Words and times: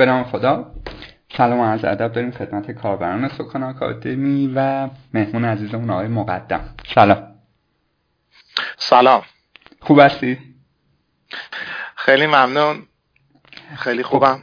به 0.00 0.06
نام 0.06 0.24
خدا. 0.24 0.72
سلام 1.36 1.60
و 1.60 1.64
عرض 1.64 1.84
ادب 1.84 2.12
داریم 2.12 2.30
خدمت 2.30 2.70
کاربران 2.70 3.28
سکان 3.28 3.62
آکادمی 3.62 4.52
و 4.54 4.88
مهمون 5.14 5.44
عزیزمون 5.44 5.90
آقای 5.90 6.08
مقدم. 6.08 6.60
سلام. 6.94 7.34
سلام. 8.76 9.22
خوب 9.80 10.00
هستی؟ 10.00 10.38
خیلی 11.96 12.26
ممنون. 12.26 12.82
خیلی 13.76 14.02
خوبم. 14.02 14.42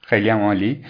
خیلی 0.00 0.28
هم 0.28 0.40
عالی. 0.40 0.84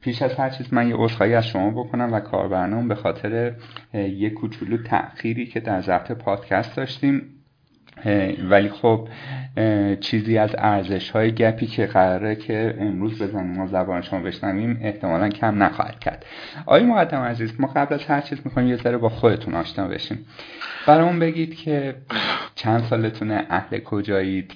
پیش 0.00 0.22
از 0.22 0.34
هر 0.34 0.50
چیز 0.50 0.72
من 0.72 0.88
یه 0.88 0.94
عذرخواهی 0.96 1.34
از 1.34 1.46
شما 1.46 1.70
بکنم 1.70 2.12
و 2.12 2.20
کاربرنامه 2.20 2.88
به 2.88 2.94
خاطر 2.94 3.54
یه 3.94 4.30
کوچولو 4.30 4.82
تأخیری 4.82 5.46
که 5.46 5.60
در 5.60 5.80
ضبط 5.80 6.12
پادکست 6.12 6.76
داشتیم 6.76 7.37
ولی 8.50 8.68
خب 8.68 9.08
چیزی 10.00 10.38
از 10.38 10.50
ارزش 10.58 11.10
های 11.10 11.32
گپی 11.32 11.66
که 11.66 11.86
قراره 11.86 12.36
که 12.36 12.74
امروز 12.80 13.22
بزنیم 13.22 13.60
و 13.60 13.66
زبان 13.66 14.02
شما 14.02 14.20
بشنویم 14.20 14.80
احتمالا 14.82 15.28
کم 15.28 15.62
نخواهد 15.62 15.98
کرد. 15.98 16.26
آقای 16.66 16.82
مقدم 16.82 17.20
عزیز 17.20 17.60
ما 17.60 17.66
قبل 17.66 17.94
از 17.94 18.04
هر 18.04 18.20
چیز 18.20 18.38
می‌خوایم 18.44 18.68
یه 18.68 18.76
ذره 18.76 18.96
با 18.96 19.08
خودتون 19.08 19.54
آشنا 19.54 19.88
بشیم. 19.88 20.26
برامون 20.86 21.18
بگید 21.18 21.56
که 21.56 21.94
چند 22.54 22.82
سالتونه 22.82 23.46
اهل 23.50 23.78
کجایید؟ 23.78 24.52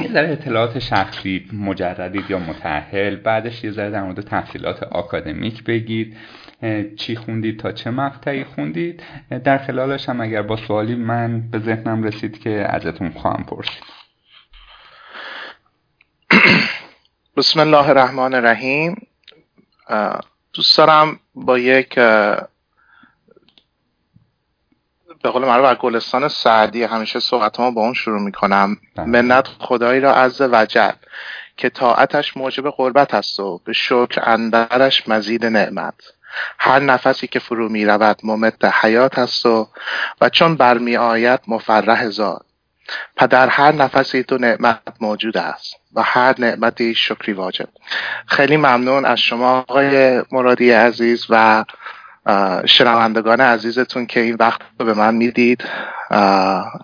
یه 0.00 0.12
ذره 0.12 0.32
اطلاعات 0.32 0.78
شخصی 0.78 1.46
مجردید 1.52 2.30
یا 2.30 2.38
متحل 2.38 3.16
بعدش 3.16 3.64
یه 3.64 3.70
ذره 3.70 3.90
در 3.90 4.02
مورد 4.02 4.20
تحصیلات 4.20 4.82
آکادمیک 4.82 5.64
بگید. 5.64 6.16
چی 6.96 7.16
خوندید 7.16 7.60
تا 7.60 7.72
چه 7.72 7.90
مقطعی 7.90 8.44
خوندید؟ 8.44 9.02
در 9.44 9.58
خلالش 9.58 10.08
هم 10.08 10.20
اگر 10.20 10.42
با 10.42 10.56
سوالی 10.56 10.94
من 10.94 11.50
به 11.50 11.58
ذهنم 11.58 12.02
رسید 12.02 12.40
که 12.40 12.66
ازتون 12.68 13.10
خواهم 13.10 13.44
پرسید. 13.44 13.82
بسم 17.36 17.60
الله 17.60 17.88
الرحمن 17.88 18.34
الرحیم. 18.34 19.06
دوست 20.52 20.78
دارم 20.78 21.20
با 21.34 21.58
یک 21.58 21.98
به 25.22 25.30
قول 25.30 25.44
معروف 25.44 25.66
از 25.66 25.76
گلستان 25.76 26.28
سعدی 26.28 26.84
همیشه 26.84 27.20
صحبت 27.20 27.56
با 27.56 27.82
اون 27.82 27.94
شروع 27.94 28.20
می‌کنم. 28.20 28.76
بله. 28.96 29.06
منت 29.06 29.46
خدایی 29.46 30.00
را 30.00 30.14
عز 30.14 30.40
وجل 30.40 30.92
که 31.56 31.68
طاعتش 31.68 32.36
موجب 32.36 32.70
قربت 32.70 33.14
است 33.14 33.40
و 33.40 33.60
به 33.64 33.72
شکر 33.72 34.22
اندرش 34.22 35.08
مزید 35.08 35.46
نعمت. 35.46 35.94
هر 36.58 36.78
نفسی 36.78 37.26
که 37.26 37.38
فرو 37.38 37.68
می 37.68 37.84
رود 37.84 38.20
ممت 38.24 38.64
حیات 38.64 39.18
است 39.18 39.46
و 39.46 39.68
و 40.20 40.28
چون 40.28 40.56
برمی 40.56 40.96
آید 40.96 41.40
مفرح 41.48 42.08
زاد 42.08 42.46
و 43.20 43.26
در 43.26 43.48
هر 43.48 43.72
نفسی 43.72 44.22
تو 44.22 44.38
نعمت 44.38 44.78
موجود 45.00 45.36
است 45.36 45.74
و 45.94 46.02
هر 46.02 46.34
نعمتی 46.38 46.94
شکری 46.94 47.32
واجب. 47.32 47.68
خیلی 48.26 48.56
ممنون 48.56 49.04
از 49.04 49.18
شما 49.18 49.58
آقای 49.58 50.22
مرادی 50.32 50.70
عزیز 50.70 51.26
و 51.30 51.64
شنوندگان 52.66 53.40
عزیزتون 53.40 54.06
که 54.06 54.20
این 54.20 54.36
وقت 54.40 54.60
رو 54.78 54.86
به 54.86 54.94
من 54.94 55.14
می‌دید 55.14 55.64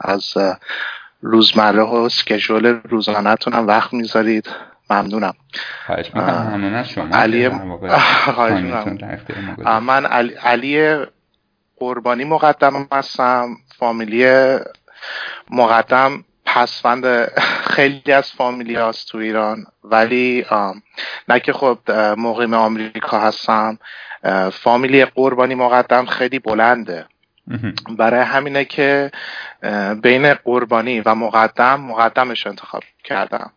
از 0.00 0.34
روزمره 1.22 1.82
و 1.82 2.08
سکجول 2.08 2.80
روزانهتون 2.88 3.52
هم 3.52 3.66
وقت 3.66 3.92
می‌ذارید. 3.92 4.48
ممنونم. 4.90 5.34
علی 7.12 7.48
من 9.80 10.06
علی 10.44 10.96
قربانی 11.76 12.24
مقدم 12.24 12.88
هستم. 12.92 13.56
فامیلی 13.78 14.56
مقدم 15.50 16.24
پسفند 16.44 17.28
خیلی 17.70 18.12
از 18.12 18.32
فامیلی 18.32 18.74
هست 18.76 19.08
تو 19.08 19.18
ایران. 19.18 19.64
ولی 19.84 20.44
نه 21.28 21.40
که 21.40 21.52
خب 21.52 21.78
مقیم 22.18 22.54
آمریکا 22.54 23.20
هستم. 23.20 23.78
فامیلی 24.52 25.04
قربانی 25.04 25.54
مقدم 25.54 26.06
خیلی 26.06 26.38
بلنده. 26.38 27.06
برای 27.98 28.20
همینه 28.20 28.64
که 28.64 29.10
بین 30.02 30.34
قربانی 30.34 31.00
و 31.00 31.14
مقدم 31.14 31.80
مقدمش 31.80 32.46
انتخاب 32.46 32.82
کردم. 33.04 33.52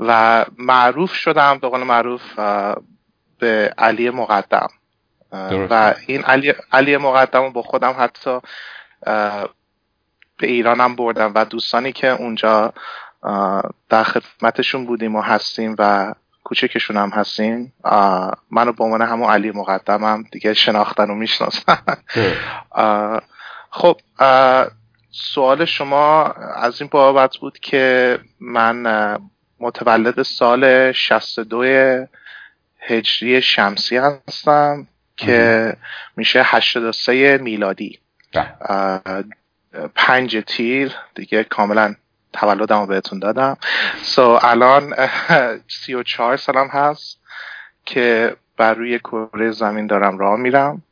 و 0.00 0.44
معروف 0.58 1.12
شدم 1.12 1.58
به 1.58 1.68
قول 1.68 1.82
معروف 1.82 2.22
به 3.38 3.74
علی 3.78 4.10
مقدم. 4.10 4.68
و 5.70 5.94
این 6.06 6.24
علی, 6.24 6.54
علی 6.72 6.96
مقدم 6.96 7.42
رو 7.42 7.50
با 7.50 7.62
خودم 7.62 7.94
حتی 7.98 8.40
به 10.38 10.46
ایرانم 10.46 10.96
بردم 10.96 11.32
و 11.34 11.44
دوستانی 11.44 11.92
که 11.92 12.08
اونجا 12.08 12.72
در 13.88 14.04
خدمتشون 14.04 14.86
بودیم 14.86 15.16
و 15.16 15.20
هستیم 15.20 15.76
و 15.78 16.14
کوچکشون 16.44 16.96
هم 16.96 17.10
هستیم 17.10 17.72
منو 18.50 18.72
به 18.72 18.84
عنوان 18.84 19.02
همون 19.02 19.30
علی 19.30 19.50
مقدمم 19.50 20.24
دیگه 20.32 20.54
شناختن 20.54 21.10
و 21.10 21.14
می‌شناسن. 21.14 21.78
خب 23.70 24.00
سوال 25.18 25.64
شما 25.64 26.22
از 26.56 26.80
این 26.80 26.90
بابت 26.92 27.36
بود 27.36 27.58
که 27.58 28.18
من 28.40 28.86
متولد 29.60 30.22
سال 30.22 30.92
62 30.92 31.64
هجری 32.80 33.42
شمسی 33.42 33.96
هستم 33.96 34.86
که 35.16 35.72
میشه 36.16 36.42
83 36.44 37.38
میلادی. 37.38 37.98
بله. 38.34 39.24
پنج 39.94 40.42
تیر 40.46 40.94
دیگه 41.14 41.44
کاملا 41.44 41.94
تولدم 42.32 42.80
رو 42.80 42.86
بهتون 42.86 43.18
دادم. 43.18 43.56
سو 44.02 44.38
so, 44.38 44.44
الان 44.44 44.94
سی 45.68 45.94
و 45.94 46.02
چهار 46.02 46.36
سالم 46.36 46.68
هست 46.68 47.20
که 47.84 48.36
بر 48.56 48.74
روی 48.74 48.98
کره 48.98 49.50
زمین 49.50 49.86
دارم 49.86 50.18
راه 50.18 50.36
میرم. 50.36 50.82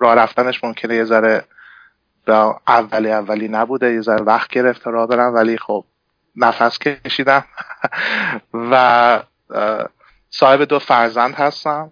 راه 0.00 0.14
رفتنش 0.14 0.64
ممکنه 0.64 0.94
یه 0.94 1.04
ذره 1.04 1.44
اولی 2.68 3.12
اولی 3.12 3.48
نبوده 3.48 3.92
یه 3.92 4.00
ذره 4.00 4.22
وقت 4.22 4.50
گرفت 4.50 4.86
راه 4.86 5.06
برم 5.06 5.34
ولی 5.34 5.58
خب 5.58 5.84
نفس 6.36 6.78
کشیدم. 6.78 7.44
و 8.70 9.22
صاحب 10.30 10.64
دو 10.64 10.78
فرزند 10.78 11.34
هستم. 11.34 11.90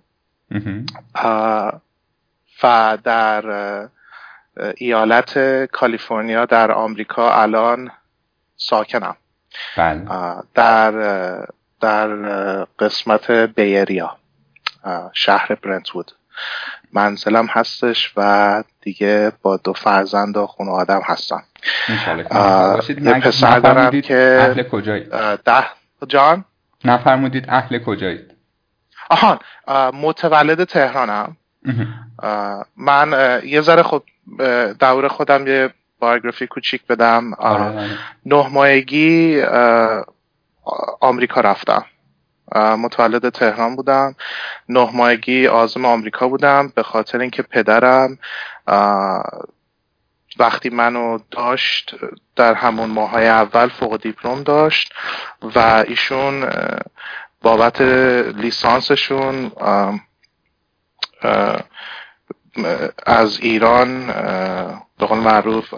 و 2.62 2.98
در 3.04 3.88
ایالت 4.76 5.38
کالیفرنیا 5.64 6.44
در 6.44 6.72
آمریکا 6.72 7.42
الان 7.42 7.90
ساکنم. 8.56 9.16
بله. 9.76 10.04
در 10.54 10.92
در 11.80 12.08
قسمت 12.78 13.30
بیریا 13.30 14.16
شهر 15.12 15.54
برنتوود. 15.54 16.12
منزلم 16.92 17.46
هستش 17.50 18.12
و 18.16 18.64
دیگه 18.80 19.32
با 19.42 19.56
دو 19.56 19.72
فرزند 19.72 20.36
و 20.36 20.46
خونه 20.46 20.70
آدم 20.70 21.00
هستم. 21.04 21.42
یه 23.02 23.14
پسر 23.20 23.58
دارم 23.58 24.00
که 24.00 24.38
اهل 24.40 24.62
کجایید 24.62 25.10
ده 25.44 25.64
جان؟ 26.08 26.44
نفرمودید 26.84 27.44
اهل 27.48 27.78
کجایید 27.78 28.34
آهان 29.10 29.38
متولد 29.94 30.64
تهرانم. 30.64 31.36
من 32.76 33.40
یه 33.44 33.60
ذره 33.60 33.82
خب 33.82 34.02
دور 34.80 35.08
خودم 35.08 35.46
یه 35.46 35.70
بایوگرافی 35.98 36.46
کوچیک 36.46 36.86
بدم. 36.86 37.34
آره، 37.34 37.62
آره. 37.62 37.90
نه 38.26 38.48
ماهگی 38.48 39.42
آمریکا 41.00 41.40
رفتم. 41.40 41.84
متولد 42.54 43.28
تهران 43.28 43.76
بودم. 43.76 44.14
نه 44.68 44.90
ماهگی 44.92 45.46
آزم 45.46 45.84
آمریکا 45.84 46.28
بودم. 46.28 46.72
به 46.74 46.82
خاطر 46.82 47.18
اینکه 47.18 47.42
پدرم 47.42 48.18
وقتی 50.38 50.70
منو 50.70 51.18
داشت 51.30 51.94
در 52.36 52.54
همون 52.54 52.90
ماهای 52.90 53.28
اول 53.28 53.68
فوق 53.68 54.02
دیپلم 54.02 54.42
داشت 54.42 54.92
و 55.54 55.84
ایشون 55.88 56.50
بابت 57.42 57.80
لیسانسشون 58.36 59.52
از 63.06 63.38
ایران 63.40 64.06
به 64.98 65.06
قول 65.06 65.18
معروف 65.18 65.74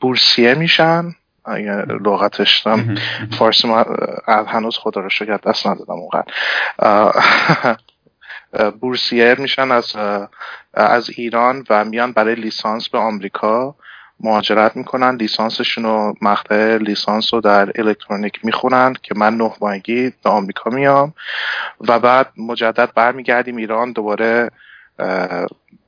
بورسیه 0.00 0.54
میشن. 0.54 1.14
اگر 1.44 1.84
لغتش 1.84 2.64
فارسی 3.38 3.68
ما 3.68 3.84
هنوز 4.26 4.78
خدا 4.78 5.00
رو 5.00 5.08
شکر 5.08 5.36
دست 5.36 5.66
ندادم 5.66 5.94
اونقدر. 5.94 6.32
بورسیر 8.80 9.40
میشن 9.40 9.72
از 9.72 9.96
از 10.74 11.10
ایران 11.10 11.64
و 11.70 11.84
میان 11.84 12.12
برای 12.12 12.34
لیسانس 12.34 12.88
به 12.88 12.98
آمریکا 12.98 13.74
مهاجرت 14.20 14.76
می‌کنن. 14.76 15.14
لیسانسشون 15.14 15.84
رو 15.84 16.14
مقطع 16.22 16.76
لیسانس 16.76 17.34
رو 17.34 17.40
در 17.40 17.72
الکترونیک 17.74 18.44
می‌خونن 18.44 18.94
که 19.02 19.14
من 19.14 19.36
نه 19.36 19.52
ماهگی 19.60 20.12
به 20.24 20.30
آمریکا 20.30 20.70
میام 20.70 21.14
و 21.80 21.98
بعد 21.98 22.32
مجدد 22.36 22.90
برمیگردیم 22.94 23.56
ایران 23.56 23.92
دوباره 23.92 24.50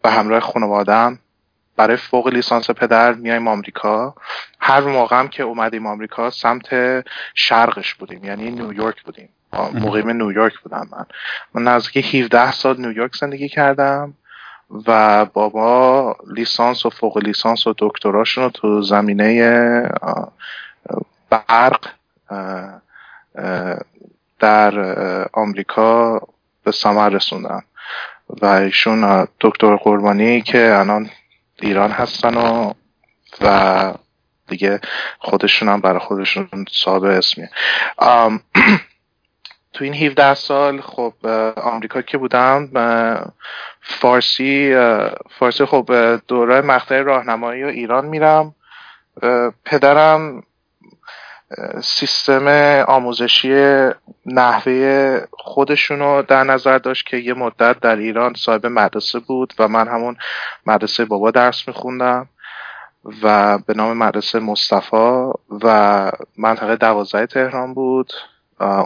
به 0.03 0.11
همراه 0.11 0.41
خانوادم 0.41 1.19
برای 1.83 1.97
فوق 1.97 2.29
لیسانس 2.29 2.71
پدر 2.71 3.13
میایم 3.13 3.49
آمریکا. 3.49 4.15
هر 4.61 4.81
موقع 4.81 5.19
هم 5.19 5.29
که 5.29 5.43
اومدیم 5.43 5.87
آمریکا 5.87 6.31
سمت 6.31 6.69
شرقش 7.35 7.95
بودیم 7.95 8.25
یعنی 8.25 8.51
نیویورک 8.51 9.03
بودیم. 9.03 9.29
مقیم 9.53 10.11
نیویورک 10.11 10.59
بودم 10.59 10.89
من. 10.93 11.07
من 11.55 11.73
نزدیک 11.73 12.15
17 12.15 12.53
سال 12.53 12.81
نیویورک 12.81 13.17
زندگی 13.17 13.49
کردم 13.49 14.15
و 14.87 15.25
بابا 15.25 16.17
لیسانس 16.35 16.87
و 16.87 16.91
فوق 16.91 17.19
لیسانس 17.19 17.67
و 17.67 17.75
دکتراشون 17.79 18.45
رو 18.45 18.51
تو 18.51 18.83
زمینه 18.83 19.89
برق 21.31 21.89
در 24.39 24.75
آمریکا 25.33 26.21
به 26.65 26.71
ثمر 26.73 27.09
رسوندن 27.09 27.63
و 28.43 28.47
ایشون 28.47 29.29
دکتر 29.41 29.77
قربانی 29.77 30.43
که 30.43 30.79
الان 30.79 31.11
ایران 31.63 31.91
هستن 31.91 32.37
و 32.37 32.73
و 33.41 33.95
دیگه 34.49 34.81
خودشون 35.19 35.69
هم 35.69 35.81
برای 35.81 35.99
خودشون 35.99 36.49
صاحب 36.71 37.05
اسمیه. 37.05 37.51
تو 39.73 39.85
این 39.85 39.95
17 39.95 40.35
سال 40.35 40.81
خب 40.81 41.15
آمریکا 41.57 42.03
که 42.03 42.19
بودم 42.19 42.69
فارسی 43.81 44.77
فارسی 45.31 45.65
خب 45.65 46.17
دوره 46.29 46.61
مقطع 46.61 47.03
راهنمایی 47.03 47.65
و 47.65 47.67
ایران 47.67 48.07
میرم. 48.07 48.55
پدرم 49.65 50.43
سیستم 51.83 52.49
آموزشی 52.89 53.55
نحوه 54.27 55.21
خودشونو 55.39 56.23
در 56.23 56.45
نظر 56.45 56.79
داشت 56.79 57.07
که 57.07 57.17
یه 57.17 57.35
مدت 57.35 57.81
در 57.81 57.97
ایران 57.97 58.35
صاحب 58.35 58.67
مدرسه 58.67 59.19
بود 59.19 59.55
و 59.59 59.69
من 59.69 59.89
همون 59.89 60.17
مدرسه 60.67 61.05
بابا 61.05 61.31
درس 61.31 61.69
میخوندم 61.69 62.29
و 63.23 63.59
به 63.59 63.75
نام 63.75 63.97
مدرسه 63.97 64.39
مصطفی 64.39 65.31
و 65.63 66.11
منطقه 66.39 66.77
دوازده 66.77 67.27
تهران 67.27 67.75
بود. 67.75 68.13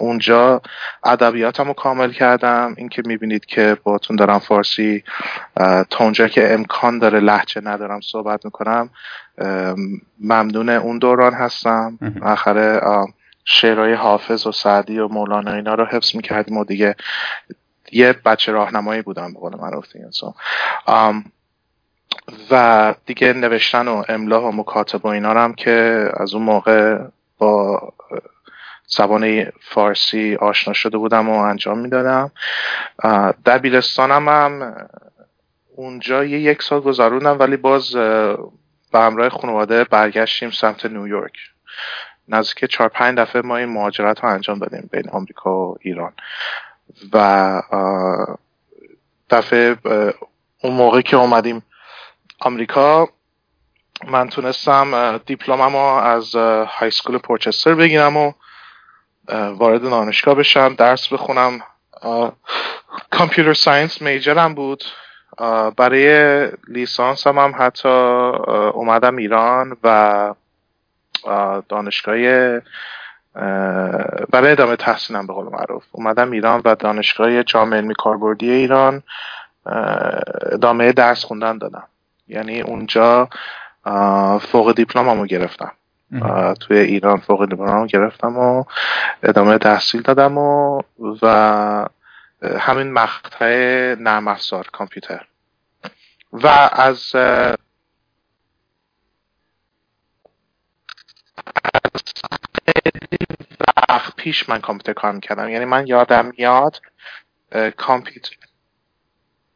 اونجا 0.00 0.62
ادبیاتم 1.05 1.67
رو 1.67 1.73
کامل 1.73 2.12
کردم. 2.12 2.75
اینکه 2.76 3.02
می‌بینید 3.06 3.44
که 3.44 3.76
باتون 3.82 4.17
دارم 4.17 4.38
فارسی 4.38 5.05
تا 5.90 6.05
اونجا 6.05 6.28
که 6.28 6.55
امکان 6.55 6.99
داره 6.99 7.20
لحجه 7.20 7.61
ندارم 7.61 8.00
صحبت 8.00 8.44
می‌کنم 8.44 8.90
ممنون 10.20 10.69
اون 10.69 10.99
دوران 10.99 11.34
هستم. 11.34 11.99
آخره 12.23 12.81
شعرهای 13.44 13.94
حافظ 13.94 14.46
و 14.46 14.52
سعدی 14.52 14.99
و 14.99 15.08
مولانا 15.08 15.52
اینا 15.52 15.75
رو 15.75 15.84
حفظ 15.84 16.17
می‌کردیم 16.17 16.56
و 16.56 16.64
دیگه 16.64 16.96
یه 17.93 18.12
بچه 18.12 18.52
راهنمایی 18.52 19.02
بودم 19.02 19.32
به 19.32 19.40
قول 19.40 19.56
معروف 19.61 19.87
و 22.50 22.94
دیگه 23.06 23.32
نوشتن 23.32 23.88
و 23.88 24.02
املا 24.08 24.43
و 24.49 24.52
مکاتب 24.52 25.05
و 25.05 25.08
اینا 25.08 25.34
هم 25.34 25.55
که 25.55 26.08
از 26.17 26.34
اون 26.34 26.43
موقع 26.43 26.99
با 27.38 27.81
زبان 28.86 29.52
فارسی 29.60 30.36
آشنا 30.36 30.74
شده 30.74 30.98
بودم 30.98 31.28
و 31.28 31.38
انجام 31.38 31.78
می‌دادم. 31.78 32.30
در 33.44 33.58
بیلستانم 33.58 34.28
هم 34.28 34.76
اونجا 35.76 36.24
یه 36.24 36.40
یک 36.40 36.62
سال 36.62 36.80
گذروندم 36.80 37.38
ولی 37.38 37.56
باز 37.56 37.96
به 38.92 38.98
همراه 38.98 39.28
خانواده 39.28 39.84
برگشتیم 39.84 40.50
سمت 40.50 40.86
نیویورک 40.86 41.32
نزدیک 42.28 42.64
چهار 42.64 42.88
پنج 42.88 43.18
دفعه 43.18 43.42
ما 43.42 43.56
این 43.56 43.68
مهاجرت 43.68 44.20
رو 44.20 44.28
انجام 44.28 44.58
دادیم 44.58 44.88
بین 44.92 45.10
آمریکا 45.10 45.50
و 45.50 45.76
ایران. 45.80 46.12
و 47.12 47.62
دفعه 49.30 49.76
اون 50.62 50.72
موقع 50.72 51.00
که 51.00 51.16
اومدیم 51.16 51.62
آمریکا 52.40 53.08
من 54.08 54.28
تونستم 54.28 55.18
دیپلمم 55.18 55.76
از 55.76 56.34
های 56.68 56.90
سکول 56.90 57.18
پورچستر 57.18 57.74
بگیرم 57.74 58.16
و 58.16 58.32
وارد 59.28 59.82
دانشگاه 59.82 60.34
بشم 60.34 60.75
درس 60.75 61.12
بخونم. 61.12 61.61
computer 63.10 63.52
science 63.52 64.02
major 64.02 64.46
م 64.46 64.54
بود. 64.55 64.84
برای 65.76 66.49
لیسانس 66.69 67.26
هم, 67.26 67.38
هم 67.38 67.55
حتی 67.58 67.88
اومدم 68.75 69.17
ایران 69.17 69.76
و 69.84 70.34
دانشگاه 71.69 72.17
برای 74.31 74.52
ادامه 74.52 74.76
تحصیلم 74.76 75.26
به 75.26 75.32
قول 75.32 75.46
معروف. 75.52 75.84
اومدم 75.93 76.31
ایران 76.31 76.62
و 76.64 76.75
دانشگاه 76.75 77.43
جامعه 77.43 77.81
علمی 77.81 77.94
کاربردی 77.99 78.50
ایران 78.50 79.02
ادامه 80.52 80.93
درس 80.93 81.25
خوندن 81.25 81.58
دادم. 81.58 81.88
یعنی 82.28 82.61
اونجا 82.61 83.28
فوق 84.40 84.73
دیپلممو 84.73 85.26
گرفتم. 85.26 85.73
توی 86.60 86.78
ایران 86.78 87.20
فوق 87.20 87.42
لیسانس 87.42 87.90
گرفتم 87.90 88.38
و 88.38 88.64
ادامه 89.22 89.58
تحصیل 89.58 90.02
دادم 90.02 90.38
و 90.38 90.82
و 91.22 91.88
همین 92.42 92.92
مقطع 92.92 93.94
نرم 93.98 94.28
افزار 94.28 94.68
کامپیوتر. 94.72 95.26
و 96.32 96.46
از 96.72 97.14
وقت 103.88 104.16
پیش 104.16 104.48
من 104.48 104.60
کامپیوتر 104.60 104.92
کار 104.92 105.12
می‌کردم. 105.12 105.48
یعنی 105.48 105.64
من 105.64 105.86
یادم 105.86 106.32
میاد 106.38 106.80
کامپیوتر 107.76 108.36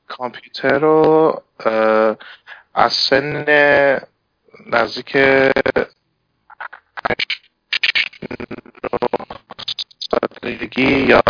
کامپیوتر 0.08 0.78
رو 0.78 1.42
از 2.74 2.92
سن 2.92 3.44
نزدیک 4.66 5.16
سالگی 10.42 10.82
یا 10.82 11.22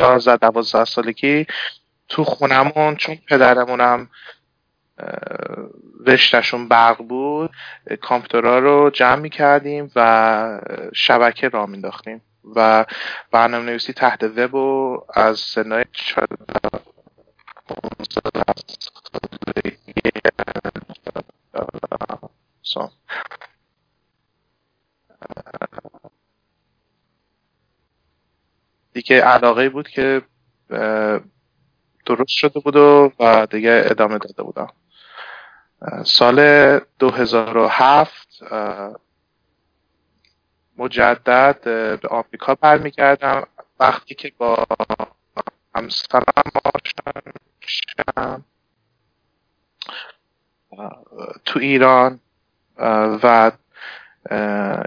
یازده 0.00 0.36
دوازده 0.36 0.84
سالگی 0.84 1.46
تو 2.08 2.24
خونمون 2.24 2.96
چون 2.96 3.18
پدرمونم 3.28 4.10
رشتهشون 6.06 6.68
برق 6.68 6.98
بود 6.98 7.50
کامپیوترها 8.00 8.58
رو 8.58 8.90
جمع 8.90 9.20
می 9.20 9.30
کردیم 9.30 9.90
و 9.96 10.60
شبکه 10.94 11.48
را 11.48 11.66
مینداختیم 11.66 12.22
و 12.56 12.86
برنامه 13.30 13.64
نویسی 13.64 13.92
تحت 13.92 14.22
وب 14.22 14.54
و 14.54 15.00
از 15.14 15.38
سنای 15.38 15.84
دیگه 28.92 29.20
علاقه 29.20 29.68
بود 29.68 29.88
که 29.88 30.22
درست 32.06 32.28
شده 32.28 32.60
بود 32.60 32.76
و 32.76 33.46
دیگه 33.50 33.82
ادامه 33.84 34.18
داده 34.18 34.42
بودم. 34.42 34.68
سال 36.04 36.78
2007 36.98 38.28
مجدد 40.78 41.60
به 42.00 42.08
آمریکا 42.08 42.54
برمیگردم. 42.54 43.46
وقتی 43.80 44.14
که 44.14 44.32
با 44.38 44.66
همسرم 45.74 46.22
آشنا 46.64 47.22
تو 51.44 51.58
ایران 51.58 52.20
و 53.22 53.50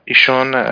ایشون 0.05 0.65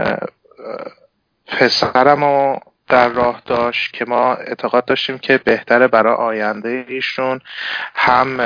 پسرم 1.48 2.24
رو 2.24 2.60
در 2.88 3.10
راه 3.10 3.42
داشت 3.46 3.94
که 3.94 4.06
ما 4.06 4.34
اعتقاد 4.34 4.86
داشتیم 4.86 5.18
که 5.18 5.38
بهتره 5.38 5.88
برای 5.88 6.14
آینده 6.14 6.86
ایشون 6.88 7.40
هم 7.96 8.38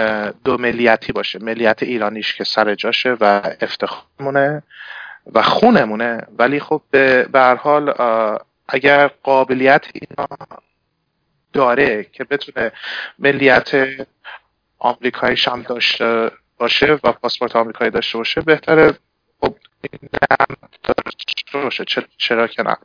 دو 0.44 0.58
ملیتی 0.58 1.12
باشه. 1.12 1.40
ملیت 1.40 1.84
ایرانیش 1.84 2.36
که 2.36 2.44
سر 2.44 2.76
جاشه 2.76 3.18
و 3.22 3.42
افتخارمونه 3.62 4.64
و 5.34 5.42
خونمونه. 5.42 6.22
ولی 6.38 6.60
خب 6.60 6.82
به 6.92 7.28
هر 7.34 7.56
حال 7.56 7.94
اگر 8.70 9.08
قابلیت 9.24 9.86
اینا 9.94 10.28
داره 11.54 12.04
که 12.04 12.24
بتونه 12.24 12.72
ملیت 13.20 13.72
آمریکاییش 14.80 15.48
هم 15.48 15.62
داشته 15.62 16.32
باشه 16.58 17.00
و 17.04 17.12
پاسپورت 17.12 17.56
آمریکایی 17.56 17.92
داشته 17.92 18.18
باشه 18.18 18.42
بهتره 18.42 18.94
باشه 21.54 21.86
چرا 22.18 22.48
که 22.48 22.64
نه. 22.64 22.78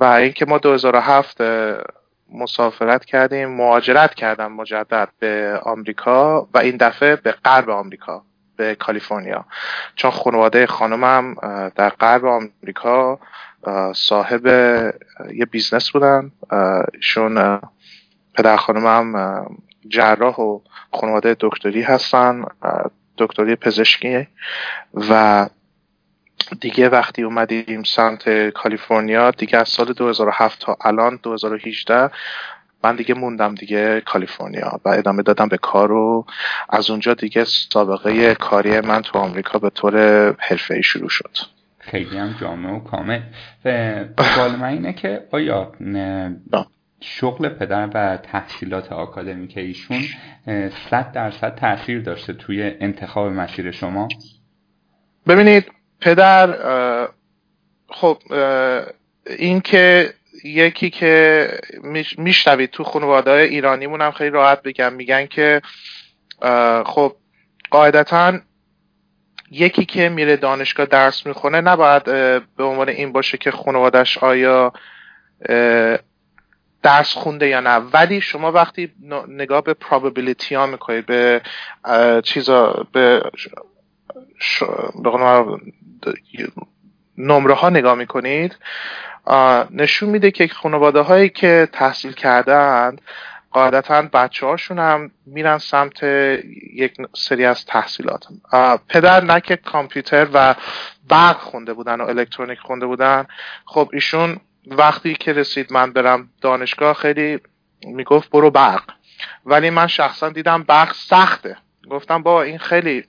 و 0.00 0.04
اینکه 0.04 0.46
ما 0.46 0.58
2007 0.58 1.40
مسافرت 2.32 3.04
کردیم 3.04 3.48
مهاجرت 3.48 4.14
کردم 4.14 4.52
مجدد 4.52 5.08
به 5.18 5.60
آمریکا 5.62 6.48
و 6.54 6.58
این 6.58 6.76
دفعه 6.76 7.16
به 7.16 7.32
غرب 7.32 7.70
آمریکا 7.70 8.22
به 8.56 8.74
کالیفرنیا. 8.74 9.44
چون 9.94 10.10
خانواده 10.10 10.66
خانمم 10.66 11.34
در 11.76 11.88
غرب 11.88 12.24
آمریکا 12.24 13.18
صاحب 13.94 14.46
یه 15.34 15.44
بیزنس 15.50 15.90
بودن. 15.90 16.32
ایشون 16.94 17.60
پدر 18.34 18.56
خانمم 18.56 19.46
جراح 19.88 20.34
و 20.34 20.60
خانواده 20.92 21.36
دکتری 21.40 21.82
هستن 21.82 22.44
دکتری 23.18 23.56
پزشکی. 23.56 24.28
و 24.94 25.46
دیگه 26.60 26.88
وقتی 26.88 27.22
اومدیم 27.22 27.82
سمت 27.82 28.48
کالیفرنیا 28.48 29.30
دیگه 29.30 29.58
از 29.58 29.68
سال 29.68 29.92
2007 29.92 30.60
تا 30.60 30.76
الان 30.80 31.20
2018 31.22 32.10
من 32.84 32.96
دیگه 32.96 33.14
موندم 33.14 33.54
دیگه 33.54 34.00
کالیفرنیا 34.00 34.80
و 34.84 34.88
ادامه 34.88 35.22
دادم 35.22 35.48
به 35.48 35.56
کار 35.56 35.92
و 35.92 36.26
از 36.68 36.90
اونجا 36.90 37.14
دیگه 37.14 37.44
سابقه 37.44 38.34
کاری 38.34 38.80
من 38.80 39.02
تو 39.02 39.18
آمریکا 39.18 39.58
به 39.58 39.70
طور 39.70 39.96
ای 40.70 40.82
شروع 40.82 41.08
شد. 41.08 41.36
خیلی 41.78 42.18
هم 42.18 42.34
جامع 42.40 42.70
و 42.70 42.80
کامل. 42.80 43.20
و 43.64 44.04
سوال 44.34 44.56
من 44.56 44.68
اینه 44.68 44.92
که 44.92 45.24
آیا 45.30 45.72
شغل 47.00 47.48
پدر 47.48 47.88
و 47.94 48.16
تحصیلات 48.16 48.92
آکادمیک 48.92 49.58
ایشون 49.58 50.02
صد 50.90 51.12
درصد 51.12 51.54
تاثیر 51.54 52.00
داشته 52.00 52.32
توی 52.32 52.62
انتخاب 52.80 53.32
مسیر 53.32 53.70
شما؟ 53.70 54.08
ببینید 55.26 55.77
پدر 56.00 56.58
خب 57.88 58.18
این 59.26 59.60
که 59.60 60.14
یکی 60.44 60.90
که 60.90 61.48
میشنوید 62.18 62.70
تو 62.70 62.84
خانواده 62.84 63.30
ایرانیمون 63.30 64.00
هم 64.00 64.10
خیلی 64.10 64.30
راحت 64.30 64.62
بگم. 64.62 64.92
میگن 64.92 65.26
که 65.26 65.62
خب 66.86 67.16
قاعدتا 67.70 68.38
یکی 69.50 69.84
که 69.84 70.08
میره 70.08 70.36
دانشگاه 70.36 70.86
درس 70.86 71.26
می‌خونه 71.26 71.60
نباید 71.60 72.04
به 72.56 72.64
عنوان 72.64 72.88
این 72.88 73.12
باشه 73.12 73.38
که 73.38 73.50
خانوادش 73.50 74.18
آیا 74.18 74.72
درس 76.82 77.14
خونده 77.14 77.48
یا 77.48 77.60
نه. 77.60 77.76
ولی 77.76 78.20
شما 78.20 78.52
وقتی 78.52 78.92
نگاه 79.28 79.62
به 79.62 79.76
probability 79.80 80.52
ها 80.52 80.66
می‌کنید 80.66 81.06
به 81.06 81.42
چیزا 82.24 82.86
به 82.92 83.22
نمره 87.18 87.54
ها 87.54 87.70
نگاه 87.70 87.94
می‌کنید 87.94 88.56
نشون 89.70 90.08
میده 90.08 90.30
که 90.30 90.48
خانواده 90.48 91.00
هایی 91.00 91.28
که 91.28 91.68
تحصیل 91.72 92.12
کردند 92.12 93.00
قاعدتا 93.50 94.02
بچه 94.02 94.46
هاشون 94.46 94.78
هم 94.78 95.10
میرن 95.26 95.58
سمت 95.58 96.02
یک 96.72 96.94
سری 97.16 97.44
از 97.44 97.64
تحصیلات. 97.64 98.26
پدر 98.88 99.24
نه 99.24 99.40
که 99.40 99.56
کامپیوتر 99.56 100.28
و 100.32 100.54
برق 101.08 101.36
خونده 101.36 101.72
بودن 101.72 102.00
و 102.00 102.04
الکترونیک 102.04 102.58
خونده 102.58 102.86
بودن. 102.86 103.26
خب 103.64 103.90
ایشون 103.92 104.40
وقتی 104.66 105.14
که 105.14 105.32
رسید 105.32 105.72
من 105.72 105.92
برم 105.92 106.28
دانشگاه 106.40 106.94
خیلی 106.94 107.40
می‌گفت 107.86 108.30
برو 108.30 108.50
برق. 108.50 108.82
ولی 109.46 109.70
من 109.70 109.86
شخصا 109.86 110.28
دیدم 110.28 110.62
برق 110.62 110.94
سخته. 110.94 111.56
گفتم 111.90 112.22
با 112.22 112.42
این 112.42 112.58
خیلی 112.58 113.04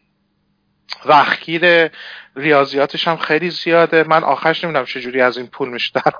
وقتگیر 1.05 1.91
ریاضیاتش 2.35 3.07
هم 3.07 3.17
خیلی 3.17 3.49
زیاده. 3.49 4.03
من 4.07 4.23
آخرش 4.23 4.63
نمی‌دونم 4.63 4.85
چجوری 4.85 5.21
از 5.21 5.37
این 5.37 5.47
پول 5.47 5.69
میشه 5.69 5.91
در 5.95 6.13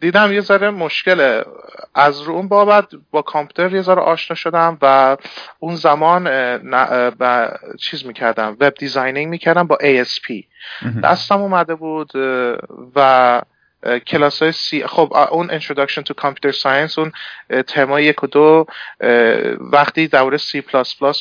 دیدم 0.00 0.32
یه 0.32 0.40
ذره 0.40 0.70
مشکله. 0.70 1.44
از 1.94 2.20
رو 2.20 2.32
اون 2.34 2.48
بابت 2.48 2.88
با 3.10 3.22
کامپیوتر 3.22 3.74
یه 3.74 3.82
ذره 3.82 4.00
آشنا 4.02 4.34
شدم 4.34 4.78
و 4.82 5.16
اون 5.58 5.74
زمان 5.74 6.24
با 7.10 7.48
چیز 7.78 8.06
می‌کردم 8.06 8.56
web 8.60 8.74
designing 8.74 9.28
می‌کردم 9.28 9.66
با 9.66 9.78
ASP 9.80 10.44
دستم 11.02 11.40
اومده 11.40 11.74
بود 11.74 12.10
و 12.96 13.42
کلاس 14.06 14.42
های 14.42 14.52
C 14.52 14.86
خب 14.86 15.12
اون 15.30 15.60
Introduction 15.60 16.02
to 16.02 16.24
Computer 16.24 16.52
Science 16.62 16.98
اون 16.98 17.12
ترمای 17.66 18.04
یک 18.04 18.24
و 18.24 18.26
دو 18.26 18.66
وقتی 19.60 20.08
دوره 20.08 20.38
C++ 20.38 20.62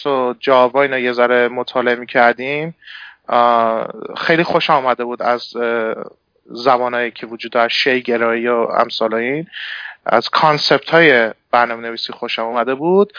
و 0.05 0.33
جاوا 0.39 0.81
اینا 0.81 0.99
یه 0.99 1.11
ذره 1.11 1.47
مطالعه 1.47 1.95
می 1.95 2.05
کردیم 2.05 2.75
خیلی 4.17 4.43
خوشم 4.43 4.69
اومده 4.69 5.03
بود 5.03 5.21
از 5.21 5.53
زبانهایی 6.45 7.11
که 7.11 7.27
وجود 7.27 7.51
داشت 7.51 7.77
شی 7.77 8.01
گرایی 8.01 8.47
و 8.47 8.53
امثال 8.53 9.13
این. 9.13 9.47
از 10.05 10.29
concept 10.29 10.89
های 10.89 11.31
برنامه 11.51 11.87
نویسی 11.87 12.13
خوشم 12.13 12.41
اومده 12.41 12.75
بود. 12.75 13.13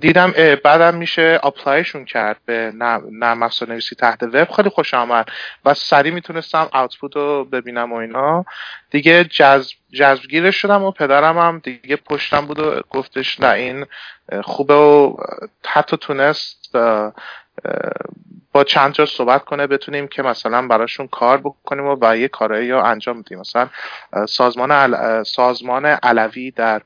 دیدم 0.00 0.34
بعدم 0.64 0.94
میشه 0.94 1.40
apply 1.42 1.76
شون 1.76 2.04
کرد 2.04 2.36
به 2.46 2.72
نرم 2.74 3.42
افزار 3.42 3.68
نویسی 3.68 3.96
تحت 3.96 4.22
وب. 4.22 4.50
خیلی 4.50 4.68
خوشم 4.68 4.94
اومد 4.94 5.28
و 5.64 5.74
سریع 5.74 6.12
می‌تونستم 6.12 6.68
output 6.72 7.16
رو 7.16 7.44
ببینم 7.44 7.92
و 7.92 7.96
اینا. 7.96 8.44
دیگه 8.90 9.24
جذب 9.24 9.76
جذبگیر 9.92 10.50
شدم 10.50 10.82
و 10.82 10.90
پدرم 10.90 11.38
هم 11.38 11.60
دیگه 11.64 11.96
پشتم 11.96 12.46
بود 12.46 12.58
و 12.58 12.80
گفتش 12.90 13.40
نه 13.40 13.48
این 13.48 13.86
خوبه 14.42 14.74
و 14.74 15.16
حتی 15.66 15.96
تونست 15.96 16.76
با 18.52 18.64
چند 18.64 18.92
جا 18.92 19.06
صحبت 19.06 19.44
کنه 19.44 19.66
بتونیم 19.66 20.08
که 20.08 20.22
مثلا 20.22 20.66
براشون 20.66 21.06
کار 21.06 21.38
بکنیم 21.38 21.86
و, 21.86 21.96
و 22.00 22.16
یه 22.16 22.28
کارایی 22.28 22.70
رو 22.70 22.84
انجام 22.84 23.22
بدیم. 23.22 23.38
مثلا 23.38 23.68
سازمان 24.28 25.24
سازمان 25.24 25.84
علوی 25.84 26.50
در 26.50 26.82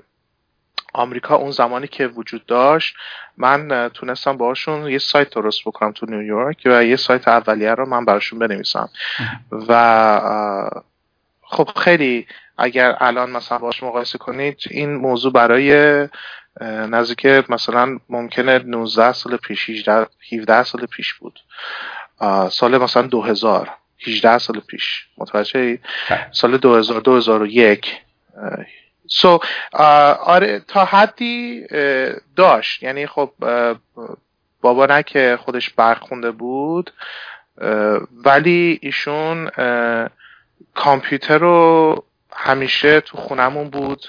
آمریکا 0.95 1.37
اون 1.37 1.51
زمانی 1.51 1.87
که 1.87 2.07
وجود 2.07 2.47
داشت 2.47 2.97
من 3.37 3.91
تونستم 3.95 4.37
باشون 4.37 4.91
یه 4.91 4.99
سایت 4.99 5.31
درست 5.31 5.61
بکنم 5.65 5.93
تو 5.93 6.07
نیویورک 6.07 6.63
و 6.65 6.85
یه 6.85 6.97
سایت 6.97 7.29
اولیه 7.29 7.75
رو 7.75 7.87
من 7.87 8.05
براشون 8.05 8.39
بنویسم. 8.39 8.89
و 9.69 10.71
خب 11.43 11.69
خیلی 11.77 12.27
اگر 12.59 12.97
الان 13.01 13.31
مثلا 13.31 13.59
باش 13.59 13.83
مقایسه 13.83 14.19
کنید 14.19 14.61
این 14.71 14.95
موضوع 14.95 15.33
برای 15.33 16.09
نزدیک 16.61 17.27
مثلا 17.27 17.99
ممکنه 18.09 18.59
19 18.59 19.13
سال 19.13 19.37
پیش 19.37 19.89
17 20.33 20.63
سال 20.63 20.87
پیش 20.87 21.15
بود. 21.15 21.41
سال 22.51 22.79
مثلا 22.79 23.03
2000 23.03 23.71
18 24.07 24.39
سال 24.39 24.61
پیش. 24.61 25.07
متوجه 25.19 25.79
بله. 26.11 26.29
سال 26.33 26.57
2000 26.57 27.01
2001 27.01 28.01
سو 29.09 29.39
آره 29.73 30.61
تا 30.69 30.85
حدی 30.85 31.67
داشت. 32.37 32.83
یعنی 32.83 33.07
خب 33.07 33.31
بابا 34.61 34.87
نه 34.87 35.03
که 35.03 35.39
خودش 35.45 35.71
برخونده 35.71 36.31
بود 36.31 36.93
ولی 38.25 38.79
ایشون 38.83 39.51
کامپیوتر 40.75 41.39
رو 41.39 42.05
همیشه 42.33 43.01
تو 43.01 43.17
خونمون 43.17 43.71
بود 43.71 44.07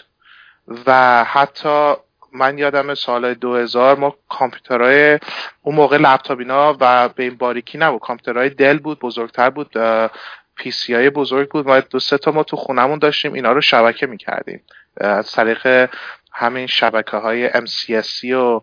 و 0.86 1.24
حتی 1.24 1.94
من 2.34 2.58
یادم 2.58 2.94
سال 2.94 3.34
2000 3.34 3.98
ما 3.98 4.16
کامپیوترهای 4.30 5.20
اون 5.62 5.76
موقع 5.76 5.98
لپتاپ 5.98 6.51
اینا 6.51 6.78
و 6.80 7.10
به 7.10 7.24
این 7.24 7.36
باریکی 7.36 7.78
نبود. 7.78 8.02
کامپیوترهای 8.02 8.50
Dell 8.50 8.80
بود 8.80 9.00
بزرگتر 9.00 9.50
بود 9.50 9.72
PC 10.56 10.94
های 10.94 11.10
بزرگ 11.10 11.50
بود. 11.50 11.68
ما 11.68 11.80
دو 11.80 12.00
سه 12.00 12.18
تا 12.18 12.32
ما 12.32 12.44
تو 12.44 12.56
خونمون 12.56 13.00
داشتیم 13.00 13.34
اینا 13.34 13.52
رو 13.52 13.62
شبکه 13.62 14.06
می‌کردیم. 14.06 14.62
از 15.00 15.32
طریق 15.32 15.90
همین 16.32 16.68
شبکه 16.68 17.18
های 17.18 17.50
MCSE 17.50 18.24
و 18.34 18.62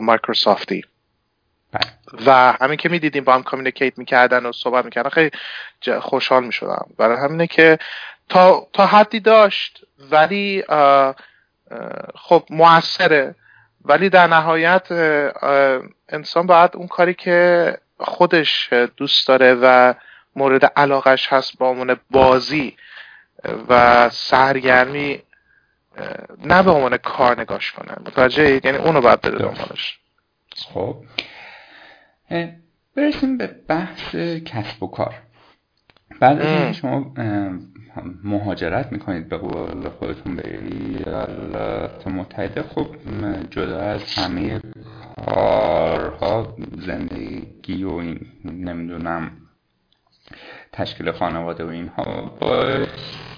مایکروسافتی 0.00 0.84
بله. 1.72 1.86
و 2.26 2.52
همین 2.60 2.76
که 2.76 2.88
می‌دیدیم 2.88 3.24
با 3.24 3.34
هم 3.34 3.42
communicate 3.42 3.98
می‌کردن 3.98 4.46
و 4.46 4.52
صحبت 4.52 4.84
می‌کردن 4.84 5.10
خیلی 5.10 5.30
خوشحال 6.00 6.44
می‌شدم. 6.44 6.86
برای 6.98 7.16
همینه 7.16 7.46
که 7.46 7.78
تا, 8.28 8.66
تا 8.72 8.86
حدی 8.86 9.20
داشت 9.20 9.84
ولی 10.10 10.64
خب 12.14 12.44
موثره. 12.50 13.34
ولی 13.84 14.08
در 14.08 14.26
نهایت 14.26 14.92
انسان 16.08 16.46
باید 16.46 16.70
اون 16.76 16.86
کاری 16.86 17.14
که 17.14 17.78
خودش 17.98 18.72
دوست 18.72 19.28
داره 19.28 19.54
و 19.54 19.94
مورد 20.36 20.64
علاقش 20.64 21.32
هست 21.32 21.58
با 21.58 21.68
عنوان 21.68 22.00
بازی 22.10 22.76
و 23.68 24.08
سرگرمی 24.10 25.22
نه 26.44 26.62
به 26.62 26.70
عنوان 26.70 26.96
کار 26.96 27.40
نگاش 27.40 27.72
کنه 27.72 27.92
متوجه 28.00 28.60
یعنی 28.64 28.78
اونو 28.78 29.00
باید 29.00 29.20
بده 29.20 29.38
دنبالش. 29.38 29.98
خب. 30.56 31.04
برسیم 32.96 33.38
به 33.38 33.46
بحث 33.68 34.14
کسب 34.44 34.82
و 34.82 34.86
کار. 34.86 35.14
بعد 36.20 36.40
از 36.40 36.76
شما 36.76 37.14
مهاجرت 38.24 38.92
می‌کنید 38.92 39.28
به 39.28 39.36
قول 39.36 39.88
خودتون 39.88 40.36
به 40.36 40.58
ایالات 40.62 42.06
متحده 42.06 42.62
خب 42.62 42.86
جدا 43.50 43.80
از 43.80 44.14
همه 44.14 44.60
کارها 45.26 46.56
زندگی 46.78 47.84
و 47.84 47.92
این 47.92 48.20
نمی‌دونم 48.44 49.30
تشکیل 50.72 51.12
خانواده 51.12 51.64
و 51.64 51.68
اینها 51.68 52.36
بایستی 52.40 53.35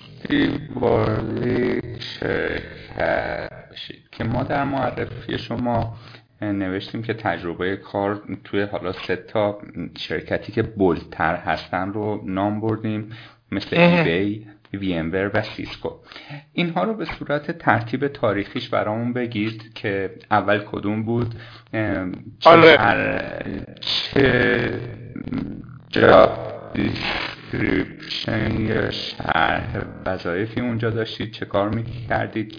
وارد 0.74 2.00
شرکت. 2.00 3.58
بشید 3.78 4.02
که 4.12 4.24
ما 4.24 4.42
در 4.42 4.64
معرفی 4.64 5.38
شما 5.38 5.96
نوشتیم 6.42 7.02
که 7.02 7.14
تجربه 7.14 7.76
کار 7.76 8.22
توی 8.44 8.62
حالا 8.62 8.92
سه 8.92 9.16
تا 9.16 9.58
شرکتی 9.98 10.52
که 10.52 10.62
bold 10.62 11.12
تر 11.12 11.36
هستن 11.36 11.92
رو 11.92 12.22
نام 12.24 12.60
بردیم 12.60 13.10
مثل 13.52 13.76
AbbVie 13.76 15.00
و 15.00 15.42
سیسکو. 15.42 15.90
اینها 16.52 16.84
رو 16.84 16.94
به 16.94 17.04
صورت 17.04 17.58
ترتیب 17.58 18.08
تاریخیش 18.08 18.68
برامون 18.68 19.12
بگید 19.12 19.74
که 19.74 20.14
اول 20.30 20.58
کدوم 20.58 21.02
بود 21.02 21.34
چه, 22.40 22.50
آره. 22.50 23.76
چه 23.80 24.70
job 25.88 26.38
description 27.52 28.60
یا 28.60 28.90
شرح 28.90 29.82
وظایفی 30.06 30.60
اونجا 30.60 30.90
داشتید؟ 30.90 31.30
چه 31.30 31.46
کار 31.46 31.68
می‌کردید؟ 31.68 32.54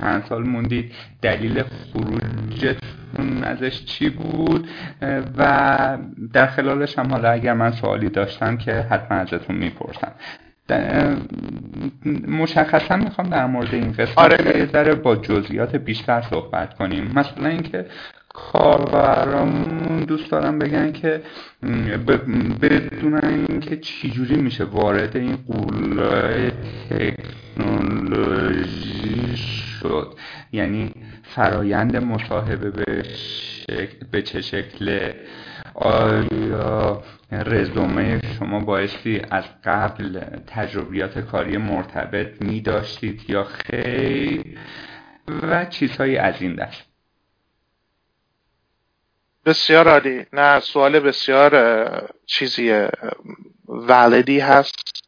چند 0.00 0.24
سال 0.28 0.42
موندید؟ 0.42 0.92
دلیل 1.22 1.62
خروجتون 1.62 3.44
ازش 3.44 3.84
چی 3.84 4.08
بود؟ 4.08 4.68
و 5.38 5.98
در 6.32 6.46
خلالش 6.46 6.98
هم 6.98 7.10
حالا 7.10 7.30
اگر 7.30 7.54
من 7.54 7.70
سوالی 7.70 8.08
داشتم 8.08 8.56
که 8.56 8.72
حتما 8.72 9.18
ازتون 9.18 9.56
می‌پرسم. 9.56 10.12
مشخصا 12.28 12.96
می‌خوام 12.96 13.28
در 13.28 13.46
مورد 13.46 13.74
این 13.74 13.92
قسمت 13.92 14.18
آره. 14.18 14.66
ذره 14.66 14.94
با 14.94 15.16
جزئیات 15.16 15.76
بیشتر 15.76 16.22
صحبت 16.22 16.74
کنیم. 16.74 17.12
مثلا 17.14 17.48
اینکه 17.48 17.86
کاربرامون 18.34 20.04
دوست 20.04 20.30
دارم 20.30 20.58
بگن 20.58 20.92
که 20.92 21.22
بدونن 22.62 23.46
اینکه 23.48 23.76
چجوری 23.76 24.36
میشه 24.36 24.64
وارد 24.64 25.16
این 25.16 25.36
قولای 25.36 26.50
تکنولوژی 27.56 29.36
شد. 29.36 30.14
یعنی 30.52 30.92
فرایند 31.22 31.96
مصاحبه 31.96 32.70
به, 32.70 33.02
به 34.10 34.22
چه 34.22 34.40
شکله؟ 34.40 35.14
آیا 35.74 37.02
رزومه 37.32 38.20
شما 38.38 38.60
بایستی 38.60 39.22
از 39.30 39.44
قبل 39.64 40.20
تجربیات 40.46 41.18
کاری 41.18 41.56
مرتبط 41.56 42.42
می 42.42 42.60
داشتید 42.60 43.30
یا 43.30 43.44
خیر؟ 43.44 44.58
و 45.42 45.64
چیزهایی 45.64 46.16
از 46.16 46.42
این 46.42 46.54
دست. 46.54 46.89
بسیار 49.44 49.88
عالی. 49.88 50.26
نه 50.32 50.60
سوال 50.60 51.00
بسیار 51.00 52.12
چیزی 52.26 52.88
ولدی 53.68 54.40
هست. 54.40 55.04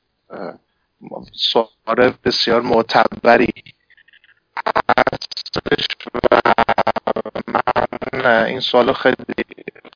سوال 1.32 2.14
بسیار 2.24 2.60
معتبری 2.60 3.52
هستش 4.66 5.86
و 6.32 6.40
من 8.12 8.44
این 8.44 8.60
سوال 8.60 8.92
خیلی 8.92 9.44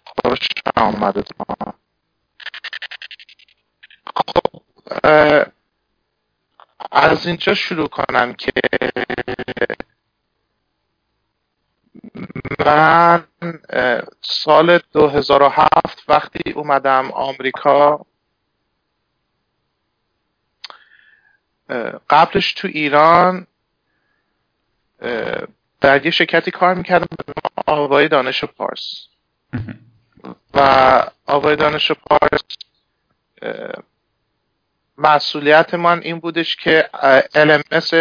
خوش 0.04 0.38
آمده 0.76 1.22
خب 4.16 4.62
از 6.92 7.26
اینجا 7.26 7.54
شروع 7.54 7.88
کنم 7.88 8.34
که 8.34 8.52
من 12.66 13.24
سال 14.22 14.78
2007 14.92 16.04
وقتی 16.08 16.52
اومدم 16.52 17.10
آمریکا 17.10 18.06
قبلش 22.10 22.52
تو 22.52 22.68
ایران 22.68 23.46
در 25.80 26.04
یه 26.04 26.10
شرکتی 26.10 26.50
کار 26.50 26.74
می‌کردم 26.74 27.06
به 27.26 27.32
آوای 27.66 28.08
دانش 28.08 28.44
پارس. 28.44 29.06
و 30.54 30.60
آوای 31.26 31.56
دانش 31.56 31.92
پارس 31.92 32.40
مسئولیت 34.98 35.74
من 35.74 35.98
این 36.02 36.18
بودش 36.18 36.56
که 36.56 36.90
LMS 37.34 37.94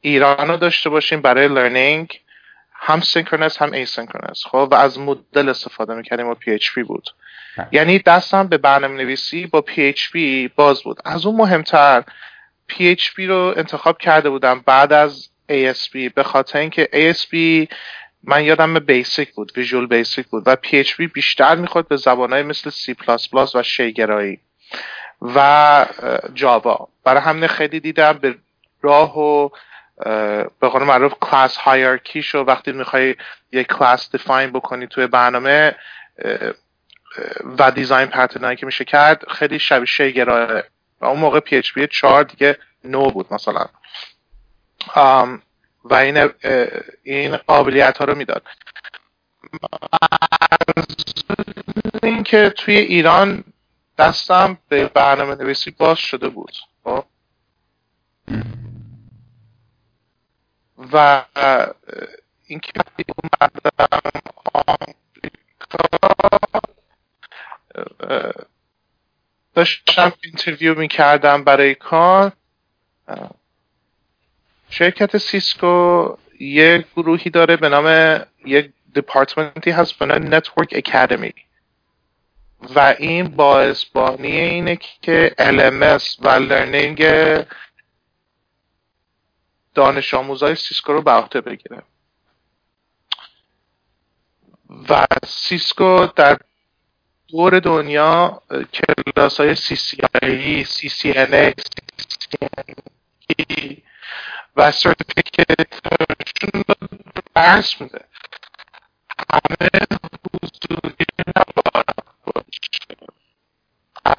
ایران 0.00 0.48
رو 0.48 0.56
داشته 0.56 0.90
باشیم 0.90 1.20
برای 1.20 1.48
learning 1.48 2.20
هم 2.82 3.00
synchronous 3.00 3.62
هم 3.62 3.72
asynchronous 3.72 4.44
خب 4.46 4.68
و 4.70 4.74
از 4.74 4.98
Moodle 4.98 5.48
استفاده 5.48 5.94
می‌کردیم 5.94 6.26
و 6.26 6.34
PHP 6.34 6.86
بود. 6.86 7.10
یعنی 7.72 7.98
دستم 7.98 8.46
به 8.46 8.58
برنامه 8.58 9.02
نویسی 9.02 9.46
با 9.46 9.64
PHP 9.68 10.18
باز 10.56 10.82
بود. 10.82 11.00
از 11.04 11.26
اون 11.26 11.36
مهمتر 11.36 12.04
PHP 12.70 13.18
رو 13.18 13.54
انتخاب 13.56 13.98
کرده 13.98 14.30
بودم 14.30 14.62
بعد 14.66 14.92
از 14.92 15.28
ASP 15.50 16.12
به 16.14 16.22
خاطر 16.22 16.58
اینکه 16.58 16.88
ASP 16.92 17.34
من 18.24 18.44
یادم 18.44 18.78
Basic 18.78 19.34
بود 19.34 19.52
Visual 19.56 19.86
Basic 19.86 20.26
بود 20.26 20.42
و 20.46 20.56
PHP 20.64 21.12
بیشتر 21.14 21.54
می‌خواد 21.54 21.88
به 21.88 21.96
زبانهای 21.96 22.42
مثل 22.42 22.70
C++ 22.70 23.54
و 23.54 23.62
شیگرایی 23.62 24.38
و 25.22 25.86
جاوا 26.34 26.88
برای 27.04 27.20
همین 27.22 27.46
خیلی 27.46 27.80
دیدم 27.80 28.12
به 28.12 28.34
راه 28.82 29.18
و 29.18 29.48
به 30.60 30.68
قول 30.68 30.82
معروف 30.82 31.14
کلاس 31.20 31.56
هایرکی 31.56 32.22
شو 32.22 32.38
وقتی 32.38 32.72
می‌خوای 32.72 33.16
یک 33.52 33.66
کلاس 33.66 34.10
دیفاین 34.12 34.50
بکنی 34.50 34.86
توی 34.86 35.06
برنامه 35.06 35.76
و 37.58 37.70
دیزاین 37.70 38.06
پترنایی 38.06 38.56
که 38.56 38.66
میشه 38.66 38.84
کرد 38.84 39.28
خیلی 39.28 39.58
شبیه 39.58 39.86
شیگراه 39.86 40.62
و 41.00 41.04
اون 41.06 41.20
موقع 41.20 41.40
PHP 41.40 41.88
4 41.90 42.24
دیگه 42.24 42.58
نو 42.84 43.10
بود 43.10 43.34
مثلا. 43.34 43.66
و 45.84 45.94
این 45.94 46.30
این 47.02 47.36
قابلیت 47.36 47.98
ها 47.98 48.04
رو 48.04 48.14
می‌داد. 48.14 48.42
اینکه 52.02 52.50
توی 52.50 52.76
ایران 52.76 53.44
دستم 53.98 54.58
به 54.68 54.84
برنامه 54.84 55.34
نویسی 55.34 55.70
باز 55.70 55.98
شده 55.98 56.28
بود. 56.28 56.52
خب؟ 56.84 57.04
و 60.92 61.24
اینکه 62.46 62.72
اومدم 63.16 63.60
داشتم 69.54 70.12
interview 70.24 70.78
می‌کردم 70.78 71.44
برای 71.44 71.74
کار. 71.74 72.32
شرکت 74.70 75.18
سیسکو 75.18 76.16
یه 76.40 76.84
گروهی 76.96 77.30
داره 77.30 77.56
به 77.56 77.68
نام 77.68 78.20
یک 78.44 78.72
دپارتمنتی 78.94 79.70
هست 79.70 79.98
به 79.98 80.06
نام 80.06 80.34
Network 80.34 80.68
Academy 80.76 81.32
و 82.74 82.94
این 82.98 83.28
باعث 83.28 83.84
بانی 83.84 84.40
اینه 84.40 84.78
که 85.02 85.34
LMS 85.38 86.24
و 86.24 86.28
learning 86.28 87.02
دانش 89.74 90.14
آموزای 90.14 90.54
سیسکو 90.54 90.92
رو 90.92 91.02
به 91.02 91.10
عهده 91.10 91.40
بگیره. 91.40 91.82
و 94.88 95.06
سیسکو 95.26 96.06
در 96.16 96.38
دور 97.28 97.60
دنیا 97.60 98.42
کلاس 98.72 99.40
های 99.40 99.56
CCIE, 99.56 100.66
CCNA, 100.66 101.54
CCNP 102.00 103.30
و 104.56 104.72
certificate 104.72 106.13
شون 106.13 106.64
رو 106.68 106.74
درس 107.34 107.80
میده. 107.80 108.04
همه 109.32 109.70
حضوری 110.34 111.06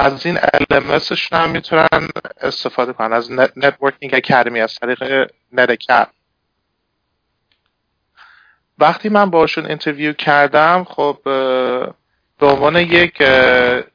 از 0.02 0.26
این 0.26 0.38
LMS 0.38 0.79
شون 0.79 1.34
هم 1.34 1.50
می‌تونن 1.50 2.10
استفاده 2.42 2.94
کنن. 2.94 3.14
از 3.14 3.32
Networking 3.32 4.14
Academy 4.14 4.62
از 4.62 4.76
طریق 4.76 5.32
NetAcad 5.52 6.08
وقتی 8.80 9.10
من 9.10 9.30
باشون 9.30 9.66
interview 9.66 10.14
کردم 10.14 10.84
خب 10.84 11.18
به 12.40 12.48
عنوان 12.48 12.76
یک 12.76 13.24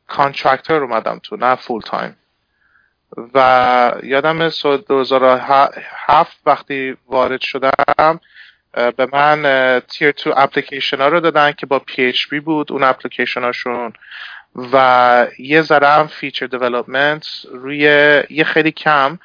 contractor 0.07 0.83
اومدم 0.83 1.21
تو 1.23 1.37
نه 1.37 1.55
full 1.55 1.81
time 1.81 2.17
و 3.35 3.93
یادم 4.03 4.49
سال 4.49 4.77
2007 4.77 6.37
وقتی 6.47 6.97
وارد 7.07 7.41
شدم 7.41 8.21
به 8.73 9.09
من 9.13 9.81
tier 9.89 10.13
two 10.13 10.33
application 10.37 11.01
ها 11.01 11.09
رو 11.09 11.21
دادن 11.21 11.53
که 11.53 11.67
با 11.67 11.83
PHP 11.89 12.41
بود. 12.45 12.73
اون 12.73 12.83
اپلیکیشن 12.83 13.43
هاشون 13.43 13.93
و 14.57 15.27
یه 15.39 15.63
ذره 15.63 15.89
هم 15.89 16.07
feature 16.07 16.47
development 16.47 17.27
روی 17.53 17.79
یه 18.31 18.45
خیلی 18.45 18.73
کم 18.73 19.19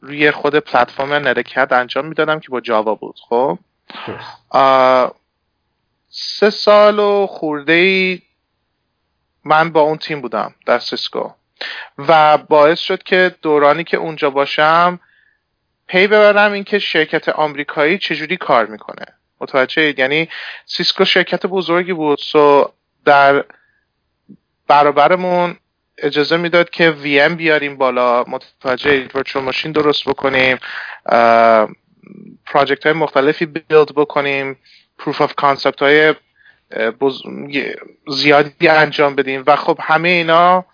روی 0.00 0.30
خود 0.30 0.56
پلتفرم 0.56 1.12
نرکت 1.12 1.72
انجام 1.72 2.06
می‌دادم 2.06 2.40
که 2.40 2.48
با 2.48 2.60
Java 2.60 2.94
بود 2.94 3.16
خب؟ 3.28 3.58
سه 6.08 6.50
سال 6.50 6.98
و 6.98 7.26
خورده 7.26 7.72
ای 7.72 8.22
من 9.44 9.70
با 9.70 9.80
اون 9.80 9.98
تیم 9.98 10.20
بودم 10.20 10.54
در 10.66 10.78
Cisco 10.78 11.30
و 11.98 12.38
باعث 12.38 12.78
شد 12.78 13.02
که 13.02 13.34
دورانی 13.42 13.84
که 13.84 13.96
اونجا 13.96 14.30
باشم 14.30 15.00
پی 15.86 16.06
ببرم 16.06 16.52
اینکه 16.52 16.78
شرکت 16.78 17.28
آمریکایی 17.28 17.98
چجوری 17.98 18.36
کار 18.36 18.66
می‌کنه. 18.66 19.06
متوجه 19.40 19.94
یعنی 19.98 20.28
Cisco 20.64 21.04
شرکت 21.04 21.46
بزرگی 21.46 21.92
بود 21.92 22.18
so 22.18 22.72
در 23.04 23.44
برابرمون 24.68 25.56
اجازه 25.98 26.36
می‌داد 26.36 26.70
که 26.70 26.90
VM 26.90 27.34
بیاریم 27.34 27.76
بالا. 27.76 28.24
متوجه 28.24 29.08
virtual 29.14 29.44
machine 29.44 29.72
درست 29.72 30.08
بکنیم. 30.08 30.58
project 32.46 32.84
های 32.84 32.92
مختلفی 32.92 33.46
build 33.46 33.94
بکنیم. 33.94 34.58
proof 34.98 35.20
of 35.20 35.34
concept 35.34 35.82
های 35.82 36.14
زیادی 38.08 38.68
انجام 38.68 39.14
بدیم. 39.14 39.44
و 39.46 39.56
خب 39.56 39.78
همه 39.82 40.08
اینا 40.08 40.64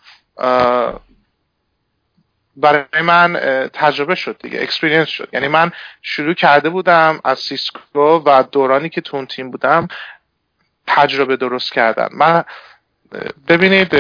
برای 2.57 3.03
من 3.03 3.41
تجربه 3.73 4.15
شد 4.15 4.37
دیگه. 4.43 4.63
experience 4.63 5.09
شد. 5.09 5.29
یعنی 5.33 5.49
من 5.49 5.73
شروع 6.03 6.35
کرده 6.35 6.71
بودم 6.71 7.21
از 7.25 7.39
Cisco 7.39 8.23
و 8.27 8.45
دورانی 8.53 8.89
که 8.89 9.01
تو 9.01 9.17
اون 9.17 9.27
تیم 9.27 9.51
بودم 9.51 9.89
تجربه 10.87 11.37
درست 11.37 11.73
کردن. 11.73 12.09
من 12.13 12.45
ببینید 13.49 13.97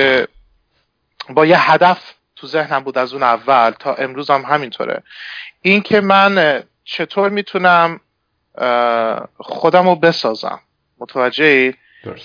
با 1.29 1.47
یه 1.47 1.71
هدف 1.71 2.15
تو 2.37 2.47
ذهنم 2.47 2.81
بود 2.81 2.99
از 2.99 3.13
اون 3.13 3.23
اول 3.23 3.71
تا 3.71 3.95
امروز 3.95 4.31
هم 4.31 4.43
همینطوره. 4.43 5.03
این 5.63 5.83
که 5.83 6.01
من 6.01 6.63
چطور 6.85 7.29
می‌تونم 7.29 8.01
خودم 9.37 9.89
رو 9.89 9.95
بسازم؟ 9.97 10.61
متوجه 10.99 11.75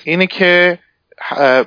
اینه 0.03 0.27
که 0.27 0.79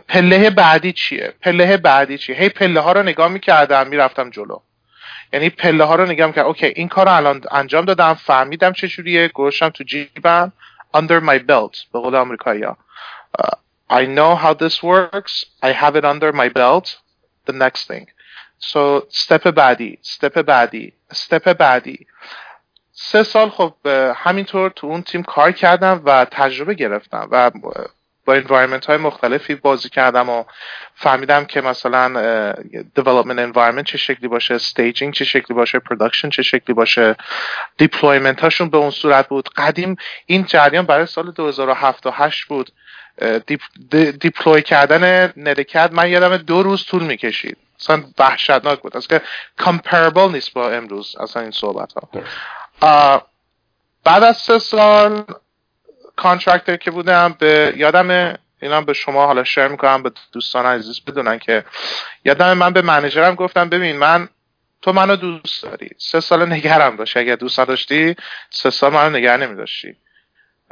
پله 0.09 0.51
بعدی 0.51 0.93
چیه؟ 0.93 1.35
پله 1.43 1.77
بعدی 1.77 2.19
چیه؟ 2.19 2.37
هی 2.37 2.49
پله 2.49 2.81
ها 2.81 2.93
رو 2.93 3.03
نگاه 3.03 3.29
می‌کردم 3.29 3.87
می‌رفتم 3.87 4.31
جلو. 4.31 4.61
یعنی 5.33 5.51
پله 5.51 5.85
ها 5.85 5.95
رو 5.95 6.07
نگاه 6.07 6.27
می‌کردم. 6.27 6.49
اوکی 6.49 6.67
این 6.67 6.89
کار 6.89 7.07
رو 7.07 7.13
الان 7.13 7.43
انجام 7.51 7.85
دادم 7.85 8.15
فهمیدم 8.15 8.73
چجوریه 8.73 9.29
گوشم 9.29 9.69
تو 9.69 9.85
جیبم 9.85 10.53
under 10.97 11.21
my 11.21 11.39
belt 11.39 11.93
به 11.93 12.01
قول 12.01 12.15
امریکایی 12.15 12.63
ها 12.63 12.77
I 13.90 14.06
know 14.06 14.36
how 14.36 14.54
this 14.54 14.82
works 14.84 15.46
I 15.62 15.72
have 15.72 15.96
it 15.96 16.06
under 16.06 16.32
my 16.32 16.50
belt 16.50 16.98
the 17.46 17.54
next 17.54 17.88
thing 17.88 18.08
so 18.60 19.06
step 19.10 19.48
بعدی 19.48 20.00
step 20.04 20.38
بعدی 20.38 20.94
step 21.14 21.48
بعدی 21.48 22.08
سه 22.92 23.24
سال 23.24 23.50
خب 23.50 23.74
همینطور 24.16 24.70
تو 24.70 24.88
اون 24.88 25.04
تیم 25.04 25.24
کار 25.24 25.52
کردم 25.52 26.02
و 26.06 26.26
تجربه 26.32 26.74
گرفتم 26.74 27.28
و 27.32 27.52
با 28.29 28.35
انوایرمنت 28.35 28.87
های 28.87 28.97
مختلفی 28.97 29.55
بازی 29.55 29.89
کردم 29.89 30.29
و 30.29 30.45
فهمیدم 30.95 31.45
که 31.45 31.61
مثلا 31.61 32.53
development 32.99 33.53
environment 33.53 33.83
چه 33.83 33.99
شکلی 33.99 34.29
باشه 34.29 34.59
staging 34.59 35.11
چه 35.13 35.25
شکلی 35.25 35.57
باشه 35.57 35.79
production 35.79 36.29
چه 36.33 36.43
شکلی 36.43 36.75
باشه 36.75 37.17
deployment 37.83 38.41
هاشون 38.41 38.71
به 38.71 38.79
اون 38.79 38.91
صورت 38.91 39.29
بود. 39.29 39.49
قدیم 39.57 39.97
این 40.27 40.45
جریان 40.45 40.87
برای 40.87 41.07
سال 41.07 41.31
2007 41.31 42.07
و 42.07 42.11
8 42.11 42.45
بود. 42.45 42.73
دیپلوی 44.21 44.63
کردن 44.63 45.33
ندکت 45.37 45.91
من 45.93 46.11
یادم 46.11 46.37
دو 46.37 46.63
روز 46.63 46.87
طول 46.87 47.03
می‌کشید. 47.03 47.57
اصلا 47.81 48.05
وحشتناک 48.19 48.81
بود. 48.81 49.07
که 49.07 49.21
comparable 49.61 50.33
نیست 50.33 50.53
با 50.53 50.71
امروز 50.71 51.17
اصلا 51.21 51.43
این 51.43 51.51
صحبت 51.51 51.93
ها 51.93 53.27
بعد 54.05 54.23
از 54.23 54.37
سه 54.37 54.59
سال 54.59 55.25
contractor 56.19 56.77
که 56.77 56.91
بودم 56.91 57.37
به 57.39 57.75
یادم 57.77 58.39
اینا 58.61 58.81
به 58.81 58.93
شما 58.93 59.27
حالا 59.27 59.45
share 59.45 59.69
می‌کنم 59.69 60.03
به 60.03 60.13
دوستان 60.33 60.67
عزیز 60.67 61.01
بدونن 61.01 61.39
که 61.39 61.65
یادم 62.25 62.53
من 62.53 62.73
به 62.73 62.83
منیجرم 62.83 63.35
گفتم 63.35 63.69
ببین 63.69 63.97
من 63.97 64.29
تو 64.83 64.93
منو 64.93 65.17
دوست 65.17 65.63
داری. 65.63 65.91
سه 65.99 66.21
سال 66.21 66.53
نگهم 66.53 66.97
داشتی 66.97 67.19
اگر 67.19 67.37
دوست 67.37 67.61
نداشتی 67.61 68.17
سه 68.51 68.71
سال 68.71 68.93
منو 68.93 69.17
نگه 69.17 69.37
نمیداشتی. 69.37 69.97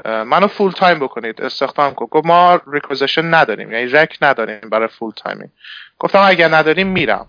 منو 0.05 0.47
full 0.47 0.73
time 0.73 0.99
بکنید. 0.99 1.43
استخدام 1.43 1.95
کن. 1.95 2.07
گفت 2.07 2.27
ما 2.27 2.61
requisition 2.73 3.35
نداریم. 3.35 3.73
یعنی 3.73 3.87
req 3.87 4.19
نداریم 4.23 4.71
برای 4.71 4.89
full 4.89 5.13
time 5.17 5.42
ی 5.42 5.49
گفتم 5.99 6.23
اگر 6.23 6.55
نداریم 6.55 6.87
میرم. 6.87 7.29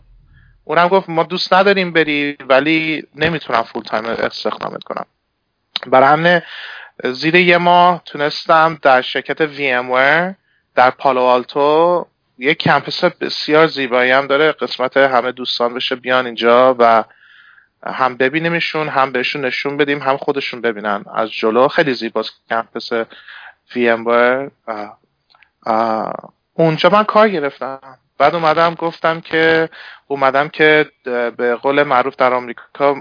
اونم 0.64 0.88
گفت 0.88 1.10
ما 1.10 1.24
دوست 1.24 1.54
نداریم 1.54 1.94
بری 1.94 2.38
ولی 2.50 3.04
نمی‌تونم 3.16 3.64
full 3.64 3.84
time 3.84 4.06
استخدامت 4.06 4.84
کنم. 4.84 5.06
برای 5.88 6.08
همه 6.08 6.44
زیر 7.04 7.36
یه 7.36 7.58
ماه 7.58 8.02
تونستم 8.06 8.78
در 8.82 9.02
شرکت 9.02 9.48
VMware 9.48 10.36
در 10.76 10.90
پالو 10.90 11.22
آلتو 11.22 12.08
یه 12.38 12.54
کمپس 12.54 13.04
بسیار 13.04 13.68
زیبایی 13.68 14.12
هم 14.12 14.28
داره. 14.28 14.52
قسمت 14.52 14.98
همه 14.98 15.32
دوستان 15.32 15.74
بشه 15.74 15.96
بیان 15.96 16.26
اینجا 16.26 16.76
و 16.80 17.04
هم 17.86 18.18
ببینیمشون 18.18 18.90
هم 18.90 19.12
بهشون 19.12 19.46
نشون 19.46 19.78
بدیم 19.78 20.02
هم 20.02 20.18
خودشون 20.18 20.62
ببینن. 20.62 21.06
از 21.14 21.32
جلو 21.32 21.68
خیلی 21.68 21.94
زیباست 21.94 22.34
کمپس 22.50 22.90
VMware. 23.70 24.52
اونجا 26.54 26.90
من 26.90 27.04
کار 27.04 27.30
گرفتم. 27.30 27.80
بعد 28.18 28.36
اومدم 28.36 28.76
گفتم 28.76 29.22
که 29.22 29.70
اومدم 30.08 30.50
که 30.50 30.92
به 31.38 31.56
قول 31.56 31.84
معروف 31.84 32.16
در 32.16 32.34
آمریکا 32.34 32.96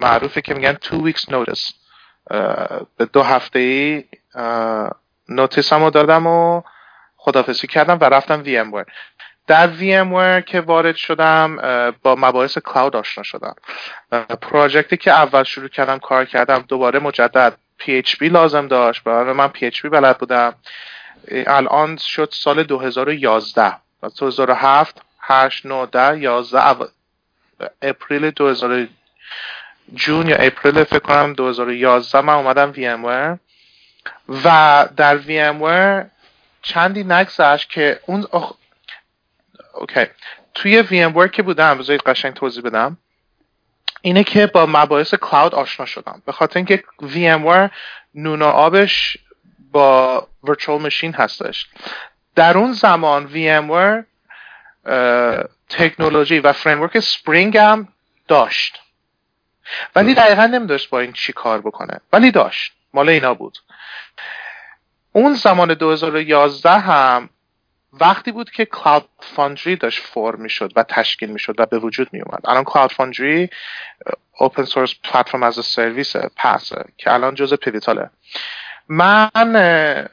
معروفه 0.00 0.40
که 0.40 0.54
میگن 0.54 0.74
two 0.74 1.12
weeks 1.12 1.30
notice. 1.30 1.85
به 2.96 3.04
دو 3.12 3.22
هفته 3.22 3.58
ای 3.58 4.04
نوتیسم 5.28 5.84
رو 5.84 5.90
دادم 5.90 6.26
و 6.26 6.62
خدافزی 7.16 7.66
کردم 7.66 7.98
و 8.00 8.04
رفتم 8.04 8.42
وی 8.42 8.58
ام 8.58 8.84
در 9.46 9.66
وی 9.66 9.94
ام 9.94 10.40
که 10.40 10.60
وارد 10.60 10.96
شدم 10.96 11.56
با 12.02 12.14
مباحث 12.18 12.58
کلاود 12.58 12.96
آشنا 12.96 13.24
شدم. 13.24 13.54
پراجکتی 14.42 14.96
که 14.96 15.10
اول 15.10 15.42
شروع 15.42 15.68
کردم 15.68 15.98
کار 15.98 16.24
کردم 16.24 16.64
دوباره 16.68 16.98
مجدد 16.98 17.56
PHP 17.80 18.22
لازم 18.22 18.68
داشت. 18.68 19.04
برای 19.04 19.32
من 19.32 19.50
PHP 19.60 19.84
بلد 19.84 20.18
بودم. 20.18 20.54
الان 21.30 21.96
شد 21.96 22.28
سال 22.32 22.62
2011 22.62 23.72
2007 24.18 25.02
8 25.20 25.66
9 25.66 25.86
10 25.86 26.18
11 26.18 26.86
April 27.82 28.30
2000 28.30 28.88
June 29.94 30.28
یا 30.28 30.36
April 30.36 30.84
فکر 30.84 30.98
کنم 30.98 31.32
2011 31.32 32.20
من 32.20 32.34
اومدم 32.34 32.72
وی 32.76 32.86
ام 32.86 33.38
و 34.44 34.88
در 34.96 35.16
وی 35.16 35.40
ام 35.40 36.10
چندی 36.62 37.04
نگذشت 37.04 37.70
که 37.70 38.00
اون 38.06 38.26
اخ... 38.32 38.52
اوکی. 39.74 40.06
توی 40.54 40.78
وی 40.82 41.02
ام 41.02 41.28
که 41.28 41.42
بودم 41.42 41.78
بذارید 41.78 42.02
قشنگ 42.02 42.34
توضیح 42.34 42.62
بدم. 42.62 42.98
اینه 44.02 44.24
که 44.24 44.46
با 44.46 44.66
مباحث 44.66 45.14
cloud 45.14 45.54
آشنا 45.54 45.86
شدم. 45.86 46.22
به 46.26 46.32
خاطر 46.32 46.56
اینکه 46.56 46.84
وی 47.02 47.28
ام 47.28 47.70
نون 48.14 48.42
و 48.42 48.44
آبش 48.44 49.18
با 49.72 50.28
virtual 50.44 50.80
machine 50.80 51.14
هستش. 51.14 51.66
در 52.34 52.58
اون 52.58 52.72
زمان 52.72 53.26
VMware 53.26 54.06
تکنولوژی 55.68 56.40
و 56.40 56.52
framework 56.52 56.98
Spring 56.98 57.56
هم 57.56 57.88
داشت. 58.28 58.85
ولی 59.96 60.14
دقیقا 60.14 60.46
نمیداشت 60.46 60.90
با 60.90 61.00
این 61.00 61.12
چی 61.12 61.32
کار 61.32 61.60
بکنه. 61.60 62.00
ولی 62.12 62.30
داشت. 62.30 62.72
مال 62.94 63.08
اینا 63.08 63.34
بود. 63.34 63.58
اون 65.12 65.34
زمان 65.34 65.74
2011 65.74 66.70
هم 66.70 67.30
وقتی 67.92 68.32
بود 68.32 68.50
که 68.50 68.64
Cloud 68.64 69.08
Foundry 69.20 69.76
داشت 69.76 70.02
فرم 70.02 70.40
می‌شد 70.40 70.72
و 70.76 70.82
تشکیل 70.82 71.30
می‌شد 71.30 71.54
و 71.58 71.66
به 71.66 71.78
وجود 71.78 72.08
می 72.12 72.20
اومد 72.20 72.40
الان 72.44 72.64
Cloud 72.64 72.92
Foundry 72.92 73.50
open 74.38 74.64
source 74.64 74.94
platform 75.04 75.42
از 75.42 75.54
سرویس 75.54 76.16
PaaS 76.16 76.70
ه 76.70 76.84
که 76.96 77.12
الان 77.12 77.34
جزء 77.34 77.56
Pivotal 77.56 77.98
ه. 77.98 78.10
من 78.88 80.08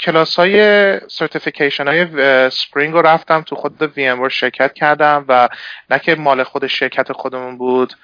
کلاس 0.00 0.38
های 0.38 1.00
certification 1.08 1.88
های 1.88 2.50
Spring 2.50 2.92
رو 2.94 3.02
رفتم 3.02 3.42
تو 3.42 3.56
خود 3.56 3.82
وی 3.82 4.06
ام 4.06 4.28
شرکت 4.28 4.72
کردم 4.72 5.24
و 5.28 5.48
نه 5.90 5.98
که 5.98 6.14
مال 6.14 6.42
خود 6.42 6.66
شرکت 6.66 7.12
خودمون 7.12 7.58
بود. 7.58 7.94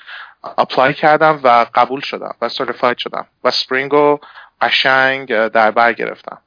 apply 0.42 0.94
کردم 0.94 1.40
و 1.42 1.66
قبول 1.74 2.00
شدم 2.00 2.34
و 2.42 2.48
certified 2.48 2.98
شدم 2.98 3.26
و 3.44 3.50
Spring 3.50 3.92
رو 3.92 4.20
قشنگ 4.60 5.48
در 5.48 5.70
بر 5.70 5.92
گرفتم. 5.92 6.38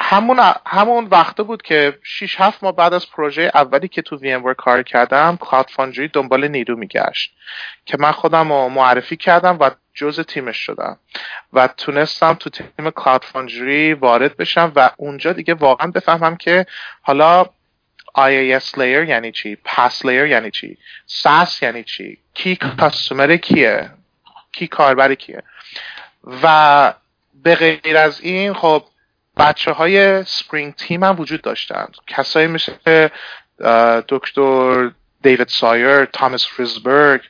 همون 0.00 0.40
همون 0.66 1.04
وقته 1.04 1.42
بود 1.42 1.62
که 1.62 1.98
6 2.02 2.40
7 2.40 2.62
ماه 2.62 2.72
بعد 2.72 2.94
از 2.94 3.10
پروژه 3.10 3.50
اولی 3.54 3.88
که 3.88 4.02
تو 4.02 4.16
وی 4.16 4.54
کار 4.54 4.82
کردم 4.82 5.36
Cloud 5.40 5.70
Foundry 5.70 6.08
دنبال 6.08 6.48
نیرو 6.48 6.76
میگشت 6.76 7.34
که 7.86 7.96
من 8.00 8.12
خودم 8.12 8.52
رو 8.52 8.68
معرفی 8.68 9.16
کردم 9.16 9.58
و 9.60 9.70
جز 9.94 10.20
تیمش 10.20 10.56
شدم 10.56 10.98
و 11.52 11.68
تونستم 11.68 12.34
تو 12.34 12.50
تیم 12.50 12.90
Cloud 12.90 13.24
Foundry 13.24 13.94
وارد 13.94 14.36
بشم 14.36 14.72
و 14.76 14.90
اونجا 14.96 15.32
دیگه 15.32 15.54
واقعا 15.54 15.90
بفهمم 15.90 16.36
که 16.36 16.66
حالا 17.02 17.46
IaaS 18.26 18.74
layer 18.74 19.08
یعنی 19.08 19.32
چی? 19.32 19.56
PaaS 19.56 20.02
layer 20.02 20.06
یعنی 20.06 20.50
چی? 20.50 20.78
SaaS 21.06 21.62
یعنی 21.62 21.84
چی? 21.84 22.18
کی 22.34 22.56
customer 22.56 23.36
کیه? 23.36 23.90
کی 24.52 24.66
کاربر 24.66 25.14
کیه؟ 25.14 25.42
و 26.42 26.94
به 27.34 27.54
غیر 27.54 27.96
از 27.96 28.20
این 28.20 28.52
خب 28.54 28.84
بچه 29.36 29.72
های 29.72 30.24
Spring 30.24 30.74
team 30.74 31.04
هم 31.04 31.20
وجود 31.20 31.42
داشتند. 31.42 31.96
کسایی 32.06 32.46
مثل 32.46 33.08
دکتر 34.08 34.90
دیوید 35.22 35.48
سایر 35.48 36.04
تامس 36.04 36.46
فریزبرگ 36.46 37.20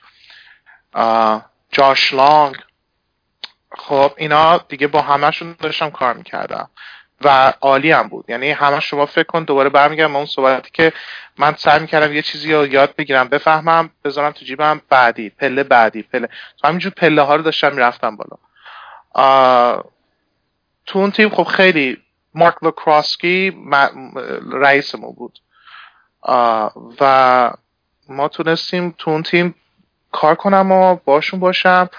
جاش 1.72 2.14
لانگ 2.14 2.56
خب 3.70 4.12
اینا 4.16 4.58
دیگه 4.58 4.86
با 4.86 5.02
همهشون 5.02 5.56
داشتم 5.60 5.90
کار 5.90 6.14
می‌کردم. 6.14 6.70
و 7.20 7.52
عالی 7.60 7.90
هم 7.90 8.08
بود. 8.08 8.24
یعنی 8.28 8.50
همه 8.50 8.80
شما 8.80 9.06
فکر 9.06 9.22
کن 9.26 9.44
دوباره 9.44 9.68
برمیگردم 9.68 10.16
اون 10.16 10.26
صحبتی 10.26 10.70
که 10.72 10.92
من 11.38 11.54
سعی 11.54 11.80
می‌کردم 11.80 12.12
یه 12.12 12.22
چیزی 12.22 12.54
رو 12.54 12.66
یاد 12.66 12.96
بگیرم 12.96 13.28
بفهمم 13.28 13.90
بذارم 14.04 14.32
تو 14.32 14.44
جیبم 14.44 14.80
بعدی 14.88 15.30
پله 15.30 15.62
بعدی 15.62 16.02
پله. 16.02 16.28
تو 16.56 16.68
همینجور 16.68 16.92
پله 16.92 17.22
ها 17.22 17.36
رو 17.36 17.42
داشتم 17.42 17.72
می‌رفتم 17.72 18.16
بالا. 18.16 18.36
تو 20.86 20.98
اون 20.98 21.10
تیم 21.10 21.28
خب 21.28 21.44
خیلی 21.44 21.98
مارک 22.34 22.54
لوکوفسکی 22.62 23.56
رئیسمون 24.52 25.12
بود. 25.12 25.38
و 27.00 27.50
ما 28.08 28.28
تونستیم 28.28 28.94
تو 28.98 29.10
اون 29.10 29.22
تیم 29.22 29.54
کار 30.12 30.34
کنم 30.34 30.72
و 30.72 30.96
باشون 31.04 31.40
باشم. 31.40 31.90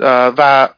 و 0.00 0.68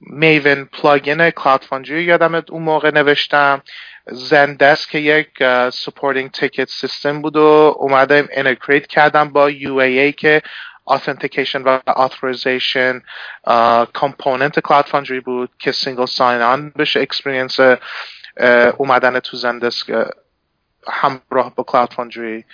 Maven 0.00 0.64
plugin 0.64 1.30
Cloud 1.30 1.64
Foundry 1.64 2.02
یادم 2.02 2.34
اون 2.34 2.62
موقع 2.62 2.90
نوشتم. 2.90 3.62
Zendesk 4.06 4.86
که 4.86 4.98
یک 4.98 5.28
supporting 5.70 6.30
ticket 6.30 6.68
system 6.68 7.22
بود 7.22 7.36
و 7.36 7.74
اومدم 7.78 8.28
integrate 8.36 8.86
کردم 8.86 9.28
با 9.28 9.50
UAA 9.50 10.14
که 10.14 10.42
authentication 10.90 11.62
و 11.64 11.80
authorization 11.88 13.02
component 13.92 14.60
Cloud 14.60 14.86
Foundry 14.86 15.20
بود 15.20 15.50
که 15.58 15.72
single 15.72 16.06
sign-on 16.06 16.72
بشه 16.78 17.00
experience 17.00 17.60
اومدن 18.76 19.20
تو 19.20 19.36
Zendesk 19.36 20.06
همراه 20.88 21.54
با 21.54 21.64
کلاود 21.64 21.94
فانجری 21.94 22.44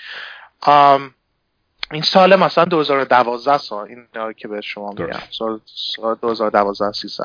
این 1.92 2.02
سال 2.02 2.36
مثلا 2.36 2.64
2012 2.64 3.58
سال 3.58 3.88
این 3.88 4.32
که 4.32 4.48
به 4.48 4.60
شما 4.60 4.90
میگم 4.90 5.18
سال 5.30 5.60
2012 6.22 6.92
13 6.92 7.24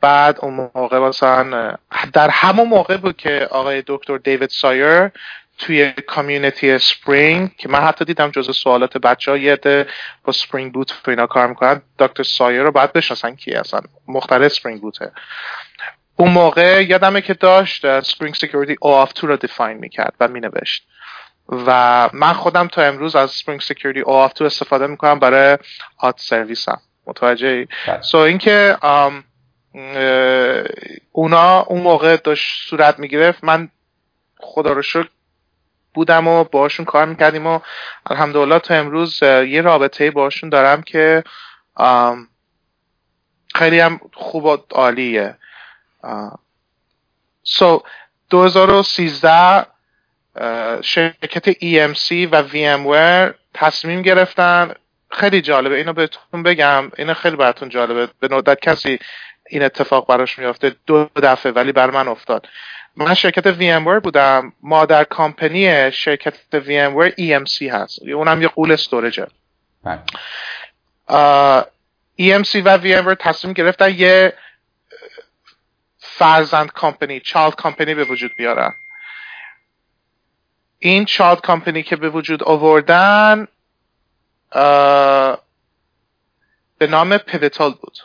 بعد 0.00 0.38
اون 0.42 0.70
موقع 0.74 0.98
مثلا 0.98 1.74
در 2.12 2.30
همون 2.30 2.68
موقع 2.68 2.96
بود 2.96 3.16
که 3.16 3.48
آقای 3.50 3.82
دکتر 3.86 4.18
دیوید 4.18 4.50
سایر 4.50 5.10
توی 5.58 5.92
community 5.92 6.70
Spring 6.70 7.56
که 7.56 7.68
من 7.68 7.80
حتی 7.80 8.04
دیدم 8.04 8.30
جز 8.30 8.56
سوالات 8.56 8.98
بچه 8.98 9.30
ها 9.30 9.36
یه 9.36 9.86
با 10.24 10.32
Spring 10.32 10.72
Boot 10.72 11.02
تو 11.04 11.10
اینا 11.10 11.26
کار 11.26 11.46
می‌کنن 11.46 11.82
دکتر 11.98 12.22
سایر 12.22 12.62
رو 12.62 12.72
باید 12.72 12.92
بشناسن 12.92 13.34
کی 13.34 13.54
اصلا 13.54 13.80
مختلف 14.08 14.52
Spring 14.52 14.80
Boot 14.80 15.01
ه. 15.01 15.12
اون 16.16 16.30
موقع 16.30 16.84
یادمه 16.84 17.20
که 17.20 17.34
داشت 17.34 18.00
Spring 18.00 18.34
Security 18.34 18.76
OAuth 18.80 19.12
two 19.12 19.26
رو 19.26 19.36
define 19.36 19.76
می‌کرد 19.78 20.14
و 20.20 20.28
مینوشت. 20.28 20.88
و 21.48 22.10
من 22.12 22.32
خودم 22.32 22.68
تا 22.68 22.82
امروز 22.82 23.16
از 23.16 23.30
Spring 23.30 23.60
Security 23.60 24.00
OAuth 24.00 24.28
two 24.28 24.44
استفاده 24.44 24.86
می‌کنم 24.86 25.18
برای 25.18 25.58
auth 25.98 26.20
service 26.20 26.67
م. 26.67 26.80
متوجه 27.06 27.68
so 28.00 28.18
بله. 28.18 28.26
اینکه 28.26 28.76
اونا 31.12 31.60
اون 31.60 31.82
موقع 31.82 32.16
داشت 32.16 32.68
صورت 32.68 32.98
می‌گرفت 32.98 33.44
من 33.44 33.68
خدا 34.40 34.72
رو 34.72 34.82
شکر 34.82 35.08
بودم 35.94 36.28
و 36.28 36.44
باشون 36.44 36.84
کار 36.86 37.06
می‌کردیم 37.06 37.46
و 37.46 37.60
الحمدلله 38.06 38.58
تا 38.58 38.74
امروز 38.74 39.22
یه 39.22 39.60
رابطه 39.60 40.10
باشون 40.10 40.48
دارم 40.50 40.82
که 40.82 41.24
خیلی 43.54 43.80
هم 43.80 44.00
خوب 44.14 44.44
و 44.44 44.56
عالیه. 44.70 45.36
سو 47.42 47.82
2013 48.30 49.66
شرکت 50.82 51.52
EMC 51.52 52.28
و 52.32 52.42
VMware 52.48 53.34
تصمیم 53.54 54.02
گرفتن. 54.02 54.74
خیلی 55.10 55.40
جالبه. 55.40 55.76
اینو 55.76 55.92
بهتون 55.92 56.42
بگم. 56.42 56.90
اینو 56.96 57.14
خیلی 57.14 57.36
براتون 57.36 57.68
جالبه. 57.68 58.08
به 58.20 58.28
ندرت 58.30 58.60
کسی 58.60 58.98
این 59.48 59.62
اتفاق 59.62 60.06
براش 60.06 60.38
میافته 60.38 60.72
دو 60.86 61.08
دفعه 61.16 61.52
ولی 61.52 61.72
بر 61.72 61.90
من 61.90 62.08
افتاد. 62.08 62.46
من 62.96 63.14
شرکت 63.14 63.54
VMware 63.54 64.02
بودم. 64.02 64.52
مادر 64.62 65.04
کامپنی 65.04 65.92
شرکت 65.92 66.34
VMware 66.52 67.12
EMC 67.12 67.62
هست. 67.62 68.02
اونم 68.02 68.42
یه 68.42 68.48
قول 68.48 68.72
استورجه 68.72 69.26
بله. 69.84 69.98
EMC 72.20 72.54
و 72.64 72.78
VMware 72.78 73.16
تصمیم 73.18 73.54
گرفتن 73.54 73.94
یه 73.94 74.32
فرزند 75.98 76.72
کامپنی 76.72 77.20
چالد 77.20 77.54
کامپنی 77.54 77.94
به 77.94 78.04
وجود 78.04 78.30
بیارن. 78.36 78.72
این 80.78 81.04
چالد 81.04 81.40
کامپنی 81.40 81.82
که 81.82 81.96
به 81.96 82.10
وجود 82.10 82.42
آوردن 82.42 83.48
به 86.78 86.86
نام 86.86 87.18
پیوتال 87.18 87.74
بود. 87.74 87.98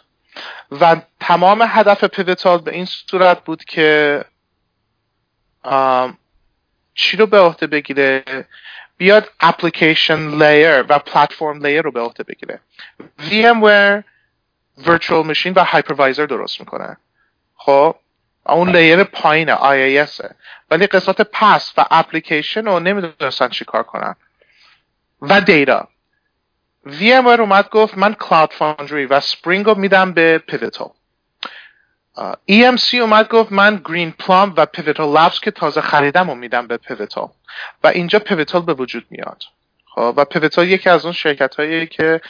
و 0.72 1.02
تمام 1.20 1.66
هدف 1.70 2.04
پیوتال 2.04 2.58
به 2.58 2.76
این 2.76 2.86
صورت 2.86 3.44
بود 3.44 3.64
که 3.64 4.26
چی 6.94 7.18
رو 7.18 7.28
به 7.28 7.40
عهده 7.40 7.68
بگیره؟ 7.68 8.24
بیاد 8.98 9.32
اپلیکیشن 9.40 10.44
لیر 10.44 10.82
و 10.90 11.00
پلتفرم 11.00 11.66
لیر 11.66 11.82
رو 11.82 11.92
به 11.92 12.02
عهده 12.02 12.24
بگیره. 12.24 12.60
VMware 13.20 14.04
virtual 14.84 15.24
machine 15.34 15.54
و 15.56 15.66
hypervisor 15.66 16.28
درست 16.30 16.60
می‌کنه. 16.60 16.98
خب؟ 17.56 17.96
اون 18.46 18.76
لیر 18.76 19.04
پایین 19.04 19.56
IIS 19.56 20.26
ولی 20.72 20.88
قسمت 20.88 21.22
پس 21.22 21.74
و 21.78 21.86
اپلیکیشن 21.92 22.66
رو 22.66 22.80
نمی‌دونستن 22.80 23.48
چی 23.48 23.66
کار 23.66 23.84
کنن. 23.84 24.16
و 25.22 25.42
دیتا. 25.42 25.88
VMware 26.88 27.40
اومد 27.40 27.70
گفت 27.70 27.98
من 27.98 28.14
Cloud 28.14 28.54
Foundry 28.54 29.06
و 29.06 29.20
Spring 29.20 29.66
رو 29.66 29.76
میدم 29.76 30.14
به 30.14 30.38
Pivotal 30.38 30.90
EMC 32.52 32.94
اومد 32.94 33.28
گفت 33.28 33.52
من 33.52 33.82
Greenplum 33.86 34.54
و 34.58 34.66
Pivotal 34.66 35.14
Labs 35.14 35.40
که 35.40 35.52
تازه 35.52 35.82
خریدم 35.82 36.30
رو 36.30 36.36
میدم 36.36 36.68
به 36.68 36.78
Pivotal 36.78 37.30
و 37.84 37.88
اینجا 37.88 38.20
Pivotal 38.20 38.62
به 38.62 38.74
وجود 38.74 39.06
میاد. 39.10 39.44
خب 39.86 40.14
و 40.18 40.26
Pivotal 40.26 40.68
یکی 40.68 40.90
از 40.90 41.06
اون 41.06 41.14
شرکت 41.14 41.56
هایی 41.56 41.88
که 41.88 42.22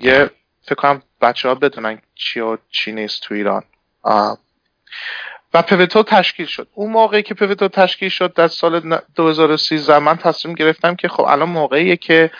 یه 0.00 0.30
فکر 0.62 0.74
کنم 0.74 1.02
بچه 1.20 1.48
ها 1.48 1.54
بدونن 1.54 1.98
چی 2.14 2.40
و 2.40 2.58
چی 2.70 2.92
نیست 2.92 3.22
تو 3.22 3.34
ایران. 3.34 3.64
و 5.54 5.62
Pivotal 5.62 6.02
تشکیل 6.02 6.46
شد. 6.46 6.68
اون 6.74 6.90
موقعی 6.90 7.22
که 7.22 7.34
Pivotal 7.34 7.68
تشکیل 7.68 8.08
شد 8.08 8.34
در 8.34 8.48
سال 8.48 9.00
2013 9.14 9.98
من 9.98 10.16
تصمیم 10.16 10.54
گرفتم 10.54 10.94
که 10.94 11.08
خب 11.08 11.22
الان 11.22 11.48
موقعیه 11.48 11.96
که 11.96 12.30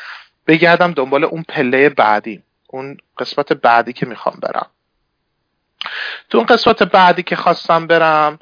بگردم 0.46 0.92
دنبال 0.92 1.24
اون 1.24 1.44
پله 1.48 1.88
بعدی 1.88 2.42
اون 2.66 2.96
قسمت 3.18 3.52
بعدی 3.52 3.92
که 3.92 4.06
می‌خوام 4.06 4.38
برم. 4.42 4.66
تو 6.30 6.38
اون 6.38 6.46
قسمت 6.46 6.82
بعدی 6.82 7.22
که 7.22 7.37
خواستم 7.37 7.87
برم 7.87 8.38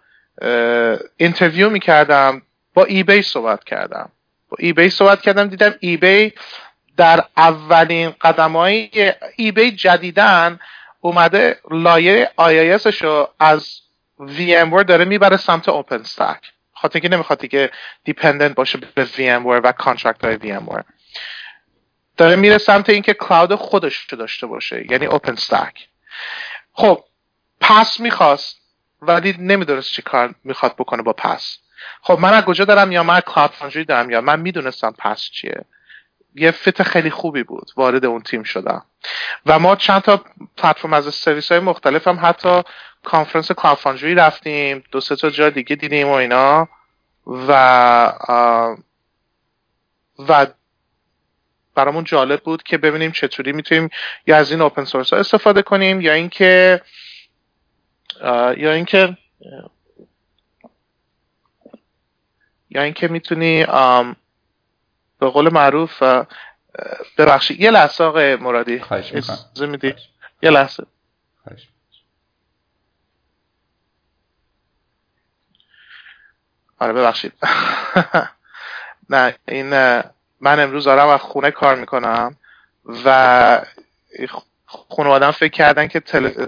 interview 1.16 1.70
می‌کردم 1.70 2.42
با 2.74 2.84
eBay 2.84 3.22
صحبت 3.22 3.64
کردم. 3.64 4.10
با 4.48 4.56
eBay 4.60 4.90
صحبت 4.90 5.22
کردم 5.22 5.46
دیدم 5.48 5.74
eBay 5.80 6.32
در 6.96 7.24
اولین 7.36 8.14
قدم 8.20 8.52
های 8.52 9.12
eBay 9.36 9.70
جدیدن 9.70 10.60
اومده 11.00 11.60
لایه 11.70 12.30
IaaS 12.38 12.86
رو 12.86 13.28
از 13.38 13.80
VMware 14.20 14.84
داره 14.84 15.04
می‌بره 15.04 15.36
سمت 15.36 15.68
OpenStack 15.68 16.52
خاطر 16.72 16.98
که 16.98 17.08
نمی‌خواد 17.08 17.38
دیگه 17.38 17.70
dependent 18.04 18.54
باشه 18.54 18.78
به 18.78 19.06
VMware 19.06 19.60
و 19.64 19.72
contract 19.72 20.24
های 20.24 20.38
VMware. 20.38 20.84
داره 22.16 22.36
میره 22.36 22.58
سمت 22.58 22.90
اینکه 22.90 23.14
cloud 23.14 23.54
خودش 23.54 23.96
رو 23.96 24.18
داشته 24.18 24.46
باشه 24.46 24.86
یعنی 24.90 25.06
OpenStack 25.06 25.88
خب 26.72 27.04
PaaS 27.60 28.00
می‌خواست 28.00 28.60
ولی 29.02 29.36
نمی‌دونست 29.38 29.92
چی 29.92 30.02
کار 30.02 30.34
می‌خواد 30.44 30.74
بکنه 30.74 31.02
با 31.02 31.12
PaaS 31.12 31.58
خب 32.02 32.18
من 32.20 32.32
از 32.32 32.44
کجا 32.44 32.64
دارم 32.64 32.92
یا 32.92 33.02
من 33.02 33.20
Cloud 33.20 33.50
Foundry 33.50 33.84
دارم 33.84 34.10
یا 34.10 34.20
من 34.20 34.40
می‌دونستم 34.40 34.94
PaaS 34.98 35.20
چیه. 35.20 35.64
یه 36.34 36.50
fit 36.50 36.82
خیلی 36.82 37.10
خوبی 37.10 37.42
بود 37.42 37.70
وارد 37.76 38.04
اون 38.04 38.22
تیم 38.22 38.42
شدم. 38.42 38.84
و 39.46 39.58
ما 39.58 39.76
چند 39.76 40.02
تا 40.02 40.24
پلتفرم 40.56 40.92
از 40.92 41.14
سرویس 41.14 41.52
های 41.52 41.60
مختلف 41.60 42.08
هم 42.08 42.18
حتی 42.22 42.62
کانفرنس 43.06 43.52
کافانجوی 43.52 44.14
رفتیم. 44.14 44.84
دو 44.92 45.00
سه 45.00 45.16
تا 45.16 45.30
جا 45.30 45.50
دیگه 45.50 45.76
دیدیم 45.76 46.08
و 46.08 46.12
اینا. 46.12 46.68
و 47.26 47.52
و 50.28 50.46
برامون 51.74 52.04
جالب 52.04 52.40
بود 52.40 52.62
که 52.62 52.78
ببینیم 52.78 53.10
چطوری 53.10 53.52
می‌تونیم 53.52 53.90
یا 54.26 54.36
از 54.36 54.50
این 54.50 54.60
اوپن 54.60 54.84
سورس 54.84 55.12
ها 55.12 55.18
استفاده 55.18 55.62
کنیم 55.62 56.00
یا 56.00 56.12
اینکه 56.12 56.82
یا 58.56 58.72
اینکه 58.72 59.16
یا 62.70 62.82
اینکه 62.82 63.08
می‌تونی 63.08 63.64
به 65.18 65.26
قول 65.30 65.52
معروف 65.52 66.02
ببخشید 67.18 67.60
یه 67.60 67.70
لحظه 67.70 68.04
آقای 68.04 68.36
مرادی. 68.36 68.82
اجازه 68.90 69.66
میدی؟ 69.66 69.94
یه 70.42 70.50
لحظه. 70.50 70.86
آره 76.78 76.92
ببخشید. 76.92 77.32
نه 79.10 79.34
این 79.48 79.70
من 80.40 80.60
امروز 80.60 80.84
دارم 80.84 81.08
از 81.08 81.20
خونه 81.20 81.50
کار 81.50 81.76
می‌کنم 81.76 82.36
و 83.04 83.60
خانوادم 84.66 85.30
فکر 85.30 85.52
کردن 85.52 85.86
که 85.88 86.00
تل... 86.00 86.46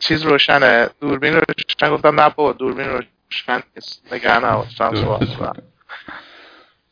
چیز 0.00 0.22
روشنه. 0.22 0.88
دوربین 1.00 1.34
روشن 1.34 1.90
گفتم 1.90 2.20
نه 2.20 2.30
با 2.30 2.52
دوربین 2.52 2.88
روشن 2.88 3.62
نیست. 3.76 4.12
نگران 4.12 4.44
نباش 4.44 4.76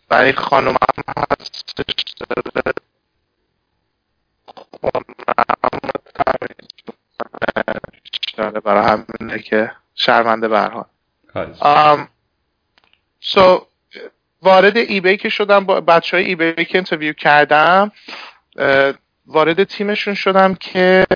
برای 0.09 0.33
خانم 0.33 0.69
هم 0.69 1.25
هستش 1.31 2.15
داره 8.37 8.61
برای 8.61 9.05
همینه 9.21 9.39
که 9.39 9.73
شرمنده 9.95 10.49
برها 10.49 10.87
سو 13.21 13.67
وارد 14.43 14.77
eBay 14.77 15.17
که 15.17 15.29
شدم 15.29 15.65
با 15.65 15.81
بچه 15.81 16.17
های 16.17 16.27
eBay 16.27 16.65
که 16.65 16.79
interview 16.79 17.13
کردم 17.13 17.93
وارد 19.27 19.65
تیمشون 19.65 20.15
شدم 20.15 20.55
که 20.55 21.07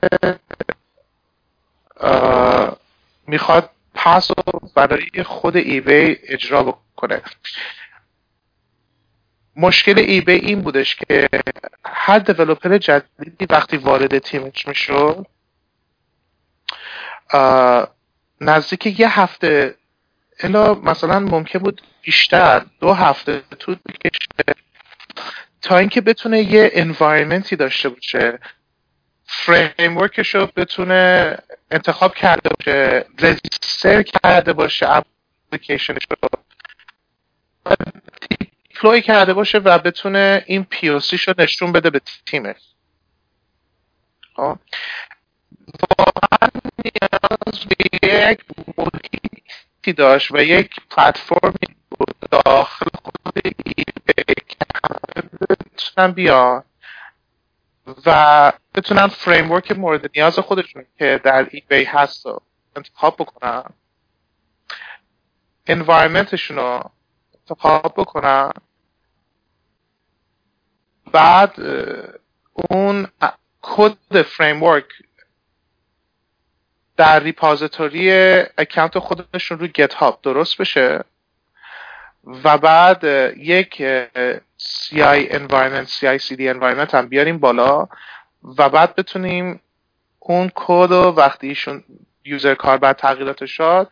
می‌خواد 3.26 3.70
PaaS 3.94 4.30
رو 4.30 4.70
برای 4.74 5.22
خود 5.24 5.56
eBay 5.56 6.16
اجرا 6.22 6.62
بکنه. 6.62 7.22
مشکل 9.56 9.98
eBay 9.98 10.32
این 10.32 10.60
بودش 10.60 10.96
که 10.96 11.28
هر 11.84 12.18
developer 12.18 12.78
جدیدی 12.78 13.46
وقتی 13.50 13.76
وارد 13.76 14.18
تیمش 14.18 14.66
می‌شد 14.66 15.26
نزدیک 18.40 19.00
یه 19.00 19.20
هفته 19.20 19.74
الا 20.40 20.74
مثلا 20.74 21.18
ممکن 21.18 21.58
بود 21.58 21.82
بیشتر 22.02 22.66
دو 22.80 22.92
هفته 22.92 23.42
طول 23.58 23.76
بکشه 23.88 24.56
تا 25.62 25.78
اینکه 25.78 26.00
بتونه 26.00 26.40
یه 26.40 26.70
environment 26.72 27.49
ی 27.49 27.56
داشته 27.56 27.88
باشه. 27.88 28.38
framework 29.24 30.14
ش 30.14 30.34
رو 30.34 30.46
بتونه 30.56 31.36
انتخاب 31.70 32.14
کرده 32.14 32.50
باشه 32.50 33.04
register 33.18 34.02
کرده 34.02 34.52
باشه 34.52 34.86
اپلیکیشنش 34.88 36.02
رو 36.10 36.28
deploy 38.28 39.02
کرده 39.02 39.34
باشه 39.34 39.58
و 39.58 39.78
بتونه 39.78 40.44
این 40.46 40.64
POC 40.64 41.00
رو 41.26 41.34
نشون 41.38 41.72
بده 41.72 41.90
به 41.90 42.00
تیمش. 42.26 42.56
خب؟ 44.36 44.58
واقعا 45.98 46.48
نیاز 46.84 47.66
به 47.66 48.08
یک 48.08 48.40
محیطی 48.78 49.42
داشت 49.90 50.30
و 50.30 50.42
یک 50.42 50.76
پلتفرمی 50.90 51.76
داخل 52.30 52.86
خود 53.02 53.40
eBay 53.44 53.74
که 53.74 54.24
بتونن 55.50 56.12
بیان 56.12 56.64
و 58.06 58.52
بتونن 58.74 59.06
framework 59.06 59.72
مورد 59.72 60.10
نیاز 60.16 60.38
خودشون 60.38 60.84
که 60.98 61.20
در 61.24 61.48
eBay 61.50 61.84
هست 61.84 62.26
رو 62.26 62.42
انتخاب 62.76 63.16
بکنن. 63.18 63.64
environment 65.66 66.32
شون 66.32 66.56
رو 66.56 66.90
انتخاب 67.40 67.94
بکنن. 67.96 68.52
بعد 71.12 71.60
اون 72.52 73.06
کد 73.62 74.22
framework 74.22 74.84
در 76.96 77.20
repository 77.20 78.12
account 78.58 78.98
خودشون 78.98 79.58
رو 79.58 79.66
GitHub 79.66 80.18
درست 80.22 80.56
بشه 80.56 81.04
و 82.44 82.58
بعد 82.58 83.04
یک 83.36 83.82
CI 84.58 85.32
environment 85.32 85.88
CI 85.88 86.18
CD 86.18 86.40
environment 86.54 86.94
هم 86.94 87.08
بیاریم 87.08 87.38
بالا 87.38 87.88
و 88.58 88.68
بعد 88.68 88.94
بتونیم 88.94 89.60
اون 90.18 90.50
کد 90.54 90.92
رو 90.92 91.14
وقتی 91.16 91.48
ایشون 91.48 91.84
user 92.24 92.54
کار 92.54 92.78
بعد 92.78 92.96
تغییرات 92.96 93.46
شد 93.46 93.90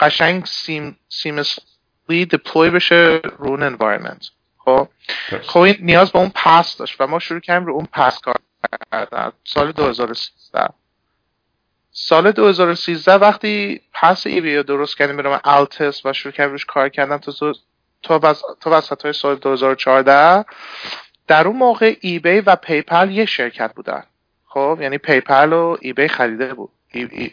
قشنگ 0.00 0.44
seam 0.46 0.98
seamlessly 1.08 2.26
deploy 2.30 2.70
بشه 2.70 3.20
رو 3.38 3.48
اون 3.48 3.76
environment 3.76 4.26
خب؟ 4.58 4.88
خب 5.42 5.58
این 5.58 5.76
نیاز 5.80 6.12
به 6.12 6.18
اون 6.18 6.32
PaaS 6.34 6.76
داشت 6.76 7.00
و 7.00 7.06
ما 7.06 7.18
شروع 7.18 7.40
کردیم 7.40 7.66
رو 7.66 7.74
اون 7.74 7.88
PaaS 7.92 8.20
کار 8.20 8.34
کردن. 8.92 9.32
سال 9.44 9.72
2013 9.72 10.68
سال 11.92 12.32
2013 12.32 13.14
وقتی 13.14 13.80
PaaS 13.92 14.26
ای 14.26 14.56
رو 14.56 14.62
درست 14.62 14.96
کردیم 14.96 15.16
به 15.16 15.28
نام 15.28 15.40
Altus 15.44 16.06
و 16.06 16.12
شروع 16.12 16.32
کردیم 16.32 16.52
روش 16.52 16.66
کار 16.66 16.88
کردم 16.88 17.18
تا 17.18 17.32
تو 17.32 17.54
تو 18.60 18.70
وسط 18.70 19.02
های 19.02 19.12
سال 19.12 19.36
2014 19.36 20.44
در 21.26 21.46
اون 21.46 21.56
موقع 21.56 21.96
eBay 22.00 22.40
و 22.40 22.56
PayPal 22.56 23.10
یه 23.10 23.24
شرکت 23.24 23.74
بودن. 23.74 24.02
خب 24.46 24.78
یعنی 24.80 24.98
PayPal 24.98 25.52
و 25.52 25.76
eBay 25.80 26.08
خریده 26.08 26.54
بود. 26.54 26.70
ای, 26.88 27.08
ای, 27.12 27.30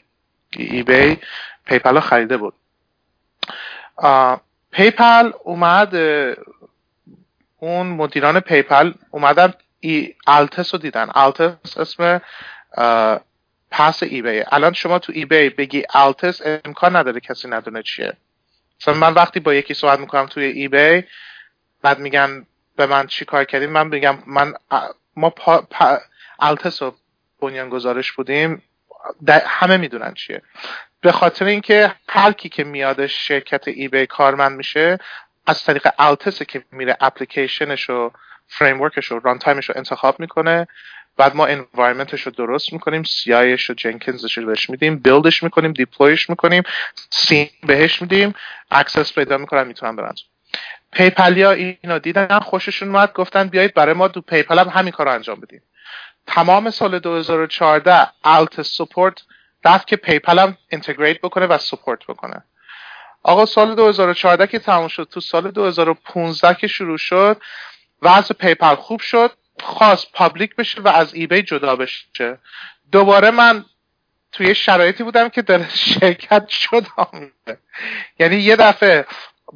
eBay 0.58 1.17
PayPal 1.65 1.93
رو 1.93 2.00
خریده 2.00 2.38
بود. 2.38 2.54
PayPal 4.71 5.32
اومد 5.43 5.96
اون 7.60 7.88
مدیران 7.88 8.39
PayPal 8.39 8.93
اومدن 9.12 9.54
ای 9.80 10.13
Altus 10.28 10.73
رو 10.74 10.80
دیدن. 10.80 11.10
Altus 11.15 11.78
اسم 11.78 12.22
PaaS 13.71 14.04
eBay 14.04 14.43
الان 14.51 14.73
شما 14.73 14.99
تو 14.99 15.13
eBay 15.15 15.50
بگی 15.49 15.84
Altus 15.93 16.41
امکان 16.65 16.95
نداره 16.95 17.19
کسی 17.19 17.47
ندونه 17.47 17.84
چیه. 17.84 18.13
مثلا 18.82 18.93
من 18.93 19.13
وقتی 19.13 19.39
با 19.39 19.53
یکی 19.53 19.73
صحبت 19.73 19.99
می‌کنم 19.99 20.25
توی 20.25 20.43
eBay 20.43 21.04
بعد 21.82 21.99
میگن 21.99 22.45
به 22.75 22.86
من 22.86 23.08
چی 23.08 23.25
کار 23.25 23.43
کردیم 23.43 23.69
من 23.69 23.89
بگم 23.89 24.17
من 24.27 24.53
ما 25.15 25.30
پا, 25.30 25.62
پا 25.62 25.97
Altus 26.39 26.82
رو 26.82 26.95
بنیان 27.41 27.69
گذارش 27.69 28.12
بودیم 28.12 28.63
همه 29.45 29.77
می‌دونن 29.77 30.13
چیه. 30.13 30.41
به 31.01 31.12
خاطر 31.12 31.45
اینکه 31.45 31.95
هر 32.10 32.32
کی 32.32 32.49
که 32.49 32.63
میادش 32.63 33.27
شرکت 33.27 33.67
eBay 33.67 34.06
کارمند 34.06 34.58
میشه 34.58 34.97
از 35.47 35.63
طریق 35.63 35.88
Altus 36.00 36.43
که 36.43 36.63
میره 36.71 36.97
اپلیکیشنش 37.01 37.89
و 37.89 38.12
framework 38.47 38.95
ش 38.95 39.06
رو 39.06 39.19
runtime 39.19 39.39
ش 39.39 39.69
رو 39.69 39.75
انتخاب 39.77 40.19
می‌کنه. 40.19 40.67
بعد 41.17 41.36
ما 41.36 41.45
environment 41.45 42.10
ش 42.10 42.21
رو 42.21 42.32
درست 42.32 42.73
می‌کنیم 42.73 43.03
CI 43.04 43.37
ش 43.37 43.69
و 43.69 43.73
Jenkins 43.73 44.23
ش 44.23 44.38
رو 44.38 44.45
بهش 44.45 44.69
میدیم 44.69 44.99
build 45.00 45.31
ش 45.31 45.43
می‌کنیم 45.43 45.73
deploy 45.73 46.15
ش 46.15 46.30
می‌کنیم 46.30 46.63
سین 47.10 47.49
بهش 47.63 48.01
میدیم 48.01 48.34
access 48.71 49.13
پیدا 49.13 49.38
می‌کنن 49.38 49.67
می‌تونن 49.67 49.95
برن. 49.95 50.13
PayPal 50.91 51.43
یا 51.43 51.52
اینو 51.51 51.99
دیدن 51.99 52.39
خوششون 52.39 52.88
اومد 52.95 53.13
گفتن 53.13 53.47
بیایید 53.47 53.73
برای 53.73 53.93
ما 53.93 54.08
دو 54.08 54.21
PayPal 54.21 54.60
هم 54.60 54.69
همین 54.69 54.91
کار 54.91 55.06
رو 55.06 55.13
انجام 55.13 55.39
بدیم. 55.39 55.62
تمام 56.27 56.69
سال 56.69 56.99
2014 56.99 58.08
Altus 58.23 58.62
support 58.62 59.21
رفت 59.65 59.88
که 59.88 59.95
PayPal 59.95 60.39
هم 60.39 60.58
integrate 60.71 61.21
بکنه 61.21 61.45
و 61.45 61.58
support 61.58 62.00
بکنه. 62.08 62.43
آقا 63.23 63.45
سال 63.45 63.75
2014 63.75 64.47
که 64.47 64.60
تموم 64.60 64.88
شد 64.88 65.08
تو 65.12 65.19
سال 65.19 65.51
2015 65.51 66.53
که 66.53 66.67
شروع 66.67 66.97
شد 66.97 67.41
وضع 68.01 68.34
PayPal 68.34 68.76
خوب 68.75 69.01
شد. 69.01 69.32
خواست 69.63 70.12
public 70.13 70.56
بشه 70.56 70.82
و 70.82 70.88
از 70.88 71.13
eBay 71.13 71.41
جدا 71.41 71.76
بشه. 71.76 72.39
دوباره 72.91 73.32
من 73.32 73.65
توی 74.32 74.56
شرایطی 74.56 75.04
بودم 75.04 75.30
که 75.30 75.41
در 75.41 75.67
شرکت 76.00 76.48
شدم 76.50 77.32
یعنی 78.20 78.36
یه 78.36 78.56
دفعه 78.56 79.06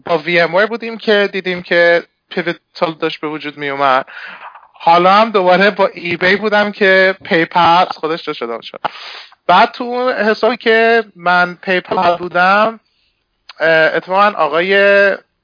با 0.05 0.17
VM 0.17 0.65
بودیم 0.65 0.97
که 0.97 1.29
دیدیم 1.31 1.61
که 1.61 2.03
Pivotal 2.29 2.93
داشت 2.99 3.21
به 3.21 3.27
وجود 3.27 3.57
می 3.57 3.69
اومد. 3.69 4.05
حالا 4.73 5.13
هم 5.13 5.29
دوباره 5.29 5.71
با 5.71 5.87
eBay 5.87 6.35
بودم 6.35 6.71
که 6.71 7.15
PayPal 7.23 7.85
خودش 7.85 8.21
داشت 8.21 8.39
شده 8.39 8.61
شد. 8.61 8.79
بعد 9.47 9.71
تو 9.71 9.83
اون 9.83 10.13
حسابی 10.13 10.57
که 10.57 11.03
من 11.15 11.55
PayPal 11.61 12.15
بودم 12.17 12.79
اتفاقا 13.59 14.37
آقای 14.37 14.77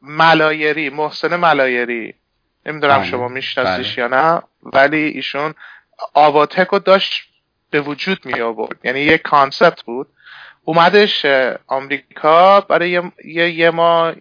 ملایری 0.02 0.89
محسن 0.89 1.36
ملایری 1.36 2.13
نمی‌دونم 2.67 2.97
بله. 2.97 3.06
شما 3.06 3.27
میشناسیش 3.27 3.99
بله. 3.99 3.99
یا 3.99 4.08
نه 4.08 4.41
ولی 4.63 4.97
ایشون 4.97 5.53
آواتک 6.13 6.67
رو 6.67 6.80
داشت 6.80 7.23
به 7.69 7.82
وجود 7.82 8.25
می 8.25 8.41
آورد 8.41 8.77
یعنی 8.84 8.99
یه 8.99 9.17
concept 9.17 9.82
بود 9.82 10.08
اومدش 10.63 11.25
آمریکا 11.67 12.62
برای 12.62 12.89
یه, 13.25 13.49
یه 13.49 13.69
ما 13.69 14.13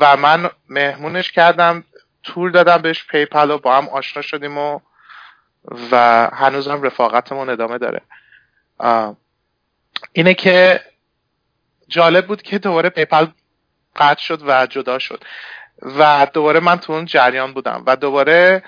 و 0.00 0.16
من 0.16 0.50
مهمونش 0.68 1.32
کردم 1.32 1.84
تور 2.22 2.50
دادم 2.50 2.82
بهش 2.82 3.06
PayPal 3.06 3.50
و 3.50 3.58
با 3.58 3.76
هم 3.76 3.88
آشنا 3.88 4.22
شدیم 4.22 4.58
و 4.58 4.80
و 5.90 6.28
هنوزم 6.32 6.82
رفاقتمون 6.82 7.48
ادامه 7.48 7.78
داره 7.78 8.00
اینه 10.12 10.34
که 10.34 10.80
جالب 11.88 12.26
بود 12.26 12.42
که 12.42 12.58
دوباره 12.58 12.88
PayPal 12.88 13.26
قطع 13.96 14.20
شد 14.20 14.42
و 14.46 14.66
جدا 14.66 14.98
شد 14.98 15.24
و 15.82 16.26
دوباره 16.32 16.60
من 16.60 16.76
تو 16.76 16.92
اون 16.92 17.04
جریان 17.04 17.52
بودم. 17.52 17.82
و 17.86 17.96
دوباره 17.96 18.62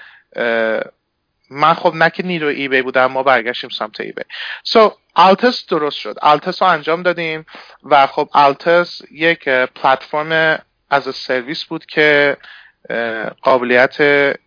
من 1.51 1.75
خب 1.75 1.95
نه 1.95 2.11
که 2.11 2.23
نیرو 2.23 2.49
eBay 2.49 2.83
بودم 2.83 3.07
ما 3.07 3.23
برگشتیم 3.23 3.71
سمت 3.71 4.01
eBay. 4.01 4.23
So 4.65 4.95
Altus 5.17 5.67
درست 5.67 5.99
شد. 5.99 6.17
Altus 6.23 6.63
رو 6.63 6.69
انجام 6.69 7.03
دادیم 7.03 7.47
و 7.83 8.07
خب 8.07 8.29
Altus 8.35 9.03
یک 9.11 9.49
پلتفرم 9.49 10.63
از 10.91 11.17
سرویس 11.17 11.65
بود 11.65 11.87
که 11.87 12.37
قابلیت 13.43 13.97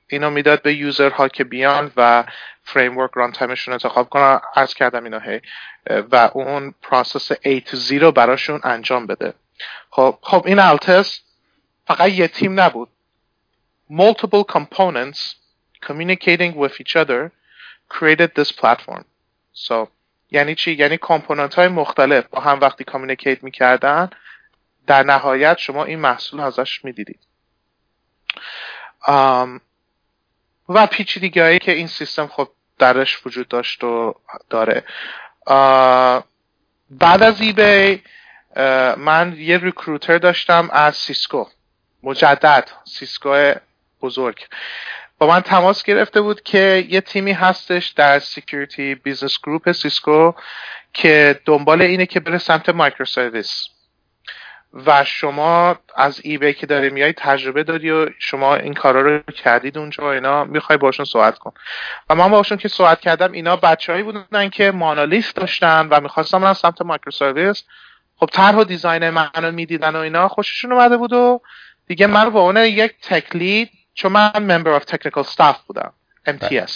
اینو 0.07 0.29
می‌داد 0.29 0.61
به 0.61 0.73
user 0.73 1.17
ها 1.17 1.27
که 1.27 1.43
بیان 1.43 1.91
و 1.97 2.23
framework 2.63 3.11
runtime 3.13 3.31
شون 3.31 3.71
انتخاب 3.71 4.09
کنن. 4.09 4.39
عرض 4.55 4.73
کردم 4.73 5.03
اینا 5.03 5.19
هی. 5.19 5.41
و 6.11 6.29
اون 6.33 6.73
process 6.81 7.31
A 7.33 7.61
to 7.69 7.75
Z 7.75 7.91
رو 7.91 8.11
براشون 8.11 8.59
انجام 8.63 9.07
بده. 9.07 9.33
خب 9.89 10.17
خب 10.21 10.43
این 10.45 10.59
Altus 10.59 11.21
فقط 11.89 12.09
یه 12.09 12.27
تیم 12.27 12.59
نبود. 12.59 12.89
Multiple 13.91 14.43
components 14.57 15.35
communicating 15.87 16.51
with 16.61 16.75
each 16.81 16.95
other 16.95 17.31
created 17.95 18.29
this 18.35 18.51
platform. 18.51 19.03
So 19.53 19.87
یعنی 20.31 20.55
چی؟ 20.55 20.71
یعنی 20.71 20.97
component 20.97 21.55
های 21.55 21.67
مختلف 21.67 22.27
با 22.27 22.39
هم 22.39 22.59
وقتی 22.59 22.83
communicate 22.83 23.43
می‌کردن 23.43 24.09
در 24.87 25.03
نهایت 25.03 25.57
شما 25.57 25.83
این 25.83 25.99
محصول 25.99 26.39
ازش 26.39 26.85
می‌دیدید. 26.85 27.19
و 30.69 30.87
پیچیدگی 30.91 31.39
هایی 31.39 31.59
که 31.59 31.71
این 31.71 31.87
سیستم 31.87 32.27
خب 32.27 32.49
درش 32.79 33.25
وجود 33.25 33.47
داشت 33.47 33.83
و 33.83 34.15
داره. 34.49 34.83
بعد 36.89 37.23
از 37.23 37.41
eBay 37.41 38.03
من 38.97 39.35
یه 39.37 39.57
recruiter 39.57 40.17
داشتم 40.17 40.69
از 40.71 40.95
Cisco. 40.95 41.45
مجدد 42.03 42.69
Cisco 42.85 43.53
بزرگ. 44.01 44.47
با 45.17 45.27
من 45.27 45.41
تماس 45.41 45.83
گرفته 45.83 46.21
بود 46.21 46.41
که 46.43 46.85
یه 46.89 47.01
تیمی 47.01 47.31
هستش 47.31 47.87
در 47.87 48.19
security 48.19 48.95
business 48.95 49.39
group 49.43 49.71
Cisco 49.71 50.31
که 50.93 51.39
دنبال 51.45 51.81
اینه 51.81 52.05
که 52.05 52.19
بره 52.19 52.37
سمت 52.37 52.69
microservice 52.69 53.67
و 54.73 55.03
شما 55.03 55.79
از 55.95 56.21
ای 56.23 56.53
که 56.53 56.65
داری 56.65 56.89
میای 56.89 57.13
تجربه 57.13 57.63
داری 57.63 57.91
و 57.91 58.09
شما 58.19 58.55
این 58.55 58.73
کارا 58.73 59.01
رو 59.01 59.21
کردید 59.21 59.77
اونجا 59.77 60.03
و 60.03 60.07
اینا 60.07 60.43
می‌خوای 60.43 60.77
باشون 60.77 61.05
صحبت 61.05 61.37
کن. 61.37 61.53
و 62.09 62.15
من 62.15 62.27
باشون 62.27 62.57
که 62.57 62.67
صحبت 62.67 62.99
کردم 62.99 63.31
اینا 63.31 63.55
بچههایی 63.55 64.03
بودن 64.03 64.49
که 64.49 64.71
monolith 64.71 65.35
داشتن 65.35 65.87
و 65.87 65.99
می‌خواستن 65.99 66.41
برن 66.41 66.53
سمت 66.53 66.81
microservice 66.81 67.63
خب 68.17 68.29
طرح 68.33 68.55
و 68.55 68.63
design 68.63 69.09
منو 69.09 69.51
می‌دیدن 69.51 69.95
و 69.95 69.99
اینا 69.99 70.27
خوششون 70.27 70.71
اومده 70.71 70.97
بود 70.97 71.13
و 71.13 71.41
دیگه 71.89 72.07
من 72.07 72.29
به 72.29 72.39
عنوان 72.39 72.65
یک 72.65 72.93
tech 73.01 73.35
lead 73.35 73.69
چون 73.93 74.11
من 74.11 74.31
member 74.35 74.71
of 74.71 74.85
technical 74.85 75.23
staff 75.23 75.57
بودم 75.67 75.93
MTS 76.27 76.71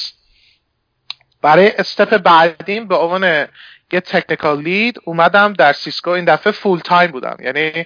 برای 1.42 1.72
step 1.72 2.18
بعدیم 2.18 2.88
به 2.88 2.96
عنوان 2.96 3.48
یه 3.92 4.00
technical 4.00 4.62
lead 4.62 5.00
اومدم 5.06 5.54
در 5.54 5.74
Cisco. 5.74 6.10
این 6.10 6.26
دفعه 6.26 6.52
full 6.54 6.80
time 6.80 7.12
بودم. 7.12 7.38
یعنی 7.40 7.86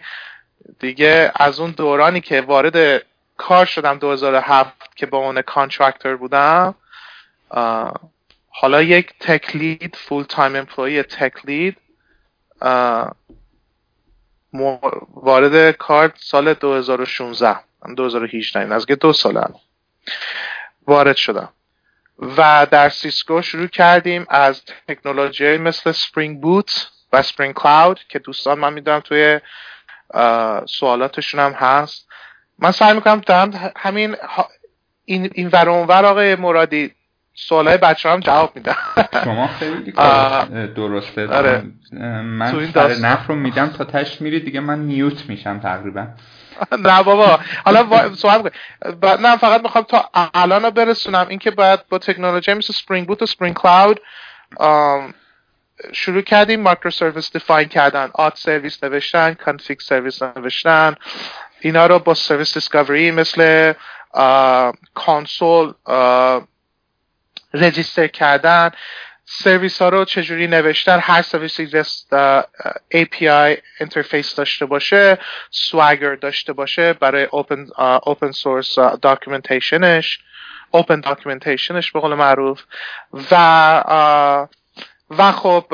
دیگه 0.80 1.32
از 1.36 1.60
اون 1.60 1.72
دورانی 1.72 2.22
که 2.22 2.42
وارد 2.42 3.04
کار 3.38 3.66
شدم 3.66 3.98
2007 3.98 4.74
که 4.96 5.06
به 5.06 5.18
عنوان 5.18 5.42
contractor 5.42 6.16
بودم 6.16 6.76
حالا 8.50 8.82
یک 8.82 9.14
tech 9.20 9.56
lead 9.56 9.96
full 9.96 10.24
time 10.24 10.56
employee 10.56 11.04
tech 11.04 11.46
lead 11.46 11.78
وارد 15.14 15.72
کار 15.72 16.14
سال 16.16 16.54
2016 16.54 17.56
2018 17.98 18.74
از 18.74 18.86
دو 18.86 19.14
سال 19.14 19.54
وارد 20.88 21.16
شدم. 21.16 21.50
و 22.38 22.68
در 22.72 22.90
Cisco 22.90 23.42
شروع 23.42 23.68
کردیم 23.68 24.26
از 24.30 24.62
تکنولوژی 24.88 25.58
مثل 25.58 25.92
Spring 25.92 26.42
Boot 26.42 26.90
و 27.14 27.22
Spring 27.22 27.54
Cloud 27.54 28.00
که 28.10 28.20
دوستان 28.20 28.60
من 28.60 28.74
می‌دونم 28.74 29.00
توی 29.00 29.40
سوالاتشون 30.66 31.40
هم 31.40 31.52
هست. 31.52 32.08
من 32.60 32.72
سعی 32.72 32.94
می‌کنم 32.94 33.20
دارم 33.20 33.72
همین 33.78 34.16
این 35.06 35.30
این 35.34 35.48
ور 35.48 36.06
آقای 36.06 36.36
مرادی 36.36 36.94
سوالای 37.40 37.78
بچه 37.78 38.10
هم 38.10 38.20
جواب 38.20 38.52
میدم. 38.56 38.76
شما 39.24 39.48
خیلی 39.60 39.92
درسته. 40.76 41.28
آره. 41.28 41.64
من 42.22 42.72
سر 42.74 42.88
نخ 42.88 43.28
رو 43.28 43.36
میدم 43.36 43.68
تا 43.68 43.84
تهش 43.84 44.22
میری 44.22 44.40
دیگه 44.40 44.60
من 44.60 44.80
mute 44.80 45.30
میشم 45.30 45.60
تقریبا. 45.60 46.08
نه 46.86 47.04
بابا. 47.04 47.40
حالا 47.66 48.14
سوال 48.14 48.50
نه 49.02 49.38
فقط 49.38 49.64
می‌خوام 49.64 49.84
تا 49.84 50.10
الان 50.34 50.64
رو 50.64 50.72
برسونم. 50.72 51.26
اینکه 51.30 51.52
باید 51.52 51.80
با 51.90 51.98
تکنولوژی 51.98 52.54
مثل 52.54 52.74
Spring 52.74 53.08
Boot 53.08 53.22
و 53.22 53.26
Spring 53.26 53.56
Cloud 53.56 54.00
شروع 55.94 56.22
کردیم. 56.22 56.62
microservice 56.62 57.34
define 57.34 57.68
کردن. 57.68 58.10
auth 58.14 58.38
service 58.38 58.84
نوشتن. 58.84 59.34
config 59.34 59.80
service 59.80 60.24
نوشتن. 60.24 60.96
اینا 61.60 61.88
رو 61.88 62.00
با 62.00 62.14
service 62.14 62.54
discovery 62.54 63.12
مثل 63.12 63.74
Consul 64.94 65.74
register 67.54 68.08
کردن 68.08 68.72
سرویس 69.26 69.82
ها 69.82 69.90
رو 69.90 70.06
چجوری 70.06 70.48
نوشتن 70.48 71.00
هر 71.00 71.22
سرویسی 71.22 71.66
REST 71.66 72.16
API 72.94 73.58
interface 73.80 74.36
داشته 74.36 74.66
باشه 74.66 75.18
Swagger 75.52 76.16
داشته 76.16 76.54
باشه 76.54 76.94
برای 76.94 77.24
open 77.24 77.68
open 78.04 78.32
source 78.32 78.80
documentation 78.80 80.01
ش 80.01 80.20
open 80.72 81.00
documentation 81.00 81.79
ش 81.79 81.92
به 81.92 82.00
قول 82.00 82.14
معروف. 82.14 82.62
و 83.32 83.36
و 85.10 85.32
خب 85.32 85.74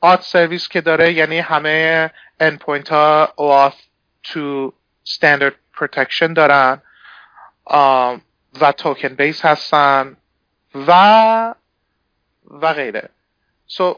auth 0.00 0.22
service 0.22 0.68
که 0.68 0.80
داره 0.80 1.12
یعنی 1.12 1.38
همه 1.38 2.10
endpoint 2.40 2.88
ها 2.88 3.32
OAuth 3.38 3.80
to 4.28 4.72
standard 5.08 5.54
protection 5.80 6.32
دارن 6.34 6.82
و 8.60 8.72
token 8.76 9.08
base 9.08 9.44
هستن. 9.44 10.16
و 10.74 11.54
و 12.50 12.72
غیره. 12.72 13.08
So 13.68 13.96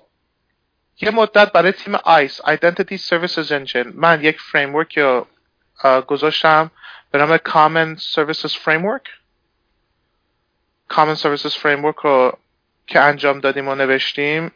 یه 1.00 1.10
مدت 1.10 1.52
برای 1.52 1.72
تیم 1.72 1.94
ISE 1.94 2.40
Identity 2.40 2.98
Services 2.98 3.48
Engine 3.48 3.86
من 3.94 4.24
یک 4.24 4.40
framework 4.40 4.98
رو 4.98 5.26
گذاشتم 6.06 6.70
به 7.10 7.18
نام 7.18 7.36
Common 7.36 8.00
Services 8.00 8.52
Framework. 8.52 9.08
Common 10.92 11.16
Services 11.16 11.54
Framework 11.56 12.00
رو 12.02 12.38
که 12.86 13.00
انجام 13.00 13.40
دادیم 13.40 13.68
و 13.68 13.74
نوشتیم 13.74 14.52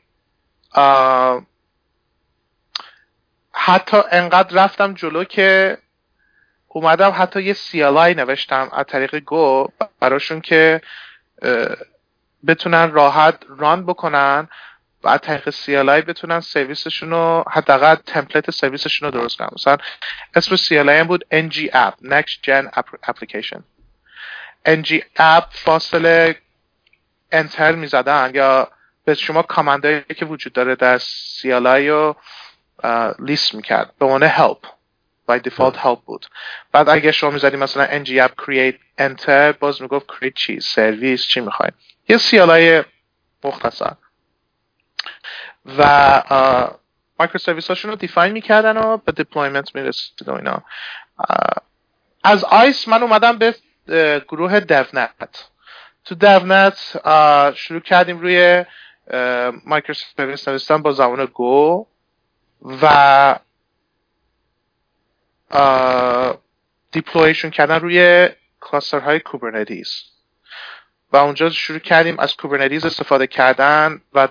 حتی 3.53 3.97
انقدر 4.11 4.65
رفتم 4.65 4.95
جلو 4.95 5.25
که 5.25 5.79
اومدم 6.69 7.11
حتی 7.17 7.43
یه 7.43 7.55
CLI 7.55 8.17
نوشتم 8.17 8.69
از 8.73 8.87
طریق 8.87 9.17
گو 9.17 9.69
براشون 10.01 10.41
که 10.41 10.81
بتونن 12.47 12.93
راحت 12.93 13.39
ران 13.49 13.87
بکنن 13.87 14.49
و 15.03 15.09
از 15.09 15.21
طریق 15.21 15.51
CLI 15.51 16.05
بتونن 16.05 16.41
سرویسشون 16.41 17.11
رو 17.11 17.45
حداقل 17.51 17.95
تمپلیت 17.95 18.51
سرویسشون 18.51 19.13
رو 19.13 19.21
درست 19.21 19.39
کنن. 19.39 19.49
مثلا 19.53 19.77
اسم 20.35 20.57
CLI 20.57 20.89
هم 20.89 21.07
بود 21.07 21.25
NG 21.33 21.57
App 21.57 22.09
Next 22.09 22.35
Gen 22.47 22.81
Application. 23.11 23.61
NG 24.69 25.01
App 25.19 25.47
فاصله 25.51 26.37
انتر 27.33 27.73
می‌زدن 27.73 28.31
یا 28.35 28.69
به 29.05 29.15
شما 29.15 29.43
command 29.43 29.88
ایی 29.88 30.01
که 30.01 30.25
وجود 30.25 30.53
داره 30.53 30.75
در 30.75 30.99
CLI 30.99 31.89
رو 31.89 32.17
لیست 33.19 33.55
می‌کرد. 33.55 33.93
به 33.99 34.07
عنوان 34.07 34.29
help. 34.29 34.67
By 35.31 35.41
default 35.41 35.77
help 35.77 36.05
بود. 36.05 36.27
بعد 36.73 36.89
اگه 36.89 37.13
شما 37.13 37.31
می‌زدی 37.31 37.57
مثلا 37.57 38.05
ng 38.05 38.29
app 38.29 38.33
create 38.45 38.79
enter 39.01 39.59
باز 39.59 39.83
می‌گفت 39.83 40.07
create 40.07 40.35
چی 40.35 40.61
سرویس 40.61 41.23
چی 41.23 41.41
می‌خواین 41.41 41.73
یه 42.09 42.19
CLI 42.19 42.87
مختصر. 43.45 43.93
و 45.79 46.23
microservice 47.19 47.69
هاشون 47.69 47.91
رو 47.91 47.97
define 47.97 48.33
می‌کردن 48.33 48.77
و 48.77 48.97
به 48.97 49.13
deployment 49.13 49.75
می‌رسید 49.75 50.29
و 50.29 50.33
اینا. 50.33 50.63
از 52.25 52.45
ISE 52.45 52.89
من 52.89 53.03
اومدم 53.03 53.39
به 53.39 53.55
گروه 54.29 54.61
devnet. 54.61 55.39
تو 56.05 56.15
devnet 56.15 56.79
شروع 57.57 57.81
کردیم 57.81 58.19
روی 58.19 58.65
microservice 59.65 60.49
نوشتن 60.49 60.83
با 60.83 60.93
زبان 60.93 61.25
Go 61.25 61.87
و 62.83 63.39
deploy 66.93 67.28
شون 67.28 67.51
کردن 67.51 67.81
روی 67.81 68.29
cluster 68.61 69.01
های 69.01 69.21
Kubernetes 69.21 70.03
و 71.13 71.17
اونجا 71.17 71.51
شروع 71.51 71.79
کردیم 71.79 72.19
از 72.19 72.37
Kubernetes 72.37 72.85
استفاده 72.85 73.27
کردن 73.27 74.01
و 74.15 74.29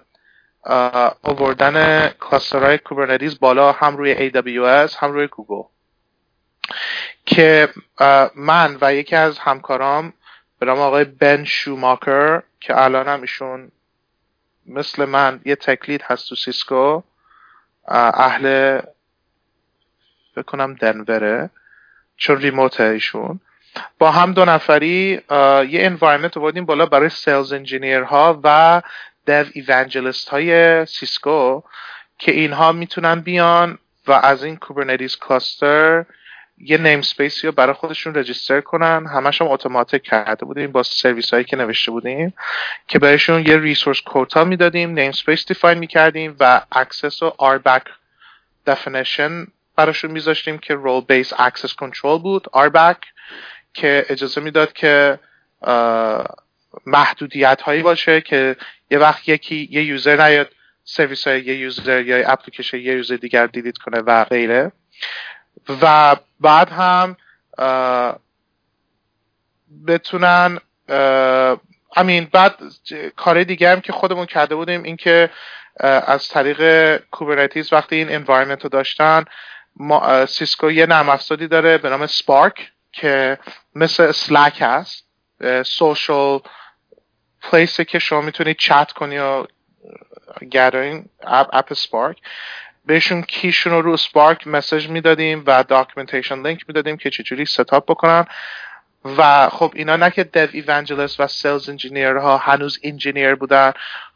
آوردن 1.23 2.11
های 2.51 2.77
Kubernetes 2.77 3.39
بالا 3.39 3.71
هم 3.71 3.97
روی 3.97 4.31
AWS 4.31 4.95
هم 4.95 5.11
روی 5.11 5.27
گوگل. 5.27 5.67
که 7.25 7.69
من 8.35 8.77
و 8.81 8.93
یکی 8.93 9.15
از 9.15 9.39
همکارام 9.39 10.13
به 10.59 10.65
نام 10.65 10.79
آقای 10.79 11.03
بن 11.03 11.43
شوماکر 11.43 12.41
که 12.59 12.81
الان 12.81 13.07
هم 13.07 13.21
ایشون 13.21 13.71
مثل 14.65 15.05
من 15.05 15.39
یه 15.45 15.55
tech 15.55 15.78
lead 15.78 16.01
هست 16.01 16.29
تو 16.29 16.35
Cisco 16.35 17.01
اهل 17.87 18.79
فکر 20.35 20.54
کنم 20.54 20.73
دنوره 20.73 21.49
چون 22.17 22.37
remote 22.37 22.81
ایشون. 22.81 23.39
با 23.99 24.11
هم 24.11 24.33
دو 24.33 24.45
نفری 24.45 25.21
یه 25.69 25.79
environment 25.85 26.37
بردیم 26.37 26.65
بالا 26.65 26.85
برای 26.85 27.09
sales 27.09 27.53
engineer 27.53 28.01
ها 28.01 28.39
و 28.43 28.81
dev 29.25 29.45
evangelist 29.53 30.29
های 30.29 30.85
Cisco 30.85 31.61
که 32.19 32.31
اینها 32.31 32.71
می‌تونن 32.71 33.19
بیان 33.21 33.77
و 34.07 34.11
از 34.11 34.43
این 34.43 34.55
Kubernetes 34.55 35.17
cluster 35.19 36.05
یه 36.57 36.77
namespace 36.77 37.01
ی 37.01 37.47
رو 37.47 37.53
برای 37.53 37.73
خودشون 37.73 38.15
register 38.15 38.61
کنن. 38.61 39.05
همش 39.05 39.41
هم 39.41 39.47
اتوماتیک 39.47 40.03
کرده 40.03 40.45
بودیم 40.45 40.71
با 40.71 40.83
سرویس 40.83 41.33
هایی 41.33 41.43
که 41.43 41.57
نوشته 41.57 41.91
بودیم 41.91 42.33
که 42.87 42.99
بهشون 42.99 43.47
یه 43.47 43.57
resource 43.57 44.01
quota 44.01 44.43
می‌دادیم 44.43 44.89
namespace 44.89 45.45
define 45.45 45.77
می‌کردیم 45.77 46.35
و 46.39 46.61
access 46.71 47.23
و 47.23 47.33
RBAC 47.37 47.83
definition 48.65 49.47
براشون 49.75 50.11
میذاشتیم 50.11 50.57
که 50.57 50.73
role 50.73 51.01
base 51.01 51.33
access 51.37 51.73
control 51.73 52.19
بود 52.19 52.47
RBAC 52.51 52.97
که 53.77 54.05
اجازه 54.09 54.41
می‌داد 54.41 54.73
که 54.73 55.19
محدودیت 56.85 57.61
هایی 57.61 57.81
باشه 57.81 58.21
که 58.21 58.55
یه 58.91 58.99
وقت 58.99 59.29
یکی 59.29 59.67
یه 59.71 59.83
user 59.83 60.27
نیاد 60.27 60.49
سرویس 60.83 61.27
های 61.27 61.41
یه 61.41 61.57
user 61.57 62.01
یا 62.01 62.31
اپلیکیشن 62.31 62.77
یه 62.77 62.93
user 62.93 63.15
دیگر 63.15 63.47
delete 63.47 63.77
کنه 63.77 63.99
و 63.99 64.23
غیره. 64.23 64.71
و 65.81 66.15
بعد 66.39 66.69
هم 66.69 67.17
بتونن 69.87 70.59
امین 71.95 72.27
بعد 72.31 72.55
کار 73.15 73.43
دیگه 73.43 73.71
هم 73.71 73.81
که 73.81 73.93
خودمون 73.93 74.25
کرده 74.25 74.55
بودیم 74.55 74.83
این 74.83 74.97
که 74.97 75.29
از 75.79 76.27
طریق 76.27 76.61
Kubernetes 76.97 77.73
وقتی 77.73 77.95
این 77.95 78.15
environment 78.15 78.63
رو 78.63 78.69
داشتن 78.69 79.25
ما 79.75 80.25
Cisco 80.25 80.71
یه 80.71 80.85
نرم 80.85 81.09
افزاری 81.09 81.47
داره 81.47 81.77
به 81.77 81.89
نام 81.89 82.07
Spark 82.07 82.71
که 82.91 83.37
مثل 83.75 84.03
Slack 84.03 84.57
هست 84.61 85.07
social 85.65 86.39
place 87.41 87.78
ه 87.78 87.85
که 87.85 87.99
شما 87.99 88.21
می‌تونید 88.21 88.57
چت 88.57 88.91
کنی 88.91 89.17
و 89.17 89.45
گرین 90.51 91.09
app, 91.21 91.49
app 91.53 91.73
Spark 91.73 92.17
بهشون 92.85 93.21
key 93.21 93.44
شون 93.44 93.73
رو 93.73 93.81
رو 93.81 93.97
Spark 93.97 94.47
message 94.47 94.89
می‌دادیم 94.89 95.43
و 95.47 95.63
documentation 95.63 96.41
لینک 96.41 96.65
می‌دادیم 96.67 96.97
که 96.97 97.09
چجوری 97.09 97.45
setup 97.45 97.85
بکنن. 97.85 98.25
و 99.17 99.49
خب 99.49 99.71
اینا 99.75 99.95
نه 99.95 100.11
که 100.11 100.23
dev 100.23 100.49
evangelist 100.53 101.19
و 101.19 101.27
sales 101.27 101.69
engineer 101.69 102.15
ها 102.15 102.37
هنوز 102.37 102.79
engineer 102.83 103.35
بودن. 103.35 103.73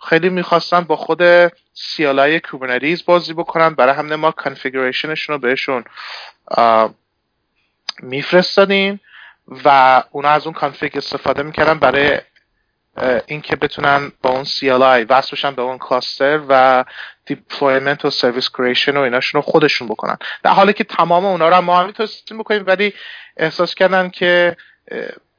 خیلی 0.10 0.30
می‌خواستن 0.30 0.82
با 0.82 0.96
خود 0.96 1.52
CLI 1.74 2.40
ی 2.40 2.46
Kubernetes 2.46 3.06
بازی 3.06 3.34
بکنن. 3.34 3.70
برای 3.70 3.96
همه 3.96 4.16
ما 4.16 4.32
configuration 4.32 5.10
شون 5.10 5.34
رو 5.34 5.40
بهشون 5.40 5.84
میفرستادیم 8.02 9.00
و 9.66 10.04
اونا 10.12 10.30
از 10.30 10.46
اون 10.46 10.54
config 10.54 10.98
استفاده 10.98 11.44
می‌کردن 11.44 11.80
برای 11.80 12.20
اینکه 13.28 13.56
بتونن 13.56 14.12
با 14.22 14.30
اون 14.30 14.44
CLI 14.44 15.06
وصل 15.10 15.32
بشن 15.32 15.52
به 15.52 15.62
اون 15.62 15.78
cluster 15.78 16.42
و 16.50 16.86
deployment 17.26 18.06
و 18.06 18.10
service 18.10 18.50
creation 18.50 18.98
و 18.98 19.02
ایناشون 19.02 19.42
رو 19.42 19.52
خودشون 19.52 19.88
بکنن 19.88 20.18
در 20.44 20.52
حالی 20.52 20.74
که 20.74 20.84
تمام 20.84 21.26
اونا 21.26 21.50
رو 21.50 21.62
ما 21.62 21.80
هم 21.80 21.86
می‌تونستیم 21.86 22.38
بکنیم 22.38 22.64
ولی 22.68 22.94
احساس 23.38 23.76
کردن 23.76 24.10
که 24.10 24.58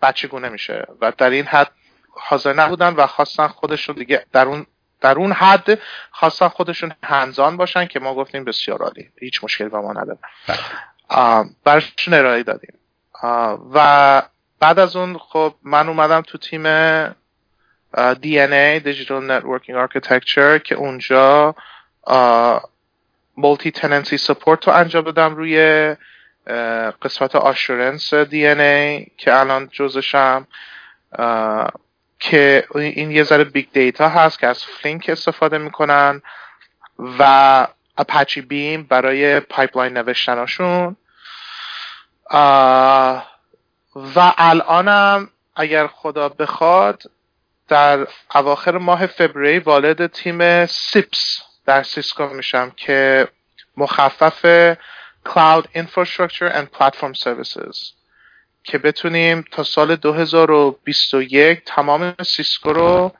بچه 0.02 0.28
گونه 0.28 0.48
میشه 0.48 0.86
و 1.00 1.12
در 1.18 1.30
این 1.30 1.44
حد 1.44 1.70
حاضر 2.10 2.52
نبودن 2.52 2.94
و 2.94 3.06
خواستن 3.06 3.48
خودشون 3.48 3.94
دیگه 3.94 4.26
در 4.32 4.46
اون 4.46 4.66
در 5.00 5.14
اون 5.14 5.32
حد 5.32 5.78
خواستن 6.10 6.48
خودشون 6.48 6.94
hands-on 7.02 7.56
باشن 7.56 7.86
که 7.86 8.00
ما 8.00 8.14
گفتیم 8.14 8.44
بسیار 8.44 8.82
عالی 8.82 9.10
هیچ 9.20 9.44
مشکلی 9.44 9.68
با 9.68 9.82
ما 9.82 9.92
نداره 9.92 10.18
بله. 10.48 10.58
برشون 11.64 12.14
ارائه 12.14 12.42
دادیم. 12.42 12.74
و 13.74 14.22
بعد 14.60 14.78
از 14.78 14.96
اون 14.96 15.18
خب 15.18 15.54
من 15.62 15.88
اومدم 15.88 16.20
تو 16.20 16.38
تیم 16.38 16.64
DNA 17.96 18.80
Digital 18.84 19.22
Networking 19.30 19.76
Architecture 19.86 20.62
که 20.64 20.74
اونجا 20.74 21.54
multi-tenancy 23.36 24.16
support 24.16 24.68
رو 24.68 24.74
انجام 24.74 25.04
دادم 25.04 25.36
روی 25.36 25.56
قسمت 27.02 27.36
assurance 27.36 28.14
DNA 28.14 29.10
که 29.16 29.40
الان 29.40 29.68
جزشم 29.72 30.46
که 32.18 32.66
این 32.74 33.10
یه 33.10 33.22
ذره 33.22 33.44
big 33.44 33.66
data 33.72 34.08
هست 34.08 34.38
که 34.38 34.46
از 34.46 34.64
Flink 34.64 35.08
استفاده 35.08 35.58
می‌کنن 35.58 36.22
و 37.18 37.66
Apache 37.98 38.40
Beam 38.40 38.82
برای 38.82 39.40
pipeline 39.40 39.96
نوشتناشون. 39.96 40.96
و 42.32 44.32
الانم 44.38 45.30
اگر 45.56 45.86
خدا 45.86 46.28
بخواد 46.28 47.02
در 47.68 48.06
اواخر 48.34 48.78
ماه 48.78 49.06
February 49.06 49.58
وارد 49.58 50.06
تیم 50.06 50.66
CIPS 50.66 51.42
در 51.66 51.82
Cisco 51.82 52.26
میشم 52.26 52.72
که 52.76 53.28
مخفف 53.76 54.74
Cloud 55.24 55.66
Infrastructure 55.74 56.50
and 56.50 56.68
Platform 56.78 57.14
Services 57.14 57.92
که 58.64 58.78
بتونیم 58.78 59.44
تا 59.50 59.62
سال 59.62 59.96
2021 59.96 61.62
تمام 61.66 62.14
Cisco 62.26 62.72
رو 62.72 63.12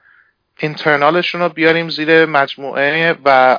internal 0.59 1.13
شون 1.13 1.41
رو 1.41 1.49
بیاریم 1.49 1.89
زیر 1.89 2.27
مجموعه 2.27 3.17
و 3.25 3.59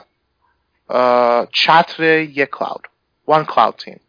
چتر 1.52 2.04
یک 2.04 2.50
cloud 2.50 2.88
one 3.28 3.46
cloud 3.46 3.76
team. 3.76 4.00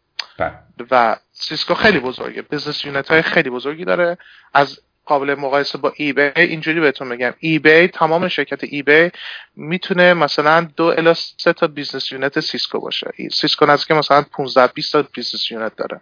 و 0.91 1.15
Cisco 1.31 1.73
خیلی 1.73 1.99
بزرگه. 1.99 2.41
business 2.41 2.85
unit 2.85 3.11
های 3.11 3.21
خیلی 3.21 3.49
بزرگی 3.49 3.85
داره. 3.85 4.17
از 4.53 4.79
قابل 5.05 5.35
مقایسه 5.35 5.77
با 5.77 5.93
eBay 5.95 6.21
اینجوری 6.21 6.79
بهتون 6.79 7.09
بگم 7.09 7.33
eBay 7.39 7.87
تمام 7.87 8.27
شرکت 8.27 8.63
eBay 8.63 9.11
می‌تونه 9.55 10.13
مثلا 10.13 10.67
دو 10.77 10.85
الی 10.85 11.13
سه 11.13 11.53
تا 11.53 11.67
بیزنس 11.67 12.11
یونت 12.11 12.39
Cisco 12.39 12.79
باشه. 12.79 13.11
سیسکو 13.31 13.65
نزدیک 13.65 13.91
مثلا 13.91 14.21
15 14.31 14.73
20 14.73 14.91
تا 14.91 15.01
بیزنس 15.13 15.51
یونت 15.51 15.75
داره. 15.75 16.01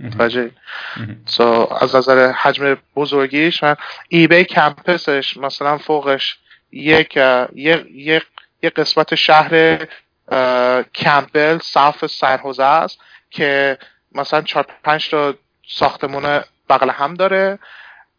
متوجه 0.00 0.50
so 1.26 1.68
از 1.80 1.96
نظر 1.96 2.32
حجم 2.32 2.76
بزرگیش 2.96 3.62
من 3.62 3.76
eBay 4.08 4.26
campus 4.26 4.44
ش 4.44 5.36
مثلا 5.36 5.78
فوقش 5.78 6.38
یک 6.72 7.18
یک 7.54 8.26
یک 8.62 8.74
قسمت 8.76 9.14
شهر 9.14 9.78
Campbell 10.94 11.58
سمت 11.58 12.06
San 12.06 12.31
Jose 12.31 12.64
است. 12.64 13.00
که 13.34 13.78
مثلا 14.12 14.42
4 14.42 14.66
5 14.84 15.10
تا 15.10 15.34
ساختمون 15.68 16.40
بغل 16.70 16.90
هم 16.90 17.14
داره 17.14 17.58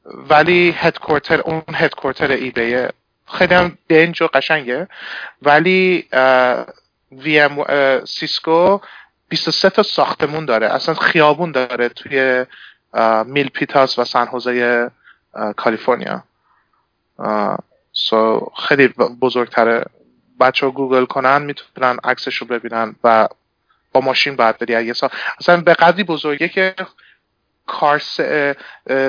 ولی 0.06 0.76
headquarter 0.78 1.42
اون 1.42 1.64
headquarter 1.74 2.32
eBay 2.32 2.78
ه 2.78 2.90
خیلی 3.28 3.54
هم 3.54 3.78
دنج 3.90 4.22
و 4.22 4.28
قشنگه. 4.28 4.88
ولی 5.42 6.08
VMware 7.12 7.66
Cisco 8.06 8.80
23 9.30 9.70
تا 9.70 9.84
ساختمون 9.84 10.46
داره. 10.46 10.68
اصلا 10.68 10.96
خیابون 10.96 11.52
داره 11.52 11.90
توی 11.90 12.46
Milpitas 13.26 14.00
و 14.00 14.04
San 14.04 14.26
Jose 14.26 14.92
کالیفرنیا. 15.56 16.24
so 17.92 18.52
خیلی 18.68 18.88
بزرگتره. 19.22 19.86
بچه 20.40 20.70
گوگل 20.70 21.06
کنن 21.06 21.42
می‌تونن 21.42 21.98
عکسش 22.04 22.36
رو 22.36 22.48
ببینن 22.48 22.96
و 23.04 23.28
با 23.96 24.02
ماشین 24.02 24.36
باید 24.36 24.58
بری. 24.58 24.76
اگه 24.76 24.94
اصلا 25.40 25.62
به 25.62 25.74
قدری 25.74 26.04
بزرگه 26.04 26.50
که 26.50 26.76
car 27.68 28.02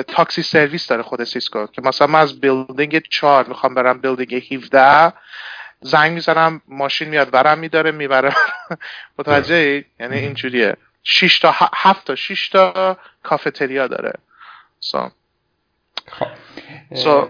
taxi 0.07 0.41
service 0.41 0.87
داره 0.87 1.03
خود 1.03 1.23
Cisco. 1.23 1.67
که 1.67 1.81
مثلا 1.81 2.07
من 2.07 2.19
از 2.19 2.39
building 2.39 2.99
4 3.09 3.47
می‌خوام 3.47 3.73
برم 3.73 4.01
building 4.01 4.53
17 4.53 5.13
زنگ 5.81 6.11
می‌زنم 6.11 6.61
ماشین 6.67 7.09
میاد 7.09 7.29
برم 7.29 7.59
میداره 7.59 7.91
می‌بره. 7.91 8.35
متوجه 9.19 9.85
یعنی 9.99 10.17
اینجوریه. 10.17 10.77
6 11.03 11.39
تا 11.39 11.55
7 11.75 12.05
تا 12.05 12.15
6 12.15 12.49
تا 12.49 12.97
کافتریا 13.23 13.87
داره. 13.87 14.13
so 14.79 15.09
خب. 16.11 16.27
so 16.95 17.29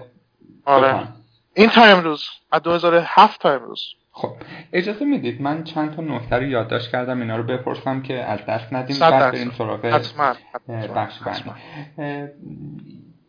آره. 0.65 1.07
این 1.53 1.69
تا 1.69 1.83
امروز. 1.83 2.23
از 2.51 2.61
2007 2.61 3.41
تا 3.41 3.53
امروز. 3.53 3.81
خب 4.17 4.35
اجازه 4.73 5.05
می‌دید 5.05 5.41
من 5.41 5.63
چند 5.63 5.95
تا 5.95 6.01
نکته 6.01 6.35
رو 6.35 6.43
یادداشت 6.43 6.91
کردم 6.91 7.21
اینا 7.21 7.37
رو 7.37 7.43
بپرسم 7.43 8.01
که 8.01 8.13
از 8.13 8.45
دست 8.45 8.73
ندیم 8.73 8.99
بعد 8.99 9.31
بریم 9.31 9.51
سراغ 9.51 9.85
بخش 10.95 11.19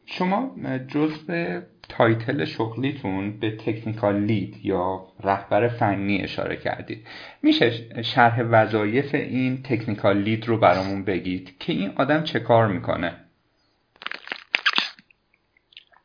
شما 0.06 0.56
جزء 0.88 1.60
title 1.88 2.44
شغلیتون 2.44 3.40
به 3.40 3.56
technical 3.56 4.16
lead 4.16 4.56
یا 4.62 5.06
رهبر 5.24 5.68
فنی 5.68 6.22
اشاره 6.22 6.56
کردید. 6.56 7.06
میشه 7.42 8.02
شرح 8.02 8.42
وظایف 8.42 9.14
این 9.14 9.62
technical 9.62 10.18
lead 10.18 10.48
رو 10.48 10.56
برامون 10.58 11.04
بگید 11.04 11.58
که 11.58 11.72
این 11.72 11.92
آدم 11.96 12.22
چه 12.22 12.40
کار 12.40 12.66
می‌کنه؟ 12.66 13.14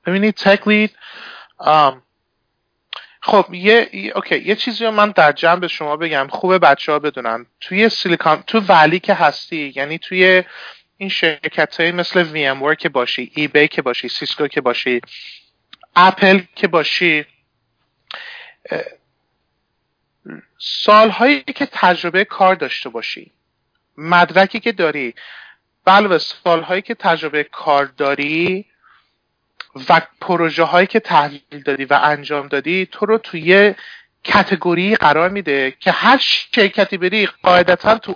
ببینید 0.06 0.34
tech 0.34 0.68
lead 0.68 0.92
خب 3.26 3.54
یه 3.54 3.90
okay 4.16 4.40
یه 4.40 4.56
چیزی 4.56 4.86
رو 4.86 4.92
من 4.92 5.12
در 5.12 5.32
جمع 5.32 5.60
به 5.60 5.68
شما 5.68 5.98
بگم. 5.98 6.28
خوبه 6.28 6.60
بچه 6.60 6.92
ها 6.92 7.00
بدونن. 7.00 7.46
توی 7.62 7.90
Silicon 7.90 8.44
Valley 8.48 9.00
که 9.00 9.14
هستی 9.14 9.74
یعنی 9.76 9.98
توی 9.98 10.44
این 10.98 11.10
شرکت 11.10 11.80
های 11.80 11.92
مثل 11.92 12.24
وی 12.24 12.46
ام 12.46 12.76
که 12.76 12.90
باشی 12.90 13.32
eBay 13.36 13.68
که 13.68 13.82
باشی 13.82 14.08
Cisco 14.08 14.48
که 14.48 14.62
باشی 14.62 15.02
اپل 15.96 16.42
که 16.56 16.68
باشی 16.68 17.26
سالهایی 20.58 21.42
که 21.42 21.68
تجربه 21.72 22.26
کار 22.26 22.56
داشته 22.56 22.90
باشی 22.90 23.32
مدرکی 23.98 24.60
که 24.60 24.72
داری 24.72 25.14
بلو 25.86 26.20
سالهایی 26.20 26.82
که 26.82 26.96
تجربه 26.96 27.44
کار 27.44 27.86
داری 27.86 28.66
و 29.90 30.02
پروژه 30.22 30.64
هایی 30.64 30.88
که 30.88 31.00
تحلیل 31.00 31.64
دادی 31.66 31.86
و 31.86 32.00
انجام 32.04 32.48
دادی 32.48 32.88
تو 32.92 33.06
رو 33.06 33.18
توی 33.18 33.74
کتگوری 34.24 34.96
قرار 34.96 35.30
میده 35.30 35.74
که 35.80 35.92
هر 35.92 36.18
شرکتی 36.18 36.98
بری 36.98 37.30
قاعدتا 37.44 37.98
تو 37.98 38.16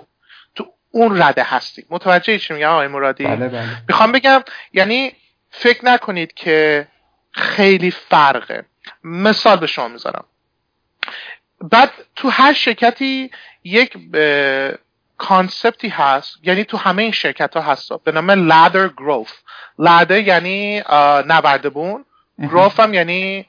تو 0.54 0.72
اون 0.90 1.22
رده 1.22 1.42
هستی. 1.42 1.84
متوجه 1.90 2.38
چی 2.38 2.54
میگم 2.54 2.68
آقای 2.68 2.88
مرادی؟ 2.88 3.24
بله 3.24 3.48
بله. 3.48 3.82
می‌خوام 3.88 4.12
بگم 4.12 4.42
یعنی 4.72 5.12
فکر 5.50 5.84
نکنید 5.84 6.34
که 6.34 6.88
خیلی 7.30 7.90
فرقه. 7.90 8.64
مثال 9.04 9.56
به 9.56 9.66
شما 9.66 9.88
می‌ذارم. 9.88 10.24
بعد 11.60 11.92
تو 12.16 12.28
هر 12.28 12.52
شرکتی 12.52 13.30
یک 13.64 13.98
concept 15.18 15.79
ی 15.79 15.88
هست 15.88 16.38
یعنی 16.42 16.64
تو 16.64 16.76
همه 16.76 17.02
این 17.02 17.12
شرکت 17.12 17.56
ها 17.56 17.62
هست. 17.62 17.92
به 18.04 18.12
نام 18.12 18.30
ladder 18.30 18.88
growth 18.88 19.32
ladder 19.78 20.18
یعنی 20.18 20.82
نردبون 21.26 22.04
growth 22.38 22.80
هم 22.80 22.94
یعنی 22.94 23.46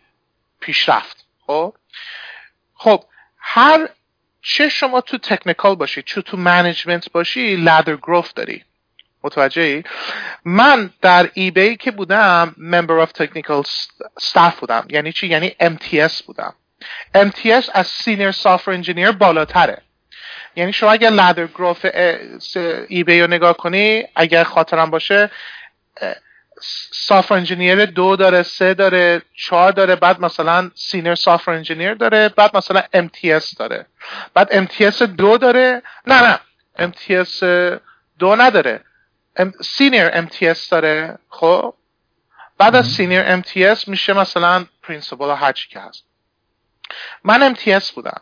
پیشرفت. 0.59 1.25
خب؟ 1.47 1.73
خب 2.73 3.03
هر 3.37 3.89
چه 4.41 4.69
شما 4.69 5.01
تو 5.01 5.17
technical 5.17 5.75
باشی 5.75 6.01
چه 6.01 6.21
تو 6.21 6.37
management 6.37 7.11
باشی 7.11 7.55
ladder 7.55 7.95
growth 7.95 8.33
داری. 8.33 8.63
متوجه 9.23 9.61
ای؟ 9.61 9.83
من 10.45 10.89
در 11.01 11.29
eBay 11.33 11.75
که 11.75 11.91
بودم 11.91 12.55
member 12.57 13.07
of 13.07 13.23
technical 13.23 13.67
staff 14.21 14.55
بودم. 14.59 14.87
یعنی 14.89 15.11
چی؟ 15.11 15.27
یعنی 15.27 15.55
MTS 15.61 16.23
بودم. 16.23 16.55
MTS 17.15 17.69
از 17.73 17.87
senior 17.87 18.31
software 18.31 18.71
engineer 18.71 19.11
بالاتره. 19.11 19.81
یعنی 20.59 20.73
شما 20.73 20.91
اگر 20.91 21.09
ladder 21.09 21.47
growth 21.47 21.85
eBay 22.87 23.21
رو 23.21 23.27
نگاه 23.27 23.57
کنی 23.57 24.03
اگر 24.15 24.43
خاطرم 24.43 24.89
باشه 24.89 25.29
software 26.91 27.35
engineer 27.35 27.85
دو 27.85 28.15
داره 28.15 28.43
سه 28.43 28.73
داره 28.73 29.21
چهار 29.35 29.71
داره 29.71 29.95
بعد 29.95 30.21
مثلا 30.21 30.71
senior 30.75 31.15
software 31.15 31.51
engineer 31.51 31.93
داره 31.93 32.29
بعد 32.29 32.57
مثلا 32.57 32.83
MTS 32.95 33.55
داره. 33.57 33.85
بعد 34.33 34.67
MTS 34.67 35.01
دو 35.01 35.37
داره 35.37 35.81
نه 36.07 36.21
نه 36.21 36.39
MTS 36.91 37.43
دو 38.19 38.35
نداره. 38.35 38.83
senior 39.61 40.25
MTS 40.25 40.69
داره 40.69 41.19
خب؟ 41.29 41.73
بعد 42.57 42.75
از 42.75 42.87
senior 42.87 43.41
MTS 43.41 43.87
میشه 43.87 44.13
مثلا 44.13 44.65
principal 44.83 45.29
هر 45.29 45.51
چی 45.51 45.69
که 45.69 45.79
هست. 45.79 46.03
من 47.23 47.55
MTS 47.55 47.91
بودم. 47.91 48.21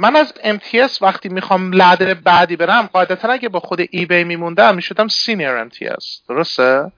من 0.00 0.16
از 0.16 0.32
MTS 0.32 1.02
وقتی 1.02 1.28
می‌خوام 1.28 1.72
ladder 1.72 2.14
بعدی 2.14 2.56
برم 2.56 2.86
قاعدتا 2.86 3.28
اگه 3.28 3.48
با 3.48 3.60
خود 3.60 3.80
AB 3.90 4.24
میموندم 4.24 4.74
می‌شدم 4.74 5.08
senior 5.08 5.64
MTS 5.68 6.04
درسته؟ 6.28 6.92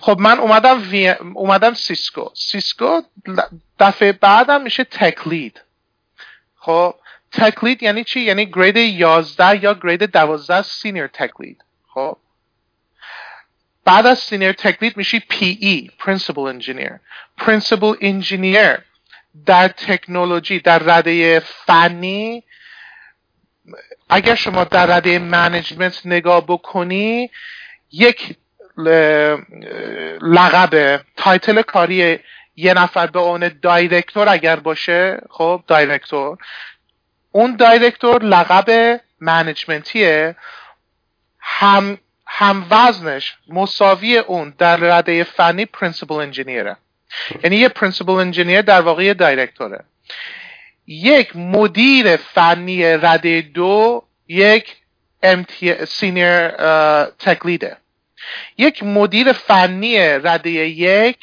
خب 0.00 0.16
من 0.20 0.38
اومدم 0.38 0.82
وی... 0.90 1.08
اومدم 1.08 1.74
سیسکو 1.74 2.30
سیسکو 2.34 3.00
دفعه 3.80 4.12
بعدم 4.12 4.62
میشه 4.62 4.84
tech 4.84 5.28
lead 5.28 5.60
خب 6.56 6.94
tech 7.32 7.64
lead 7.64 7.82
یعنی 7.82 8.04
چی؟ 8.04 8.20
یعنی 8.20 8.46
grade 8.46 8.76
11 8.76 9.64
یا 9.64 9.74
grade 9.74 10.04
12 10.04 10.62
senior 10.62 11.06
tech 11.06 11.40
lead 11.40 11.64
خب. 11.94 12.16
بعد 13.84 14.06
از 14.06 14.18
senior 14.18 14.52
tech 14.52 14.82
lead 14.82 14.96
میشی 14.96 15.20
PE 15.20 15.58
principal 15.60 16.40
engineer 16.40 16.92
principal 17.38 17.94
engineer 18.00 18.78
در 19.46 19.68
تکنولوژی 19.68 20.60
در 20.60 20.78
رده 20.78 21.40
فنی. 21.40 22.44
اگر 24.08 24.34
شما 24.34 24.64
در 24.64 24.86
رده 24.86 25.18
management 25.18 26.02
نگاه 26.04 26.46
بکنی 26.46 27.30
یک 27.92 28.36
لقب 30.22 31.00
title 31.16 31.62
کاری 31.62 32.18
یه 32.56 32.74
نفر 32.74 33.06
به 33.06 33.18
اون 33.18 33.50
director 33.62 34.28
اگر 34.28 34.56
باشه 34.56 35.20
خب 35.30 35.62
director. 35.66 36.38
اون 37.32 37.56
director 37.56 38.22
لقب 38.22 39.00
management 39.20 40.09
یه. 40.09 40.36
هم 41.38 41.98
هم 42.26 42.66
وزنش 42.70 43.36
مساوی 43.48 44.18
اون 44.18 44.54
در 44.58 44.76
رده 44.76 45.24
فنی 45.24 45.64
principal 45.64 46.14
engineer 46.14 46.64
ه. 46.64 46.76
یعنی 47.44 47.56
یه 47.56 47.68
principal 47.68 48.12
engineer 48.12 48.62
در 48.62 48.80
واقع 48.80 49.14
director 49.14 49.76
ه 49.76 49.84
یک 50.86 51.36
مدیر 51.36 52.16
فنی 52.16 52.84
رده 52.84 53.40
دو 53.40 54.02
یک 54.28 54.76
senior 55.86 56.48
tech 57.08 57.38
lead 57.38 57.68
ه 57.68 57.76
یک 58.58 58.82
مدیر 58.82 59.32
فنی 59.32 59.98
رده 59.98 60.50
یک 60.50 61.18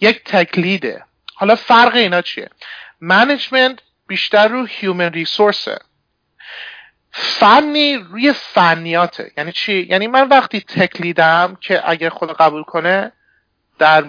یک 0.00 0.24
tech 0.24 0.60
lead 0.60 0.95
ه 0.95 1.04
حالا 1.34 1.54
فرق 1.54 1.94
اینا 1.94 2.22
چیه؟ 2.22 2.50
management 3.00 3.78
بیشتر 4.06 4.48
رو 4.48 4.64
human 4.64 5.12
resource 5.12 5.71
ه 5.71 5.78
فنی 7.10 7.96
روی 7.96 8.32
فنیاته. 8.32 9.30
یعنی 9.36 9.52
چی؟ 9.52 9.86
یعنی 9.90 10.06
من 10.06 10.28
وقتی 10.28 10.60
tech 10.60 11.04
lead 11.04 11.47
م 11.47 11.58
که 11.60 11.90
اگر 11.90 12.08
خود 12.08 12.32
قبول 12.32 12.62
کنه 12.62 13.12
در 13.78 14.04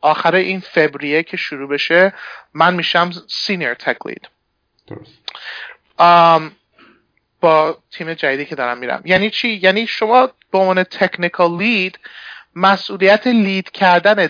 آخر 0.00 0.34
این 0.34 0.60
فوریه 0.60 1.22
که 1.22 1.36
شروع 1.36 1.68
بشه 1.68 2.12
من 2.54 2.74
میشم 2.74 3.10
senior 3.28 3.74
tech 3.74 4.01
lead 4.01 4.28
با 7.40 7.78
تیم 7.90 8.14
جدیدی 8.14 8.44
که 8.44 8.54
دارم 8.54 8.78
میرم. 8.78 9.02
یعنی 9.04 9.30
چی؟ 9.30 9.60
یعنی 9.62 9.86
شما 9.86 10.30
به 10.52 10.58
عنوان 10.58 10.82
technical 10.82 11.56
lead 11.56 11.98
مسئولیت 12.54 13.26
lead 13.26 13.70
کردن 13.70 14.28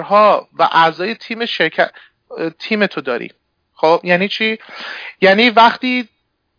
ها 0.00 0.48
و 0.58 0.68
اعضای 0.72 1.14
تیم 1.14 1.46
شرکت 1.46 1.90
تیم 2.58 2.86
تو 2.86 3.00
داری. 3.00 3.32
خب 3.74 4.00
یعنی 4.04 4.28
چی؟ 4.28 4.58
یعنی 5.20 5.50
وقتی 5.50 6.08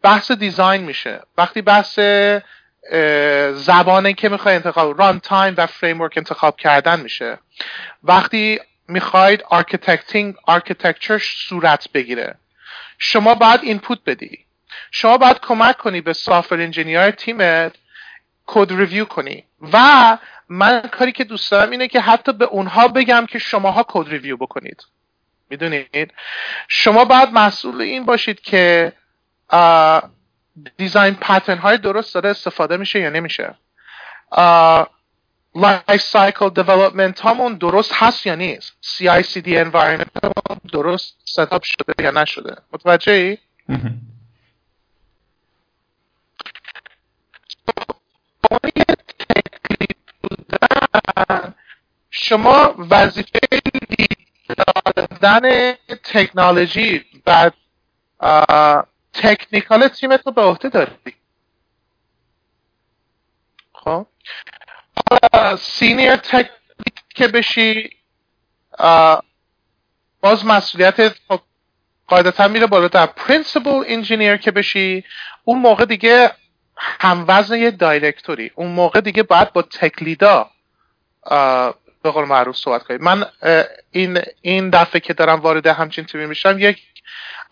بحث 0.01 0.31
design 0.31 0.81
میشه 0.81 1.21
وقتی 1.37 1.61
بحث 1.61 1.99
زبانی 3.53 4.13
که 4.13 4.29
می‌خوای 4.29 4.55
انتخاب 4.55 4.99
runtime 4.99 5.53
و 5.57 5.65
framework 5.65 6.13
انتخاب 6.17 6.57
کردن 6.57 6.99
میشه. 6.99 7.37
وقتی 8.03 8.59
می‌خواید 8.87 9.43
architecting 9.49 10.35
architecture 10.43 11.17
صورت 11.17 11.91
بگیره 11.91 12.35
شما 12.97 13.35
باید 13.35 13.59
input 13.63 13.99
بدی. 14.05 14.45
شما 14.91 15.17
باید 15.17 15.39
کمک 15.39 15.77
کنی 15.77 16.01
به 16.01 16.13
software 16.13 16.55
engineer 16.55 17.11
تیمت 17.11 17.75
code 18.45 18.71
review 18.71 19.05
کنی. 19.05 19.43
و 19.73 20.17
من 20.49 20.81
کاری 20.81 21.11
که 21.11 21.23
دوست 21.23 21.51
دارم 21.51 21.71
اینه 21.71 21.87
که 21.87 22.01
حتی 22.01 22.33
به 22.33 22.45
اونها 22.45 22.87
بگم 22.87 23.25
که 23.25 23.39
شماها 23.39 23.85
code 23.87 24.09
review 24.09 24.37
بکنید. 24.37 24.83
می‌دونید؟ 25.49 26.13
شما 26.67 27.05
باید 27.05 27.29
مسئول 27.33 27.81
این 27.81 28.05
باشید 28.05 28.41
که 28.41 28.93
design 30.77 31.15
pattern 31.15 31.57
های 31.57 31.77
درست 31.77 32.13
داره 32.13 32.29
استفاده 32.29 32.77
میشه 32.77 32.99
یا 32.99 33.09
نمیشه. 33.09 33.55
life 35.55 36.01
cycle 36.01 36.49
development 36.49 37.25
همون 37.25 37.53
درست 37.53 37.91
هست 37.93 38.25
یا 38.25 38.35
نیست؟ 38.35 38.73
CICD 38.83 39.47
environment 39.47 40.09
درست 40.71 41.17
setup 41.25 41.63
شده 41.63 42.03
یا 42.03 42.11
نشده؟ 42.11 42.55
متوجه 42.73 43.11
ای؟ 43.11 43.37
شما 52.11 52.75
وظیفه 52.89 53.39
دادن 54.97 55.73
تکنولوژی 56.03 57.05
و 57.27 57.51
technical 59.19 59.87
تیمت 59.87 60.25
رو 60.25 60.31
به 60.31 60.41
عهده 60.41 60.69
داری. 60.69 60.91
خب. 63.73 64.07
senior 65.59 66.15
technical 66.15 66.49
که 67.15 67.27
بشی 67.27 67.89
باز 70.21 70.45
مسئولیت 70.45 71.15
قاعدتا 72.07 72.47
میره 72.47 72.67
بالاتر 72.67 73.05
principal 73.05 73.83
engineer 73.87 74.37
که 74.37 74.51
بشی 74.51 75.03
اون 75.43 75.59
موقع 75.59 75.85
دیگه 75.85 76.31
هموزن 76.75 77.57
یه 77.57 77.71
director 77.71 78.42
ی 78.42 78.51
اون 78.55 78.71
موقع 78.71 79.01
دیگه 79.01 79.23
باید 79.23 79.53
با 79.53 79.61
tech 79.61 80.00
lead 80.00 80.39
ا 80.39 80.49
به 82.03 82.11
قول 82.11 82.25
معروف 82.25 82.57
صحبت 82.57 82.83
کنید 82.83 83.01
من 83.01 83.25
این 83.91 84.21
این 84.41 84.69
دفعه 84.69 84.99
که 84.99 85.13
دارم 85.13 85.39
وارد 85.39 85.67
همچین 85.67 86.05
تیمی 86.05 86.25
میشم 86.25 86.55
یک 86.59 86.81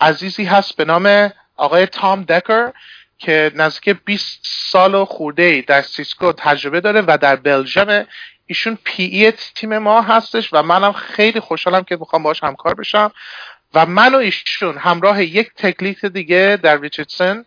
عزیزی 0.02 0.44
هست 0.44 0.76
به 0.76 0.86
نام 0.86 1.32
آقای 1.58 1.86
تام 1.86 2.24
دکر 2.24 2.72
که 3.18 3.52
نزدیک 3.56 3.98
20 4.06 4.40
سال 4.44 4.96
و 4.96 5.06
خورده 5.06 5.44
ای 5.44 5.62
در 5.62 5.82
سیسکو 5.82 6.34
تجربه 6.34 6.82
داره 6.82 7.04
و 7.08 7.18
در 7.22 7.36
بلژیم 7.36 8.06
ایشون 8.46 8.78
PE 8.84 9.32
تیم 9.32 9.78
ما 9.78 10.02
هستش 10.02 10.54
و 10.54 10.64
منم 10.64 10.92
خیلی 10.92 11.40
خوشحالم 11.40 11.84
که 11.84 11.96
می‌خوام 11.96 12.24
باش 12.24 12.44
همکار 12.44 12.74
بشم. 12.74 13.12
و 13.74 13.86
من 13.86 14.16
و 14.16 14.18
ایشون 14.18 14.78
همراه 14.78 15.24
یک 15.24 15.54
tech 15.56 15.81
lead 15.81 16.06
دیگه 16.06 16.60
در 16.64 16.82
ریچردسن 16.82 17.46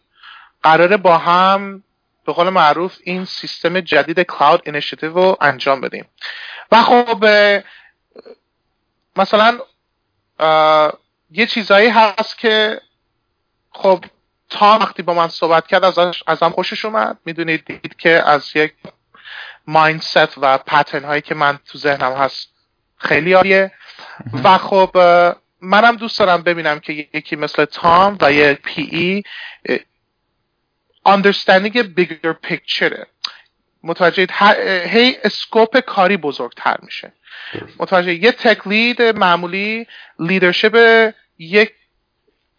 قراره 0.63 0.97
با 0.97 1.19
هم 1.19 1.83
به 2.27 2.33
قول 2.33 2.49
معروف 2.49 2.97
این 3.05 3.25
سیستم 3.25 3.81
جدید 3.81 4.21
cloud 4.21 4.63
initiative 4.67 5.15
رو 5.15 5.37
انجام 5.41 5.81
بدیم. 5.81 6.05
و 6.73 6.83
خب 6.83 7.25
مثلا 9.17 9.59
یه 11.31 11.47
چیزایی 11.47 11.89
هست 11.89 12.39
که 12.39 12.81
خب 13.71 14.05
تام 14.51 14.79
وقتی 14.79 15.03
با 15.03 15.15
من 15.15 15.29
صحبت 15.29 15.67
کرد 15.67 15.85
ازش 15.85 16.23
ازم 16.27 16.51
خوشش 16.51 16.85
اومد. 16.85 17.19
می‌دونید 17.25 17.65
دید 17.65 17.97
که 17.97 18.11
از 18.11 18.57
یک 18.57 18.75
mindset 19.67 20.35
و 20.39 20.59
pattern 20.59 21.05
هایی 21.05 21.23
که 21.23 21.35
من 21.35 21.59
تو 21.67 21.79
ذهنم 21.79 22.13
هست 22.13 22.49
خیلی 22.97 23.33
عالیه. 23.33 23.73
و 24.45 24.59
خب 24.59 24.97
منم 25.61 25.97
دوست 25.97 26.19
دارم 26.19 26.43
ببینم 26.43 26.81
که 26.81 27.09
یکی 27.15 27.37
مثل 27.37 27.65
تام 27.65 28.19
و 28.21 28.33
یه 28.33 28.55
PE 28.55 29.23
understanding 31.09 31.75
bigger 31.99 32.35
picture. 32.51 33.07
متوجه 33.83 34.27
هی 34.87 35.17
scope 35.25 35.79
کاری 35.79 36.17
بزرگتر 36.17 36.77
میشه. 36.83 37.13
متوجه 37.79 38.15
یه 38.15 38.33
tech 38.33 38.68
lead 38.68 39.03
معمولی 39.03 39.87
leadership 40.19 41.13
یک 41.39 41.73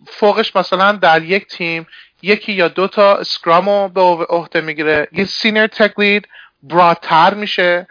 فوقش 0.08 0.56
مثلا 0.56 0.92
در 0.92 1.24
یک 1.24 1.48
تیم 1.48 1.88
یکی 2.22 2.54
یا 2.54 2.68
دو 2.68 2.88
تا 2.88 3.16
scrum 3.16 3.70
رو 3.70 3.90
به 3.90 4.26
عهده 4.26 4.62
می‌گیره. 4.62 5.08
یه 5.12 5.26
senior 5.26 5.68
tech 5.68 5.98
lead 5.98 6.28
broad 6.64 7.14
تر 7.14 7.34
میشه. 7.34 7.88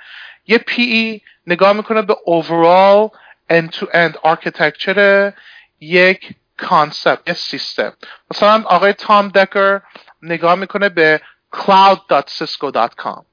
یه 0.47 0.59
PE 0.59 1.21
نگاه 1.47 1.73
می‌کنه 1.73 2.03
به 2.03 2.17
overall 2.27 3.17
end 3.53 3.69
to 3.77 3.85
end 3.85 4.15
architecture 4.31 5.33
یک 5.81 6.35
کانسپت 6.57 7.29
یه 7.29 7.35
سیستم 7.35 7.93
مثلا 8.31 8.63
آقای 8.67 8.93
تام 8.93 9.29
دکر 9.29 9.81
نگاه 10.23 10.55
می‌کنه 10.55 10.89
به 10.89 11.21
cloud.cisco.com 11.57 13.25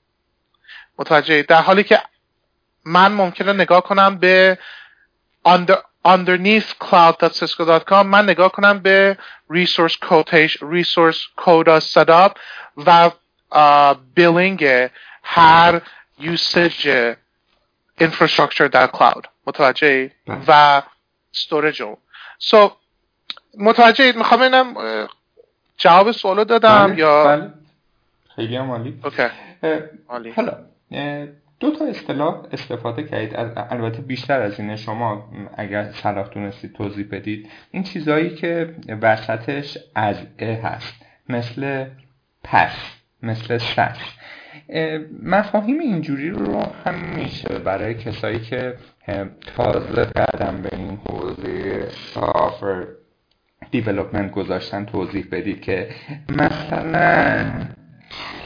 متوجه 0.99 1.43
در 1.43 1.61
حالی 1.61 1.84
که 1.84 2.01
من 2.86 3.11
ممکنه 3.11 3.53
نگاه 3.53 3.82
کنم 3.82 4.17
به 4.17 4.57
under, 5.47 5.78
underneath 6.08 6.70
cloud.cisco.com 6.80 8.05
من 8.05 8.30
نگاه 8.30 8.51
کنم 8.51 8.80
به 8.80 9.18
resource 9.53 9.93
quotation 9.93 10.62
resource 10.62 11.20
code 11.45 11.80
setup 11.80 12.32
و 12.78 13.12
billing 14.18 14.64
هر 15.24 15.82
usage 16.20 16.88
infrastructure 18.01 18.70
در 18.72 18.88
کلاود 18.88 19.28
متوجه 19.47 20.12
بله. 20.28 20.38
و 20.47 20.82
storage 21.34 21.82
so 22.39 22.72
متوجه 23.58 24.12
می‌خوام 24.12 24.41
اینم 24.41 24.74
جواب 25.78 26.12
سوالو 26.12 26.43
دادم 26.43 26.88
بله، 26.88 26.97
یا 26.97 27.24
بله. 27.24 27.53
خیلی 28.36 28.55
هم 28.55 28.72
عالی 30.10 30.32
حالا 30.32 30.58
دو 31.60 31.72
تا 31.72 31.86
اصطلاح 31.86 32.43
استفاده 32.51 33.03
کردید. 33.03 33.34
البته 33.70 34.01
بیشتر 34.01 34.41
از 34.41 34.60
اینه. 34.60 34.76
شما 34.76 35.30
اگر 35.58 35.91
صلاح 35.91 36.28
دونستید 36.28 36.74
توضیح 36.74 37.08
بدید. 37.12 37.49
این 37.72 37.84
چیزهایی 37.84 38.30
که 38.30 38.76
وسطش 39.01 39.78
از 39.95 40.18
ا 40.39 40.45
هست. 40.45 40.93
مثل 41.30 41.86
پس 42.43 42.97
مثل 43.24 43.58
سش 43.58 44.18
مفاهیم 45.24 45.80
اینجوری 45.80 46.30
رو 46.30 46.64
هم 46.86 46.95
میشه 47.16 47.60
برای 47.60 47.93
کسایی 47.93 48.39
که 48.39 48.74
تازه 49.55 50.05
قدم 50.05 50.62
به 50.62 50.70
این 50.78 50.99
حوزه 51.10 51.88
software 51.89 52.88
development 53.72 54.32
گذاشتن 54.32 54.86
توضیح 54.86 55.28
بدید 55.32 55.62
که 55.62 55.89
مثلا 56.30 57.45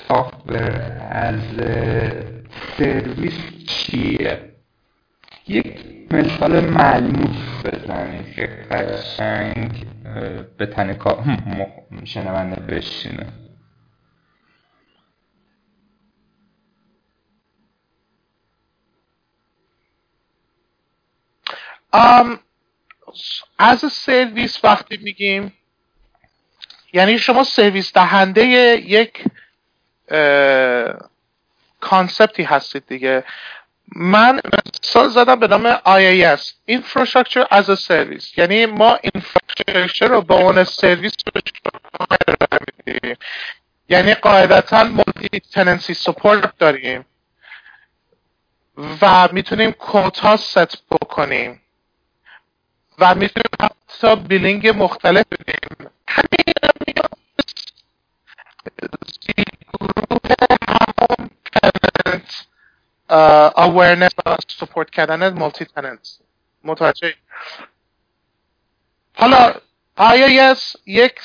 software 0.08 0.72
as 1.10 1.40
a 2.78 2.85
service 2.85 3.34
چیه؟ 3.68 4.56
یک 5.48 5.80
مثال 6.12 6.60
ملموس 6.60 7.66
بزنید. 7.66 8.36
که 8.36 8.48
قشنگ 8.72 9.86
به 10.58 10.66
تن 10.66 10.94
شنونده 12.06 12.62
بشینه. 12.62 13.28
از 23.58 23.80
سرویس 23.92 24.66
وقتی 24.66 24.98
میگیم 24.98 25.54
یعنی 26.94 27.18
شما 27.18 27.44
سرویس 27.44 27.94
دهنده 27.94 28.44
یک 28.46 29.24
کانسپتی 31.82 32.44
هستید 32.44 32.88
دیگه. 32.88 33.24
من 33.96 34.42
مثال 34.84 35.10
زدم 35.10 35.40
به 35.40 35.48
نام 35.48 35.76
IAS 35.76 36.42
Infrastructure 36.72 37.48
as 37.52 37.70
a 37.70 37.76
Service. 37.76 38.38
یعنی 38.38 38.66
ما 38.66 39.00
infrastructure 39.18 40.02
رو 40.10 40.22
به 40.22 40.34
عنوان 40.34 40.64
سرویس 40.64 41.14
یعنی 43.90 44.14
قاعدتا 44.14 44.84
multi-tenancy 44.84 45.94
support 45.94 46.58
داریم 46.58 47.06
و 49.02 49.30
می‌تونیم 49.32 49.72
quota 49.72 50.38
set 50.38 50.84
بکنیم 50.92 51.62
و 53.00 53.16
می‌تونیم 53.16 53.50
حتی 53.62 54.16
billing 54.16 54.68
مختلف 54.68 55.26
بدیم. 55.32 55.90
همین 56.08 56.54
گروه 59.80 60.61
اورنس 63.12 64.12
سپورت 64.60 64.90
کردن 64.90 65.34
مولتی 65.34 65.66
تننت 65.66 66.18
متوجه 66.64 67.14
حالا 69.14 69.54
IIS 69.98 70.78
یک 70.86 71.20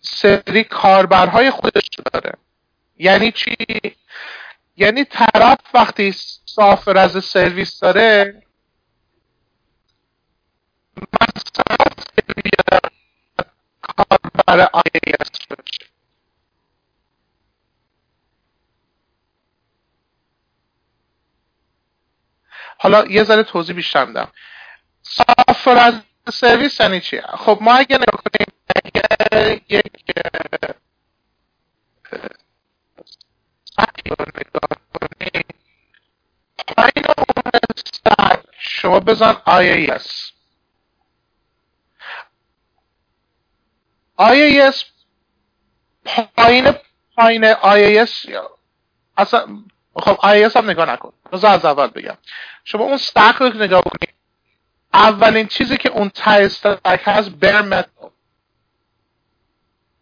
سری 0.00 0.64
کاربرهای 0.64 1.50
خودش 1.50 1.90
داره؟ 2.12 2.32
یعنی 2.98 3.32
چی؟ 3.32 3.56
یعنی 4.76 5.04
طرف 5.04 5.58
وقتی 5.74 6.14
سافر 6.44 6.98
از 6.98 7.24
سرویس 7.24 7.80
داره 7.80 8.42
برای 14.46 14.66
حالا 22.84 23.04
یه 23.06 23.24
ذره 23.24 23.42
توضیح 23.42 23.76
بیشتر 23.76 24.04
میدم. 24.04 24.32
سافر 25.02 25.78
از 25.78 25.94
سرویس 26.34 26.80
یعنی 26.80 27.00
چی؟ 27.00 27.20
خب 27.20 27.58
ما 27.60 27.74
اگه 27.74 27.96
نگاه 27.96 28.22
کنیم 28.22 28.46
یک 29.68 29.82
شما 38.58 39.00
بزن 39.00 39.34
IAS 39.46 40.32
IAS 44.20 44.84
پایین 46.36 46.72
پایین 47.16 47.54
IAS 47.54 48.28
اصلا 49.16 49.64
خب 49.96 50.16
IaaS 50.16 50.56
هم 50.56 50.70
نگاه 50.70 50.90
نکن. 50.90 51.13
بذار 51.32 51.54
از 51.54 51.64
اول 51.64 51.86
بگم. 51.86 52.18
شما 52.64 52.84
اون 52.84 52.92
stack 52.92 53.34
رو 53.34 53.48
نگاه 53.48 53.82
کنید. 53.82 54.14
اولین 54.94 55.46
چیزی 55.46 55.76
که 55.76 55.88
اون 55.88 56.08
ته 56.08 56.44
stack 56.44 56.78
هست 56.84 57.30
bare 57.30 57.62
metal 57.62 58.10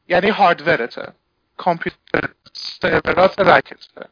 یعنی 0.09 0.29
hardware 0.29 0.96
ته 0.96 1.13
کامپیوتر. 1.57 2.29
سرورات 2.53 3.39
rack 3.39 3.85
ته 3.85 4.09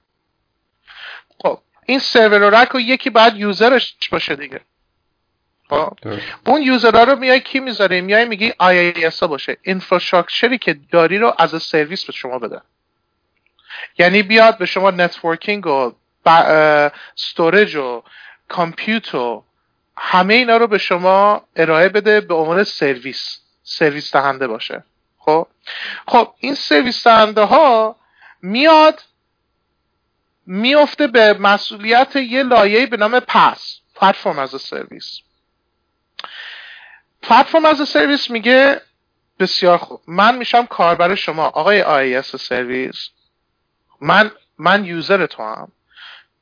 خب 1.38 1.60
این 1.86 1.98
سرور 1.98 2.42
و 2.42 2.50
rack 2.50 2.68
رو 2.68 2.80
یکی 2.80 3.10
بعد 3.10 3.36
user 3.36 3.76
ش 3.76 3.96
باشه 4.10 4.36
دیگه. 4.36 4.60
خب 5.68 5.98
اون 6.46 6.62
user 6.62 6.96
ها 6.96 7.04
رو 7.04 7.16
میای 7.16 7.40
کی 7.40 7.60
می‌ذاره 7.60 8.00
میای 8.00 8.24
میگی 8.24 8.50
IaaS 8.50 9.22
باشه. 9.22 9.56
infrastructure 9.62 10.52
ی 10.52 10.58
که 10.58 10.74
داری 10.92 11.18
رو 11.18 11.34
as 11.38 11.62
a 11.62 11.68
service 11.68 12.04
به 12.04 12.12
شما 12.12 12.38
بده 12.38 12.60
یعنی 13.98 14.22
بیاد 14.22 14.58
به 14.58 14.66
شما 14.66 14.90
networking 14.90 15.66
و 15.66 15.92
storage 16.26 17.76
و 17.76 18.02
compute 18.48 19.14
و 19.14 19.44
همه 19.96 20.34
اینا 20.34 20.56
رو 20.56 20.66
به 20.66 20.78
شما 20.78 21.44
ارائه 21.56 21.88
بده 21.88 22.20
به 22.20 22.34
عنوان 22.34 22.64
سرویس. 22.64 23.40
سرویس 23.62 24.12
دهنده 24.12 24.46
باشه. 24.46 24.84
خب؟ 25.18 25.46
خب 26.08 26.34
این 26.38 26.54
سرویس 26.54 27.06
دهنده 27.06 27.42
ها 27.42 27.96
میاد 28.42 29.02
میفته 30.46 31.06
به 31.06 31.32
مسئولیت 31.32 32.16
یه 32.16 32.42
لایه 32.42 32.86
به 32.86 32.96
نام 32.96 33.20
PaaS 33.20 33.80
platform 33.94 34.38
as 34.38 34.50
a 34.62 34.70
service 34.70 35.20
platform 37.22 37.64
as 37.64 37.88
a 37.88 37.94
service 37.94 38.30
میگه 38.30 38.80
بسیار 39.38 39.78
خوب. 39.78 40.00
من 40.06 40.36
میشم 40.36 40.66
کاربر 40.66 41.14
شما 41.14 41.46
آقای 41.46 41.82
I 41.82 42.22
service. 42.22 43.08
من 44.00 44.30
من 44.58 44.84
user 44.84 45.26
تو 45.26 45.42
هم. 45.42 45.72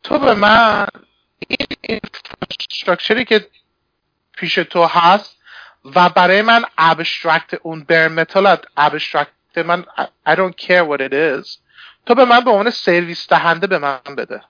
تو 0.02 0.18
به 0.18 0.34
من 0.34 0.86
این 1.48 1.66
infrastructure 1.80 3.14
ی 3.14 3.24
که 3.24 3.48
پیش 4.36 4.54
تو 4.54 4.84
هست 4.84 5.36
و 5.84 6.08
برای 6.08 6.42
من 6.42 6.64
abstract 6.78 7.54
اون 7.62 7.84
bare 7.84 8.08
metal 8.08 8.56
abstract 8.76 9.28
من 9.56 9.84
I 10.26 10.34
don't 10.34 10.56
care 10.56 10.84
what 10.84 11.00
it 11.00 11.12
is. 11.12 11.58
تو 12.06 12.14
به 12.14 12.24
من 12.24 12.40
به 12.40 12.50
عنوان 12.50 12.70
سرویس 12.70 13.28
دهنده 13.28 13.66
به 13.66 13.78
من 13.78 14.00
بده. 14.18 14.42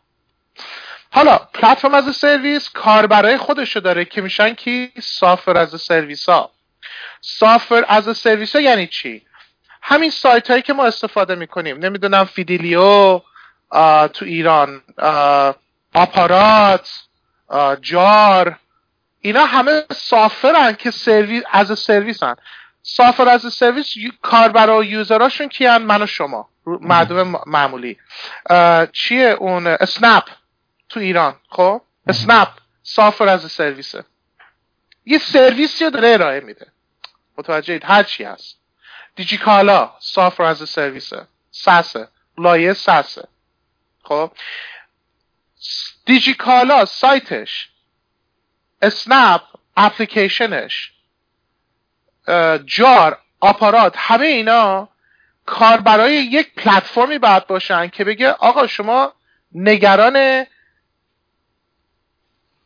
حالا 1.11 1.39
platform 1.39 1.95
as 1.95 2.17
a 2.17 2.23
service 2.23 2.71
کاربرای 2.71 3.37
خودشو 3.37 3.81
داره 3.81 4.05
که 4.05 4.21
میشن 4.21 4.55
کی? 4.55 4.93
software 5.03 5.57
as 5.57 5.81
a 5.81 5.87
service 5.87 6.29
ها 6.29 6.51
سافر 7.21 7.85
از 7.89 8.17
سرویس 8.19 8.57
ها 8.57 8.63
یعنی 8.63 8.87
چی؟ 8.87 9.23
همین 9.83 10.11
سایت 10.11 10.51
هایی 10.51 10.63
که 10.63 10.73
ما 10.73 10.85
استفاده 10.85 11.35
می‌کنیم. 11.35 11.79
نمی‌دونم 11.79 12.25
فیدیلیو 12.25 13.21
تو 14.13 14.25
ایران 14.25 14.83
آپارات 15.95 16.91
جار 17.81 18.59
اینا 19.21 19.45
همه 19.47 19.85
سافرن 19.93 20.73
که 20.73 20.91
سرویس 20.91 21.43
از 21.53 21.79
سرویس 21.79 22.23
هن 22.23 22.37
سافر 22.83 23.29
از 23.29 23.55
سرویس 23.55 23.95
کاربرا 24.23 24.79
و 24.79 24.85
یوزراشون 24.85 25.49
کیان؟ 25.49 25.83
من 25.83 26.03
و 26.03 26.07
شما. 26.07 26.49
مردم 26.67 27.35
معمولی. 27.47 27.99
چیه 28.93 29.29
اون؟ 29.29 29.67
اسنپ 29.67 30.25
تو 30.89 31.01
ایران. 31.01 31.37
خب؟ 31.51 31.83
اسنپ 32.07 32.49
سافر 32.83 33.29
از 33.29 33.53
سرویسه 33.53 34.05
یه 35.07 35.19
سرویسی 35.19 35.91
داره 35.91 36.09
ارائه 36.09 36.41
میده. 36.41 36.67
متوجه 37.39 37.81
هر 37.85 38.03
چی 38.03 38.25
هست. 38.25 38.59
دیجیکالا 39.17 39.93
سافر 40.01 40.43
از 40.43 40.69
سرویسه 40.69 41.27
ساسه. 41.51 42.09
لایه 42.39 42.73
ساسه. 42.73 43.29
خب؟ 44.09 44.33
دیجیکالا 46.07 46.85
سایتش 46.85 47.69
اسنپ 48.83 49.43
اپلیکیشنش 49.77 50.93
جار 52.65 53.19
آپارات 53.41 53.95
همه 53.97 54.27
اینا 54.27 54.89
کار 55.47 55.81
برای 55.81 56.15
یک 56.15 56.55
پلتفرمی 56.55 57.19
باید 57.19 57.47
باشن 57.47 57.89
که 57.89 58.05
بگه 58.05 58.31
آقا 58.33 58.67
شما 58.67 59.13
نگران 59.55 60.47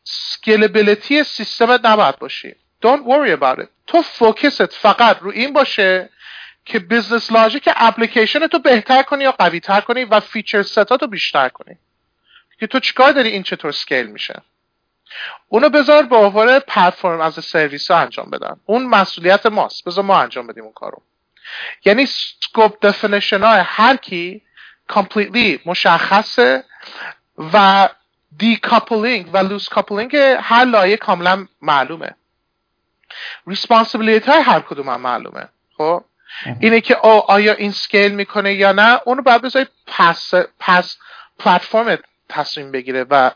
scalability 0.03 1.23
سیستمت 1.23 1.85
نباید 1.85 2.19
باشی. 2.19 2.55
Don't 2.85 3.05
worry 3.05 3.31
about 3.39 3.59
it. 3.59 3.67
تو 3.87 4.01
focus 4.01 4.61
ت 4.61 4.73
فقط 4.73 5.19
رو 5.21 5.31
این 5.31 5.53
باشه 5.53 6.09
که 6.65 6.79
business 6.79 7.31
logic 7.31 7.69
application 7.75 8.47
تو 8.47 8.59
بهتر 8.59 9.03
کنی 9.03 9.23
یا 9.23 9.31
قوی 9.31 9.59
تر 9.59 9.81
کنی 9.81 10.03
و 10.03 10.19
feature 10.19 10.63
set 10.63 10.91
ات 10.91 11.01
رو 11.01 11.07
بیشتر 11.07 11.49
کنی. 11.49 11.77
که 12.59 12.67
تو 12.67 12.79
چیکار 12.79 13.11
داری؟ 13.11 13.29
این 13.29 13.43
چطور 13.43 13.71
scale 13.71 14.07
میشه؟ 14.07 14.41
اونو 15.47 15.69
بذار 15.69 16.03
به 16.03 16.15
عنوان 16.15 16.59
platform 16.59 17.21
as 17.21 17.33
a 17.33 17.40
service 17.40 17.91
ها 17.91 17.97
انجام 17.97 18.29
بدن. 18.29 18.59
اون 18.65 18.85
مسئولیت 18.85 19.45
ماست. 19.45 19.83
بذار 19.85 20.03
ما 20.03 20.21
انجام 20.21 20.47
بدیم 20.47 20.63
اون 20.63 20.73
کارو. 20.73 21.01
یعنی 21.85 22.05
scope 22.05 22.85
definition 22.85 23.43
های 23.43 23.61
هر 23.65 23.95
کی 23.95 24.41
completely 24.87 25.59
مشخصه 25.65 26.63
و 27.53 27.89
decoupling 28.37 29.29
و 29.33 29.37
loose 29.37 29.69
coupling 29.69 30.15
هر 30.41 30.65
لایه 30.65 30.97
کاملا 30.97 31.47
معلومه. 31.61 32.15
responsibility 33.47 34.31
های 34.31 34.41
هر 34.41 34.59
کدوم 34.59 34.89
هم 34.89 35.01
معلومه. 35.01 35.49
خب؟ 35.77 36.03
اینه 36.59 36.81
که 36.81 37.05
او 37.05 37.31
آیا 37.31 37.53
این 37.53 37.71
scale 37.71 38.11
می‌کنه 38.11 38.53
یا 38.53 38.71
نه 38.71 38.99
اونو 39.05 39.21
باید 39.21 39.41
بذاری 39.41 39.65
PaaS 39.87 40.33
PaaS 40.59 40.97
platform 41.39 41.97
تصمیم 42.29 42.71
بگیره 42.71 43.05
و 43.09 43.31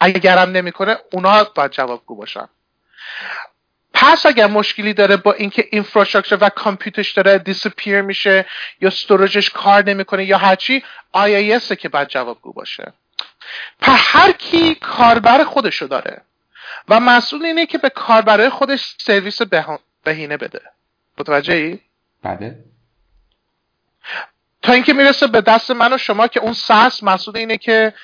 اگرم 0.00 0.50
نمی‌کنه 0.50 0.96
اونا 1.12 1.44
باید 1.44 1.70
جوابگو 1.70 2.16
باشن. 2.16 2.48
پس 3.94 4.26
اگر 4.26 4.46
مشکلی 4.46 4.94
داره 4.94 5.16
با 5.16 5.32
اینکه 5.32 5.68
infrastructure 5.70 6.38
و 6.40 6.48
کامپیوترش 6.48 7.12
داره 7.12 7.38
disappear 7.38 8.02
میشه 8.02 8.46
یا 8.80 8.88
استوریجش 8.88 9.50
کار 9.50 9.84
نمی‌کنه 9.84 10.24
یا 10.24 10.38
هرچی 10.38 10.84
IIS 11.16 11.76
که 11.76 11.88
باید 11.88 12.08
جوابگو 12.08 12.52
باشه. 12.52 12.92
په 13.80 13.92
هر 13.92 14.32
کی 14.32 14.74
کاربر 14.74 15.44
خودشو 15.44 15.86
داره 15.86 16.22
و 16.88 17.00
مسئول 17.00 17.44
اینه 17.44 17.66
که 17.66 17.78
به 17.78 17.90
کاربرای 17.90 18.48
خودش 18.48 18.94
سرویس 18.98 19.42
بهینه 20.04 20.36
بده. 20.36 20.60
متوجه 21.18 21.54
ای؟ 21.54 21.80
بله. 22.22 22.64
تا 24.62 24.72
اینکه 24.72 24.92
می‌رسه 24.92 25.26
به 25.26 25.40
دست 25.40 25.70
من 25.70 25.92
و 25.92 25.98
شما 25.98 26.26
که 26.26 26.40
اون 26.40 26.52
ساس 26.52 27.02
مسئول 27.02 27.36
اینه 27.36 27.58
که 27.58 27.94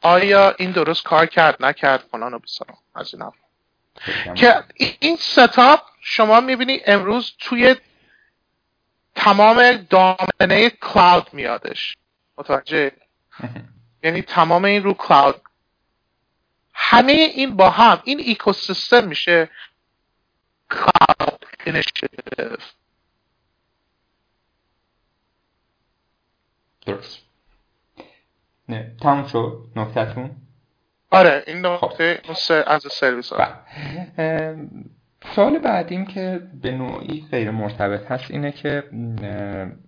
آیا 0.00 0.54
این 0.58 0.70
درست 0.70 1.02
کار 1.02 1.26
کرد 1.26 1.64
نکرد 1.64 2.00
فلان 2.00 2.34
و 2.34 2.38
بسرم 2.38 2.76
از 2.94 3.14
این 3.14 4.34
که 4.34 4.64
این 5.00 5.16
ستاپ 5.16 5.80
شما 6.00 6.40
می‌بینی 6.40 6.80
امروز 6.86 7.32
توی 7.38 7.76
تمام 9.14 9.72
دامنه 9.72 10.70
cloud 10.70 11.34
میادش. 11.34 11.96
متوجه؟ 12.38 12.92
یعنی 14.04 14.22
تمام 14.22 14.64
این 14.64 14.82
رو 14.82 14.94
cloud. 14.94 15.40
همه 16.74 17.12
این 17.12 17.56
با 17.56 17.70
هم 17.70 18.02
این 18.04 18.20
ایکوسیستم 18.20 19.04
میشه 19.08 19.48
cloud 20.70 21.46
initiative 21.66 22.56
درست. 26.86 27.18
نه 28.68 28.92
تموم 29.00 29.26
شد. 29.26 29.58
نکتتون 29.76 30.30
آره 31.10 31.44
این 31.46 31.66
نکته 31.66 32.20
خب. 32.24 32.62
as 32.66 32.82
a 32.90 32.95
service 32.95 33.32
ها. 33.32 33.38
بله. 34.16 34.56
سوال 35.34 35.58
بعدیم 35.58 36.06
که 36.06 36.40
به 36.62 36.70
نوعی 36.70 37.24
غیر 37.30 37.50
مرتبط 37.50 38.10
هست 38.10 38.30
اینه 38.30 38.52
که 38.52 38.82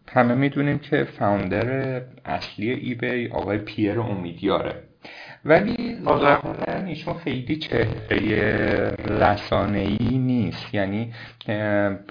همه 0.08 0.34
می‌دونیم 0.34 0.78
که 0.78 1.04
فاوندر 1.04 2.02
اصلی 2.24 2.70
ای 2.70 2.94
بی 2.94 3.28
آقای 3.28 3.58
پیر 3.58 4.00
امیدیاره. 4.00 4.82
ولی 5.44 5.98
ظاهرا 6.04 6.84
ایشون 6.86 7.18
خیلی 7.18 7.56
چهره 7.56 8.18
رسانه 8.98 9.78
ای 9.78 10.18
نیست. 10.18 10.74
یعنی 10.74 11.14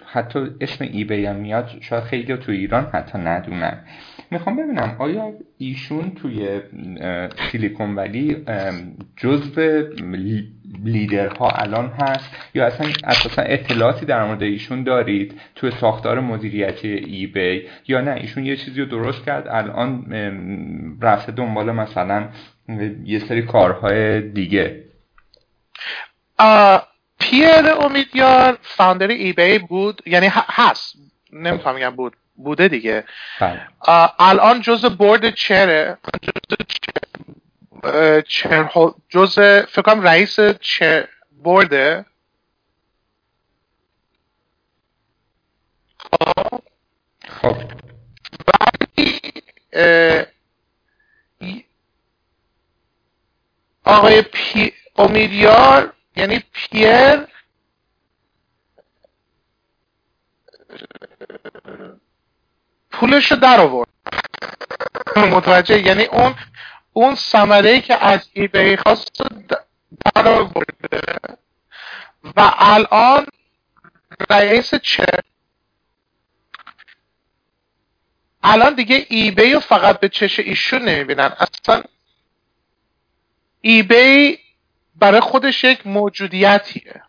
حتی 0.05 0.47
اسم 0.61 0.85
ای 0.85 1.03
بی 1.03 1.25
هم 1.25 1.35
میاد 1.35 1.69
شاید 1.81 2.03
خیلی 2.03 2.37
تو 2.37 2.51
ایران 2.51 2.89
حتی 2.93 3.17
ندونن. 3.17 3.83
می‌خوام 4.31 4.55
ببینم 4.55 4.95
آیا 4.99 5.33
ایشون 5.57 6.11
توی 6.11 6.61
سیلیکون 7.51 7.95
ولی 7.95 8.45
جزو 9.17 9.83
لیدرها 10.83 11.49
الان 11.49 11.87
هست؟ 11.87 12.29
یا 12.53 12.65
اصلا 12.65 12.87
اساسا 13.03 13.41
اطلاعاتی 13.41 14.05
در 14.05 14.25
مورد 14.25 14.43
ایشون 14.43 14.83
دارید 14.83 15.41
توی 15.55 15.71
ساختار 15.71 16.19
مدیریتی 16.19 16.87
ای 16.87 17.27
بی 17.27 17.67
یا 17.87 18.01
نه 18.01 18.11
ایشون 18.11 18.45
یه 18.45 18.55
چیزی 18.55 18.81
رو 18.81 18.85
درست 18.85 19.25
کرد 19.25 19.47
الان 19.47 20.05
رفته 21.01 21.31
دنبال 21.31 21.71
مثلا 21.71 22.29
یه 23.05 23.19
سری 23.19 23.41
کارهای 23.41 24.21
دیگه؟ 24.21 24.83
پیر 27.19 27.69
امیدیار 27.81 28.57
فاندر 28.61 29.07
ای 29.07 29.33
بی 29.33 29.59
بود 29.59 30.01
یعنی 30.05 30.27
هست 30.31 30.95
نمی‌تونم 31.33 31.75
بگم 31.75 31.89
بود. 31.89 32.15
بوده 32.35 32.67
دیگه. 32.67 33.03
بله. 33.39 33.67
الان 34.19 34.61
جز 34.61 34.85
بورد 34.85 35.29
چره 35.29 35.97
چر 38.27 38.69
جز 39.09 39.39
فکر 39.39 39.81
کنم 39.81 40.01
رئیس 40.01 40.39
چر 40.61 41.07
بورده 41.43 42.05
خب. 45.97 46.61
خب 47.27 47.57
آقای 53.85 54.21
پی... 54.21 54.73
امیدیار 54.97 55.93
یعنی 56.15 56.43
پیر. 56.53 57.27
پولش 62.99 63.31
رو 63.31 63.37
در 63.37 63.59
آورد. 63.59 63.89
متوجه 65.15 65.81
یعنی 65.81 66.03
اون 66.03 66.35
اون 66.93 67.15
ثمره 67.15 67.81
که 67.81 68.05
از 68.05 68.29
ایبی 68.33 68.77
خواست 68.77 69.21
در 70.15 70.27
آورده. 70.27 71.01
و 72.23 72.51
الان 72.57 73.25
رئیس 74.29 74.75
چه؟ 74.75 75.05
الان 78.43 78.75
دیگه 78.75 79.05
ایبی 79.09 79.53
رو 79.53 79.59
فقط 79.59 79.99
به 79.99 80.09
چش 80.09 80.39
ایشون 80.39 80.81
نمی‌بینن. 80.81 81.31
اصلا 81.39 81.83
ایبی 83.61 84.39
برای 84.95 85.19
خودش 85.19 85.63
یک 85.63 85.87
موجودیتیه. 85.87 87.03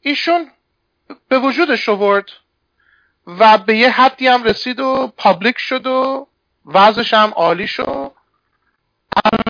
ایشون 0.00 0.50
به 1.28 1.38
وجودش 1.38 1.88
آورد. 1.88 2.30
و 3.28 3.58
به 3.58 3.76
یه 3.76 3.90
حدی 3.90 4.26
هم 4.26 4.42
رسید 4.42 4.80
و 4.80 5.12
پابلیک 5.16 5.58
شد 5.58 5.86
و 5.86 6.26
وضعش 6.66 7.14
هم 7.14 7.32
عالی 7.36 7.66
شد. 7.66 8.12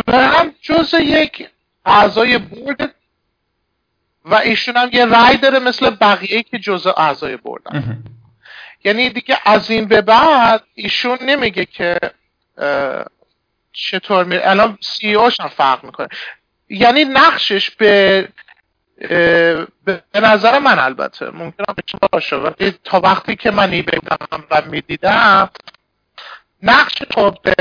هم 0.08 0.54
جز 0.60 0.94
یک 0.94 1.48
اعضای 1.84 2.38
بورد 2.38 2.94
و 4.24 4.34
ایشون 4.34 4.76
هم 4.76 4.90
یه 4.92 5.04
رای 5.04 5.36
داره 5.36 5.58
مثل 5.58 5.90
بقیه 5.90 6.42
که 6.42 6.58
جزء 6.58 6.92
اعضای 6.96 7.36
بردن 7.36 8.04
یعنی 8.84 9.10
دیگه 9.10 9.38
از 9.44 9.70
این 9.70 9.84
به 9.84 10.00
بعد 10.00 10.62
ایشون 10.74 11.18
نمیگه 11.22 11.64
که 11.64 11.98
چطور 13.72 14.24
میره 14.24 14.42
الان 14.44 14.78
سی 14.80 15.14
اوش 15.14 15.40
هم 15.40 15.48
فرق 15.48 15.84
می‌کنه. 15.84 16.08
یعنی 16.68 17.04
نقشش 17.04 17.70
به 17.70 18.28
به 19.84 20.02
نظر 20.14 20.58
من 20.58 20.78
البته 20.78 21.30
ممکنم 21.30 21.74
باشه. 22.12 22.36
ولی 22.36 22.70
تا 22.84 23.00
وقتی 23.00 23.36
که 23.36 23.50
من 23.50 23.70
ای 23.70 23.82
بودم 23.82 24.46
و 24.50 24.62
می‌دیدم 24.70 25.50
نقش 26.62 26.94
تو 26.94 27.30
به 27.30 27.54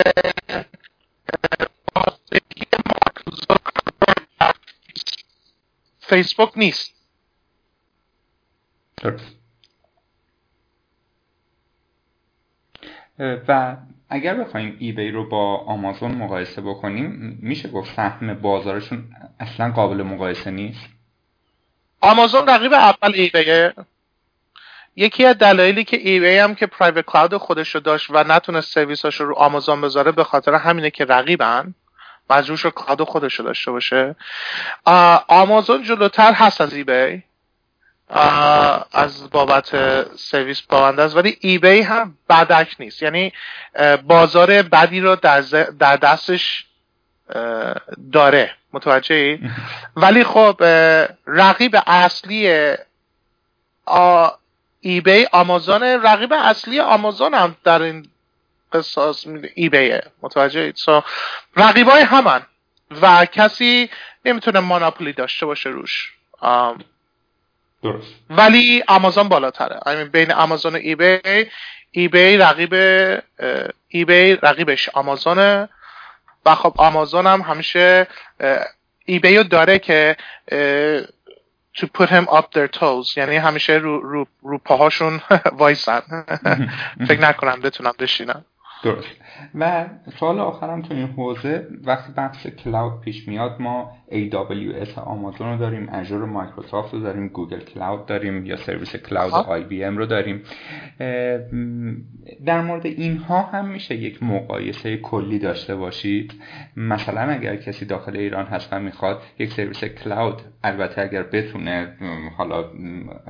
فیسبوک 6.00 6.52
نیست. 6.56 6.94
و 13.20 13.78
اگر 14.10 14.36
بخوایم 14.36 14.78
ایبی 14.80 15.12
رو 15.12 15.30
با 15.30 15.58
آمازون 15.58 16.12
مقایسه 16.12 16.62
بکنیم 16.62 17.40
میشه 17.42 17.70
گفت 17.70 17.96
سهم 17.96 18.34
بازارشون 18.34 19.16
اصلا 19.40 19.72
قابل 19.72 20.04
مقایسه 20.04 20.52
نیست؟ 20.52 20.97
آمازون 22.02 22.50
رقیب 22.50 22.74
اول 22.74 23.12
ایبیه. 23.14 23.74
یکی 24.95 25.26
از 25.26 25.38
دلایلی 25.38 25.84
که 25.84 25.98
ایبی 25.98 26.38
هم 26.38 26.56
که 26.56 26.68
پرایوت 26.68 27.06
کلاود 27.06 27.38
خودش 27.38 27.76
رو 27.76 27.82
داشت 27.82 28.08
و 28.10 28.24
نتونست 28.24 28.74
سرویساش 28.74 29.22
رو 29.22 29.36
آمازون 29.36 29.82
بذاره 29.82 30.12
به 30.12 30.24
خاطر 30.24 30.54
همینه 30.54 30.89
که 30.89 31.06
رقیبن 31.06 31.74
مجبور 32.30 32.58
شد 32.58 32.70
کلاود 32.70 33.02
خودش 33.02 33.34
رو 33.34 33.45
داشته 33.45 33.72
باشه. 33.72 34.16
آمازون 35.28 35.84
جلوتر 35.84 36.34
هست 36.34 36.62
از 36.62 36.74
ایبی. 36.74 37.24
از 38.91 39.30
بابت 39.30 39.70
سرویس 40.16 40.62
پاونده 40.62 41.02
است. 41.02 41.16
ولی 41.16 41.38
ایبی 41.41 41.82
هم 41.82 42.18
بدک 42.30 42.76
نیست. 42.80 43.04
یعنی 43.04 43.34
بازار 44.04 44.62
بدی 44.62 45.00
رو 45.00 45.16
در, 45.16 45.41
در 45.80 45.98
دستش 45.98 46.66
داره. 48.12 48.52
متوجه 48.74 49.40
ولی 49.96 50.24
خب 50.24 50.64
رقیب 51.28 51.76
اصلی 51.88 52.76
ایبی 54.82 55.26
آمازون 55.32 55.84
رقیب 55.84 56.34
اصلی 56.34 56.80
آمازون 56.80 57.34
هم 57.34 57.56
در 57.64 57.82
این 57.82 58.08
قصاص 58.74 59.26
ایبیه. 59.56 60.04
متوجه 60.22 60.72
so, 60.72 61.04
رقیبای 61.56 62.02
همن 62.02 62.42
و 63.02 63.26
کسی 63.26 63.90
نمی‌تونه 64.26 64.60
ماناپولی 64.60 65.14
داشته 65.14 65.46
باشه 65.46 65.70
روش. 65.70 66.14
درست. 67.84 68.08
ولی 68.30 68.84
آمازون 68.88 69.30
بالاتره. 69.30 69.80
I 69.86 70.10
بین 70.12 70.32
آمازون 70.32 70.74
و 70.74 70.78
ایبی 70.78 71.20
ایبی 71.92 72.38
رقیب 72.38 72.74
ایبی 73.88 74.36
رقیبش 74.36 74.90
آمازونه. 74.90 75.70
و 76.48 76.56
خب 76.56 76.74
آمازون 76.78 77.28
هم 77.28 77.41
همیشه 77.41 78.08
ایبی 79.06 79.38
رو 79.38 79.43
داره 79.43 79.80
که 79.80 80.18
to 81.78 81.86
put 81.98 82.10
them 82.10 82.26
on 82.28 82.52
their 82.56 82.68
toes. 82.68 83.18
یعنی 83.18 83.36
همیشه 83.36 83.74
رو, 83.74 84.02
رو, 84.02 84.28
رو 84.41 84.58
پاهاشون 84.58 85.22
وایسن. 85.60 86.02
فکر 87.08 87.22
نکنم 87.22 87.62
بتونم 87.62 87.93
بشینم. 88.00 88.45
درست. 88.84 89.22
و 89.56 89.86
سوال 90.20 90.40
آخرم 90.40 90.82
تو 90.82 90.94
این 90.94 91.08
حوزه 91.08 91.68
وقتی 91.84 92.14
بحث 92.14 92.48
cloud 92.48 93.02
پیش 93.02 93.28
میاد 93.28 93.56
ما 93.60 93.92
AWS 94.12 94.98
آمازون 94.98 95.52
رو 95.52 95.58
داریم 95.58 95.90
Azure 95.93 96.26
مایکروسافت 96.26 96.94
رو 96.94 97.00
داریم 97.00 97.28
Google 97.28 97.60
Cloud 97.60 98.06
داریم 98.06 98.46
یا 98.46 98.58
سرویس 98.58 98.96
cloud 98.95 99.34
IBM 99.34 99.98
رو 99.98 100.06
داریم. 100.06 100.44
در 102.46 102.62
مورد 102.62 102.86
اینها 102.86 103.42
هم 103.42 103.66
میشه 103.68 103.96
یک 103.96 104.24
مقایسه 104.24 104.98
کلی 104.98 105.40
داشته 105.40 105.76
باشید. 105.76 106.34
مثلا 106.76 107.22
اگر 107.22 107.56
کسی 107.56 107.86
داخل 107.86 108.18
ایران 108.18 108.46
هست 108.46 108.74
و 108.74 108.80
می‌خواد 108.80 109.22
یک 109.40 109.54
سرویس 109.54 109.84
cloud 109.84 110.41
البته 110.64 111.02
اگر 111.02 111.24
بتونه 111.24 111.94
حالا 112.38 112.66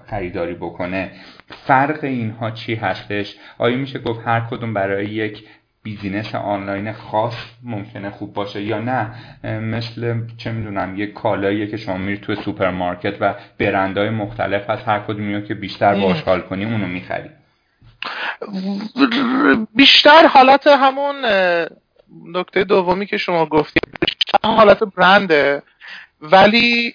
خریداری 0.09 0.53
بکنه 0.53 1.11
فرق 1.47 2.03
اینها 2.03 2.51
چی 2.51 2.75
هستش؟ 2.75 3.35
آیا 3.57 3.77
میشه 3.77 3.99
گفت 3.99 4.21
هر 4.27 4.39
کدوم 4.39 4.73
برای 4.73 5.05
یک 5.05 5.36
business 5.87 6.35
آنلاین 6.35 6.93
خاص 6.93 7.33
ممکنه 7.63 8.09
خوب 8.09 8.33
باشه 8.33 8.61
یا 8.61 8.79
نه. 8.79 9.15
مثل 9.59 10.21
چه 10.37 10.51
می‌دونم 10.51 10.97
یه 10.97 11.07
کالاییه 11.07 11.67
که 11.67 11.77
شما 11.77 11.97
میری 11.97 12.17
تو 12.17 12.35
سوپرمارکت 12.35 13.17
و 13.19 13.35
برندهای 13.59 14.09
مختلف 14.09 14.69
هست 14.69 14.87
هر 14.87 14.99
کدومی 14.99 15.47
که 15.47 15.53
بیشتر 15.53 15.95
باش 15.95 16.21
حال 16.21 16.41
کنی 16.41 16.65
اونو 16.65 16.87
می‌خری. 16.87 17.29
بیشتر 19.75 20.27
حالت 20.27 20.67
همون 20.67 21.15
نکته 22.25 22.63
دومی 22.63 23.05
که 23.05 23.17
شما 23.17 23.45
گفتید 23.45 23.83
بیشتر 24.01 24.37
حالت 24.43 24.83
برنده. 24.83 25.63
ولی 26.21 26.93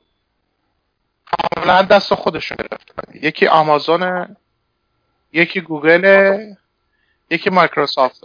کاملا 1.25 1.81
دست 1.81 2.13
خودشون 2.13 2.57
گرفتن 2.57 3.19
یکی 3.21 3.47
آمازون 3.47 4.35
یکی 5.33 5.61
گوگل 5.61 6.37
یکی 7.29 7.49
مایکروسافت. 7.49 8.21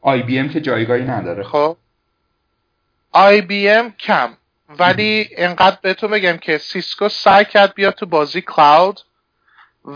IBM 0.00 0.48
که 0.48 0.60
جایگاهی 0.60 1.04
نداره. 1.04 1.42
خب. 1.42 1.76
IBM 3.12 3.92
کم. 3.92 4.36
ولی 4.78 5.28
اینقدر 5.36 5.78
بهتون 5.82 6.10
بگم 6.10 6.36
که 6.36 6.58
سیسکو 6.58 7.08
سعی 7.08 7.44
کرد 7.44 7.74
بیاد 7.74 7.94
تو 7.94 8.06
بازی 8.06 8.40
cloud 8.40 9.00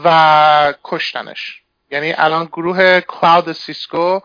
و 0.05 0.75
کشتنش. 0.85 1.63
یعنی 1.91 2.13
الان 2.13 2.45
گروه 2.45 3.01
cloud 3.01 3.53
سیسکو 3.53 4.21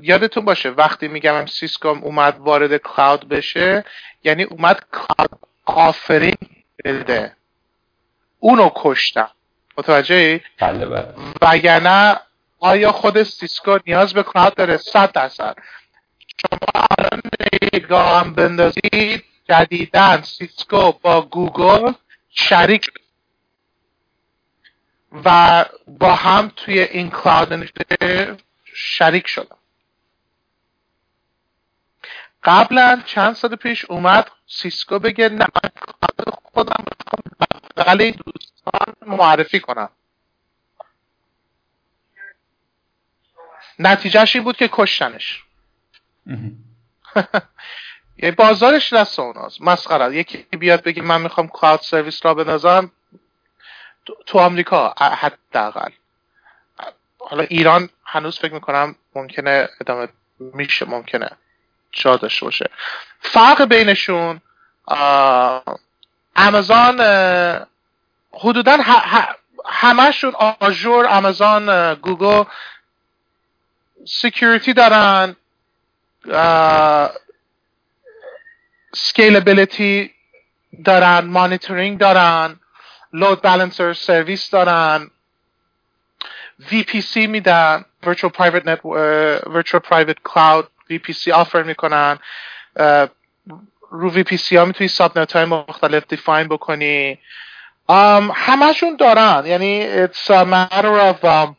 یادتون 0.00 0.44
باشه 0.44 0.70
وقتی 0.70 1.08
میگم 1.08 1.46
سیسکو 1.46 1.88
اومد 1.88 2.38
وارد 2.38 2.76
cloud 2.76 3.28
بشه 3.28 3.84
یعنی 4.24 4.42
اومد 4.42 4.84
cloud 4.92 5.40
offering 5.66 6.36
بده. 6.84 7.36
اونو 8.38 8.70
کشتم. 8.74 9.30
متوجه 9.78 10.40
بله 10.58 10.86
بله. 10.86 11.14
وگرنه 11.42 12.20
آیا 12.58 12.92
خود 12.92 13.22
سیسکو 13.22 13.78
نیاز 13.86 14.14
به 14.14 14.22
cloud 14.22 14.54
داره؟ 14.54 14.76
صد 14.76 15.12
درصد. 15.12 15.56
شما 16.42 16.86
الان 16.98 17.20
نگاه 17.72 18.20
هم 18.20 18.34
بندازید 18.34 19.24
جدیدن 19.48 20.22
سیسکو 20.22 20.92
با 20.92 21.22
گوگل 21.22 21.92
شریک 22.30 22.90
و 25.24 25.64
با 25.86 26.14
هم 26.14 26.52
توی 26.56 26.80
این 26.80 27.10
cloud 27.10 27.70
شریک 28.74 29.26
شدن. 29.26 29.56
قبلا 32.44 33.02
چند 33.06 33.34
سال 33.34 33.56
پیش 33.56 33.84
اومد 33.84 34.30
سیسکو 34.46 34.98
بگه 34.98 35.28
نه 35.28 35.46
من 35.54 35.70
خودم 36.42 36.84
بغل 37.76 38.10
دوستان 38.10 38.94
معرفی 39.06 39.60
کنم. 39.60 39.88
نتیجهش 43.78 44.36
این 44.36 44.44
بود 44.44 44.56
که 44.56 44.68
کشتنش. 44.72 45.44
یه 48.22 48.30
بازارش 48.30 48.92
دست 48.92 49.18
اوناست. 49.18 49.62
مسخره. 49.62 50.16
یکی 50.16 50.38
بیاد 50.38 50.82
بگه 50.82 51.02
من 51.02 51.22
می‌خوام 51.22 51.48
کلاود 51.48 51.80
سرویس 51.80 52.26
را 52.26 52.34
بنازم 52.34 52.92
تو 54.26 54.38
آمریکا 54.38 54.94
حداقل. 54.98 55.90
حالا 57.18 57.42
ایران 57.42 57.88
هنوز 58.04 58.38
فکر 58.38 58.54
می‌کنم 58.54 58.94
ممکنه 59.14 59.68
ادامه 59.80 60.08
میشه 60.38 60.88
ممکنه. 60.88 61.30
جا 61.92 62.16
داشته 62.16 62.46
باشه. 62.46 62.70
فرق 63.20 63.64
بینشون 63.64 64.40
آمازون 66.36 67.00
حدودا 68.32 68.78
همشون 69.66 70.34
آژور 70.60 71.06
آمازون 71.06 71.94
گوگل 71.94 72.44
security 74.06 74.72
دارن 74.72 75.36
scalability 78.96 80.10
دارن 80.84 81.24
مانیتورینگ 81.24 81.98
دارن 81.98 82.60
load 83.12 83.42
balancer 83.42 83.92
service 83.92 84.50
دارن 84.50 85.10
VPC 86.70 87.16
میدن 87.16 87.84
virtual 88.06 88.30
private 88.30 88.64
net 88.64 88.80
virtual 89.56 89.80
private 89.80 90.22
cloud 90.22 90.64
VPC 90.98 91.28
offer 91.28 91.62
می‌کنن 91.62 92.18
رو 93.90 94.10
VPC 94.22 94.52
ها 94.52 94.64
می‌تونی 94.64 94.88
sub 94.88 95.16
های 95.16 95.44
مختلف 95.44 96.04
define 96.08 96.48
بکنی. 96.48 97.18
همشون 98.34 98.96
دارن. 98.96 99.42
یعنی 99.46 100.06
it's 100.06 100.26
a 100.26 100.44
matter 100.44 101.14
of 101.14 101.24
um, 101.24 101.54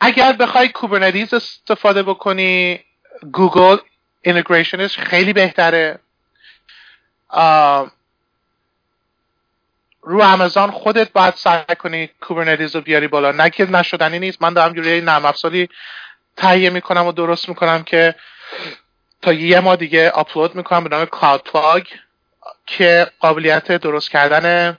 اگر 0.00 0.32
بخوای 0.32 0.68
Kubernetes 0.68 1.34
استفاده 1.34 2.02
بکنی 2.02 2.80
گوگل 3.32 3.76
integration 4.22 4.86
ش 4.86 4.98
خیلی 4.98 5.32
بهتره. 5.32 5.98
رو 10.02 10.22
آمازون 10.22 10.70
خودت 10.70 11.12
باید 11.12 11.34
سعی 11.34 11.76
کنی 11.78 12.06
Kubernetes 12.20 12.76
رو 12.76 12.80
بیاری 12.80 13.08
بالا. 13.08 13.30
نه 13.30 13.50
که 13.50 13.70
نشدنی 13.70 14.18
نیست. 14.18 14.42
من 14.42 14.52
دارم 14.52 14.72
جوری 14.72 15.00
نرم 15.00 15.24
افزاری 15.24 15.68
تهیه 16.36 16.70
می‌کنم 16.70 17.06
و 17.06 17.12
درست 17.12 17.48
می‌کنم 17.48 17.82
که 17.82 18.14
تا 19.22 19.32
یه 19.32 19.60
ماه 19.60 19.76
دیگه 19.76 20.10
آپلود 20.10 20.54
می‌کنم 20.54 20.84
به 20.84 20.96
نام 20.96 21.06
CloudPlug 21.06 21.86
که 22.66 23.06
قابلیت 23.20 23.72
درست 23.72 24.10
کردن 24.10 24.78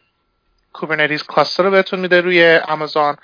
Kubernetes 0.74 1.24
cluster 1.24 1.64
رو 1.64 1.72
بهتون 1.72 2.00
میده 2.00 2.22
روی 2.22 2.58
آمازون 2.58 3.18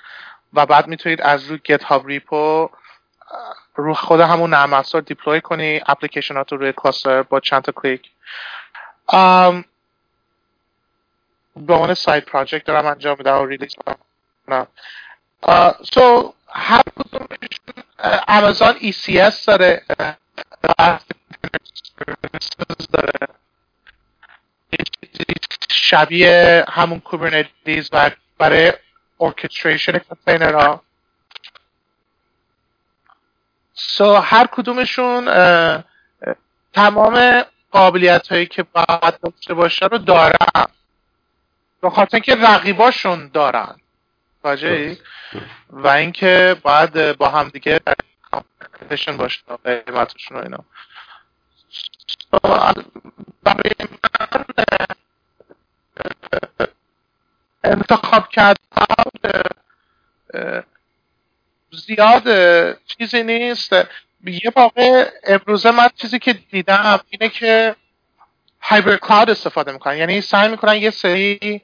و 0.52 0.66
بعد 0.66 0.86
می‌تونید 0.86 1.20
از 1.20 1.44
روی 1.44 1.60
GitHub 1.64 2.06
repo 2.06 2.70
رو 3.74 3.94
خود 3.94 4.20
همون 4.20 4.50
نرم 4.50 4.72
افزار 4.72 5.02
deploy 5.02 5.40
کنی 5.40 5.80
اپلیکیشنات 5.86 6.52
رو 6.52 6.58
روی 6.58 6.72
cluster 6.76 7.22
با 7.22 7.40
چند 7.40 7.62
تا 7.62 7.72
کلیک 7.72 8.10
به 11.56 11.74
عنوان 11.74 11.94
side 11.94 12.24
project 12.24 12.64
دارم 12.64 12.86
انجام 12.86 13.16
میدم 13.18 13.38
و 13.38 13.46
release 13.46 13.76
کنم 13.76 14.66
سو 15.94 16.34
هر 16.48 16.82
آمازون 18.28 18.74
ECS 18.78 19.44
داره 19.44 19.82
داره. 22.92 23.28
شبیه 25.70 26.64
همون 26.68 27.00
کوبرنتیز 27.00 27.88
و 27.92 28.10
برای 28.38 28.72
ارکستریشن 29.20 29.98
کنتینر 29.98 30.54
ها. 30.54 30.82
سو 33.74 34.14
هر 34.14 34.46
کدومشون 34.46 35.24
تمام 36.72 37.44
قابلیت 37.70 38.28
هایی 38.28 38.46
که 38.46 38.62
باید 38.62 39.20
داشته 39.20 39.54
باشه 39.54 39.86
رو 39.86 39.98
دارن. 39.98 40.66
به 41.82 41.90
خاطر 41.90 42.16
اینکه 42.16 42.34
رقیباشون 42.34 43.28
دارن. 43.28 43.79
واجه 44.44 44.98
و 45.70 45.88
اینکه 45.88 46.56
باید 46.62 47.16
با 47.16 47.28
هم 47.28 47.48
دیگه 47.48 47.80
کامپیتیشن 48.30 49.16
باشه 49.16 49.40
قیمتشون 49.64 50.36
و 50.36 50.42
اینا. 50.42 50.64
برای 53.44 53.74
من 53.76 54.64
انتخاب 57.64 58.28
کردن 58.28 58.56
زیاد 61.72 62.24
چیزی 62.86 63.22
نیست. 63.22 63.72
یه 64.24 64.52
واقع 64.56 65.10
امروزه 65.24 65.70
من 65.70 65.88
چیزی 65.96 66.18
که 66.18 66.32
دیدم 66.32 67.00
اینه 67.10 67.28
که 67.28 67.76
هایبر 68.60 68.96
کلاود 68.96 69.30
استفاده 69.30 69.72
می‌کنن. 69.72 69.96
یعنی 69.96 70.20
سعی 70.20 70.48
می‌کنن 70.48 70.76
یه 70.76 70.90
سری 70.90 71.62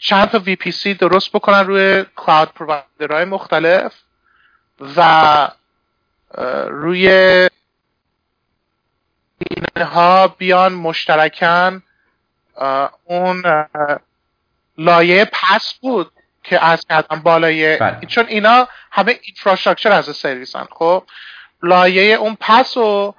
چند 0.00 0.28
تا 0.28 0.38
VPC 0.38 0.86
درست 0.98 1.32
بکنن 1.32 1.66
روی 1.66 2.04
کلاود 2.16 2.48
پرووایدرهای 2.54 3.24
مختلف 3.24 3.94
و 4.96 5.50
روی 6.68 7.08
اینها 9.50 10.28
بیان 10.28 10.72
مشترکن. 10.72 11.82
اون 13.04 13.66
لایه 14.78 15.30
پس 15.32 15.74
بود 15.80 16.12
که 16.42 16.64
از 16.64 16.86
کردم 16.86 17.20
بالای 17.20 17.76
بله. 17.76 18.06
چون 18.06 18.26
اینا 18.26 18.68
همه 18.90 19.18
اینفراستراکچر 19.22 19.92
از 19.92 20.16
سرویسن 20.16 20.66
خب؟ 20.70 21.04
لایه 21.62 22.14
اون 22.14 22.36
پس 22.40 22.76
رو 22.76 23.14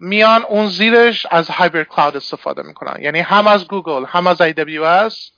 میان 0.00 0.42
اون 0.42 0.68
زیرش 0.68 1.26
از 1.30 1.50
هایبر 1.50 1.84
کلاود 1.84 2.16
استفاده 2.16 2.62
می‌کنن. 2.62 3.02
یعنی 3.02 3.20
هم 3.20 3.46
از 3.46 3.68
گوگل 3.68 4.04
هم 4.04 4.26
از 4.26 4.42
AWS 4.42 5.35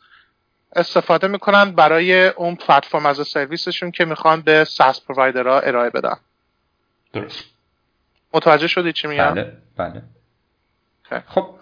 استفاده 0.77 1.29
می‌کنن 1.29 1.71
برای 1.71 2.29
اون 2.29 2.55
پلتفرم 2.55 3.07
از 3.07 3.29
سرویسشون 3.29 3.91
که 3.91 4.05
می‌خوان 4.05 4.41
به 4.41 4.65
ساس 4.65 5.05
پرووایدرها 5.05 5.61
ارائه 5.61 5.91
بدن. 5.91 6.17
درست. 7.13 7.45
متوجه 8.35 8.67
شدی 8.67 8.93
چی 8.93 9.09
میگم؟ 9.09 9.35
بله 9.35 9.53
بله. 9.77 10.03
خب 11.27 11.55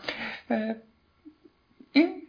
این 1.92 2.22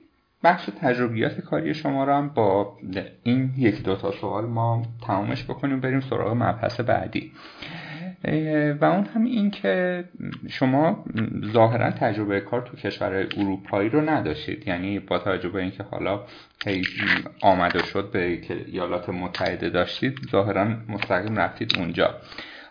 بخش 0.43 0.69
تجربیات 0.81 1.41
کاری 1.41 1.73
شما 1.73 2.03
رو 2.03 2.13
هم 2.13 2.29
با 2.29 2.77
این 3.23 3.53
یک 3.57 3.83
دو 3.83 3.95
تا 3.95 4.11
سوال 4.11 4.45
ما 4.45 4.85
تمامش 5.07 5.43
بکنیم 5.43 5.79
بریم 5.79 6.01
سراغ 6.01 6.31
مبحث 6.31 6.79
بعدی. 6.79 7.33
و 8.81 8.85
اون 8.85 9.03
هم 9.03 9.25
این 9.25 9.51
که 9.51 10.03
شما 10.49 11.05
ظاهرا 11.53 11.91
تجربه 11.91 12.39
کار 12.39 12.61
تو 12.61 12.77
کشور 12.77 13.27
اروپایی 13.37 13.89
رو 13.89 14.09
نداشتید. 14.09 14.67
یعنی 14.67 14.99
با 14.99 15.19
توجه 15.19 15.49
به 15.49 15.61
اینکه 15.61 15.83
حالا 15.83 16.23
آمده 17.41 17.83
شد 17.83 18.11
به 18.11 18.39
ایالات 18.65 19.09
متحده 19.09 19.69
داشتید 19.69 20.19
ظاهرا 20.31 20.67
مستقیم 20.89 21.39
رفتید 21.39 21.73
اونجا. 21.77 22.15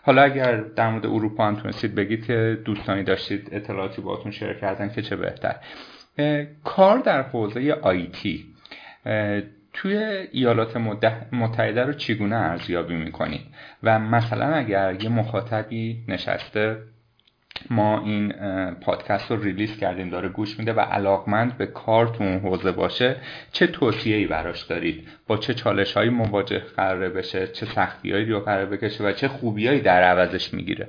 حالا 0.01 0.21
اگر 0.21 0.61
در 0.61 0.89
مورد 0.89 1.05
اروپا 1.05 1.47
هم 1.47 1.55
تونستید 1.55 1.95
بگید 1.95 2.25
که 2.25 2.57
دوستانی 2.65 3.03
داشتید 3.03 3.49
اطلاعاتی 3.51 4.01
باتون 4.01 4.31
شیر 4.31 4.53
کردن 4.53 4.89
که 4.89 5.01
چه 5.01 5.15
بهتر. 5.15 5.55
کار 6.63 6.99
در 6.99 7.21
حوزه 7.21 7.71
آیتی 7.81 8.45
توی 9.77 9.97
ایالات 10.31 10.77
متحده 11.31 11.83
رو 11.83 11.93
چگونه 11.93 12.35
ارزیابی 12.35 12.95
می‌کنید 12.95 13.41
و 13.83 13.99
مثلا 13.99 14.55
اگر 14.55 15.03
یه 15.03 15.09
مخاطبی 15.09 16.03
نشسته 16.07 16.77
ما 17.69 18.01
این 18.01 18.33
پادکست 18.73 19.31
رو 19.31 19.41
ریلیز 19.41 19.77
کردیم 19.77 20.09
داره 20.09 20.29
گوش 20.29 20.59
میده 20.59 20.73
و 20.73 20.79
علاقمند 20.79 21.57
به 21.57 21.65
کار 21.65 22.07
تو 22.07 22.23
اون 22.23 22.39
حوزه 22.39 22.71
باشه 22.71 23.15
چه 23.51 23.67
توصیه 23.67 24.15
ای 24.15 24.27
براش 24.27 24.61
دارید؟ 24.61 25.07
با 25.27 25.37
چه 25.37 25.53
چالش 25.53 25.93
هایی 25.93 26.09
مواجه 26.09 26.59
قراره 26.59 27.09
بشه؟ 27.09 27.47
چه 27.47 27.65
سختی 27.65 28.11
هایی 28.11 28.25
رو 28.25 28.39
قراره 28.39 28.65
بکشه 28.65 29.03
و 29.03 29.11
چه 29.11 29.27
خوبیایی 29.27 29.81
در 29.81 30.03
عوضش 30.03 30.53
می‌گیره؟ 30.53 30.87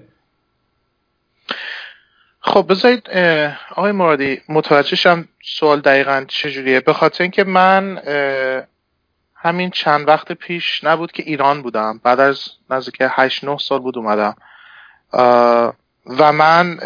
خب 2.40 2.66
بذارید 2.70 3.10
آقای 3.70 3.92
مرادی 3.92 4.40
متوجه 4.48 4.96
شم 4.96 5.28
سوال 5.42 5.80
دقیقا 5.80 6.24
چجوریه. 6.28 6.80
به 6.80 6.92
خاطر 6.92 7.24
اینکه 7.24 7.44
من 7.44 8.00
همین 9.48 9.70
چند 9.70 10.08
وقت 10.08 10.32
پیش 10.32 10.84
نبود 10.84 11.12
که 11.12 11.22
ایران 11.22 11.62
بودم. 11.62 12.00
بعد 12.04 12.20
از 12.20 12.48
نزدیک 12.70 12.96
8 13.00 13.44
9 13.44 13.58
سال 13.58 13.78
بود 13.78 13.98
اومدم. 13.98 14.36
و 16.06 16.32
من 16.32 16.78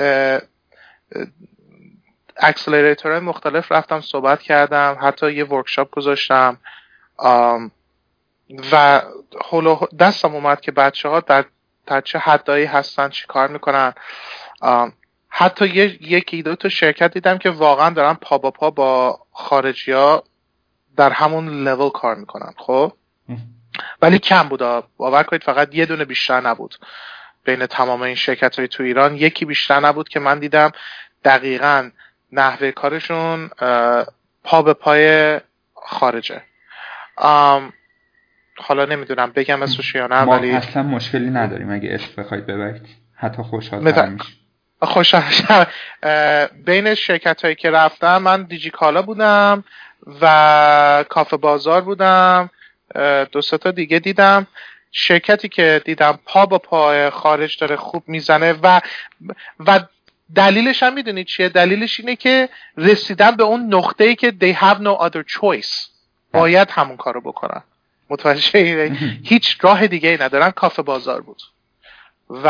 accelerator 2.36 3.20
مختلف 3.20 3.72
رفتم 3.72 4.01
صحبت 4.01 4.43
کردم 4.43 4.98
حتی 5.01 5.32
یه 5.32 5.44
workshop 5.44 5.90
گذاشتم. 5.90 6.59
و 8.72 9.02
دستم 9.98 10.34
اومد 10.34 10.60
که 10.60 10.72
بچه 10.72 11.09
ها 11.09 11.20
در, 11.20 11.44
در 11.86 12.01
چه 12.01 12.18
حدهایی 12.18 12.64
هستن 12.64 13.09
چی 13.09 13.26
کار 13.26 13.48
می‌کنن. 13.48 13.93
حتی 15.28 15.66
یکی 16.01 16.43
دو 16.43 16.56
تا 16.56 16.68
شرکت 16.68 17.12
دیدم 17.14 17.39
که 17.39 17.51
واقعا 17.51 17.90
دارن 17.90 18.14
پا 18.14 18.39
با 18.39 18.51
پا 18.51 18.70
با 18.70 19.20
خارجی 19.32 19.93
ها 19.93 20.24
در 20.97 21.10
همون 21.10 21.64
لول 21.64 21.90
کار 21.90 22.16
می‌کنن 22.16 22.52
خب؟ 22.56 22.93
ولی 24.02 24.19
کم 24.19 24.48
بود 24.48 24.85
باور 24.97 25.23
کنید 25.23 25.43
فقط 25.43 25.74
یه 25.74 25.86
دونه 25.86 26.05
بیشتر 26.05 26.40
نبود. 26.40 26.74
بین 27.44 27.66
تمام 27.66 28.02
این 28.02 28.14
شرکت 28.14 28.59
های 28.59 28.69
تو 28.69 28.82
ایران 28.82 29.14
یکی 29.14 29.44
بیشتر 29.44 29.81
نبود 29.81 30.09
که 30.09 30.20
من 30.20 30.39
دیدم. 30.39 30.73
دقیقا 31.24 31.90
نحوه 32.32 32.70
کارشون 32.70 33.51
پا 34.44 34.62
به 34.62 34.74
پای 34.74 35.40
خارجه. 35.74 36.43
حالا 38.56 38.85
نمی‌دونم 38.89 39.32
بگم 39.32 39.62
اسمش 39.62 39.94
یا 39.94 40.06
نه 40.06 40.23
ولی 40.23 40.51
اصلا 40.51 40.82
مشکلی 40.82 41.31
نداریم. 41.31 41.70
اگه 41.70 41.94
اسم 41.94 42.23
بخواید 42.23 42.47
ببرید 42.47 42.86
حتی 43.14 43.43
خوشحال 43.43 43.82
میشه 43.82 44.19
خوشحال 44.82 45.64
بین 46.66 46.94
شرکت 46.94 47.43
هایی 47.43 47.55
که 47.55 47.70
رفتم 47.70 48.19
من 48.19 48.43
دیجیکالا 48.43 49.02
بودم. 49.02 49.64
و 50.20 51.04
کافه 51.08 51.36
بازار 51.36 51.80
بودم 51.80 52.50
دو 53.32 53.40
تا 53.40 53.70
دیگه 53.70 53.98
دیدم. 53.98 54.46
شرکتی 54.92 55.48
که 55.48 55.82
دیدم 55.84 56.18
پا 56.26 56.46
با 56.46 56.58
پا 56.58 57.10
خارج 57.10 57.58
داره 57.58 57.76
خوب 57.76 58.02
می‌زنه 58.06 58.52
و 58.62 58.80
و 59.66 59.80
دلیلش 60.34 60.82
هم 60.82 60.94
می‌دونید 60.94 61.26
چیه؟ 61.26 61.48
دلیلش 61.48 62.00
اینه 62.00 62.16
که 62.16 62.48
رسیدن 62.76 63.30
به 63.30 63.42
اون 63.44 63.74
نقطه 63.74 64.04
ای 64.04 64.14
که 64.14 64.34
they 64.40 64.56
have 64.56 64.78
no 64.78 65.10
other 65.10 65.22
choice. 65.32 65.88
باید 66.32 66.70
همون 66.70 66.96
کارو 66.96 67.20
بکنن. 67.20 67.62
متوجه 68.10 68.92
هیچ 69.24 69.58
راه 69.60 69.86
دیگه 69.86 70.08
ای 70.08 70.16
ندارن. 70.16 70.50
کافه 70.50 70.82
بازار 70.82 71.20
بود. 71.20 71.42
و 72.30 72.48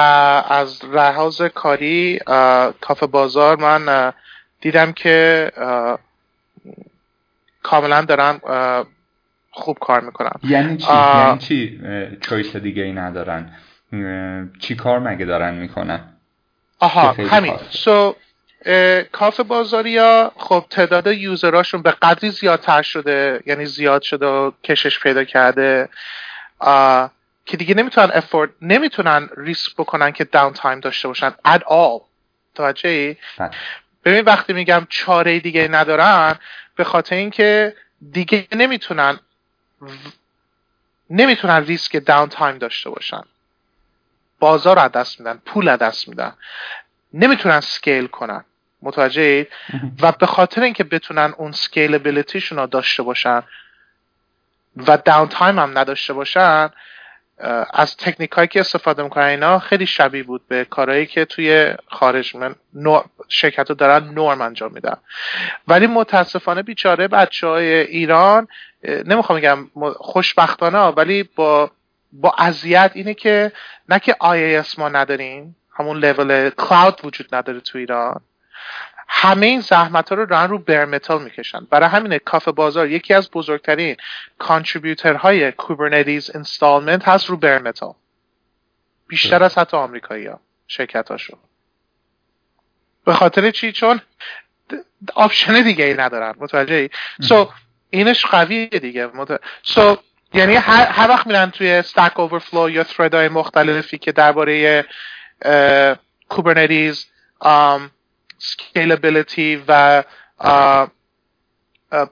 از 0.48 0.84
لحاظ 0.84 1.42
کاری 1.42 2.18
کافه 2.80 3.06
بازار 3.06 3.56
من 3.56 4.12
دیدم 4.60 4.92
که 4.92 5.52
کاملا 7.62 8.00
دارن 8.00 8.40
خوب 9.50 9.78
کار 9.78 10.00
می‌کنن 10.00 10.30
یعنی 10.42 10.76
چی؟ 10.76 10.88
یعنی 10.92 11.38
چی؟ 11.38 11.80
چویس 12.20 12.56
دیگه 12.56 12.82
ای 12.82 12.92
ندارن. 12.92 13.52
چی 14.60 14.74
کار 14.74 14.98
مگه 14.98 15.24
دارن 15.24 15.54
می‌کنن؟ 15.54 16.00
آها 16.78 17.12
همین. 17.12 17.54
سو 17.70 18.14
کافه 19.12 19.42
بازاریا 19.42 20.32
خب 20.36 20.64
تعداد 20.70 21.06
یوزراشون 21.06 21.82
به 21.82 21.90
قدری 21.90 22.30
زیادتر 22.30 22.82
شده 22.82 23.40
یعنی 23.46 23.66
زیاد 23.66 24.02
شده 24.02 24.26
و 24.26 24.50
کشش 24.64 25.00
پیدا 25.00 25.24
کرده. 25.24 25.88
که 27.46 27.56
دیگه 27.56 27.74
نمی‌تونن 27.74 28.10
afford 28.14 28.50
نمی‌تونن 28.62 29.28
ریسک 29.36 29.76
بکنن 29.78 30.10
که 30.10 30.24
downtime 30.24 30.80
داشته 30.80 31.08
باشن. 31.08 31.30
At 31.30 31.60
all. 31.60 32.02
توجه 32.54 33.16
بله. 33.38 33.50
ببین 34.04 34.24
وقتی 34.24 34.52
میگم 34.52 34.86
چاره 34.88 35.40
دیگه 35.40 35.68
ندارن 35.68 36.38
به 36.76 36.84
خاطر 36.84 37.16
اینکه 37.16 37.76
دیگه 38.12 38.48
نمی‌تونن 38.52 39.20
نمی‌تونن 41.10 41.64
ریسک 41.64 42.04
downtime 42.06 42.58
داشته 42.58 42.90
باشن. 42.90 43.22
بازار 44.38 44.82
رو 44.82 44.88
دست 44.88 45.20
میدن 45.20 45.42
پول 45.46 45.68
از 45.68 45.78
دست 45.78 46.08
میدن. 46.08 46.32
نمی‌تونن 47.14 47.60
scale 47.60 48.06
کنن. 48.06 48.44
متوجه 48.82 49.46
و 50.00 50.12
به 50.12 50.26
خاطر 50.26 50.62
اینکه 50.62 50.84
بتونن 50.84 51.34
اون 51.38 51.52
scalability 51.52 52.30
شون 52.30 52.58
رو 52.58 52.66
داشته 52.66 53.02
باشن 53.02 53.42
و 54.76 54.96
downtime 54.96 55.58
هم 55.58 55.78
نداشته 55.78 56.12
باشن 56.12 56.70
از 57.72 57.96
تکنیک 57.96 58.30
هایی 58.30 58.48
که 58.48 58.60
استفاده 58.60 59.02
می‌کنن 59.02 59.24
اینا 59.24 59.58
خیلی 59.58 59.86
شبیه 59.86 60.22
بود 60.22 60.48
به 60.48 60.64
کارهایی 60.64 61.06
که 61.06 61.24
توی 61.24 61.74
خارج 61.86 62.36
من 62.36 62.54
شرکت 63.28 63.68
رو 63.68 63.74
دارن 63.74 64.04
نرم 64.04 64.40
انجام 64.40 64.72
میدن. 64.72 64.96
ولی 65.68 65.86
متاسفانه 65.86 66.62
بیچاره 66.62 67.08
بچه 67.08 67.46
های 67.46 67.74
ایران 67.74 68.48
نمی‌خوام 69.06 69.38
بگم 69.38 69.70
خوشبختانه 69.96 70.78
ولی 70.78 71.22
با 71.22 71.70
با 72.12 72.34
اذیت 72.38 72.90
اینه 72.94 73.14
که 73.14 73.52
نه 73.88 73.98
که 73.98 74.12
IaaS 74.12 74.78
ما 74.78 74.88
نداریم 74.88 75.56
همون 75.78 75.98
level 75.98 76.50
cloud 76.50 77.00
وجود 77.04 77.34
نداره 77.34 77.60
تو 77.60 77.78
ایران. 77.78 78.20
همه 79.14 79.46
این 79.46 79.60
زحمت 79.60 80.08
ها 80.08 80.14
رو 80.14 80.26
دارن 80.26 80.50
رو 80.50 80.58
bare 80.58 80.87
metal 80.87 81.22
می‌کشن. 81.22 81.66
برای 81.70 81.88
همینه 81.88 82.18
کافه 82.18 82.52
بازار 82.52 82.90
یکی 82.90 83.14
از 83.14 83.30
بزرگترین 83.30 83.96
contributor 84.38 85.14
های 85.14 85.52
Kubernetes 85.52 86.30
installment 86.34 87.08
هست 87.08 87.26
رو 87.26 87.36
bare 87.36 87.62
metal 87.62 87.94
بیشتر 89.08 89.42
از 89.42 89.58
حتی 89.58 89.76
آمریکایی 89.76 90.26
ها 90.26 90.40
شرکت 90.66 91.10
هاشون 91.10 91.38
به 93.04 93.12
خاطر 93.12 93.50
چی؟ 93.50 93.72
چون 93.72 94.00
option 95.14 95.62
دیگه 95.62 95.84
ای 95.84 95.94
ندارن. 95.94 96.34
متوجه 96.38 96.74
ای 96.74 96.90
so 97.20 97.50
اینش 97.90 98.26
قویه 98.26 98.66
دیگه. 98.66 99.10
so 99.62 99.96
یعنی 100.34 100.54
هر, 100.54 100.86
هر 100.86 101.08
وقت 101.08 101.26
میرن 101.26 101.50
توی 101.50 101.82
stack 101.82 102.14
overflow 102.14 102.70
یا 102.70 102.84
thread 102.84 103.14
های 103.14 103.28
مختلفی 103.28 103.98
که 103.98 104.12
درباره 104.12 104.84
Kubernetes 106.28 107.06
scalability 108.42 109.58
و 109.68 110.02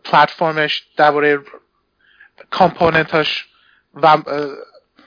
پلتفرمش 0.04 0.86
درباره 0.96 1.38
کامپوننتاش 2.50 3.46
و 3.94 4.18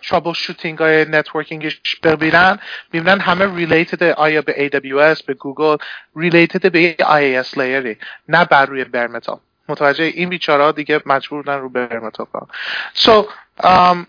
ترابل 0.03 0.33
شوتینگ 0.33 0.79
های 0.79 1.05
نتورکینگش 1.05 1.81
ببینن. 2.03 2.59
می‌بینن 2.93 3.19
همه 3.19 3.55
ریلیتد 3.55 4.03
آیا 4.03 4.41
به 4.41 4.69
AWS 4.69 5.23
به 5.23 5.33
گوگل 5.33 5.77
ریلیتد 6.15 6.71
به 6.71 6.95
IAS 6.99 7.57
لیری 7.57 7.97
نه 8.27 8.45
بر 8.45 8.65
روی 8.65 8.83
برمتال 8.83 9.39
متوجه 9.69 10.03
این 10.03 10.29
بیچاره 10.29 10.71
دیگه 10.71 11.01
مجبورن 11.05 11.59
رو 11.59 11.69
برمتال 11.69 12.25
کنن. 12.25 12.47
So, 12.95 13.25
um, 13.63 14.07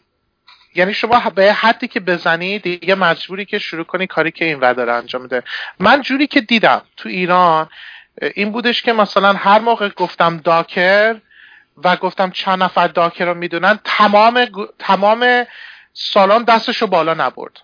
یعنی 0.75 0.95
شما 0.95 1.31
به 1.35 1.53
حدی 1.53 1.89
که 1.89 2.01
بزنی 2.01 2.59
دیگه 2.59 2.95
مجبوری 2.95 3.45
که 3.45 3.59
شروع 3.59 3.85
کنی 3.85 4.07
کاری 4.07 4.31
که 4.31 4.45
این 4.45 4.59
داره 4.59 4.93
انجام 4.93 5.23
میده. 5.23 5.43
من 5.79 6.03
جوری 6.03 6.27
که 6.27 6.41
دیدم 6.41 6.83
تو 6.97 7.09
ایران 7.09 7.69
این 8.35 8.53
بودش 8.53 8.83
که 8.83 8.93
مثلا 8.93 9.33
هر 9.33 9.59
موقع 9.59 9.89
گفتم 9.89 10.37
داکر 10.37 11.17
و 11.85 11.97
گفتم 11.97 12.31
چند 12.31 12.63
نفر 12.63 12.89
داکر 12.89 13.25
رو 13.25 13.35
می‌دونن 13.35 13.79
تمام 13.85 14.47
تمام 14.79 15.45
سالان 15.93 16.45
دستشو 16.45 16.87
بالا 16.87 17.15
نبرد. 17.15 17.61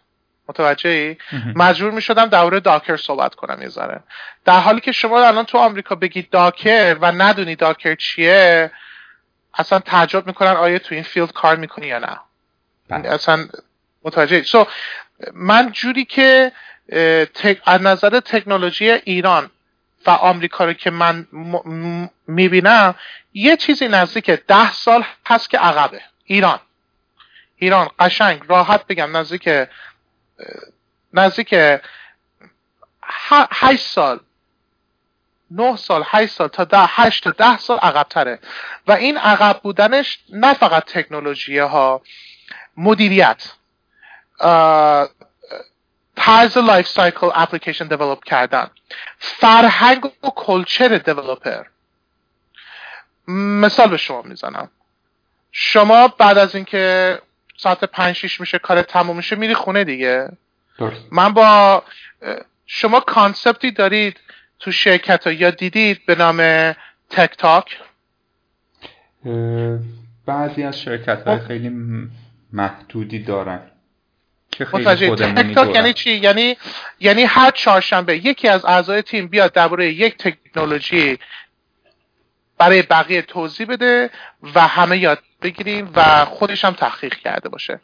متوجه 0.49 0.91
ای؟ 0.91 1.17
مجبور 1.55 1.91
می 1.91 2.03
شدم 2.03 2.27
دوره 2.27 2.61
داکر 2.61 2.97
صحبت 2.97 3.35
کنم 3.35 3.63
یه 3.63 3.69
ذره. 3.69 4.01
در 4.45 4.61
حالی 4.61 4.81
که 4.81 4.93
شما 4.93 5.27
الان 5.27 5.45
تو 5.45 5.59
آمریکا 5.59 5.95
بگید 5.95 6.31
داکر 6.31 6.97
و 7.01 7.13
ندونی 7.13 7.57
داکر 7.57 7.95
چیه 7.95 8.71
اصلا 9.55 9.79
تعجب 9.79 10.27
می‌کنن 10.27 10.51
آیا 10.51 10.79
تو 10.79 10.95
این 10.95 11.05
فیلد 11.05 11.33
کار 11.33 11.57
می‌کنی 11.57 11.87
یا 11.87 11.99
نه. 11.99 12.21
بله. 12.91 13.09
اصلا 13.09 13.49
متوجه 14.05 14.43
سو 14.43 14.67
من 15.33 15.73
جوری 15.73 16.05
که 16.05 16.53
از 17.65 17.83
نظر 17.83 18.21
تکنولوژی 18.21 18.91
ایران 18.91 19.51
و 20.07 20.11
آمریکا 20.11 20.65
رو 20.65 20.73
که 20.73 20.91
من 20.91 21.27
می‌بینم 22.27 22.95
یه 23.35 23.57
چیزی 23.57 23.89
نزدیک 23.89 24.31
ده 24.31 24.73
سال 24.73 25.05
هست 25.27 25.51
که 25.51 25.59
عقبه. 25.59 26.01
ایران. 26.25 26.61
ایران 27.57 27.91
قشنگ 27.99 28.43
راحت 28.49 28.87
بگم 28.87 29.17
نزدیک 29.17 29.49
نزدیک 31.13 31.55
هشت 33.51 33.87
سال. 33.87 34.21
نه 35.51 35.77
سال 35.77 36.05
هشت 36.07 36.35
سال 36.35 36.49
تا 36.49 36.65
ده 36.65 36.87
هشت 36.87 37.25
تا 37.25 37.31
ده 37.31 37.59
سال 37.59 37.79
عقبتره. 37.79 38.39
و 38.87 38.93
این 38.93 39.19
عقب 39.19 39.61
بودنش 39.63 40.19
نه 40.33 40.55
فقط 40.55 40.85
تکنولوژی 40.85 41.59
ها 41.59 42.03
مدیریت. 42.77 43.53
طرز 46.17 46.59
life 46.59 46.89
cycle 46.89 47.31
application 47.35 47.87
develop 47.87 48.25
کردن. 48.25 48.71
فرهنگ 49.19 50.05
و 50.05 50.29
culture 50.37 50.99
developer 50.99 51.65
مثال 53.29 53.91
به 53.91 53.97
شما 53.97 54.23
می‌زنم. 54.23 54.71
شما 55.53 56.09
بعد 56.09 56.39
از 56.39 56.55
اینکه 56.55 57.19
ساعت 57.57 57.85
پنج 57.85 58.17
شیش 58.17 58.41
میشه 58.41 58.59
کار 58.59 58.83
تموم 58.83 59.17
میشه 59.17 59.37
میری 59.37 59.55
خونه 59.55 59.85
دیگه. 59.85 60.29
من 61.13 61.33
با 61.33 61.83
شما 62.67 63.01
concept 63.01 63.62
ی 63.62 63.71
دارید 63.71 64.21
تو 64.59 64.73
شرکت 64.73 65.27
ها 65.27 65.33
یا 65.33 65.51
دیدید 65.51 66.07
به 66.07 66.15
نام 66.15 66.73
tech 67.11 67.37
talk 67.39 67.81
بعضی 70.27 70.63
از 70.63 70.81
شرکت 70.81 71.27
های 71.27 71.39
خب. 71.39 71.47
خیلی 71.47 71.69
محدودی 72.53 73.19
دارن. 73.19 73.71
که 74.51 74.65
خیلی 74.65 75.15
تک 75.15 75.75
یعنی 75.75 75.93
چی؟ 75.93 76.11
یعنی 76.11 76.57
یعنی 77.01 77.23
هر 77.23 77.51
چهارشنبه 77.51 78.17
یکی 78.17 78.49
از 78.49 78.65
اعضای 78.65 79.03
تیم 79.03 79.29
بیاد 79.29 79.53
درباره 79.53 79.93
یک 79.93 80.17
تکنولوژی 80.17 81.19
برای 82.59 82.83
بقیه 82.83 83.23
توضیح 83.23 83.67
بده 83.67 84.11
و 84.55 84.61
همه 84.61 84.99
یاد 84.99 85.19
بگیریم 85.43 85.93
و 85.97 86.25
خودش 86.25 86.65
هم 86.65 86.73
تحقیق 86.73 87.15
کرده 87.15 87.49
باشه. 87.49 87.81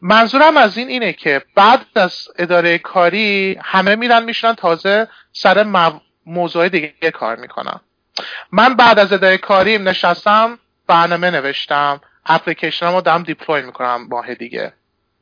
منظورم 0.00 0.56
از 0.56 0.78
این 0.78 0.88
اینه 0.88 1.12
که 1.12 1.42
بعد 1.54 1.86
از 1.94 2.28
اداره 2.38 2.78
کاری 2.78 3.58
همه 3.62 3.96
میرن 3.96 4.24
میشنن 4.24 4.54
تازه 4.54 5.08
سر 5.32 5.62
موضوع 6.26 6.68
دیگه 6.68 7.10
کار 7.14 7.36
می‌کنن. 7.36 7.80
من 8.52 8.74
بعد 8.74 8.98
از 8.98 9.12
اداره 9.12 9.38
کاری 9.38 9.78
نشستم 9.78 10.58
برنامه 10.86 11.30
نوشتم. 11.30 12.00
اپلیکیشن 12.28 12.92
رو 12.92 13.00
دارم 13.00 13.22
دیپلوی 13.22 13.62
می‌کنم 13.62 14.06
ماه 14.10 14.34
دیگه. 14.34 14.72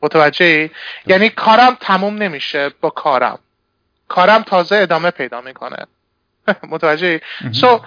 متوجه 0.03 0.71
یعنی 1.07 1.29
کارم 1.29 1.77
تموم 1.81 2.15
نمیشه 2.15 2.69
با 2.81 2.91
کارم. 2.91 3.39
کارم 4.09 4.43
تازه 4.43 4.77
ادامه 4.77 5.11
پیدا 5.11 5.41
می‌کنه. 5.41 5.87
متوجه 6.73 7.21
سو 7.53 7.81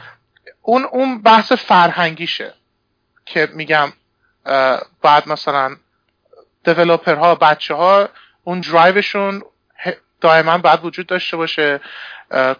اون 0.61 0.83
اون 0.83 1.21
بحث 1.21 1.51
فرهنگیشه 1.51 2.53
که 3.25 3.49
میگم 3.53 3.93
بعد 5.01 5.27
مثلا 5.27 5.75
دیولوپر 6.63 7.15
ها 7.15 7.35
بچه 7.35 7.73
ها 7.75 8.09
اون 8.43 8.59
درایوشون 8.59 9.41
دائما 10.21 10.57
بعد 10.57 10.85
وجود 10.85 11.07
داشته 11.07 11.37
باشه. 11.37 11.79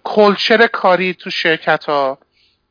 culture 0.03 0.67
کاری 0.67 1.13
تو 1.13 1.29
شرکت 1.29 1.85
ها 1.85 2.17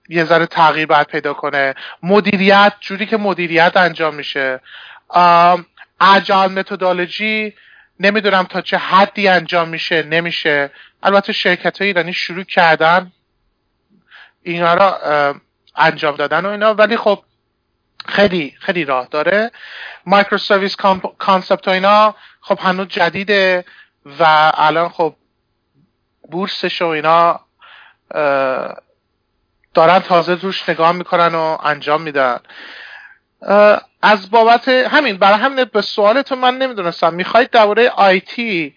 یه 0.09 0.24
ذره 0.24 0.47
تغییر 0.47 0.86
باید 0.86 1.06
پیدا 1.06 1.35
کنه. 1.35 1.74
مدیریت 2.02 2.72
جوری 2.80 3.06
که 3.06 3.16
مدیریت 3.16 3.76
انجام 3.76 4.14
میشه. 4.14 4.60
agile 6.01 6.52
methodology 6.52 7.55
نمی‌دونم 8.01 8.43
تا 8.43 8.60
چه 8.60 8.76
حدی 8.76 9.28
انجام 9.28 9.68
میشه 9.68 10.02
نمیشه. 10.02 10.70
البته 11.02 11.32
شرکت 11.32 11.78
های 11.78 11.86
ایرانی 11.86 12.12
شروع 12.12 12.44
کردن 12.44 13.12
اینا 14.43 14.74
را 14.74 15.01
انجام 15.76 16.16
دادن 16.16 16.47
و 16.47 16.48
اینا. 16.48 16.74
ولی 16.74 16.97
خب 16.97 17.22
خیلی 18.06 18.55
خیلی 18.60 18.85
راه 18.85 19.09
داره. 19.10 19.51
microservice 20.06 20.76
concept 21.18 21.68
و 21.68 21.70
اینا 21.70 22.14
خب 22.40 22.59
هنوز 22.62 22.89
جدیده 22.89 23.64
و 24.20 24.52
الان 24.55 24.89
خب 24.89 25.14
بورسش 26.30 26.82
و 26.82 26.86
اینا 26.86 27.40
دارن 29.78 29.98
تازه 29.98 30.34
روش 30.34 30.68
نگاه 30.68 30.92
می‌کنن 30.92 31.34
و 31.34 31.59
انجام 31.62 32.02
میدن. 32.02 32.38
از 34.02 34.30
بابت 34.30 34.68
همین 34.68 35.16
برای 35.16 35.38
همین 35.38 35.64
به 35.64 35.80
سوالتون 35.80 36.38
من 36.38 36.59
نمی‌دونستم. 36.59 37.14
می‌خواید 37.14 37.50
درباره 37.50 37.88
آیتی 37.88 38.76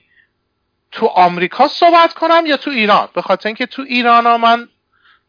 تو 0.91 1.05
آمریکا 1.05 1.67
صحبت 1.67 2.13
کنم 2.13 2.43
یا 2.45 2.57
تو 2.57 2.71
ایران؟ 2.71 3.09
به 3.13 3.21
خاطر 3.21 3.47
اینکه 3.47 3.65
تو 3.65 3.81
ایران 3.81 4.25
ها 4.25 4.37
من 4.37 4.69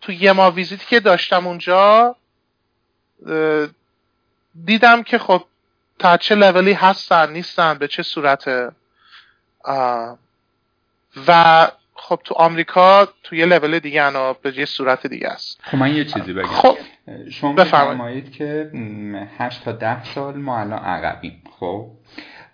تو 0.01 0.13
یه 0.13 0.33
ما 0.33 0.51
ویزیتی 0.51 0.87
که 0.87 1.01
داشتم 1.01 1.47
اونجا 1.47 2.17
دیدم 4.65 5.03
که 5.03 5.19
خب 5.19 5.45
تا 5.99 6.17
چه 6.17 6.35
لولی 6.35 6.73
هستن 6.73 7.31
نیستن 7.31 7.79
به 7.79 7.89
چه 7.89 8.03
صورته؟ 8.03 8.71
و 11.27 11.71
خب 12.05 12.21
تو 12.25 12.35
آمریکا 12.35 13.09
تو 13.23 13.37
یه 13.37 13.47
لول 13.47 13.79
دیگه 13.79 14.03
انا 14.03 14.33
به 14.33 14.59
یه 14.59 14.65
صورت 14.65 15.07
دیگه 15.07 15.29
است. 15.29 15.61
خب 15.63 15.79
من 15.79 15.95
یه 15.95 16.05
چیزی 16.05 16.33
بگم. 16.33 16.47
خب 16.47 16.79
شما 17.31 17.53
بفرمایید. 17.53 18.33
که 18.33 18.71
8 19.39 19.65
تا 19.65 19.73
10 19.73 20.05
سال 20.05 20.37
ما 20.37 20.61
الان 20.61 20.79
عقبیم 20.79 21.43
خب؟ 21.61 21.91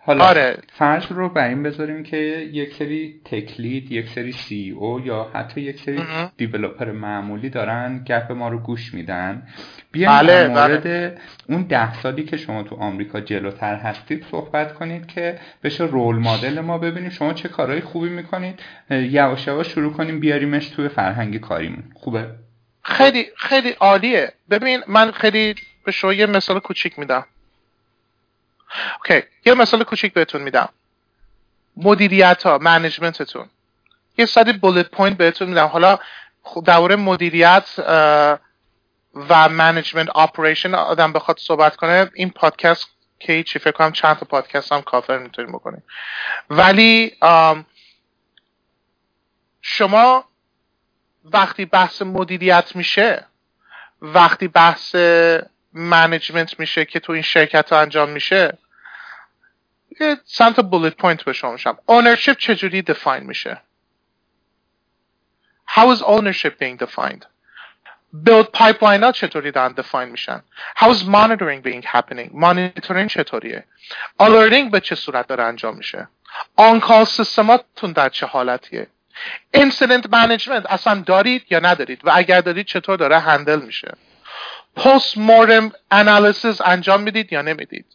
حالا 0.00 0.24
آره. 0.24 0.58
فرض 0.72 1.12
رو 1.12 1.28
بر 1.28 1.48
این 1.48 1.62
بذاریم 1.62 2.02
که 2.02 2.16
یک 2.52 2.74
سری 2.74 3.20
تکلید 3.24 3.92
یک 3.92 4.08
سری 4.08 4.32
سی 4.32 4.70
او 4.70 5.00
یا 5.00 5.30
حتی 5.34 5.60
یک 5.60 5.80
سری 5.80 6.02
دیولوپر 6.36 6.92
معمولی 6.92 7.50
دارن 7.50 8.04
گپ 8.06 8.32
ما 8.32 8.48
رو 8.48 8.58
گوش 8.58 8.94
میدن. 8.94 9.42
بیایم 9.92 10.18
بله، 10.18 10.26
در 10.26 10.48
مورد 10.48 10.82
بله. 10.82 11.18
اون 11.48 11.62
ده 11.62 12.00
سالی 12.02 12.24
که 12.24 12.36
شما 12.36 12.62
تو 12.62 12.76
آمریکا 12.76 13.20
جلوتر 13.20 13.74
هستید 13.74 14.26
صحبت 14.30 14.74
کنید 14.74 15.06
که 15.06 15.40
بشه 15.62 15.84
role 15.84 16.16
model 16.16 16.60
ما 16.60 16.78
ببینیم. 16.78 17.10
شما 17.10 17.32
چه 17.32 17.48
کارهای 17.48 17.80
خوبی 17.80 18.08
می‌کنید؟ 18.08 18.60
یواش 18.90 19.46
یواش 19.46 19.68
شروع 19.68 19.92
کنیم 19.92 20.20
بیاریمش 20.20 20.68
توی 20.68 20.88
فرهنگ 20.88 21.40
کاریمون. 21.40 21.84
خوبه؟ 21.94 22.26
خیلی 22.82 23.26
خیلی 23.36 23.70
عالیه. 23.70 24.32
ببین 24.50 24.80
من 24.86 25.10
خیلی 25.10 25.54
به 25.84 25.92
شما 25.92 26.12
یه 26.12 26.26
مثال 26.26 26.58
کوچیک 26.58 26.98
میدم. 26.98 27.26
okay 28.98 29.22
یه 29.46 29.54
مثال 29.54 29.84
کوچیک 29.84 30.12
بهتون 30.12 30.42
میدم. 30.42 30.68
مدیریت 31.76 32.42
ها 32.42 32.58
management 32.58 33.21
تون. 33.21 33.46
یه 34.18 34.26
سری 34.26 34.52
bullet 34.52 34.90
point 34.90 35.16
بهتون 35.16 35.48
میدم. 35.48 35.66
حالا 35.66 35.98
دوره 36.64 36.96
مدیریت 36.96 37.80
و 39.28 39.48
منیجمنت 39.48 40.08
آپریشن 40.08 40.74
آدم 40.74 41.12
بخواد 41.12 41.38
صحبت 41.38 41.76
کنه 41.76 42.10
این 42.14 42.30
پادکست 42.30 42.88
که 43.18 43.42
چی 43.42 43.58
فکر 43.58 43.72
کنم 43.72 43.92
چند 43.92 44.16
تا 44.16 44.26
پادکست 44.26 44.72
هم 44.72 44.82
کافر 44.82 45.18
می‌تونیم 45.18 45.52
بکنیم. 45.52 45.82
ولی 46.50 47.16
شما 49.60 50.24
وقتی 51.24 51.64
بحث 51.64 52.02
مدیریت 52.02 52.76
میشه 52.76 53.26
وقتی 54.02 54.48
بحث 54.48 54.96
منیجمنت 55.72 56.60
میشه 56.60 56.84
که 56.84 57.00
تو 57.00 57.12
این 57.12 57.22
شرکت 57.22 57.72
ها 57.72 57.80
انجام 57.80 58.08
میشه 58.10 58.58
یه 60.00 60.16
تا 60.36 60.62
بولت 60.62 60.96
پوینت 60.96 61.24
به 61.24 61.32
شما 61.32 61.52
میشم. 61.52 61.78
ownership 61.88 62.36
چجوری 62.38 62.84
define 62.88 63.22
میشه؟ 63.22 63.62
How 65.68 65.92
is 65.94 66.02
ownership 66.02 66.58
being 66.58 66.76
defined? 66.76 67.26
Build 68.12 68.46
pipeline 68.52 69.02
ها 69.02 69.12
چطوری 69.12 69.50
دارن 69.50 69.74
define 69.74 70.10
میشن؟ 70.10 70.42
How 70.76 70.90
is 70.90 71.02
monitoring 71.02 71.62
being 71.62 71.82
happening? 71.82 72.30
Monitoring 72.32 73.06
چطوریه؟ 73.10 73.64
Alerting 74.20 74.70
به 74.70 74.80
چه 74.80 74.94
صورت 74.94 75.26
داره 75.26 75.44
انجام 75.44 75.76
میشه؟ 75.76 76.08
On 76.58 76.80
call 76.80 77.04
سیستماتون 77.04 77.92
در 77.92 78.08
چه 78.08 78.26
حالتیه؟ 78.26 78.86
Incident 79.56 80.04
management 80.12 80.66
اصلا 80.68 81.02
دارید 81.06 81.46
یا 81.50 81.58
ندارید؟ 81.58 82.00
و 82.04 82.10
اگر 82.14 82.40
دارید 82.40 82.66
چطور 82.66 82.96
داره 82.96 83.18
هندل 83.18 83.60
میشه؟ 83.60 83.92
Post 84.76 85.14
mortem 85.14 85.72
analysis 85.92 86.60
انجام 86.64 87.02
می‌دید 87.02 87.32
یا 87.32 87.42
نمی‌دید؟ 87.42 87.86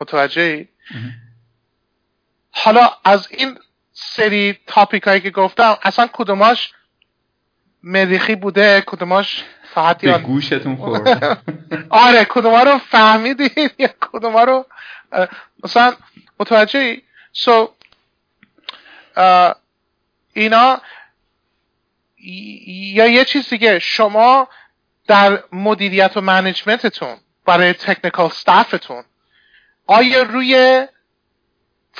متوجه 0.00 0.68
حالا 2.50 2.90
از 3.04 3.28
این 3.30 3.58
سری 3.92 4.58
تاپیک 4.66 5.02
هایی 5.02 5.20
که 5.20 5.30
گفتم 5.30 5.78
اصلا 5.82 6.08
کدوماش 6.12 6.72
مریخی 7.82 8.34
بوده 8.34 8.82
کدوماش 8.86 9.44
تا 9.74 9.92
به 9.92 10.18
گوشتون 10.18 10.76
خورد. 10.76 11.38
آره 12.06 12.24
کدوما 12.24 12.62
رو 12.62 12.78
فهمیدید؟ 12.78 13.74
یا 13.78 13.88
کدوما 14.00 14.44
رو 14.44 14.66
مثلا 15.64 15.92
متوجه 16.40 16.96
سو 17.32 17.70
اینا 20.32 20.80
یا 22.66 23.06
یه 23.06 23.24
چیز 23.24 23.48
دیگه 23.48 23.78
شما 23.78 24.48
در 25.06 25.42
مدیریت 25.52 26.16
و 26.16 26.20
منیجمنتتون 26.20 27.16
برای 27.46 27.72
تکنیکال 27.72 28.28
ستافتون 28.30 29.04
آیا 29.86 30.22
روی 30.22 30.86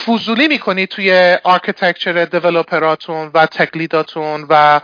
فضولی 0.06 0.48
می‌کنید 0.48 0.88
توی 0.88 1.38
آرکیتکچر 1.44 2.24
دیولوپراتون 2.24 3.30
و 3.34 3.46
تکلیداتون 3.46 4.46
و 4.48 4.80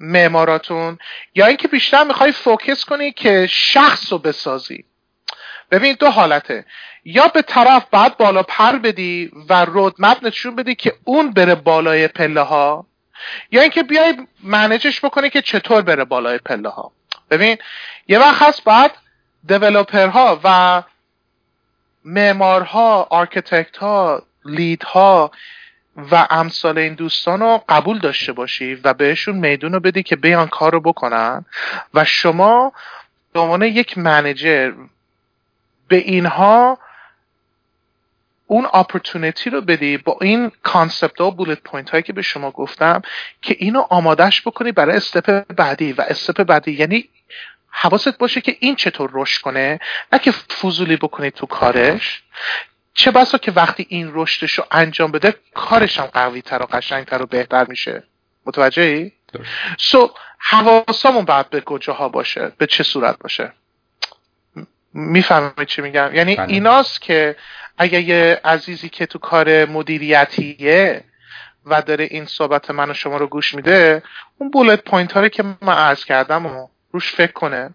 معماراتون 0.00 0.98
یا 1.34 1.46
اینکه 1.46 1.68
بیشتر 1.68 2.04
می‌خوای 2.04 2.32
فوکس 2.32 2.84
کنی 2.84 3.12
که 3.12 3.46
شخص 3.50 4.12
رو 4.12 4.18
بسازی. 4.18 4.84
ببین 5.70 5.96
دو 6.00 6.10
حالته. 6.10 6.64
یا 7.04 7.28
به 7.28 7.42
طرف 7.42 7.86
بعد 7.90 8.16
بالا 8.16 8.42
پر 8.42 8.78
بدی 8.78 9.30
و 9.48 9.64
رودمپ 9.64 10.24
نشون 10.24 10.56
بدی 10.56 10.74
که 10.74 10.94
اون 11.04 11.30
بره 11.30 11.54
بالای 11.54 12.08
پله 12.08 12.40
ها 12.40 12.86
یا 13.50 13.62
اینکه 13.62 13.82
بیای 13.82 14.14
منیجش 14.42 15.04
بکنی 15.04 15.30
که 15.30 15.42
چطور 15.42 15.82
بره 15.82 16.04
بالای 16.04 16.38
پله 16.38 16.68
ها. 16.68 16.92
ببین 17.30 17.58
یه 18.08 18.18
وقت 18.18 18.42
هست 18.42 18.64
بعد 18.64 18.90
ها 19.92 20.40
و 20.44 20.82
معمارها 22.04 23.06
architect 23.10 23.76
ها 23.76 24.22
lead 24.44 25.13
ها 25.13 25.30
و 25.96 26.26
امثال 26.30 26.78
این 26.78 26.94
دوستان 26.94 27.40
رو 27.40 27.64
قبول 27.68 27.98
داشته 27.98 28.32
باشی 28.32 28.74
و 28.74 28.94
بهشون 28.94 29.36
میدون 29.36 29.72
رو 29.72 29.80
بدی 29.80 30.02
که 30.02 30.16
بیان 30.16 30.48
کار 30.48 30.72
رو 30.72 30.80
بکنن 30.80 31.44
و 31.94 32.04
شما 32.04 32.72
به 33.32 33.40
عنوان 33.40 33.62
یک 33.62 33.98
manager 33.98 34.72
به 35.88 35.96
اینها 35.96 36.78
اون 38.46 38.68
opportunity 38.74 39.50
رو 39.50 39.60
بدی 39.60 39.96
با 39.96 40.18
این 40.20 40.52
concept 40.62 41.20
ها 41.20 41.26
و 41.26 41.30
bullet 41.30 41.60
point 41.60 41.90
هایی 41.90 42.02
که 42.02 42.12
به 42.12 42.22
شما 42.22 42.50
گفتم 42.50 43.02
که 43.42 43.56
اینو 43.58 43.86
آمادش 43.90 44.42
بکنی 44.42 44.72
برای 44.72 44.96
استپ 44.96 45.54
بعدی 45.54 45.92
و 45.92 46.04
استپ 46.08 46.42
بعدی. 46.42 46.72
یعنی 46.72 47.08
حواست 47.70 48.18
باشه 48.18 48.40
که 48.40 48.56
این 48.60 48.76
چطور 48.76 49.10
رشد 49.12 49.42
کنه 49.42 49.80
نه 50.12 50.18
که 50.18 50.30
فضولی 50.32 50.96
بکنی 50.96 51.30
تو 51.30 51.46
کارش. 51.46 52.22
چه 52.94 53.10
بسا 53.10 53.38
که 53.38 53.52
وقتی 53.52 53.86
این 53.88 54.10
رشدش 54.14 54.52
رو 54.52 54.64
انجام 54.70 55.10
بده 55.10 55.34
کارش 55.54 55.98
هم 55.98 56.06
قوی 56.06 56.42
تر 56.42 56.62
و 56.62 56.66
قشنگتر 56.66 57.22
و 57.22 57.26
بهتر 57.26 57.66
میشه. 57.68 58.02
متوجه 58.46 58.82
ای؟ 58.82 59.12
سو 59.78 60.06
so, 60.06 60.10
حواسامون 60.38 61.24
باید 61.24 61.50
به 61.50 61.60
کجاها 61.60 62.08
باشه؟ 62.08 62.52
به 62.58 62.66
چه 62.66 62.82
صورت 62.82 63.18
باشه؟ 63.18 63.52
می‌فهمید 64.94 65.64
چی 65.64 65.82
میگم؟ 65.82 66.10
یعنی 66.14 66.36
بله. 66.36 66.52
ایناست 66.52 67.00
که 67.00 67.36
اگه 67.78 68.00
یه 68.00 68.40
عزیزی 68.44 68.88
که 68.88 69.06
تو 69.06 69.18
کار 69.18 69.64
مدیریتیه 69.64 71.04
و 71.66 71.82
داره 71.82 72.08
این 72.10 72.24
صحبت 72.24 72.70
من 72.70 72.90
و 72.90 72.94
شما 72.94 73.16
رو 73.16 73.26
گوش 73.26 73.54
میده 73.54 74.02
اون 74.38 74.50
بولت 74.50 74.84
پوینت 74.84 75.12
هایی 75.12 75.30
که 75.30 75.42
من 75.42 75.72
عرض 75.72 76.04
کردم 76.04 76.46
و 76.46 76.68
روش 76.92 77.12
فکر 77.12 77.32
کنه 77.32 77.74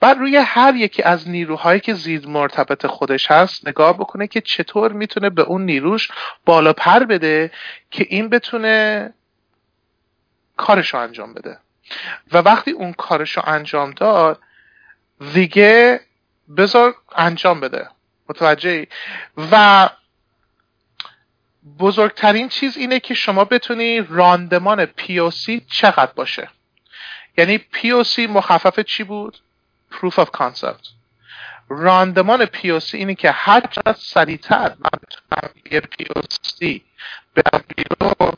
بعد 0.00 0.18
روی 0.18 0.36
هر 0.36 0.74
یکی 0.74 1.02
از 1.02 1.28
نیروهایی 1.28 1.80
که 1.80 1.94
زیر 1.94 2.26
مرتبط 2.26 2.86
خودش 2.86 3.30
هست 3.30 3.68
نگاه 3.68 3.98
بکنه 3.98 4.26
که 4.26 4.40
چطور 4.40 4.92
می‌تونه 4.92 5.30
به 5.30 5.42
اون 5.42 5.64
نیروش 5.64 6.08
بالا 6.44 6.72
پر 6.72 7.04
بده 7.04 7.50
که 7.90 8.06
این 8.08 8.28
بتونه 8.28 9.10
کارشو 10.56 10.98
انجام 10.98 11.34
بده. 11.34 11.58
و 12.32 12.38
وقتی 12.38 12.70
اون 12.70 12.92
کارشو 12.92 13.42
انجام 13.44 13.90
داد 13.90 14.40
دیگه 15.34 16.00
بذار 16.56 16.94
انجام 17.16 17.60
بده. 17.60 17.88
متوجه 18.28 18.86
و 19.52 19.88
بزرگترین 21.78 22.48
چیز 22.48 22.76
اینه 22.76 23.00
که 23.00 23.14
شما 23.14 23.44
بتونی 23.44 24.00
راندمان 24.00 24.86
POC 24.86 25.66
چقدر 25.70 26.12
باشه. 26.12 26.48
یعنی 27.38 27.58
POC 27.58 28.26
مخفف 28.26 28.80
چی 28.80 29.04
بود؟ 29.04 29.38
Proof 30.00 30.18
of 30.18 30.28
concept. 30.40 30.88
راندمان 31.68 32.46
POC 32.46 32.96
اینه 32.96 33.14
که 33.14 33.30
هر 33.30 33.60
چقدر 33.60 33.98
سریعتر 33.98 34.68
من 34.68 34.90
بتونم 35.02 35.54
یه 35.70 35.80
POC 35.80 36.84
برم 37.34 37.64
بیرون 37.76 38.32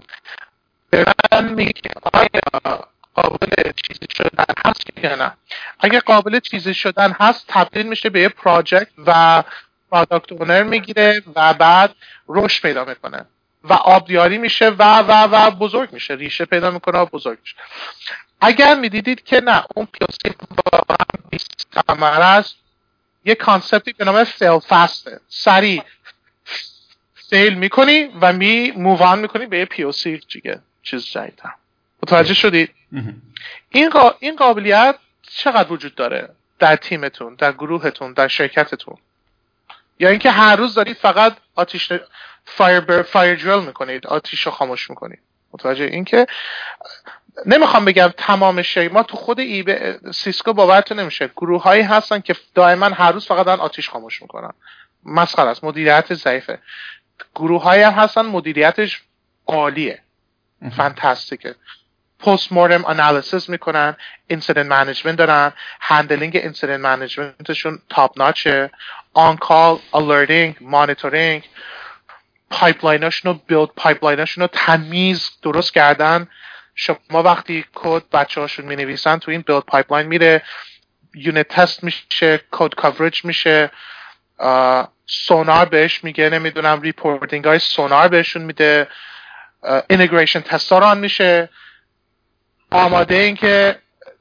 برن 0.91 1.53
میگه 1.53 1.91
آیا 2.13 2.89
قابل 3.15 3.73
چیزی 3.77 4.07
شدن 4.17 4.55
هست 4.67 4.83
یا 5.03 5.15
نه. 5.15 5.33
اگه 5.81 6.01
قابل 6.01 6.41
چیزی 6.41 6.75
شدن 6.75 7.13
هست 7.13 7.45
تبدیل 7.49 7.87
میشه 7.87 8.11
به 8.11 8.21
یه 8.21 8.29
project 8.29 8.89
و 9.07 9.43
product 9.91 10.33
owner 10.33 10.63
می‌گیره 10.63 11.23
و 11.35 11.55
بعد 11.55 11.95
رشد 12.29 12.63
پیدا 12.63 12.85
می‌کنه. 12.85 13.27
و 13.65 13.73
آبیاری 13.73 14.39
میشه 14.39 14.69
و 14.69 14.99
و 14.99 15.29
و 15.33 15.51
بزرگ 15.51 15.93
میشه. 15.93 16.15
ریشه 16.15 16.45
پیدا 16.45 16.71
می‌کنه 16.71 16.99
و 16.99 17.07
بزرگ 17.07 17.39
میشه. 17.43 17.57
اگر 18.41 18.75
می‌دیدید 18.75 19.25
که 19.25 19.41
نه 19.41 19.65
اون 19.75 19.87
POC 19.93 20.37
واقعا 20.73 21.29
waste 21.31 21.67
است. 22.01 22.57
یه 23.25 23.35
concept 23.35 23.85
ی 23.86 23.93
به 23.93 24.05
نام 24.05 24.25
fail 24.25 24.59
fast 24.59 25.08
ه 25.08 25.21
سریع 25.29 25.83
fail 27.31 27.55
می‌کنی 27.55 28.05
و 28.21 28.33
می 28.33 28.71
move 28.71 29.03
on 29.03 29.19
می‌کنی 29.19 29.47
به 29.47 29.59
یه 29.59 29.65
POC 29.65 30.21
دیگه 30.33 30.61
چیز 30.83 31.05
جدیدتر. 31.05 31.51
متوجه 32.03 32.35
شدید؟ 32.35 32.75
این, 33.71 33.91
این 34.21 34.37
قابلیت 34.37 34.97
چقدر 35.23 35.73
وجود 35.73 35.95
داره 35.95 36.29
در 36.59 36.77
تیمتون 36.77 37.35
در 37.35 37.53
گروهتون 37.53 38.13
در 38.13 38.29
شرکتتون؟ 38.29 38.97
یا 39.99 40.09
اینکه 40.09 40.31
هر 40.31 40.57
روز 40.57 40.75
دارید 40.75 40.97
فقط 40.97 41.37
آتیش 41.55 41.93
فایر 42.45 42.81
بر 42.81 43.03
فایر 43.03 43.37
جرل 43.37 43.65
می‌کنید 43.65 44.07
آتیش 44.07 44.47
رو 44.47 44.53
خاموش 44.53 44.91
می‌کنید. 44.91 45.19
متوجه 45.53 45.85
اینکه 45.85 46.27
نمی‌خوام 47.47 47.85
بگم 47.85 48.13
تمام 48.17 48.63
شی 48.63 48.89
ما 48.89 49.03
تو 49.03 49.17
خود 49.17 49.41
ای 49.41 49.63
به 49.63 50.01
سیسکو 50.15 50.53
باورتون 50.53 51.01
نمیشه. 51.01 51.31
گروه 51.37 51.63
هایی 51.63 51.83
هستن 51.83 52.21
که 52.21 52.37
دائما 52.55 52.87
هر 52.87 53.13
روز 53.13 53.27
فقط 53.27 53.47
دارن 53.47 53.61
آتیش 53.61 53.89
خاموش 53.89 54.23
می‌کنن. 54.23 54.53
مسخره 55.05 55.51
است. 55.51 55.65
مدیریت 55.65 56.15
ضعیفه. 56.15 56.59
گروه 57.35 57.63
هایی 57.63 57.83
هم 57.83 57.93
هستن 57.93 58.23
مدیریتش 58.23 59.03
عالیه. 59.47 60.03
fantastic 60.77 61.55
ه 62.19 62.26
post 62.26 62.53
mortem 62.53 62.85
analysis 62.85 63.49
می‌کنن. 63.49 63.97
incident 64.27 64.67
management 64.67 65.17
دارن. 65.17 65.53
handling 65.81 66.37
incident 66.37 66.81
management 66.81 67.51
شون 67.51 67.79
top 67.89 68.19
notch 68.19 68.71
ه 69.13 69.21
on 69.21 69.37
call 69.37 69.79
alerting 69.95 70.57
monitoring 70.61 71.43
pipeline 72.51 73.05
اشون 73.05 73.33
رو 73.33 73.41
build 73.47 73.69
pipeline 73.77 74.21
اشون 74.21 74.43
رو 74.43 74.49
تمیز 74.53 75.31
درست 75.43 75.75
کردن. 75.75 76.29
شما 76.77 77.23
وقتی 77.23 77.65
کد 77.75 78.03
بچه 78.13 78.41
هاشون 78.41 78.67
می 78.67 78.77
نویسن 78.77 79.19
تو 79.19 79.31
این 79.31 79.41
build 79.41 79.63
pipeline 79.63 80.07
میره 80.07 80.43
unit 81.15 81.49
test 81.49 81.85
میشه 81.85 82.41
code 82.51 82.75
coverage 82.75 83.25
میشه 83.25 83.71
Sonar 85.07 85.67
بهش 85.67 86.05
میگه 86.05 86.31
نمی‌دونم 86.31 86.81
reporting 86.81 87.45
های 87.45 87.59
Sonar 87.59 88.09
بهشون 88.09 88.43
میده 88.43 88.89
integration 89.91 90.41
test 90.41 90.74
run 90.74 90.99
میشه. 90.99 91.49
آماده 92.71 93.15
این 93.15 93.37
که 93.37 93.79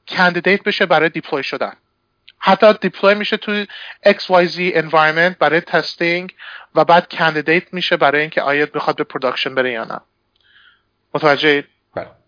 candidate 0.08 0.62
بشه 0.62 0.86
برای 0.86 1.08
deploy 1.08 1.42
شدن. 1.42 1.72
حتی 2.38 2.72
deploy 2.72 3.14
میشه 3.14 3.36
تو 3.36 3.64
XYZ 4.06 4.74
environment 4.74 5.36
برای 5.38 5.60
testing 5.60 6.34
و 6.74 6.84
بعد 6.84 7.08
candidate 7.08 7.74
میشه 7.74 7.96
برای 7.96 8.20
اینکه 8.20 8.42
آیا 8.42 8.66
بخواد 8.66 8.96
به 8.96 9.04
production 9.04 9.54
بره 9.54 9.72
یا 9.72 9.84
نه. 9.84 10.00
متوجه 11.14 11.64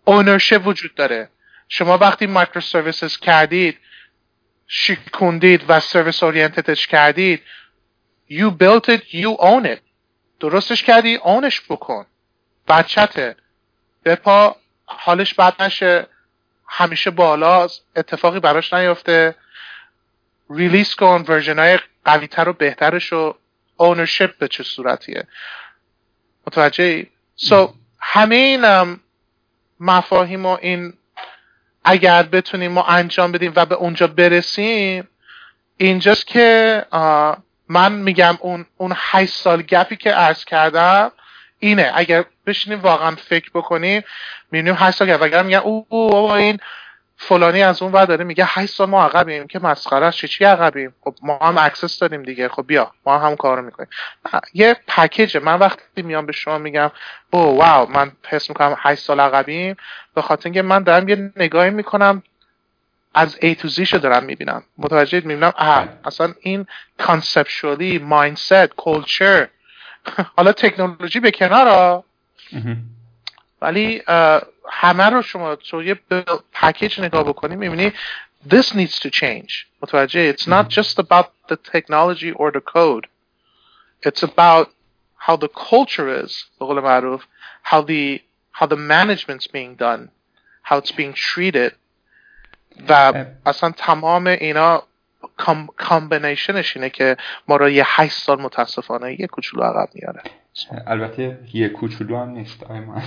ownership 0.09 0.67
وجود 0.67 0.95
داره. 0.95 1.29
شما 1.67 1.97
وقتی 1.97 2.27
microservices 2.27 3.17
کردید 3.17 3.77
شکوندید 4.67 5.65
و 5.67 5.79
service 5.79 6.23
oriented 6.23 6.74
ش 6.74 6.87
کردید 6.87 7.41
you 8.29 8.51
built 8.51 8.89
it 8.89 9.01
you 9.13 9.37
own 9.39 9.65
it. 9.65 9.79
درستش 10.39 10.83
کردی 10.83 11.15
own 11.15 11.43
ش 11.43 11.61
بکن. 11.61 12.05
بچته. 12.67 13.35
بپا 14.05 14.55
حالش 14.85 15.33
بد 15.33 15.61
نشه. 15.61 16.07
همیشه 16.67 17.09
بلا 17.09 17.67
اتفاقی 17.95 18.39
براش 18.39 18.73
نیفته. 18.73 19.35
release 20.49 20.95
کن 20.95 21.25
version 21.27 21.59
های 21.59 21.79
قویتر 22.05 22.49
و 22.49 22.53
بهترش 22.53 23.13
و 23.13 23.35
ownership 23.77 24.37
به 24.37 24.47
چه 24.47 24.63
صورتیه؟ 24.63 25.27
متوجه 26.47 27.07
so, 27.37 27.69
همه 27.99 28.35
این 28.35 28.65
مفاهیم 29.79 30.45
و 30.45 30.57
این 30.61 30.93
اگر 31.83 32.23
بتونیم 32.23 32.71
ما 32.71 32.83
انجام 32.83 33.31
بدیم 33.31 33.53
و 33.55 33.65
به 33.65 33.75
اونجا 33.75 34.07
برسیم 34.07 35.07
اینجاست 35.77 36.27
که 36.27 36.85
من 37.69 37.91
میگم 37.91 38.37
اون 38.39 38.65
اون 38.77 38.93
8 38.95 39.33
سال 39.33 39.61
gap 39.61 39.86
ی 39.86 39.95
که 39.95 40.11
عرض 40.11 40.45
کردم 40.45 41.11
اینه. 41.59 41.91
اگر 41.95 42.25
بشینیم 42.45 42.81
واقعا 42.81 43.15
فکر 43.15 43.49
بکنیم 43.53 44.03
می‌بینیم 44.51 44.75
8 44.79 44.97
سال 44.97 45.07
gap. 45.07 45.21
اگر 45.21 45.43
میگن 45.43 45.57
او, 45.57 45.85
او 45.89 46.31
این 46.31 46.59
فلانی 47.21 47.63
از 47.63 47.81
اون 47.81 47.91
ور 47.91 48.05
داره 48.05 48.23
میگه 48.23 48.45
8 48.47 48.73
سال 48.73 48.89
ما 48.89 49.03
عقبیم 49.03 49.47
که 49.47 49.59
مسخره 49.59 50.05
است 50.05 50.25
چی 50.25 50.45
عقبیم؟ 50.45 50.95
خب 51.03 51.15
ما 51.21 51.37
هم 51.41 51.57
access 51.57 51.99
داریم 51.99 52.23
دیگه 52.23 52.49
خب 52.49 52.63
بیا 52.67 52.91
ما 53.05 53.19
هم 53.19 53.35
کارو 53.35 53.61
می‌کنیم. 53.61 53.89
یه 54.53 54.75
package 54.87 55.37
من 55.37 55.59
وقتی 55.59 56.01
میام 56.01 56.25
به 56.25 56.31
شما 56.31 56.57
میگم 56.57 56.91
او 57.31 57.39
واو 57.39 57.89
من 57.89 58.11
حس 58.27 58.49
می‌کنم 58.49 58.75
8 58.79 59.03
سال 59.03 59.19
عقبیم. 59.19 59.75
به 60.15 60.21
خاطر 60.21 60.41
اینکه 60.45 60.61
من 60.61 60.83
دارم 60.83 61.09
یه 61.09 61.31
نگاهی 61.35 61.69
می‌کنم 61.69 62.23
از 63.13 63.35
A 63.35 63.55
to 63.55 63.67
Z 63.67 63.93
دارم 63.93 64.23
می‌بینم. 64.23 64.63
متوجه 64.77 65.19
می‌بینم 65.19 65.53
اه 65.57 65.87
اصلا 66.05 66.33
این 66.39 66.67
کانسپچوالی 66.97 67.97
مایندست 67.97 68.75
کلچر 68.75 69.47
حالا 70.37 70.51
تکنولوژی 70.51 71.19
به 71.19 71.31
کنار 71.31 72.03
ولی 73.61 74.01
همه 74.69 75.03
رو 75.03 75.21
شما 75.21 75.55
تو 75.55 75.83
یه 75.83 75.99
پکیج 76.53 77.01
نگاه 77.01 77.23
بکنی 77.23 77.55
می‌بینی 77.55 77.93
this 78.49 78.73
needs 78.73 78.99
to 78.99 79.09
change 79.09 79.51
متوجه 79.81 80.33
it's 80.33 80.47
not 80.47 80.69
just 80.69 80.99
about 80.99 81.27
the 81.49 81.57
technology 81.71 82.31
or 82.31 82.51
the 82.51 82.61
code 82.61 83.07
it's 84.05 84.23
about 84.23 84.67
how 85.27 85.35
the 85.35 85.49
culture 85.69 86.25
is 86.25 86.31
به 86.59 86.65
قول 86.65 86.79
معروف 86.79 87.25
how 87.65 87.81
the 87.81 88.19
how 88.59 88.65
the 88.65 88.75
management's 88.75 89.47
being 89.47 89.75
done 89.75 90.09
how 90.63 90.77
it's 90.77 90.91
being 90.91 91.13
treated 91.13 91.71
و 92.89 93.13
اصلا 93.45 93.71
تمام 93.71 94.27
اینا 94.27 94.83
combination 95.77 96.62
ش 96.62 96.77
اینه 96.77 96.89
که 96.89 97.17
ما 97.47 97.55
را 97.55 97.69
یه 97.69 97.83
هشت 97.87 98.17
سال 98.17 98.41
متاسفانه 98.41 99.19
یه 99.21 99.27
کوچولو 99.27 99.63
عقب 99.63 99.89
میاره 99.93 100.21
البته 100.87 101.37
یه 101.53 101.69
کوچولو 101.69 102.17
هم 102.17 102.29
نیست 102.29 102.63
I 102.63 102.79
mean. 102.79 103.01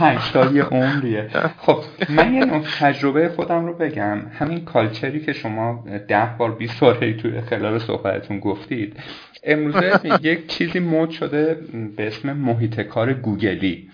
هشت 0.00 0.32
سال 0.32 0.56
یه 0.56 0.64
عمریه. 0.64 1.28
خب 1.58 1.78
من 2.08 2.34
یه 2.34 2.44
نوع 2.44 2.64
تجربه 2.78 3.28
خودم 3.28 3.66
رو 3.66 3.74
بگم. 3.74 4.18
همین 4.38 4.64
culture 4.64 5.13
ی 5.13 5.20
که 5.20 5.32
شما 5.32 5.84
ده 6.08 6.28
بار 6.38 6.54
بیست 6.54 6.80
بار 6.80 7.12
توی 7.12 7.40
خلال 7.40 7.78
صحبتتون 7.78 8.40
گفتید 8.40 8.96
امروزه 9.44 10.00
یک 10.22 10.46
چیزی 10.46 10.78
مود 10.78 11.10
شده 11.10 11.54
به 11.96 12.06
اسم 12.06 12.32
محیط 12.32 12.80
کار 12.80 13.12
گوگلی 13.12 13.90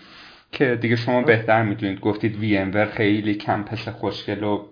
که 0.51 0.75
دیگه 0.75 0.95
شما 0.95 1.21
بهتر 1.21 1.63
می‌دونید. 1.63 1.99
گفتید 1.99 2.35
وی 2.35 2.85
خیلی 2.85 3.33
کمپس 3.33 3.87
خوشگل 3.87 4.43
و 4.43 4.65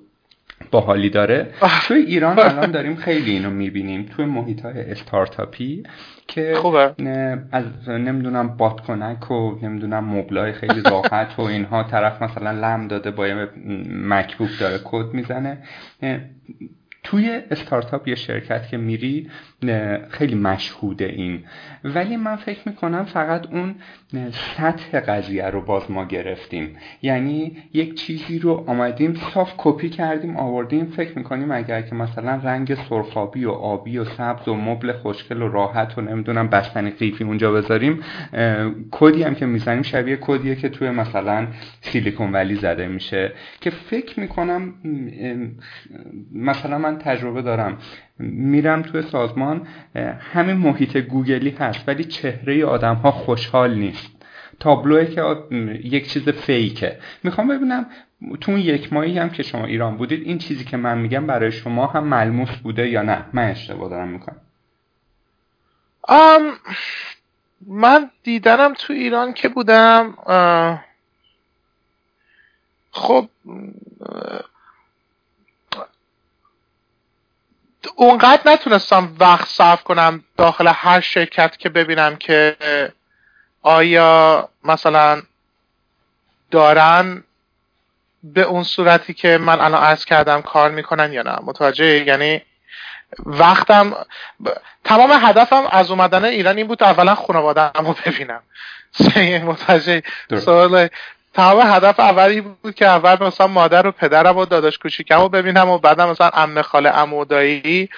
باحالی 0.71 1.09
داره. 1.09 1.47
توی 1.87 1.97
ایران 1.97 2.39
الان 2.39 2.71
داریم 2.71 2.95
خیلی 2.95 3.31
اینو 3.31 3.49
می‌بینیم. 3.49 4.05
توی 4.15 4.25
محیط 4.25 4.61
های 4.61 4.91
استارتاپی 4.91 5.83
که 6.27 6.53
از 7.51 7.89
نمی‌دونم 7.89 8.47
بادکنک 8.47 9.31
و 9.31 9.59
نمی‌دونم 9.61 10.03
مبلای 10.05 10.53
خیلی 10.53 10.81
راحت 10.91 11.39
و 11.39 11.41
اینها. 11.41 11.83
طرف 11.83 12.21
مثلا 12.21 12.51
لم 12.51 12.87
داده 12.87 13.11
با 13.11 13.27
یه 13.27 13.49
مکبوک 13.89 14.59
داره 14.59 14.79
کد 14.83 15.13
می‌زنه. 15.13 15.57
توی 17.03 17.41
استارتاپ 17.51 18.07
یه 18.07 18.15
شرکت 18.15 18.67
که 18.67 18.77
میری 18.77 19.29
خیلی 20.09 20.35
مشهوده 20.35 21.05
این. 21.05 21.43
ولی 21.83 22.17
من 22.17 22.35
فکر 22.35 22.59
می‌کنم 22.65 23.05
فقط 23.05 23.47
اون 23.53 23.75
سطح 24.31 24.99
قضیه 24.99 25.45
رو 25.45 25.61
باز 25.61 25.91
ما 25.91 26.05
گرفتیم. 26.05 26.75
یعنی 27.01 27.57
یک 27.73 27.95
چیزی 27.95 28.39
رو 28.39 28.63
آمدیم 28.67 29.13
صاف 29.33 29.53
کپی 29.57 29.89
کردیم 29.89 30.37
آوردیم. 30.37 30.85
فکر 30.85 31.17
می‌کنیم 31.17 31.51
اگر 31.51 31.81
که 31.81 31.95
مثلا 31.95 32.35
رنگ 32.43 32.75
سرخابی 32.75 33.45
و 33.45 33.51
آبی 33.51 33.97
و 33.97 34.05
سبز 34.05 34.47
و 34.47 34.53
مبل 34.53 34.91
خوشگل 34.91 35.41
و 35.41 35.49
راحت 35.49 35.97
و 35.97 36.01
نمی‌دونم 36.01 36.47
بستنی 36.47 36.89
قیفی 36.89 37.23
اونجا 37.23 37.51
بذاریم 37.51 37.99
کدی 38.91 39.23
هم 39.23 39.35
که 39.35 39.45
می‌زنیم 39.45 39.81
شبیه 39.81 40.17
کدیه 40.21 40.55
که 40.55 40.69
توی 40.69 40.89
مثلا 40.89 41.47
سیلیکون 41.81 42.31
ولی 42.31 42.55
زده 42.55 42.87
میشه. 42.87 43.31
که 43.61 43.69
فکر 43.69 44.19
می‌کنم 44.19 44.73
مثلا 46.33 46.77
من 46.77 46.97
تجربه 46.97 47.41
دارم. 47.41 47.77
میرم 48.19 48.81
توی 48.81 49.01
سازمان 49.01 49.67
همین 50.33 50.55
محیط 50.55 50.97
گوگلی 50.97 51.49
هست 51.49 51.87
ولی 51.87 52.03
چهره 52.03 52.65
آدم 52.65 52.95
ها 52.95 53.11
خوشحال 53.11 53.75
نیست. 53.75 54.11
تابلوه 54.59 55.05
که 55.05 55.21
یک 55.83 56.09
چیز 56.11 56.29
فیکه. 56.29 56.99
می‌خوام 57.23 57.47
ببینم 57.47 57.85
تو 58.41 58.51
اون 58.51 58.59
یک 58.59 58.93
ماهی 58.93 59.19
هم 59.19 59.29
که 59.29 59.43
شما 59.43 59.65
ایران 59.65 59.97
بودید 59.97 60.27
این 60.27 60.37
چیزی 60.37 60.63
که 60.63 60.77
من 60.77 60.97
میگم 60.97 61.27
برای 61.27 61.51
شما 61.51 61.87
هم 61.87 62.03
ملموس 62.03 62.49
بوده 62.49 62.89
یا 62.89 63.01
نه؟ 63.01 63.25
من 63.33 63.49
اشتباه 63.49 63.89
دارم 63.89 64.07
می‌کنم. 64.07 64.41
من 67.67 68.09
دیدنم 68.23 68.73
تو 68.73 68.93
ایران 68.93 69.33
که 69.33 69.49
بودم 69.49 70.13
خب 72.91 73.29
اونقدر 77.95 78.51
نتونستم 78.51 79.15
وقت 79.19 79.47
صرف 79.47 79.83
کنم 79.83 80.23
داخل 80.37 80.67
هر 80.67 80.99
شرکت 80.99 81.57
که 81.57 81.69
ببینم 81.69 82.15
که 82.15 82.55
آیا 83.61 84.49
مثلا 84.63 85.21
دارن 86.51 87.23
به 88.23 88.41
اون 88.41 88.63
صورتی 88.63 89.13
که 89.13 89.37
من 89.37 89.61
الان 89.61 89.83
عرض 89.83 90.05
کردم 90.05 90.41
کار 90.41 90.71
می‌کنن 90.71 91.13
یا 91.13 91.21
نه. 91.21 91.35
متوجه؟ 91.43 91.85
یعنی 91.85 92.41
وقتم 93.25 94.05
تمام 94.83 95.11
هدفم 95.11 95.63
از 95.71 95.91
اومدن 95.91 96.25
ایران 96.25 96.57
این 96.57 96.67
بود 96.67 96.83
اولا 96.83 97.15
خانواده 97.15 97.71
رو 97.75 97.95
ببینم. 98.05 98.41
متوجه؟ 99.49 100.03
سوال 100.37 100.87
تمام 101.35 101.61
هدف 101.75 101.99
اولی 101.99 102.41
بود 102.41 102.75
که 102.75 102.85
اول 102.87 103.27
مثلا 103.27 103.47
مادر 103.47 103.87
و 103.87 103.91
پدرم 103.91 104.37
و 104.37 104.45
داداش 104.45 104.77
کوچیکم 104.77 105.21
رو 105.21 105.29
ببینم 105.29 105.69
و 105.69 105.77
بعدم 105.77 106.09
مثلا 106.09 106.27
عمه 106.27 106.61
خاله 106.61 106.89
عمو 106.89 107.25
دایی 107.25 107.89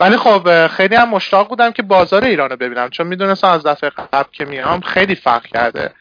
ولی 0.00 0.16
خب 0.16 0.66
خیلی 0.66 0.94
هم 0.94 1.08
مشتاق 1.08 1.48
بودم 1.48 1.70
که 1.70 1.82
بازار 1.82 2.24
ایران 2.24 2.50
رو 2.50 2.56
ببینم 2.56 2.90
چون 2.90 3.06
می‌دونستم 3.06 3.48
از 3.48 3.62
دفعه 3.62 3.90
قبل 3.90 4.28
که 4.32 4.44
میام 4.44 4.80
خیلی 4.80 5.14
فرق 5.14 5.46
کرده. 5.46 5.92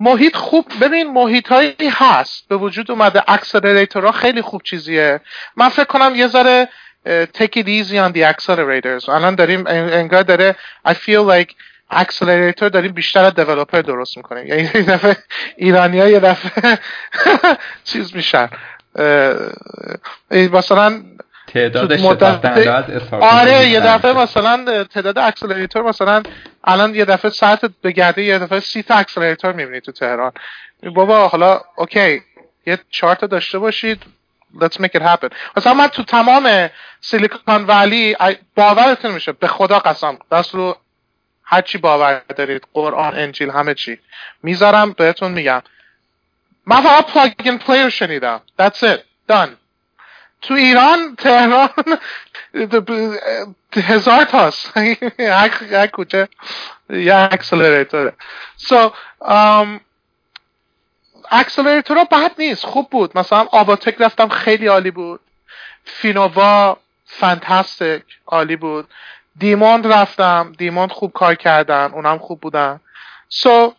محیط 0.00 0.36
خوب 0.36 0.66
ببین 0.80 1.12
محیط 1.12 1.48
هایی 1.48 1.74
هست. 1.90 2.48
به 2.48 2.56
وجود 2.56 2.90
اومده 2.90 3.22
ها 3.94 4.12
خیلی 4.12 4.42
خوب 4.42 4.62
چیزیه. 4.62 5.20
من 5.56 5.68
فکر 5.68 5.84
کنم 5.84 6.12
یه 6.14 6.26
ذره 6.26 6.68
take 7.38 7.56
it 7.56 7.66
easy 7.66 7.96
on 7.96 8.12
the 8.14 9.08
الان 9.08 9.34
داریم 9.34 9.64
انگار 9.66 10.22
داره 10.22 10.56
I 10.88 10.92
feel 10.92 11.24
like 11.26 11.54
accelerator 11.92 12.68
داریم 12.68 12.92
بیشتر 12.92 13.24
از 13.24 13.34
developer 13.34 13.80
درست 13.80 14.16
می‌کنیم. 14.16 14.46
یعنی 14.46 14.62
یه 14.62 14.82
دفعه 14.82 15.16
ایرانی 15.56 16.00
ها 16.00 16.08
یه 16.08 16.20
دفعه 16.20 16.78
چیز 17.84 18.16
میشن. 18.16 18.48
مثلا 20.30 21.02
تعداد 21.46 21.92
آره 23.10 23.68
یه 23.68 23.80
دفعه 23.80 24.12
مثلا 24.12 24.84
تعداد 24.84 25.18
accelerator 25.18 25.82
مثلا 25.82 26.22
الان 26.64 26.94
یه 26.94 27.04
دفعه 27.04 27.30
ساعت 27.30 27.60
به 27.82 27.92
گرده 27.92 28.22
یه 28.22 28.38
دفعه 28.38 28.60
سی 28.60 28.82
تا 28.82 28.94
accelerator 28.94 29.52
می‌بینی 29.52 29.80
تو 29.80 29.92
تهران. 29.92 30.32
بابا 30.94 31.28
حالا 31.28 31.60
okay 31.76 32.22
یه 32.66 32.78
چارت 32.90 33.24
داشته 33.24 33.58
باشید. 33.58 34.02
Let's 34.60 34.78
make 34.78 34.94
it 34.94 35.02
happen. 35.02 35.32
مثلا 35.56 35.74
من 35.74 35.88
تو 35.88 36.02
تمام 36.02 36.70
Silicon 37.00 37.64
Valley 37.64 38.16
باورتون 38.56 39.10
میشه 39.10 39.32
به 39.32 39.48
خدا 39.48 39.78
قسم. 39.78 40.18
دست 40.32 40.54
رو 40.54 40.76
هرچی 41.44 41.78
باور 41.78 42.22
دارید 42.36 42.66
قرآن 42.74 43.14
انجیل 43.14 43.50
همه 43.50 43.74
چی. 43.74 43.98
می‌ذارم 44.42 44.92
بهتون 44.92 45.32
میگم. 45.32 45.62
من 46.66 46.80
فقط 46.80 47.06
plug-in 47.06 47.58
player 47.58 47.88
شنیدم. 47.88 48.40
That's 48.60 48.82
it. 48.82 49.00
Done. 49.32 49.50
تو 50.42 50.54
ایران 50.54 51.16
تهران 51.16 51.68
هزار 53.76 54.24
تاست 54.24 54.76
یک 54.76 55.90
کوچه 55.94 56.28
یه 56.90 57.16
accelerator 57.16 58.04
ه 58.04 58.12
um, 59.22 59.80
accelerator 61.30 61.98
ها 61.98 62.04
بد 62.04 62.30
نیست. 62.38 62.66
خوب 62.66 62.90
بود. 62.90 63.18
مثلا 63.18 63.46
آباتک 63.52 63.96
رفتم 63.98 64.28
خیلی 64.28 64.66
عالی 64.66 64.90
بود. 64.90 65.20
فینووا 65.84 66.76
فانتاستیک 67.06 68.04
عالی 68.26 68.56
بود. 68.56 68.88
دیموند 69.38 69.86
رفتم. 69.86 70.52
دیموند 70.58 70.92
خوب 70.92 71.12
کار 71.12 71.34
کردن. 71.34 71.90
اونم 71.92 72.18
خوب 72.18 72.40
بودن. 72.40 72.80
سو 73.28 73.74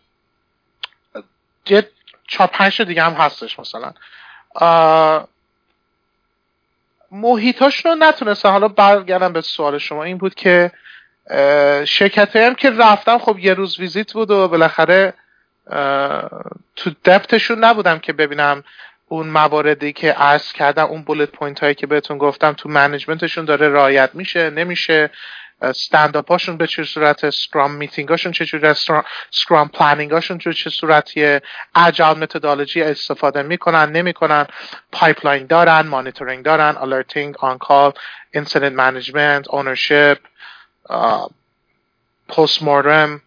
یه 1.66 1.88
پنج 2.38 2.82
دیگه 2.82 3.02
هم 3.02 3.12
هستش 3.12 3.58
مثلا. 3.58 3.92
محیطاش 7.10 7.86
رو 7.86 7.94
نتونستم. 7.94 8.50
حالا 8.50 8.68
برگردم 8.68 9.32
به 9.32 9.40
سوال 9.40 9.78
شما. 9.78 10.04
این 10.04 10.18
بود 10.18 10.34
که 10.34 10.72
شرکت 11.84 12.36
هم 12.36 12.54
که 12.54 12.70
رفتم 12.70 13.18
خب 13.18 13.38
یه 13.38 13.54
روز 13.54 13.80
ویزیت 13.80 14.12
بود 14.12 14.30
و 14.30 14.48
بالاخره 14.48 15.14
تو 16.76 16.90
دپتشون 17.04 17.64
نبودم 17.64 17.98
که 17.98 18.12
ببینم 18.12 18.64
اون 19.08 19.28
مواردی 19.28 19.92
که 19.92 20.12
عرض 20.12 20.52
کردم 20.52 20.84
اون 20.84 21.02
bullet 21.02 21.30
point 21.30 21.60
هایی 21.60 21.74
که 21.74 21.86
بهتون 21.86 22.18
گفتم 22.18 22.52
تو 22.52 22.68
management 22.68 23.22
شون 23.22 23.44
داره 23.44 23.68
رعایت 23.68 24.10
میشه 24.14 24.50
نمیشه. 24.50 25.10
استنداپ 25.64 26.30
هاشون 26.30 26.56
به 26.56 26.66
چه 26.66 26.84
صورت 26.84 27.30
scrum 27.30 27.70
meeting 27.70 28.08
هاشون 28.08 28.32
چه 28.32 28.44
جوری 28.44 28.74
scrum 29.30 29.68
planning 29.68 30.12
هاشون 30.12 30.38
چه 30.38 30.70
صورتیه 30.70 31.42
agile 31.74 32.18
methodology 32.18 32.82
استفاده 32.82 33.42
می‌کنن 33.42 33.92
نمی‌کنن. 33.92 34.46
pipeline 34.92 35.46
دارن 35.46 35.80
مانیتورینگ 35.80 36.44
دارن 36.44 36.76
alerting 36.76 37.36
on-call 37.38 37.92
incident 38.34 38.72
management 38.72 39.48
ownership 39.48 40.18
post-mortem 42.28 43.20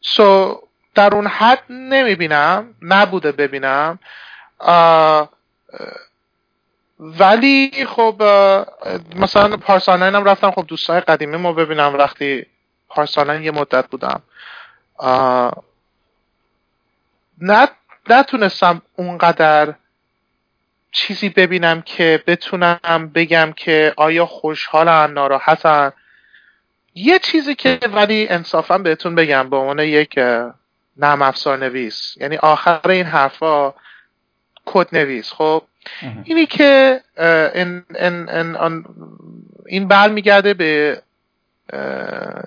سو 0.00 0.60
در 0.94 1.14
اون 1.14 1.26
حد 1.26 1.62
نمی‌بینم 1.70 2.74
نبوده 2.82 3.32
ببینم. 3.32 3.98
ولی 7.04 7.86
خب 7.88 8.22
مثلا 9.16 9.56
پارساناین 9.56 10.14
هم 10.14 10.24
رفتم. 10.24 10.50
خب 10.50 10.64
دوستای 10.68 11.00
قدیمی 11.00 11.36
ما 11.36 11.52
ببینم 11.52 11.94
وقتی 11.94 12.46
پارساناین 12.88 13.42
یه 13.42 13.50
مدت 13.50 13.88
بودم. 13.88 14.22
نه 17.40 17.68
نتونستم 18.10 18.82
اونقدر 18.96 19.74
چیزی 20.92 21.28
ببینم 21.28 21.82
که 21.82 22.22
بتونم 22.26 23.10
بگم 23.14 23.52
که 23.56 23.94
آیا 23.96 24.26
خوشحالن 24.26 25.12
ناراحتن. 25.12 25.92
یه 26.94 27.18
چیزی 27.18 27.54
که 27.54 27.80
ولی 27.92 28.28
انصافا 28.28 28.78
بهتون 28.78 29.14
بگم 29.14 29.50
به 29.50 29.56
عنوان 29.56 29.78
یک 29.78 30.18
نرم 30.96 31.22
افزار 31.22 31.58
نویس 31.58 32.14
یعنی 32.16 32.36
آخر 32.36 32.88
این 32.88 33.06
حرفا 33.06 33.74
کد 34.64 34.88
نویس 34.92 35.32
خب 35.32 35.62
اینی 36.24 36.46
که 36.46 37.00
این, 37.54 37.82
این, 38.00 38.28
این 39.66 39.88
برمیگرده 39.88 40.54
به 40.54 41.02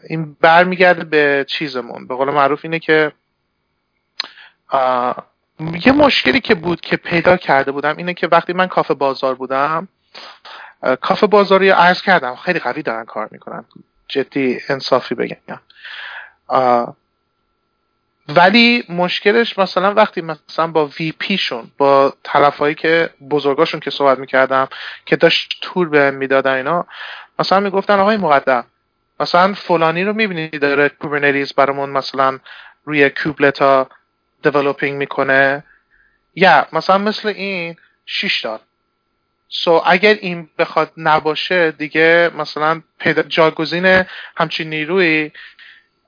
این 0.10 0.38
برمیگرده 0.42 1.04
به 1.04 1.46
چیزمون. 1.48 2.08
به 2.08 2.16
قول 2.16 2.30
معروف 2.30 2.60
اینه 2.64 2.80
که 2.80 3.12
یه 5.86 5.92
مشکلی 5.92 6.40
که 6.40 6.56
بود 6.56 6.82
که 6.82 6.98
پیدا 6.98 7.38
کرده 7.38 7.72
بودم 7.72 7.98
اینه 7.98 8.14
که 8.14 8.28
وقتی 8.28 8.54
من 8.54 8.68
کافه 8.68 8.94
بازار 8.94 9.36
بودم 9.36 9.88
کافه 11.02 11.28
بازاری 11.28 11.70
عرض 11.70 12.02
کردم. 12.02 12.36
خیلی 12.36 12.60
قوی 12.60 12.82
دارن 12.82 13.06
کار 13.06 13.30
می‌کنن. 13.32 13.66
جدی 14.08 14.60
انصافی 14.70 15.16
بگم. 15.16 15.60
ولی 18.28 18.84
مشکلش 18.90 19.60
مثلا 19.60 19.94
وقتی 19.94 20.22
مثلا 20.22 20.68
با 20.68 20.90
وی 21.00 21.12
پیشون 21.20 21.72
با 21.78 22.14
طرفایی 22.24 22.76
که 22.76 23.10
بزرگاشون 23.30 23.80
که 23.80 23.92
صحبت 23.92 24.20
می‌کردم 24.20 24.68
که 25.06 25.16
داشت 25.16 25.58
تور 25.62 25.90
به 25.90 26.12
می‌دادن 26.12 26.54
اینا 26.54 26.86
مثلا 27.40 27.60
می‌گفتن 27.60 28.00
آقای 28.00 28.18
مقدم 28.18 28.66
مثلا 29.20 29.54
فلانی 29.54 30.04
رو 30.04 30.14
می‌بینی 30.14 30.50
داره 30.50 30.90
کوبرنتیز 30.90 31.54
برامون 31.54 31.90
مثلا 31.90 32.40
روی 32.86 33.10
کوبلتا 33.10 33.90
دیولوپینگ 34.44 34.98
می‌کنه؟ 34.98 35.64
یا 36.36 36.68
مثلا 36.74 36.98
مثل 36.98 37.28
این 37.28 37.76
شیش 38.06 38.42
دار 38.42 38.60
سو 39.50 39.80
so, 39.80 39.84
اگر 39.86 40.14
این 40.14 40.50
بخواد 40.58 40.92
نباشه 40.98 41.72
دیگه 41.72 42.32
مثلا 42.38 42.82
پیدا 43.00 43.24
جاگزین 43.24 44.06
همچین 44.38 44.70
نیروی 44.70 45.32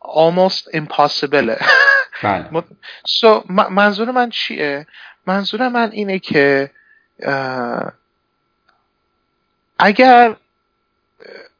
almost 0.02 0.68
impossible 0.76 1.64
بله. 2.24 2.64
so, 3.08 3.52
منظور 3.70 4.12
من 4.12 4.30
چیه؟ 4.30 4.88
منظور 5.28 5.70
من 5.70 5.92
اینه 5.92 6.20
که 6.20 6.72
اگر 9.80 10.36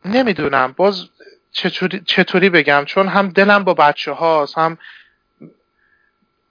نمی‌دونم 0.06 0.74
باز 0.78 1.06
چطوری, 1.52 2.02
چطوری 2.06 2.50
بگم 2.50 2.84
چون 2.86 3.08
هم 3.08 3.30
دلم 3.30 3.64
با 3.64 3.74
بچه 3.74 4.12
هاست 4.12 4.58
هم 4.58 4.78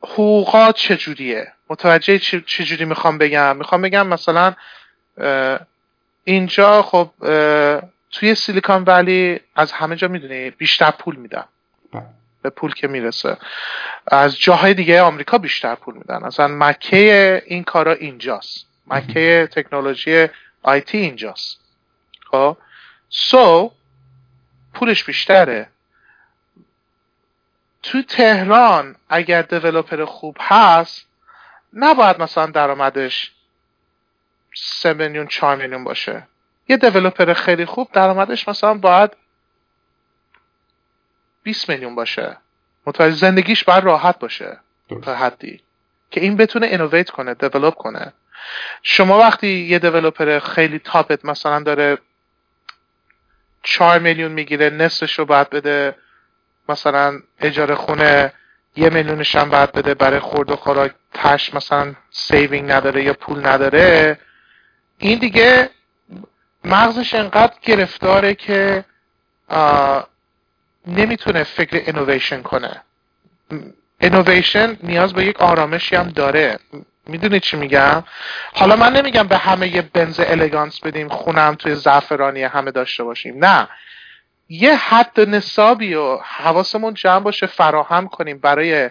حقوقات 0.02 0.76
چجوریه؟ 0.76 1.52
متوجه 1.70 2.18
چجوری 2.46 2.84
می‌خوام 2.84 3.18
بگم؟ 3.18 3.56
می‌خوام 3.56 3.82
بگم 3.82 4.06
مثلا 4.06 4.54
اینجا 6.24 6.82
خب 6.82 7.10
توی 8.10 8.34
سیلیکان 8.34 8.84
ولی 8.84 9.40
از 9.56 9.72
همه 9.72 9.96
جا 9.96 10.08
می‌دونی 10.08 10.50
بیشتر 10.50 10.90
پول 10.90 11.16
میدن 11.16 11.44
به 12.48 12.54
پول 12.54 12.74
که 12.74 12.88
می‌رسه. 12.88 13.36
از 14.06 14.38
جاهای 14.38 14.74
دیگه 14.74 15.02
آمریکا 15.02 15.38
بیشتر 15.38 15.74
پول 15.74 15.94
میدن. 15.94 16.24
اصلا 16.24 16.48
مکه 16.48 17.42
این 17.46 17.64
کارا 17.64 17.92
اینجاست. 17.92 18.66
مکه 18.86 19.48
تکنولوژی 19.52 20.28
آیتی 20.62 20.98
اینجاست. 20.98 21.60
خب؟ 22.30 22.56
سو 23.08 23.72
پولش 24.74 25.04
بیشتره. 25.04 25.68
تو 27.82 28.02
تهران 28.02 28.96
اگر 29.08 29.42
دیولوپر 29.42 30.04
خوب 30.04 30.36
هست 30.40 31.06
نباید 31.72 32.22
مثلا 32.22 32.46
درآمدش 32.46 33.32
سه 34.54 34.92
میلیون 34.92 35.26
چهار 35.26 35.56
میلیون 35.56 35.84
باشه. 35.84 36.26
یه 36.68 36.76
دیولوپر 36.76 37.32
خیلی 37.32 37.64
خوب 37.64 37.88
درآمدش 37.92 38.48
مثلا 38.48 38.74
باید 38.74 39.16
20 41.42 41.68
میلیون 41.68 41.94
باشه. 41.94 42.36
متوجه 42.86 43.16
زندگیش 43.16 43.64
باید 43.64 43.84
راحت 43.84 44.18
باشه. 44.18 44.58
تا 45.02 45.14
حدی. 45.14 45.60
که 46.10 46.20
این 46.20 46.36
بتونه 46.36 46.66
اینویت 46.66 47.10
کنه 47.10 47.34
دیولپ 47.34 47.74
کنه. 47.74 48.12
شما 48.82 49.18
وقتی 49.18 49.48
یه 49.48 49.78
دیولوپر 49.78 50.38
خیلی 50.38 50.78
تاپت 50.78 51.24
مثلا 51.24 51.60
داره 51.60 51.98
4 53.62 53.98
میلیون 53.98 54.32
می‌گیره 54.32 54.70
نصفش 54.70 55.18
رو 55.18 55.24
باید 55.24 55.50
بده 55.50 55.96
مثلا 56.68 57.20
اجاره 57.40 57.74
خونه 57.74 58.32
یه 58.76 58.90
میلیونش 58.90 59.36
هم 59.36 59.50
باید 59.50 59.72
بده 59.72 59.94
برای 59.94 60.20
خورد 60.20 60.50
و 60.50 60.56
خوراکش 60.56 61.54
مثلا 61.54 61.94
saving 62.10 62.72
نداره 62.72 63.04
یا 63.04 63.12
پول 63.12 63.46
نداره 63.46 64.18
این 64.98 65.18
دیگه 65.18 65.70
مغزش 66.64 67.14
انقدر 67.14 67.54
گرفتاره 67.62 68.34
که 68.34 68.84
نمی‌تونه 70.86 71.44
فکر 71.44 71.76
innovation 71.76 72.42
کنه. 72.42 72.82
innovation 74.00 74.76
نیاز 74.82 75.12
به 75.12 75.24
یک 75.24 75.40
آرامشی 75.40 75.96
هم 75.96 76.08
داره. 76.08 76.58
می‌دونی 77.06 77.40
چی 77.40 77.56
میگم؟ 77.56 78.04
حالا 78.54 78.76
من 78.76 78.92
نمیگم 78.92 79.28
به 79.28 79.36
همه 79.36 79.68
یه 79.68 79.82
بنز 79.82 80.20
الگانس 80.20 80.80
بدیم 80.80 81.08
خونم 81.08 81.54
توی 81.54 81.74
زعفرانیه 81.74 82.42
همه 82.42 82.70
داشته 82.70 83.04
باشیم. 83.04 83.44
نه. 83.44 83.68
یه 84.48 84.76
حد 84.76 85.20
نصابی 85.20 85.94
و 85.94 86.16
حواسمون 86.16 86.94
جمع 86.94 87.20
باشه 87.20 87.46
فراهم 87.46 88.08
کنیم 88.08 88.38
برای 88.38 88.90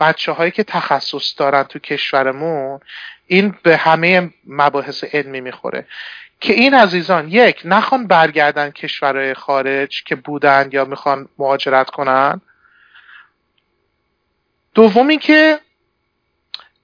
بچه 0.00 0.32
هایی 0.32 0.50
که 0.50 0.64
تخصص 0.64 1.34
دارن 1.36 1.62
تو 1.62 1.78
کشورمون. 1.78 2.80
این 3.26 3.54
به 3.62 3.76
همه 3.76 4.30
مباحث 4.46 5.04
علمی 5.04 5.40
می‌خوره. 5.40 5.86
که 6.40 6.52
این 6.52 6.74
عزیزان 6.74 7.28
یک 7.28 7.62
نخوان 7.64 8.06
برگردن 8.06 8.70
کشورهای 8.70 9.34
خارج 9.34 10.04
که 10.04 10.14
بودن 10.14 10.68
یا 10.72 10.84
می‌خوان 10.84 11.28
مهاجرت 11.38 11.90
کنن. 11.90 12.40
دومی 14.74 15.18
که 15.18 15.60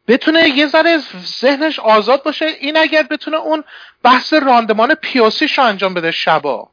بتونه 0.09 0.49
یه 0.49 0.67
ذره 0.67 0.99
ذهنش 1.41 1.79
آزاد 1.79 2.23
باشه. 2.23 2.45
این 2.45 2.77
اگر 2.77 3.03
بتونه 3.03 3.37
اون 3.37 3.65
بحث 4.03 4.33
راندمان 4.33 4.95
پیاسیش 4.95 5.59
رو 5.59 5.65
انجام 5.65 5.95
بده 5.95 6.11
شبا. 6.11 6.71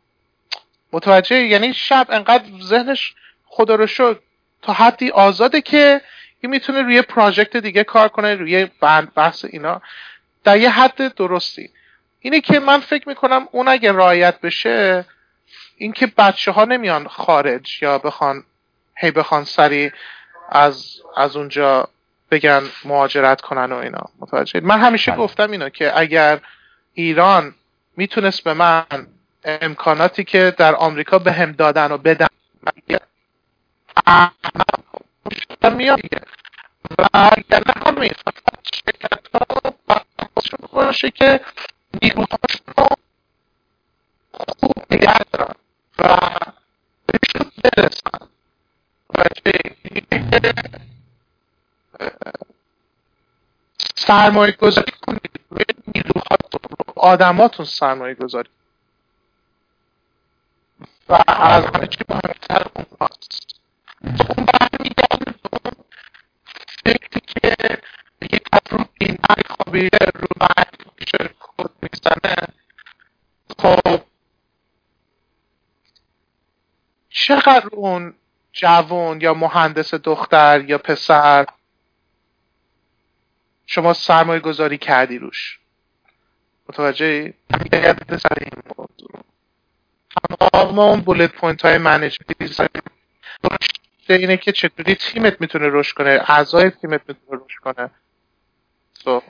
متوجه؟ 0.93 1.35
یعنی 1.35 1.73
شب 1.73 2.07
انقدر 2.09 2.43
ذهنش 2.61 3.15
خدا 3.45 3.75
رو 3.75 3.87
شد 3.87 4.23
تا 4.61 4.73
حدی 4.73 5.09
آزاده 5.09 5.61
که 5.61 6.01
این 6.41 6.51
می‌تونه 6.51 6.81
روی 6.81 7.01
پراجکت 7.01 7.57
دیگه 7.57 7.83
کار 7.83 8.07
کنه 8.07 8.35
روی 8.35 8.67
بحث 9.15 9.45
اینا. 9.45 9.81
در 10.43 10.57
یه 10.57 10.69
حد 10.69 11.15
درستی. 11.15 11.69
اینه 12.19 12.41
که 12.41 12.60
من 12.60 12.80
فکر 12.80 13.10
می‌کنم 13.10 13.48
اون 13.52 13.68
اگه 13.68 13.91
رعایت 13.91 14.41
بشه 14.41 15.06
اینکه 15.77 16.07
بچه 16.18 16.52
ها 16.52 16.65
نمیان 16.65 17.07
خارج 17.07 17.84
یا 17.84 17.98
بخوان 17.98 18.44
هی 18.95 19.11
بخوان 19.11 19.44
سری 19.44 19.91
از 20.49 21.02
از 21.18 21.35
اونجا 21.35 21.89
بگن 22.31 22.64
مهاجرت 22.85 23.41
کنن 23.41 23.72
و 23.72 23.76
اینا 23.76 24.02
متوجه 24.19 24.60
من 24.60 24.80
همیشه 24.80 25.11
بله. 25.11 25.19
گفتم 25.19 25.52
اینا 25.52 25.69
که 25.69 25.99
اگر 25.99 26.39
ایران 26.94 27.56
می‌تونست 27.98 28.44
به 28.44 28.53
من 28.53 28.85
امکاناتی 29.44 30.23
که 30.23 30.53
در 30.57 30.76
آمریکا 30.76 31.19
به 31.19 31.31
هم 31.31 31.52
دادن 31.52 31.91
و 31.91 31.98
بدن 31.98 32.27
میاد 35.77 35.99
و 36.99 37.07
اگر 37.14 37.64
نه 37.68 38.10
شرکت 38.73 39.19
ها 40.73 40.91
که 40.91 41.39
سرمایه 53.95 54.51
گذاری 54.51 54.91
کنید. 55.07 55.39
روی 55.49 55.65
نیروهاتون 55.95 56.61
رو 56.69 56.93
آدماتون 56.95 57.65
سرمایه 57.65 58.14
گذاری 58.15 58.49
و 61.09 61.23
از 61.27 61.65
همه 61.65 61.88
چی 61.88 61.99
مهمتر 62.09 62.68
اون 62.76 62.85
هست 63.01 63.59
اون 64.38 64.45
برمیگرده 64.45 65.34
اون 65.51 65.73
فکری 66.85 67.22
که 67.27 67.55
یک 68.22 68.47
رو 68.69 68.85
بینر 68.99 69.41
خوابیه 69.49 69.89
رو 70.15 70.27
پیش 70.95 71.11
خود 71.59 71.71
می‌زنه. 71.81 72.47
خب. 73.59 74.01
چقدر 77.09 77.67
اون 77.71 78.13
جوان 78.51 79.21
یا 79.21 79.34
مهندس 79.34 79.93
دختر 79.93 80.65
یا 80.67 80.77
پسر 80.77 81.45
شما 83.65 83.93
سرمایه 83.93 84.39
گذاری 84.39 84.77
کردی 84.77 85.17
روش؟ 85.17 85.59
متوجه 86.69 87.34
سر 88.17 88.38
این 88.41 88.63
موضوع 88.77 89.23
تمام 90.51 90.79
اون 90.79 91.01
bullet 91.01 91.31
point 91.31 91.65
های 91.65 91.77
management 91.77 92.72
ی 92.72 92.81
اینه 94.09 94.38
که 94.38 94.51
چطوری 94.51 94.95
تیمت 94.95 95.41
می‌تونه 95.41 95.65
رشد 95.71 95.95
کنه 95.95 96.09
اعضای 96.27 96.69
تیمت 96.69 97.01
می‌تونه 97.07 97.41
رشد 97.45 97.59
کنه. 97.59 97.89
So. 99.03 99.23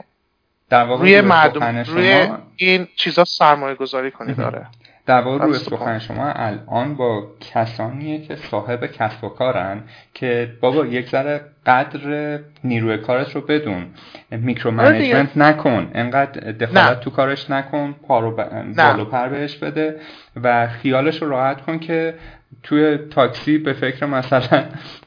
در 0.70 0.84
واقع 0.84 1.02
روی 1.02 1.22
مردم 1.22 1.78
روی 1.78 2.28
این 2.56 2.88
چیزا 2.96 3.24
سرمایه 3.24 3.76
گذاری 3.76 4.12
کنی 4.12 4.34
داره 4.34 4.68
در 5.08 5.22
واقع 5.22 5.46
روی 5.46 5.54
سخن 5.54 6.00
شما 6.00 6.32
الان 6.32 6.96
با 6.96 7.28
کسانیه 7.54 8.22
که 8.22 8.36
صاحب 8.36 8.86
کسب 8.86 9.24
و 9.24 9.30
کارن 9.30 9.84
که 10.14 10.54
بابا 10.62 10.86
یک 10.86 11.10
ذره 11.10 11.42
قدر 11.66 12.40
نیروی 12.64 12.98
کارت 12.98 13.36
رو 13.36 13.42
بدون 13.42 13.86
میکرو 14.32 14.80
آره 14.80 14.90
management 14.90 15.38
نکن. 15.38 15.92
انقدر 15.94 16.52
دخالت 16.52 17.00
تو 17.00 17.10
کارش 17.10 17.50
نکن 17.50 17.96
پر 18.08 18.36
و 18.78 18.87
بال 18.87 19.06
و 19.06 19.13
پر 19.13 19.28
بهش 19.28 19.58
بده 19.58 20.00
و 20.44 20.68
خیالش 20.68 21.22
رو 21.22 21.30
راحت 21.30 21.62
کن 21.62 21.80
که 21.80 22.14
توی 22.64 22.98
تاکسی 22.98 23.58
به 23.58 23.74
فکر 23.74 24.06
مثلا 24.06 24.66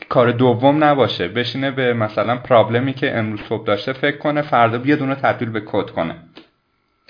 کار 0.08 0.32
دوم 0.32 0.84
نباشه 0.84 1.28
بشینه 1.28 1.70
به 1.70 1.94
مثلا 1.94 2.36
problem 2.36 2.87
ی 2.87 2.94
که 2.94 3.18
امروز 3.18 3.40
صبح 3.48 3.66
داشته 3.66 3.92
فکر 3.92 4.16
کنه 4.16 4.42
فردا 4.42 4.78
بیاد 4.78 5.00
اونو 5.00 5.14
تبدیل 5.14 5.50
به 5.50 5.60
کد 5.60 5.90
کنه. 5.90 6.16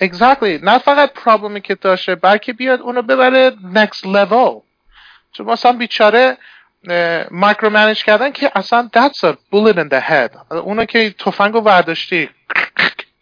Exactly. 0.03 0.63
نه 0.63 0.77
فقط 0.77 1.13
problem 1.13 1.55
ی 1.55 1.61
که 1.61 1.75
داشته 1.75 2.15
بلکه 2.15 2.53
بیاد 2.53 2.81
اونو 2.81 3.01
ببره 3.01 3.51
next 3.73 4.05
level. 4.05 4.61
چون 5.31 5.45
مثلا 5.45 5.71
بیچاره 5.71 6.37
مایکرو 7.31 7.69
منیج 7.69 8.03
کردن 8.03 8.31
که 8.31 8.51
اصلا 8.55 8.89
that's 8.95 9.23
a 9.23 9.33
bullet 9.53 9.75
in 9.75 9.89
the 9.89 10.01
head. 10.01 10.51
اونو 10.51 10.85
که 10.85 11.15
تفنگ 11.19 11.53
رو 11.53 11.61
ورداشتی 11.61 12.29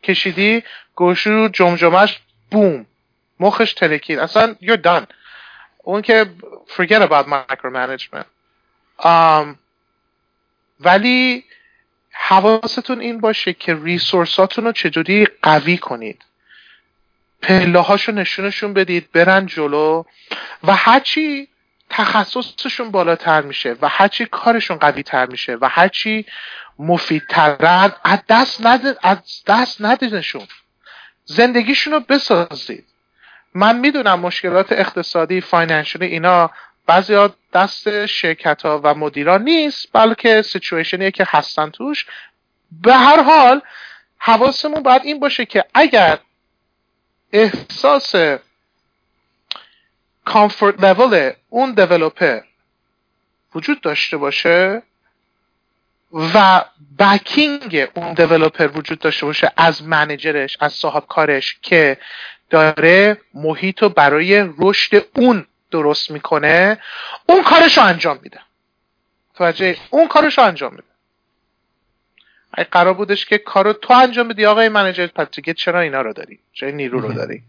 کشیدی 0.03 0.63
گوشو 0.95 1.47
جمجمش 1.47 2.19
بوم 2.51 2.85
مخش 3.39 3.73
ترکید. 3.73 4.19
اصلا 4.19 4.55
you're 4.61 4.81
done. 4.85 5.03
اون 5.83 6.01
که 6.01 6.25
forget 6.77 7.01
about 7.01 7.25
micromanagement. 7.27 8.25
um, 8.99 9.57
ولی 10.79 11.45
حواستون 12.11 12.99
این 12.99 13.19
باشه 13.19 13.53
که 13.53 13.75
ریسورساتون 13.83 14.63
رو 14.65 14.71
چجوری 14.71 15.27
قوی 15.41 15.77
کنید. 15.77 16.25
پله 17.41 17.79
هاشو 17.79 18.11
نشونشون 18.11 18.73
بدید 18.73 19.11
برن 19.11 19.45
جلو 19.45 20.03
و 20.63 20.75
هرچی 20.75 21.47
تخصصشون 21.89 22.91
بالاتر 22.91 23.41
میشه 23.41 23.75
و 23.81 23.89
هرچی 23.89 24.25
کارشون 24.25 24.77
قوی 24.77 25.03
تر 25.03 25.25
میشه 25.25 25.57
و 25.61 25.69
هرچی 25.69 26.25
مفیدترن 26.79 27.91
از 28.03 28.19
دست 28.29 28.65
ند 28.65 28.97
از 29.01 29.17
دست 29.47 29.81
ندیدشون 29.81 30.47
زندگیشون 31.25 31.93
رو 31.93 31.99
بسازید. 31.99 32.85
من 33.53 33.79
می‌دونم 33.79 34.19
مشکلات 34.19 34.71
اقتصادی 34.71 35.41
فاینانشلی 35.41 36.05
اینا 36.05 36.51
بعضی 36.85 37.29
دست 37.53 38.05
شرکت 38.05 38.61
ها 38.61 38.81
و 38.83 38.93
مدیران 38.93 39.43
نیست 39.43 39.87
بلکه 39.93 40.41
سیچویشنیه 40.41 41.11
که 41.11 41.25
هستن 41.27 41.69
توش. 41.69 42.05
به 42.71 42.93
هر 42.93 43.23
حال 43.23 43.61
حواسمون 44.17 44.83
باید 44.83 45.01
این 45.05 45.19
باشه 45.19 45.45
که 45.45 45.65
اگر 45.73 46.19
احساس 47.33 48.15
کامفورت 50.25 50.83
لول 50.83 51.31
اون 51.49 51.73
دیولوپر 51.73 52.41
وجود 53.55 53.81
داشته 53.81 54.17
باشه 54.17 54.81
و 56.11 56.65
بکینگ 56.99 57.87
اون 57.93 58.13
دیولوپر 58.13 58.67
وجود 58.67 58.99
داشته 58.99 59.25
باشه 59.25 59.51
از 59.57 59.83
منجرش 59.83 60.57
از 60.59 60.73
صاحب 60.73 61.03
کارش 61.07 61.59
که 61.61 61.97
داره 62.49 63.17
محیط 63.33 63.83
رو 63.83 63.89
برای 63.89 64.49
رشد 64.57 65.05
اون 65.15 65.45
درست 65.71 66.11
می‌کنه 66.11 66.77
اون 67.25 67.43
کارش 67.43 67.77
رو 67.77 67.83
انجام 67.83 68.19
میده. 68.23 68.39
توجه 69.35 69.77
اون 69.89 70.07
کارش 70.07 70.37
رو 70.37 70.43
انجام 70.43 70.71
میده. 70.71 70.83
اگه 72.53 72.69
قرار 72.69 72.93
بودش 72.93 73.25
که 73.25 73.37
کارو 73.37 73.73
تو 73.73 73.93
انجام 73.93 74.27
بدی 74.27 74.45
آقای 74.45 74.69
منجر 74.69 75.07
پس 75.07 75.27
دیگه 75.31 75.53
چرا 75.53 75.79
اینا 75.79 76.01
رو 76.01 76.13
داری؟ 76.13 76.39
چرا 76.53 76.69
نیرو 76.69 76.99
رو 76.99 77.13
داری؟ 77.13 77.43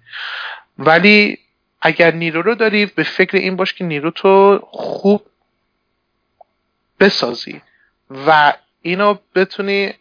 ولی 0.78 1.38
اگر 1.82 2.14
نیرو 2.14 2.42
رو 2.42 2.54
داری 2.54 2.86
به 2.86 3.02
فکر 3.02 3.36
این 3.36 3.56
باش 3.56 3.74
که 3.74 3.84
نیرو 3.84 4.10
تو 4.10 4.60
خوب 4.70 5.26
بسازی 7.00 7.62
و 8.26 8.52
اینو 8.82 9.18
بتونی 9.34 9.94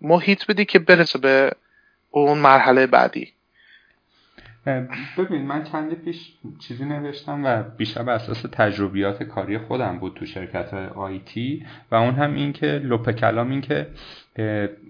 محیط 0.00 0.46
بدی 0.46 0.64
که 0.64 0.78
برسه 0.78 1.18
به 1.18 1.52
اون 2.10 2.38
مرحله 2.38 2.86
بعدی. 2.86 3.32
ببین 5.18 5.42
من 5.42 5.62
چندی 5.62 5.94
پیش 5.94 6.32
چیزی 6.58 6.84
نوشتم 6.84 7.44
و 7.44 7.62
بیشتر 7.62 8.02
بر 8.02 8.12
اساس 8.12 8.42
تجربیات 8.52 9.22
کاری 9.22 9.58
خودم 9.58 9.98
بود 9.98 10.14
تو 10.14 10.26
شرکت 10.26 10.74
آیتی 10.74 11.66
و 11.90 11.94
اون 11.94 12.14
هم 12.14 12.34
این 12.34 12.52
که 12.52 12.66
لپ 12.66 13.10
کلام 13.10 13.50
این 13.50 13.60
که 13.60 13.86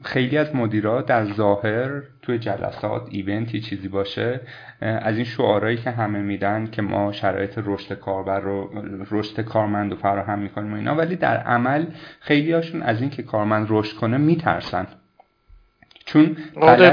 خیلی 0.02 0.38
از 0.38 0.56
مدیرا 0.56 1.02
در 1.02 1.24
ظاهر 1.24 2.02
توی 2.22 2.38
جلسات 2.38 3.09
ایونتی 3.10 3.60
چیزی 3.60 3.88
باشه 3.88 4.40
از 4.80 5.16
این 5.16 5.24
شعارهایی 5.24 5.76
که 5.76 5.90
همه 5.90 6.18
میدن 6.18 6.66
که 6.66 6.82
ما 6.82 7.12
شرایط 7.12 7.59
رشد 7.64 7.94
کاربر 7.94 8.40
رو 8.40 8.70
رشد 9.10 9.40
کارمند 9.40 9.90
رو 9.90 9.97
فراهم 9.97 10.38
می‌کنیم 10.38 10.72
و 10.72 10.76
اینا 10.76 10.94
ولی 10.94 11.16
در 11.16 11.36
عمل 11.36 11.86
خیلی 12.20 12.52
هاشون 12.52 12.82
از 12.82 13.01
این 13.01 13.10
که 13.10 13.22
کارمند 13.22 13.66
رشد 13.70 13.97
کنه 13.97 14.16
میترسن. 14.16 14.86
چون 16.12 16.37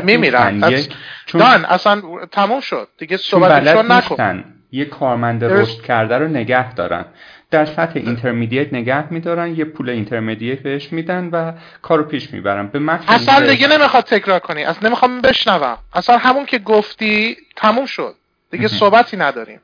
میمیرن. 0.03 0.83
done 1.25 1.65
اصلا 1.65 2.01
تموم 2.31 2.59
شد. 2.59 2.87
دیگه 2.97 3.17
صحبتشون 3.17 3.91
نکن. 3.91 4.43
یه 4.71 4.85
کارمند 4.85 5.43
رشد 5.43 5.81
کرده 5.81 6.17
رو 6.17 6.27
نگه 6.27 6.73
دارن. 6.73 7.05
در 7.51 7.65
سطح 7.65 7.91
intermediate 7.95 8.73
نگه 8.73 9.13
میدارن 9.13 9.55
یه 9.55 9.65
پول 9.65 9.89
intermediate 9.89 10.59
بهش 10.59 10.93
میدن 10.93 11.29
و 11.31 11.51
کارو 11.81 12.03
پیش 12.03 12.33
می‌برن. 12.33 12.67
به 12.67 12.99
اصلا 13.07 13.47
دیگه 13.47 13.67
نمی‌خواد 13.67 14.03
تکرار 14.03 14.39
کنی. 14.39 14.63
اصلا 14.63 14.87
نمی‌خوام 14.89 15.21
بشنوم. 15.21 15.77
اصلا 15.93 16.17
همون 16.17 16.45
که 16.45 16.59
گفتی 16.59 17.37
تموم 17.55 17.85
شد. 17.85 18.15
دیگه 18.51 18.67
صحبتی 18.67 19.17
نداریم. 19.17 19.59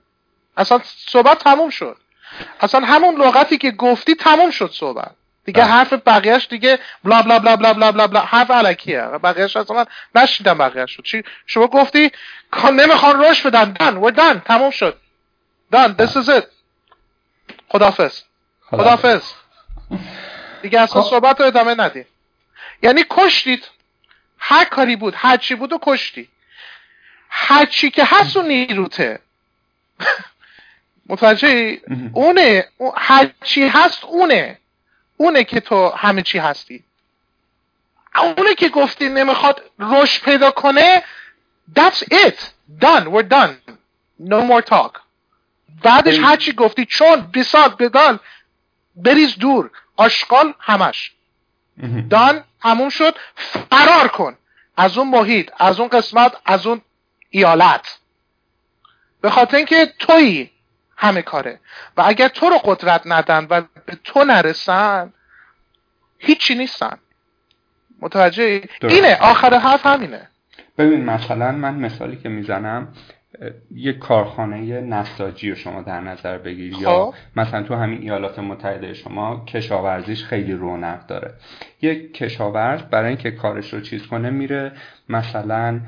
اصلا 0.58 0.80
صحبت 0.84 1.40
تموم 1.40 1.70
شد. 1.70 1.98
اصلا 2.62 2.82
همون 2.82 3.16
لغتی 3.16 3.58
که 3.58 3.72
گفتی 3.72 4.16
تموم 4.16 4.52
شد 4.52 4.70
صحبت. 4.74 5.12
دیگه 5.46 5.62
بله. 5.64 5.72
حرف 5.72 5.94
بقیهش 5.94 6.48
دیگه 6.50 6.80
بلا 7.04 7.22
بلا 7.22 7.40
بلا 7.40 7.56
بلا 7.56 7.74
بلا 7.74 7.92
بلا, 7.92 8.08
بلا. 8.08 8.20
حرف 8.22 8.52
علکیه. 8.52 9.02
بقیهش 9.02 9.58
اصلا 9.58 9.86
نشیدم 10.16 10.58
بقیهش 10.58 10.92
شد 10.92 11.04
چی؟ 11.04 11.24
شما 11.46 11.68
گفتی 11.68 12.12
نمی‌خوان 12.74 13.20
روش 13.24 13.42
بدن. 13.42 13.72
دن 13.72 13.98
و 13.98 14.12
دن 14.12 14.40
تموم 14.40 14.72
شد. 14.72 15.00
دن 15.72 15.96
this 15.98 16.10
is 16.12 16.30
it. 16.30 16.44
خدافز 17.70 18.22
خدافز 18.66 19.22
دیگه 20.62 20.80
اصلا 20.82 21.02
خب. 21.02 21.10
صحبت 21.10 21.40
رو 21.42 21.48
ادامه 21.48 21.76
ندی 21.76 22.06
یعنی 22.84 23.06
کشتید. 23.10 23.68
هر 24.40 24.64
کاری 24.64 24.96
بود. 24.96 25.14
هر 25.18 25.38
چی 25.38 25.56
بود 25.56 25.74
و 25.74 25.80
کشتی. 25.82 26.30
هر 27.30 27.66
چی 27.66 27.90
که 27.92 28.04
هست 28.06 28.38
اون 28.38 28.48
نیروته. 28.48 29.20
متوجه 31.10 31.82
اونه. 32.14 32.68
هر 32.98 33.30
چی 33.44 33.68
هست 33.68 34.04
اونه. 34.06 34.60
اونه 35.18 35.44
که 35.44 35.60
تو 35.60 35.90
همه 35.90 36.22
چی 36.22 36.38
هستی. 36.38 36.84
اونه 38.16 38.56
که 38.56 38.70
گفتی 38.70 39.10
نمی‌خواد 39.10 39.62
رشد 39.80 40.24
پیدا 40.24 40.52
کنه 40.52 41.04
that's 41.76 42.02
it. 42.02 42.54
Done. 42.80 43.06
We're 43.12 43.24
done. 43.24 43.54
No 44.20 44.42
more 44.42 44.62
talk. 44.62 45.00
بعدش 45.84 46.20
هرچی 46.20 46.52
گفتی 46.52 46.86
چون 46.86 47.22
بیساد 47.22 47.78
بدان 47.78 48.20
بریز 48.96 49.38
دور. 49.38 49.72
آشغال 49.98 50.54
همش. 50.60 51.12
دان 52.10 52.44
تموم 52.62 52.90
شد. 52.90 53.16
فرار 53.72 54.08
کن. 54.08 54.38
از 54.78 54.98
اون 54.98 55.08
محیط 55.08 55.52
از 55.60 55.80
اون 55.80 55.90
قسمت 55.90 56.36
از 56.46 56.68
اون 56.68 56.82
ایالت. 57.30 57.98
به 59.22 59.30
خاطر 59.30 59.58
اینکه 59.58 59.94
تویی. 60.00 60.52
همه 61.04 61.22
کاره. 61.22 61.60
و 61.98 62.04
اگر 62.06 62.28
تو 62.28 62.50
رو 62.50 62.58
قدرت 62.58 63.02
ندن 63.06 63.48
و 63.50 63.62
به 63.86 63.98
تو 64.04 64.24
نرسن 64.24 65.14
هیچی 66.18 66.56
نیستن. 66.56 66.98
متوجه 68.02 68.62
اینه. 68.82 69.18
آخر 69.22 69.54
حرف 69.54 69.86
همینه. 69.86 70.28
ببین 70.78 71.06
مثلا 71.06 71.52
من 71.52 71.76
مثالی 71.76 72.18
که 72.18 72.30
می‌زنم 72.30 72.88
یک 73.72 74.00
کارخانه 74.00 74.82
نساجی 74.82 75.50
رو 75.50 75.56
شما 75.56 75.82
در 75.82 76.02
نظر 76.02 76.38
بگیری 76.38 76.78
یا 76.78 76.90
خب. 76.90 77.14
مثلا 77.36 77.64
تو 77.64 77.76
همین 77.76 78.02
ایالات 78.02 78.40
متحده 78.40 78.94
شما 78.94 79.46
کشاورزیش 79.46 80.24
خیلی 80.24 80.54
رونق 80.54 81.06
داره. 81.06 81.34
یک 81.82 82.14
کشاورز 82.14 82.82
برای 82.82 83.08
اینکه 83.08 83.32
کارش 83.32 83.74
رو 83.74 83.82
چیز 83.82 84.08
کنه 84.08 84.30
میره 84.30 84.72
مثلا 85.10 85.80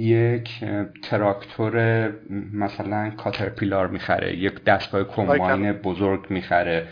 یک 0.00 0.64
تراکتور 1.02 1.74
مثلا 2.52 3.10
کاترپیلار 3.10 3.88
می‌خره 3.88 4.36
یک 4.36 4.64
دستگاه 4.64 5.04
کمباین 5.04 5.72
بزرگ 5.72 6.26
می‌خره. 6.30 6.86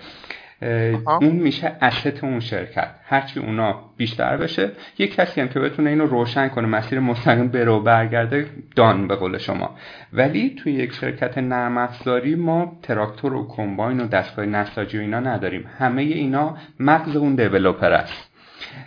اون 1.21 1.37
میشه 1.37 1.77
اسست 1.81 2.25
اون 2.25 2.41
شرکت. 2.41 2.91
هرچی 3.05 3.41
اونا 3.41 3.81
بیشتر 3.97 4.37
بشه 4.37 4.71
یک 4.99 5.15
کسی 5.15 5.41
هم 5.41 5.49
که 5.49 5.61
بتونه 5.61 5.91
اینو 5.91 6.07
روشن 6.07 6.49
کنه 6.49 6.67
مسیر 6.67 7.01
مستقیم 7.01 7.49
بره 7.49 7.71
و 7.71 7.81
برگرده 7.81 8.47
دان 8.77 9.09
به 9.09 9.17
قول 9.17 9.39
شما. 9.39 9.77
ولی 10.13 10.55
توی 10.59 10.73
یک 10.73 10.93
شرکت 10.93 11.39
نرم 11.39 11.79
افزاری 11.79 12.35
ما 12.35 12.79
تراکتور 12.83 13.35
و 13.35 13.49
کمباین 13.49 14.01
و 14.01 14.07
دستگاه 14.07 14.47
نساجی 14.47 14.99
و 14.99 15.01
اینا 15.01 15.21
نداریم. 15.21 15.65
همه 15.79 16.03
اینا 16.03 16.57
مغز 16.81 17.17
اون 17.17 17.35
دیولوپر 17.35 17.93
است. 17.93 18.28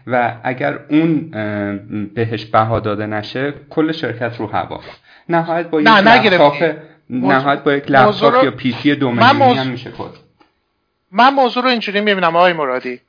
و 0.07 0.34
اگر 0.43 0.80
اون 0.89 1.31
بهش 2.15 2.45
بها 2.45 2.80
داده 2.80 3.06
نشه 3.06 3.53
کل 3.69 3.91
شرکت 3.91 4.38
رو 4.38 4.48
هواست 4.48 5.02
نهایت 5.30 5.68
با 5.68 5.81
یک 5.81 5.88
لپتاپ 5.88 6.76
نهایت 7.10 7.60
با 7.64 7.73
یک 7.73 7.91
لپتاپ 7.91 8.43
یا 8.43 8.52
پی 8.52 8.72
سی 8.72 8.95
دو 8.95 9.11
هم 9.11 9.68
میشه 9.68 9.91
کد 9.91 10.11
من 11.11 11.34
موضوع 11.34 11.64
رو 11.64 11.69
اینجوری 11.69 12.02
می‌بینم 12.02 12.35
آقای 12.35 12.53
مرادی. 12.53 13.02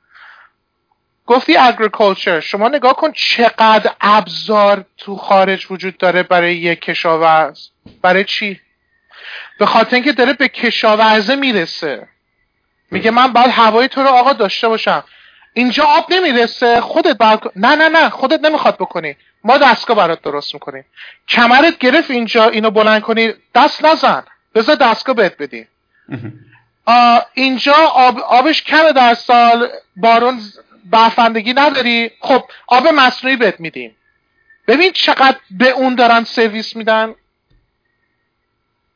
گفتی 1.25 1.57
agriculture 1.57 2.39
شما 2.39 2.69
نگاه 2.69 2.95
کن 2.95 3.11
چقدر 3.11 3.91
ابزار 4.01 4.85
تو 4.97 5.15
خارج 5.15 5.67
وجود 5.69 5.97
داره 5.97 6.23
برای 6.23 6.55
یک 6.55 6.81
کشاورز. 6.81 7.67
برای 8.01 8.23
چی؟ 8.23 8.59
به 9.59 9.65
خاطر 9.65 9.95
اینکه 9.95 10.11
داره 10.11 10.33
به 10.33 10.47
کشاورزه 10.47 11.35
می‌رسه. 11.35 12.07
میگه 12.91 13.11
من 13.11 13.33
باید 13.33 13.49
هوای 13.51 13.87
تو 13.87 14.01
رو 14.01 14.07
آقا 14.07 14.33
داشته 14.33 14.67
باشم. 14.67 15.03
اینجا 15.53 15.83
آب 15.83 16.13
نمی‌رسه 16.13 16.81
خودت 16.81 17.17
باید 17.17 17.39
نه 17.55 17.75
نه 17.75 17.89
نه 17.89 18.09
خودت 18.09 18.45
نمی‌خواد 18.45 18.75
بکنی. 18.75 19.15
ما 19.43 19.57
دستگاه 19.57 19.97
برات 19.97 20.21
درست 20.21 20.53
می‌کنیم. 20.53 20.85
کمرت 21.27 21.77
گرفت 21.77 22.11
اینجا 22.11 22.49
اینو 22.49 22.71
بلند 22.71 23.01
کنی 23.01 23.33
دست 23.55 23.85
نزن. 23.85 24.23
بذار 24.55 24.75
دستگاه 24.75 25.15
بهت 25.15 25.37
بدی. 25.37 25.67
اینجا 27.33 27.73
آب، 27.73 28.19
آبش 28.19 28.63
کمه 28.63 28.91
در 28.91 29.13
سال 29.13 29.69
بارون 29.95 30.41
برفندگی 30.85 31.53
نداری. 31.53 32.11
خب 32.19 32.43
آب 32.67 32.87
مصنوعی 32.87 33.35
بهت 33.35 33.59
میدیم. 33.59 33.95
ببین 34.67 34.91
چقدر 34.91 35.37
به 35.51 35.69
اون 35.69 35.95
دارن 35.95 36.23
سرویس 36.23 36.75
میدن. 36.75 37.15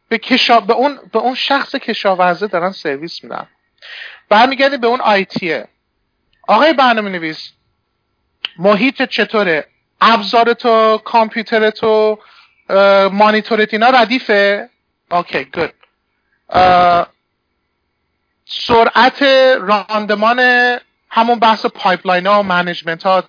به, 0.09 0.17
کشا... 0.17 0.59
به, 0.59 0.73
اون... 0.73 0.99
به 1.13 1.19
اون 1.19 1.35
شخص 1.35 1.75
کشاورزه 1.75 2.47
دارن 2.47 2.71
سرویس 2.71 3.23
میدن. 3.23 3.47
برمیگردی 4.29 4.77
به 4.77 4.87
اون 4.87 5.01
IT 5.01 5.34
یه 5.34 5.67
آقای 6.47 6.73
برنامه 6.73 7.09
نویس 7.09 7.51
محیط 8.59 9.01
چطوره؟ 9.01 9.67
ابزار 10.01 10.53
تو 10.53 10.97
کامپیوتر 10.97 11.69
تو 11.69 12.19
مانیتورت 13.11 13.73
اینا 13.73 13.89
ردیفه؟ 13.89 14.69
okay 15.11 15.45
good. 15.45 15.73
سرعت 18.45 19.21
راندمان 19.61 20.39
همون 21.09 21.39
بحث 21.39 21.65
pipeline 21.65 22.27
ها 22.27 22.39
و 22.39 22.43
management 22.43 23.03
ها 23.03 23.23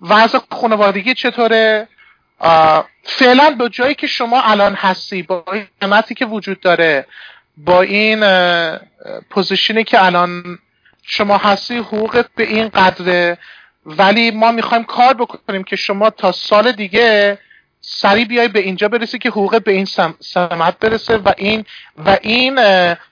وضع 0.00 0.38
خانوادگی 0.50 1.14
چطوره؟ 1.14 1.88
فعلا 3.02 3.50
به 3.50 3.68
جایی 3.68 3.94
که 3.94 4.06
شما 4.06 4.42
الان 4.42 4.74
هستی 4.74 5.22
با 5.22 5.44
این 5.52 5.66
قیمتی 5.80 6.14
که 6.14 6.26
وجود 6.26 6.60
داره 6.60 7.06
با 7.56 7.82
این 7.82 8.20
position 9.30 9.78
ی 9.78 9.84
که 9.84 10.04
الان 10.04 10.58
شما 11.10 11.36
هستی 11.36 11.76
حقوقت 11.76 12.26
به 12.34 12.44
این 12.48 12.68
قدره. 12.68 13.38
ولی 13.86 14.30
ما 14.30 14.52
می‌خوایم 14.52 14.84
کار 14.84 15.14
بکنیم 15.14 15.64
که 15.64 15.76
شما 15.76 16.10
تا 16.10 16.32
سال 16.32 16.72
دیگه 16.72 17.38
سریع 17.80 18.24
بیای 18.24 18.48
به 18.48 18.60
اینجا 18.60 18.88
برسی 18.88 19.18
که 19.18 19.28
حقوق 19.28 19.62
به 19.62 19.72
این 19.72 19.84
سمت 20.20 20.78
برسه 20.78 21.16
و 21.16 21.32
این 21.36 21.64
و 22.06 22.18
این 22.22 22.60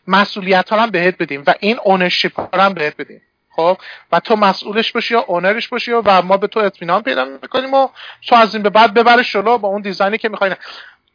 مسئولیت 0.07 0.71
ها 0.71 0.81
هم 0.81 0.91
بهت 0.91 1.19
بدیم 1.19 1.43
و 1.47 1.55
این 1.61 1.79
ownership 1.85 2.41
ها 2.41 2.49
هم 2.53 2.75
بهت 2.75 2.97
بدیم. 2.97 3.23
خب؟ 3.51 3.79
و 4.13 4.21
تو 4.21 4.37
مسئولش 4.37 4.93
باشی 4.93 5.15
یا 5.15 5.21
owner 5.21 5.55
ش 5.55 5.69
باشی 5.69 5.93
و 5.93 6.23
ما 6.23 6.37
به 6.37 6.47
تو 6.47 6.61
اطمینان 6.61 7.03
پیدا 7.03 7.25
می‌کنیم 7.25 7.75
و 7.75 7.89
تو 8.29 8.35
از 8.35 8.55
این 8.55 8.63
به 8.63 8.71
بعد 8.71 8.95
ببر 8.95 9.23
شلو 9.23 9.59
با 9.59 9.69
اون 9.69 9.83
دیزاینی 9.83 10.19
که 10.19 10.29
می‌خوای. 10.29 10.51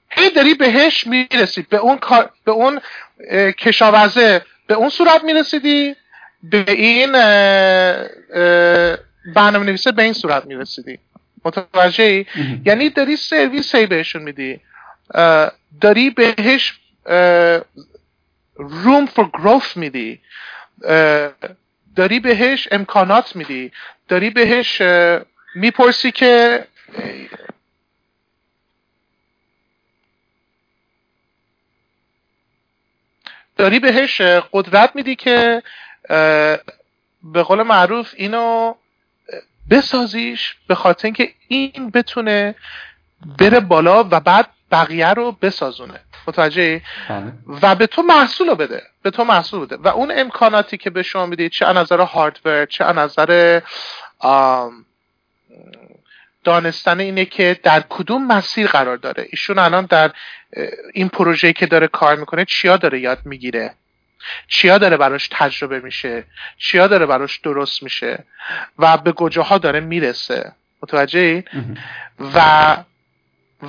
هی 0.09 0.29
داری 0.29 0.53
بهش 0.53 1.07
می‌رسید. 1.07 1.69
به 1.69 1.77
اون 1.77 1.99
به 2.45 2.51
اون 2.51 2.81
کشاورزه 3.59 4.45
به 4.67 4.73
اون 4.73 4.89
صورت 4.89 5.23
می‌رسیدی. 5.23 5.95
به 6.43 6.65
این 6.67 7.11
برنامه 9.35 9.65
نویسه 9.65 9.91
به 9.91 10.03
این 10.03 10.13
صورت 10.13 10.45
می‌رسیدی. 10.45 10.99
متوجه 11.45 12.25
یعنی 12.65 12.89
داری 12.89 13.15
سرویس 13.15 13.75
هی 13.75 13.85
بهشون 13.85 14.21
میدی. 14.21 14.59
داری 15.81 16.09
بهش 16.09 16.79
روم 18.55 19.05
فور 19.05 19.29
گروث 19.33 19.77
میدی. 19.77 20.21
داری 21.95 22.19
بهش 22.19 22.67
امکانات 22.71 23.35
میدی. 23.35 23.71
داری 24.07 24.29
بهش 24.29 24.81
می‌پرسی 25.55 26.11
که 26.11 26.65
داری 33.57 33.79
بهش 33.79 34.21
قدرت 34.53 34.95
میدی 34.95 35.15
که 35.15 35.63
به 37.23 37.43
قول 37.43 37.63
معروف 37.63 38.13
اینو 38.17 38.73
بسازیش 39.69 40.55
به 40.67 40.75
خاطر 40.75 41.07
اینکه 41.07 41.33
این 41.47 41.89
بتونه 41.89 42.55
بره 43.37 43.59
بالا 43.59 44.03
و 44.03 44.19
بعد 44.19 44.47
بقیه 44.71 45.07
رو 45.07 45.31
بسازونه. 45.31 45.99
متوجه 46.27 46.81
بله. 47.09 47.33
و 47.61 47.75
به 47.75 47.87
تو 47.87 48.01
محصول 48.01 48.47
رو 48.47 48.55
بده. 48.55 48.83
به 49.03 49.11
تو 49.11 49.23
محصول 49.23 49.65
بده. 49.65 49.77
و 49.77 49.87
اون 49.87 50.11
امکاناتی 50.15 50.77
که 50.77 50.89
به 50.89 51.03
شما 51.03 51.25
میده 51.25 51.49
چه 51.49 51.65
از 51.65 51.77
نظر 51.77 52.01
هاردور 52.01 52.65
چه 52.65 52.85
از 52.85 52.95
نظر 52.95 53.61
دانستن 56.43 56.99
اینه 56.99 57.25
که 57.25 57.59
در 57.63 57.83
کدوم 57.89 58.27
مسیر 58.27 58.67
قرار 58.67 58.97
داره. 58.97 59.27
ایشون 59.29 59.59
الان 59.59 59.85
در 59.85 60.11
این 60.93 61.09
پروژه 61.09 61.53
که 61.53 61.65
داره 61.65 61.87
کار 61.87 62.15
می‌کنه 62.15 62.45
چیا 62.45 62.77
داره 62.77 62.99
یاد 62.99 63.19
می‌گیره؟ 63.25 63.73
چیا 64.47 64.77
داره 64.77 64.97
براش 64.97 65.27
تجربه 65.31 65.79
میشه؟ 65.79 66.23
چیا 66.57 66.87
داره 66.87 67.05
براش 67.05 67.37
درست 67.37 67.83
میشه؟ 67.83 68.23
و 68.79 68.97
به 68.97 69.11
گجه 69.11 69.57
داره 69.57 69.79
می‌رسه؟ 69.79 70.55
متوجه 70.83 71.43
و 72.19 72.77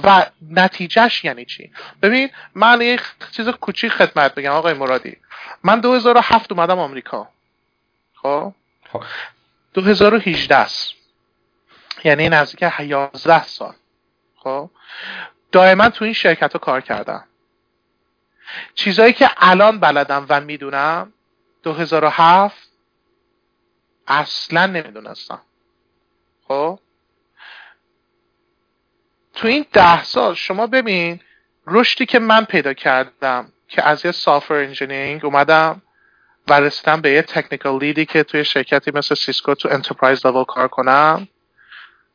و 0.04 0.26
نتیجهش 0.50 1.24
یعنی 1.24 1.44
چی؟ 1.44 1.72
ببین 2.02 2.30
من 2.54 2.80
یک 2.80 3.02
چیز 3.30 3.48
کوچیک 3.48 3.92
خدمت 3.92 4.34
بگم 4.34 4.50
آقای 4.50 4.74
مرادی. 4.74 5.16
من 5.64 5.80
2007 5.80 6.52
اومدم 6.52 6.78
آمریکا. 6.78 7.28
خب؟ 8.14 8.54
2018 9.74 10.64
خب. 10.64 10.70
یعنی 12.04 12.28
نزدیک 12.28 12.72
11 12.80 13.44
سال. 13.44 13.74
خب؟ 14.36 14.70
دائما 15.52 15.90
تو 15.90 16.04
این 16.04 16.14
شرکت 16.14 16.52
ها 16.52 16.58
کار 16.58 16.80
کردم. 16.80 17.24
چیزایی 18.74 19.12
که 19.12 19.30
الان 19.36 19.80
بلدم 19.80 20.26
و 20.28 20.40
می‌دونم 20.40 21.12
2007 21.62 22.68
اصلا 24.06 24.66
نمی‌دونستم. 24.66 25.42
خب؟ 26.48 26.78
تو 29.34 29.48
این 29.48 29.66
ده 29.72 30.04
سال 30.04 30.34
شما 30.34 30.66
ببین 30.66 31.20
رشدی 31.66 32.06
که 32.06 32.18
من 32.18 32.44
پیدا 32.44 32.72
کردم 32.72 33.52
که 33.68 33.82
از 33.82 34.04
یه 34.04 34.12
سافر 34.12 34.54
انجینیرینگ 34.54 35.24
اومدم 35.24 35.82
و 36.48 36.60
رسیدم 36.60 37.00
به 37.00 37.10
یه 37.10 37.22
technical 37.22 37.78
lead 37.78 38.01
ی 38.01 38.06
که 38.06 38.22
توی 38.22 38.44
شرکتی 38.44 38.90
مثل 38.94 39.14
Cisco 39.14 39.54
تو 39.54 39.68
enterprise 39.72 40.26
level 40.26 40.44
کار 40.44 40.68
کنم. 40.68 41.28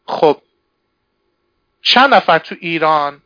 خب 0.05 0.41
چند 1.81 2.13
نفر 2.13 2.39
تو 2.39 2.55
ایران 2.59 3.21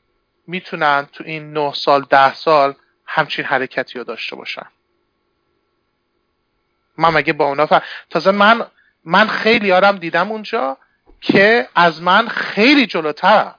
می‌تونن 0.47 1.07
تو 1.13 1.23
این 1.23 1.53
نه 1.53 1.73
سال 1.73 2.05
ده 2.09 2.33
سال 2.33 2.75
همچین 3.13 3.45
حرکتی 3.45 3.99
رو 3.99 4.03
داشته 4.03 4.35
باشن. 4.35 4.65
من 6.97 7.09
مگه 7.13 7.33
با 7.33 7.45
اونا 7.45 7.65
فر... 7.65 7.83
تازه 8.09 8.31
من 8.31 8.65
من 9.05 9.27
خیلی 9.27 9.71
آدم 9.71 9.97
دیدم 9.97 10.31
اونجا 10.31 10.77
که 11.21 11.67
از 11.75 12.01
من 12.01 12.27
خیلی 12.27 12.85
جلوترن 12.85 13.55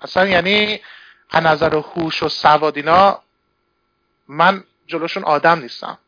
اصلا 0.00 0.26
یعنی 0.26 0.80
از 1.30 1.42
نظر 1.42 1.74
هوش 1.74 2.22
و 2.22 2.28
سواد 2.28 2.84
اینا 2.84 3.22
من 4.28 4.64
جلوشون 4.86 5.24
آدم 5.24 5.58
نیستم. 5.58 5.98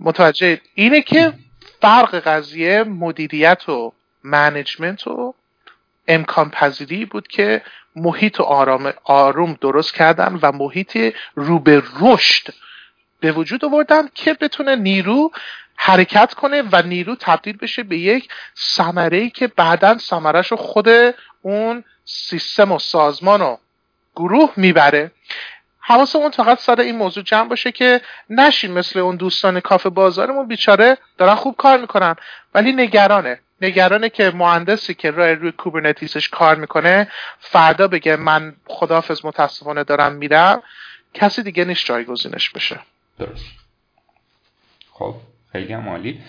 متوجه 0.00 0.60
اینه 0.74 1.02
که 1.02 1.32
فرق 1.80 2.14
قضیه 2.14 2.84
مدیریت 2.84 3.68
و 3.68 3.92
منیجمنت 4.22 5.06
و 5.06 5.34
امکان 6.08 6.50
پذیری 6.50 7.04
بود 7.04 7.28
که 7.28 7.62
محیط 7.96 8.40
آرام 8.40 8.92
آروم 9.04 9.58
درست 9.60 9.94
کردن 9.94 10.38
و 10.42 10.52
محیط 10.52 11.14
رو 11.34 11.58
به 11.58 11.82
رشد 12.00 12.54
به 13.20 13.32
وجود 13.32 13.64
آوردن 13.64 14.08
که 14.14 14.34
بتونه 14.34 14.76
نیرو 14.76 15.30
حرکت 15.76 16.34
کنه 16.34 16.62
و 16.72 16.82
نیرو 16.82 17.16
تبدیل 17.20 17.56
بشه 17.56 17.82
به 17.82 17.98
یک 17.98 18.28
ثمره 18.58 19.30
که 19.30 19.46
بعدا 19.46 19.98
ثمرش 19.98 20.50
رو 20.50 20.56
خود 20.56 20.88
اون 21.42 21.84
سیستم 22.04 22.72
و 22.72 22.78
سازمان 22.78 23.42
و 23.42 23.56
گروه 24.16 24.52
می‌بره. 24.56 25.10
حواسمون 25.80 26.30
فقط 26.30 26.58
سر 26.58 26.80
این 26.80 26.96
موضوع 26.96 27.24
جمع 27.24 27.48
باشه 27.48 27.72
که 27.72 28.00
نشین 28.30 28.72
مثل 28.72 28.98
اون 28.98 29.16
دوستان 29.16 29.60
کافه 29.60 29.88
بازارمون 29.88 30.46
بیچاره 30.46 30.98
دارن 31.18 31.34
خوب 31.34 31.56
کار 31.56 31.80
می‌کنن 31.80 32.16
ولی 32.54 32.72
نگرانه. 32.72 33.40
نگرانه 33.60 34.08
که 34.08 34.30
مهندسی 34.30 34.94
که 34.94 35.10
روی 35.10 35.32
روی 35.32 35.52
کوبرنتیسش 35.52 36.28
کار 36.28 36.56
می‌کنه 36.56 37.08
فردا 37.38 37.88
بگه 37.88 38.16
من 38.16 38.56
خداحافظ 38.66 39.24
متاسفانه 39.24 39.84
دارم 39.84 40.12
میرم 40.12 40.62
کسی 41.14 41.42
دیگه 41.42 41.64
نیست 41.64 41.84
جایگزینش 41.84 42.50
بشه. 42.50 42.80
درست. 43.18 43.44
خب 44.92 45.14
خیلی 45.52 45.72
عالی. 45.72 46.20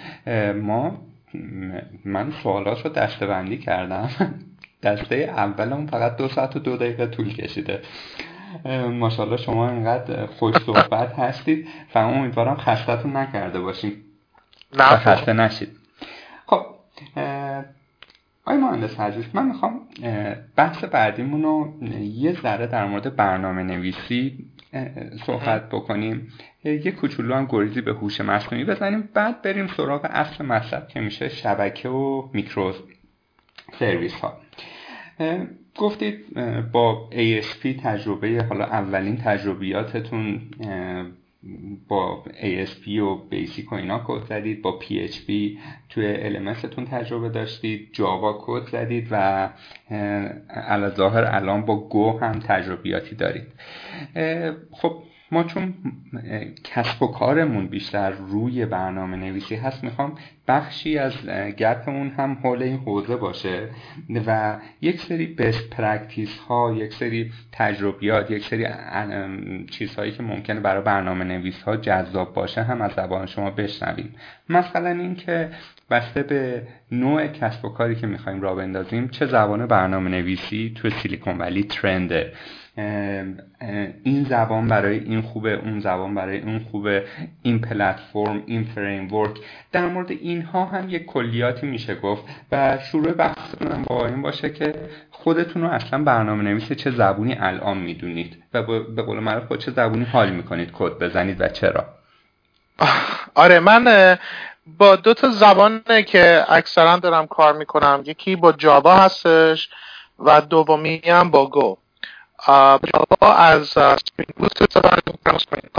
ما 0.54 1.02
من 2.06 2.34
سوالات 2.44 2.86
رو 2.86 2.90
دسته 2.90 3.28
بندی 3.28 3.58
کردم. 3.58 4.10
دسته 4.84 5.16
اولمون 5.16 5.88
فقط 5.88 6.18
دو 6.18 6.28
ساعت 6.28 6.56
و 6.56 6.60
دو 6.60 6.78
دقیقه 6.78 7.08
طول 7.08 7.34
کشیده. 7.34 7.82
ماشاءالله 8.90 9.38
شما 9.38 9.70
اینقدر 9.70 10.26
خوش 10.26 10.56
صحبت 10.66 11.14
هستید. 11.14 11.68
و 11.95 11.99
امیدوارم 11.99 12.58
خستتون 12.58 13.18
نکرده 13.18 13.60
باشیم. 13.60 14.04
نه. 14.74 14.84
خسته 14.84 15.34
نشید. 15.34 15.77
آی 18.45 18.57
مهندس 18.57 18.99
عزیز 18.99 19.26
من 19.34 19.48
می‌خوام 19.48 19.82
بحث 20.56 20.84
بعدیمون 20.84 21.44
رو 21.44 21.74
یه 22.02 22.41
ذره 22.41 22.68
در 22.68 22.86
مورد 22.86 23.15
برنامه 23.15 23.64
نویسی 23.64 24.45
صحبت 25.26 25.69
بکنیم. 25.69 26.28
یه 26.64 26.91
کوچولو 26.91 27.36
هم 27.36 27.45
گریزی 27.49 27.82
به 27.82 27.94
هوش 27.94 28.22
مصنوعی 28.22 28.65
بزنیم 28.65 29.10
بعد 29.14 29.41
بریم 29.41 29.68
سراغ 29.68 30.07
اصل 30.10 30.45
مطلب 30.45 30.88
که 30.88 30.99
میشه 30.99 31.30
شبکه 31.30 31.90
و 31.90 32.30
میکرو 32.34 32.74
سرویس 33.80 34.14
ها 34.14 34.38
گفتید 35.78 36.40
با 36.72 37.10
ASP 37.11 37.84
تجربه 37.84 38.45
حالا 38.49 38.65
اولین 38.65 39.18
تجربیاتتون 39.18 40.41
با 41.88 42.24
ASP 42.42 42.88
و 42.88 43.16
بیسیک 43.16 43.72
و 43.72 43.76
اینا 43.76 44.04
کد 44.08 44.26
زدید 44.30 44.62
با 44.62 44.80
PHP 44.82 45.32
توی 45.90 46.36
LMS 46.36 46.60
تون 46.60 46.86
تجربه 46.86 47.30
داشتید 47.30 47.90
جاوا 47.94 48.38
کد 48.42 48.70
زدید 48.72 49.08
و 49.12 49.50
ظاهر 50.96 51.24
الان 51.26 51.66
با 51.66 51.76
گو 51.76 52.20
هم 52.20 52.40
تجربیاتی 52.40 53.16
دارید. 53.16 53.48
خب 54.72 55.04
ما 55.32 55.44
چون 55.44 55.74
کسب 56.64 57.04
و 57.04 57.08
کارمون 57.08 57.68
بیشتر 57.68 58.10
روی 58.10 58.66
برنامه 58.66 59.18
نویسی 59.18 59.56
هست 59.56 59.84
می‌خوام 59.84 60.16
بخشی 60.48 60.98
از 60.98 61.14
گپمون 61.58 62.10
هم 62.10 62.38
حول 62.44 62.64
این 62.64 62.78
حوزه 62.78 63.16
باشه 63.16 63.70
و 64.28 64.58
یک 64.82 65.02
سری 65.02 65.26
best 65.26 65.70
practice 65.70 66.38
ها 66.38 66.74
یک 66.74 66.94
سری 66.94 67.32
تجربیات 67.52 68.32
یک 68.32 68.45
سری 68.45 68.68
چیزهایی 69.72 70.12
که 70.12 70.24
ممکنه 70.24 70.60
برای 70.60 70.84
برنامه 70.84 71.26
نویس 71.26 71.64
ها 71.64 71.78
جذاب 71.78 72.34
باشه 72.34 72.64
هم 72.64 72.82
از 72.82 72.91
زبان 72.91 73.26
شما 73.26 73.52
بشنویم. 73.52 74.16
مثلا 74.49 74.90
اینکه 74.90 75.49
بسته 75.90 76.24
به 76.24 76.68
نوع 76.91 77.28
کسب 77.28 77.66
و 77.66 77.70
کاری 77.70 77.95
که 77.95 78.08
می‌خوایم 78.08 78.41
راه 78.41 78.56
بندازیم 78.56 79.08
چه 79.08 79.26
زبان 79.26 79.66
برنامه 79.66 80.10
نویسی 80.10 80.74
تو 80.76 80.90
Silicon 80.90 81.38
Valley 81.38 81.64
trend 81.64 82.14
ه؟ 82.14 82.34
این 84.04 84.26
زبان 84.30 84.68
برای 84.68 84.99
این 84.99 85.22
خوبه 85.22 85.54
اون 85.54 85.80
زبان 85.80 86.16
برای 86.16 86.40
اون 86.40 86.60
خوبه 86.60 87.06
این 87.41 87.60
پلتفرم 87.60 88.44
این 88.45 88.64
framework 88.64 89.38
در 89.72 89.88
مورد 89.88 90.12
اینها 90.12 90.66
هم 90.66 90.90
یک 90.90 91.06
کلیاتی 91.06 91.68
میشه 91.68 91.95
گفت 91.95 92.24
و 92.52 92.78
شروع 92.91 93.12
بحثتون 93.12 93.84
با 93.84 94.08
این 94.08 94.22
باشه 94.22 94.49
که 94.49 94.74
خودتون 95.12 95.62
رو 95.62 95.68
اصلا 95.68 96.04
برنامه 96.04 96.44
نویس 96.44 96.72
چه 96.72 96.91
زبونی 96.91 97.38
الان 97.40 97.78
می‌دونید 97.78 98.44
و 98.54 98.64
به 98.64 99.02
قول 99.02 99.20
معروف 99.20 99.44
با 99.44 99.58
چه 99.58 99.72
زبونی 99.72 100.06
حال 100.06 100.30
می‌کنید 100.30 100.72
کد 100.74 100.91
بزنید 100.99 101.41
و 101.41 101.48
چرا. 101.48 101.86
آره 103.36 103.60
من 103.60 104.18
با 104.78 104.95
دو 104.95 105.14
تا 105.14 105.30
زبانه 105.30 106.04
که 106.08 106.45
اکثرا 106.49 106.98
دارم 106.98 107.28
کار 107.28 107.58
می‌کنم. 107.58 108.04
یکی 108.06 108.36
با 108.36 108.52
Java 108.52 108.95
هستش 108.95 109.70
و 110.20 110.41
دومی 110.41 111.02
هم 111.06 111.32
با 111.32 111.49
Go. 111.49 111.78
جاوا 112.46 113.34
از 113.34 113.68
سپرینگ 113.68 114.36
بوت 114.36 114.62
استفاده 114.62 115.02
می‌کنم 115.08 115.38
سپرینگ 115.38 115.72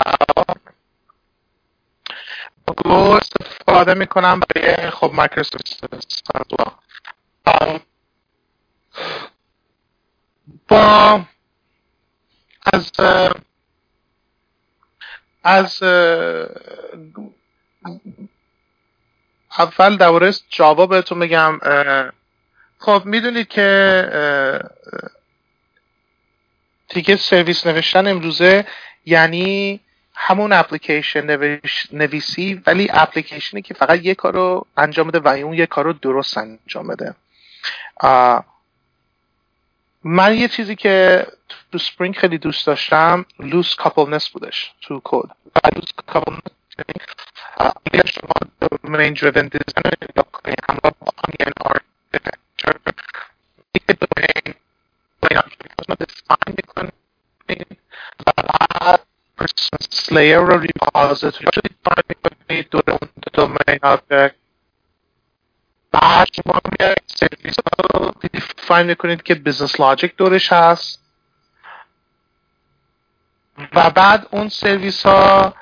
گو 2.77 2.93
استفاده 2.93 3.93
می‌کنم 3.93 4.39
برای 4.39 4.89
خب 4.89 5.11
مایکروسافت 5.13 5.83
با 10.67 11.21
از 12.73 12.91
از 15.43 15.83
اول 19.57 19.97
درباره 19.97 20.33
جاوا 20.49 20.85
بهتون 20.85 21.19
بگم 21.19 21.59
خب 22.79 23.01
می‌دونید 23.05 23.47
که 23.47 23.69
دیگه 26.89 27.15
سرویس 27.15 27.67
نوشتن 27.67 28.07
امروزه 28.07 28.65
یعنی 29.05 29.79
همون 30.15 30.51
اپلیکیشن 30.51 31.25
نویسی 31.91 32.63
ولی 32.67 32.89
اپلیکیشنی 32.91 33.61
که 33.61 33.73
فقط 33.73 34.05
یه 34.05 34.15
کار 34.15 34.33
رو 34.33 34.65
انجام 34.77 35.07
بده 35.07 35.19
و 35.19 35.27
اون 35.27 35.53
یه 35.53 35.65
کار 35.65 35.85
رو 35.85 35.93
درست 35.93 36.37
انجام 36.37 36.87
بده. 36.87 37.15
من 40.03 40.35
یه 40.35 40.47
چیزی 40.47 40.75
که 40.75 41.27
تو 41.71 41.77
Spring 41.77 42.15
خیلی 42.15 42.37
دوست 42.37 42.67
داشتم 42.67 43.25
loose 43.39 43.75
coupleness 43.75 44.29
بودش 44.29 44.73
تو 44.81 45.01
کد. 45.03 45.29
loose 45.75 45.91
coupleness 46.07 46.41
اگر 47.59 48.05
شما 48.05 48.33
domain 48.61 49.13
driven 49.13 49.49
design 49.49 49.97
یا 50.15 50.25
همراه 50.69 50.93
با 50.99 51.11
onion 51.27 51.53
architecture 51.69 52.77
دیگه 53.73 53.93
domain 54.01 54.53
domain 55.21 55.37
application 55.37 55.85
رو 55.89 55.95
define 55.95 56.53
می‌کنید 56.57 56.93
و 58.27 58.31
بعد 58.35 58.99
persistence 59.39 59.98
layer 60.11 60.41
رو 60.49 60.63
repository 60.63 61.45
رو 61.55 61.61
define 61.67 62.03
می‌کنید 62.09 62.69
دور 62.69 62.83
اون 62.87 63.09
domain 63.37 63.79
object 63.83 64.35
بعد 65.91 66.27
شما 66.35 66.59
میاد 66.79 66.97
سرویس 67.05 67.55
رو 67.93 68.13
define 68.33 68.87
می‌کنید 68.87 69.23
که 69.23 69.35
business 69.35 69.79
logic 69.79 70.15
دورش 70.15 70.53
هست 70.53 71.03
و 73.73 73.89
بعد 73.89 74.27
اون 74.31 74.49
سرویس 74.49 75.05
ها 75.05 75.53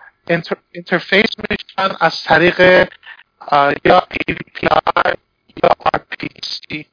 اینترفیس 0.72 1.30
میشن 1.50 1.96
از 2.00 2.24
طریق 2.24 2.60
یا 3.86 4.00
API 4.00 5.18
یا 5.64 5.72
RPC 5.96 6.86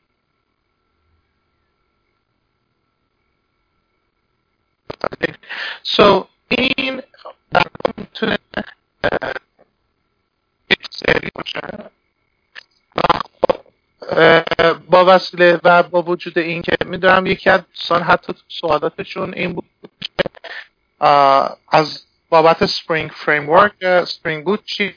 so 5.97 6.27
این 6.49 7.03
در 7.55 7.67
می‌تونه 7.97 8.39
یک 10.71 10.87
سری 10.91 11.31
باشه. 11.35 11.61
با 14.91 15.05
وسیله 15.07 15.61
و 15.65 15.83
با 15.83 16.03
وجود 16.03 16.39
این 16.39 16.63
که 16.63 16.77
می‌دونم 16.85 17.27
یکی 17.27 17.51
از 17.51 17.61
دوستان 17.75 18.03
حتی 18.03 18.33
سوالاتشون 18.49 19.35
این 19.35 19.53
بود 19.53 19.65
از 21.69 22.05
بابت 22.29 22.67
سپرینگ 22.67 23.11
فریمورک 23.11 24.05
سپرینگ 24.05 24.45
بود 24.45 24.65
چی 24.65 24.95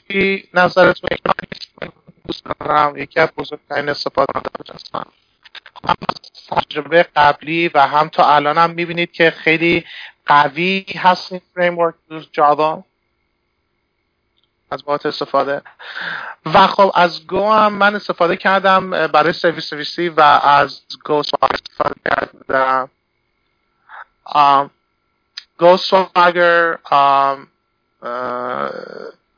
نظرتون 0.54 1.10
یکی 2.96 3.20
از 3.20 3.28
بزرگترین 3.36 3.88
استفاده 3.88 4.32
هستم 4.74 5.06
هم 5.88 5.96
تجربه 6.50 7.06
قبلی 7.16 7.68
و 7.68 7.86
هم 7.86 8.08
تا 8.08 8.34
الان 8.34 8.58
هم 8.58 8.70
می‌بینید 8.70 9.12
که 9.12 9.30
خیلی 9.30 9.84
قوی 10.28 10.86
هست 10.98 11.32
این 11.32 11.40
فریمورک 11.54 11.94
جاوا 12.32 12.84
از 14.70 14.84
بابت 14.84 15.06
استفاده. 15.06 15.62
و 16.46 16.66
خب 16.66 16.92
از 16.94 17.26
گو 17.26 17.52
هم 17.52 17.72
من 17.72 17.94
استفاده 17.94 18.36
کردم 18.36 19.06
برای 19.06 19.32
سرویس 19.32 19.72
نویسی 19.72 20.08
و 20.08 20.20
از 20.20 20.80
گو 21.04 21.14
استفاده 21.14 22.00
کردم. 22.04 22.90
Go 25.58 25.76
Swagger 25.76 26.78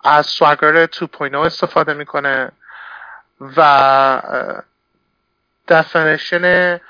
از 0.05 0.27
Swagger 0.27 0.87
2.0 0.87 1.35
استفاده 1.35 1.95
می‌کنه 1.95 2.53
و 3.57 4.23
definition 5.69 6.81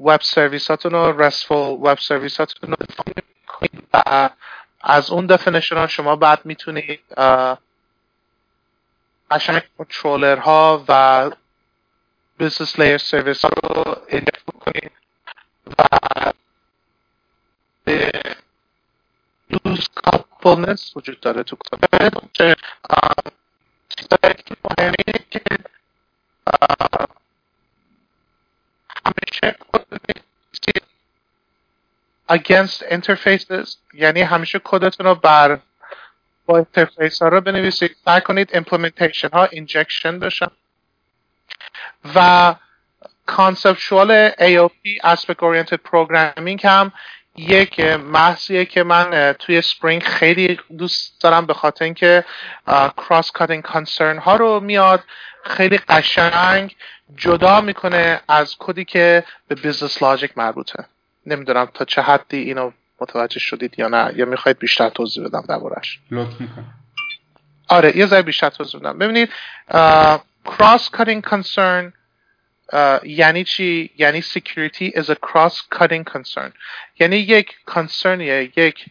web 0.00 0.20
service 0.22 0.71
اتون 0.71 0.92
رو 0.92 1.22
RESTful 1.22 1.78
web 1.90 1.98
service 1.98 2.48
اتون 2.48 2.70
رو 2.70 2.76
از 4.80 5.10
اون 5.10 5.26
definition 5.26 5.76
ها 5.76 5.86
شما 5.86 6.16
بعد 6.16 6.40
می‌تونید 6.44 7.00
قشنگ 9.30 9.62
کنترلر 9.78 10.36
ها 10.36 10.84
و 10.88 11.30
business 12.38 12.78
layer 12.78 12.98
service 12.98 13.44
ها 13.44 13.48
رو 13.48 13.96
ایجاد 14.08 14.42
کنید 14.60 14.92
و 15.78 15.84
loose 19.50 19.88
coupleness 19.94 20.96
وجود 20.96 21.20
داره 21.20 21.42
تو 21.42 21.56
کد 21.56 22.56
چیزایی 23.88 24.34
که 24.46 24.56
مهمه 24.64 24.94
که 25.30 25.40
همیشه 29.06 29.56
against 32.28 32.82
interfaces. 32.90 33.76
یعنی 33.94 34.20
همیشه 34.20 34.60
کدتون 34.64 35.06
رو 35.06 35.14
بر 35.14 35.58
با 36.46 36.56
interface 36.56 37.22
ها 37.22 37.28
رو 37.28 37.40
بنویسید. 37.40 37.96
سعی 38.04 38.20
کنید 38.20 38.50
implementation 38.50 39.32
ها 39.32 39.46
injection 39.46 40.06
بشن 40.06 40.50
و 42.14 42.54
conceptual 43.28 44.32
AOP 44.38 45.02
aspect 45.04 45.40
oriented 45.40 45.78
programming 45.92 46.64
هم 46.64 46.92
یک 47.36 47.80
بحثیه 47.80 48.64
که 48.64 48.82
من 48.82 49.34
توی 49.38 49.62
Spring 49.62 50.02
خیلی 50.02 50.60
دوست 50.78 51.22
دارم 51.22 51.46
به 51.46 51.54
خاطر 51.54 51.84
اینکه 51.84 52.24
cross 52.96 53.30
cutting 53.30 53.62
concern 53.62 54.18
ها 54.18 54.36
رو 54.36 54.60
میاد. 54.60 55.04
خیلی 55.44 55.78
قشنگ 55.78 56.76
جدا 57.16 57.60
می‌کنه 57.60 58.20
از 58.28 58.56
کدی 58.58 58.84
که 58.84 59.24
به 59.48 59.54
business 59.54 60.02
logic 60.02 60.38
مربوطه. 60.38 60.84
نمی‌دونم 61.28 61.68
تا 61.74 61.84
چه 61.84 62.02
حدی 62.02 62.38
اینو 62.38 62.70
متوجه 63.00 63.40
شدید 63.40 63.78
یا 63.78 63.88
نه 63.88 64.12
یا 64.16 64.26
می‌خواید 64.26 64.58
بیشتر 64.58 64.88
توضیح 64.88 65.24
بدم 65.24 65.44
دربارش 65.48 65.98
آره 67.68 67.96
یه 67.96 68.06
ذره 68.06 68.22
بیشتر 68.22 68.50
توضیح 68.50 68.80
بدم. 68.80 68.98
ببینید 68.98 69.30
cross 70.44 70.90
cutting 70.90 71.22
concern 71.22 71.92
یعنی 73.02 73.44
چی؟ 73.44 73.90
یعنی 73.98 74.22
security 74.22 74.92
is 74.96 75.10
a 75.10 75.14
cross 75.14 75.54
cutting 75.78 76.04
concern. 76.04 76.52
یعنی 77.00 77.16
یک 77.16 77.56
concern 77.66 78.38
یه 78.38 78.58
یک 78.58 78.86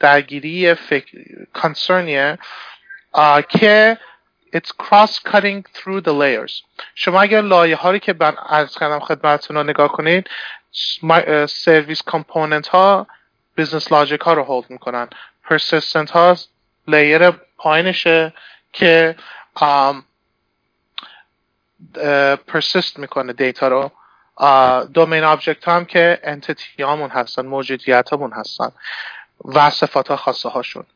درگیری 0.00 0.74
فکر 0.74 1.18
concern 1.54 2.19
یه 2.19 2.38
که 3.48 3.98
it's 4.56 4.72
cross 4.82 5.18
cutting 5.30 5.62
through 5.74 6.00
the 6.00 6.12
layers. 6.12 6.62
شما 6.94 7.22
اگر 7.22 7.40
لایه 7.40 7.76
هایی 7.76 8.00
که 8.00 8.14
من 8.20 8.36
عرض 8.48 8.78
کردم 8.78 8.98
خدمتتون 8.98 9.56
رو 9.56 9.62
نگاه 9.62 9.92
کنید 9.92 10.30
service 11.48 12.02
component 12.02 12.68
ها 12.68 13.06
business 13.56 13.92
logic 13.92 14.20
ها 14.20 14.32
رو 14.32 14.42
hold 14.42 14.70
می‌کنن. 14.70 15.08
Persistent 15.48 16.10
ها 16.10 16.36
layer 16.88 17.30
پایینشه 17.30 18.32
که 18.72 19.16
persist 22.46 22.98
می‌کنه 22.98 23.32
data 23.32 23.68
رو. 23.68 23.90
domain 24.86 25.24
object 25.24 25.68
هم 25.68 25.84
که 25.84 26.20
entity 26.22 26.82
همون 26.82 27.10
هستن 27.10 27.46
موجودیت 27.46 28.12
همون 28.12 28.32
هستن 28.32 28.72
و 29.44 29.70
صفات 29.70 30.08
ها 30.08 30.16
خاصه 30.16 30.48
هاشون. 30.48 30.86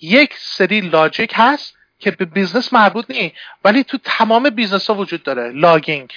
یک 0.00 0.34
سری 0.38 0.80
logic 0.80 1.32
هست 1.36 1.74
که 1.98 2.10
به 2.10 2.24
business 2.24 2.72
مربوط 2.72 3.10
نیست 3.10 3.34
ولی 3.64 3.84
تو 3.84 3.98
تمام 4.04 4.50
business 4.50 4.90
ها 4.90 4.96
وجود 4.96 5.22
داره. 5.22 5.50
logging 5.50 6.12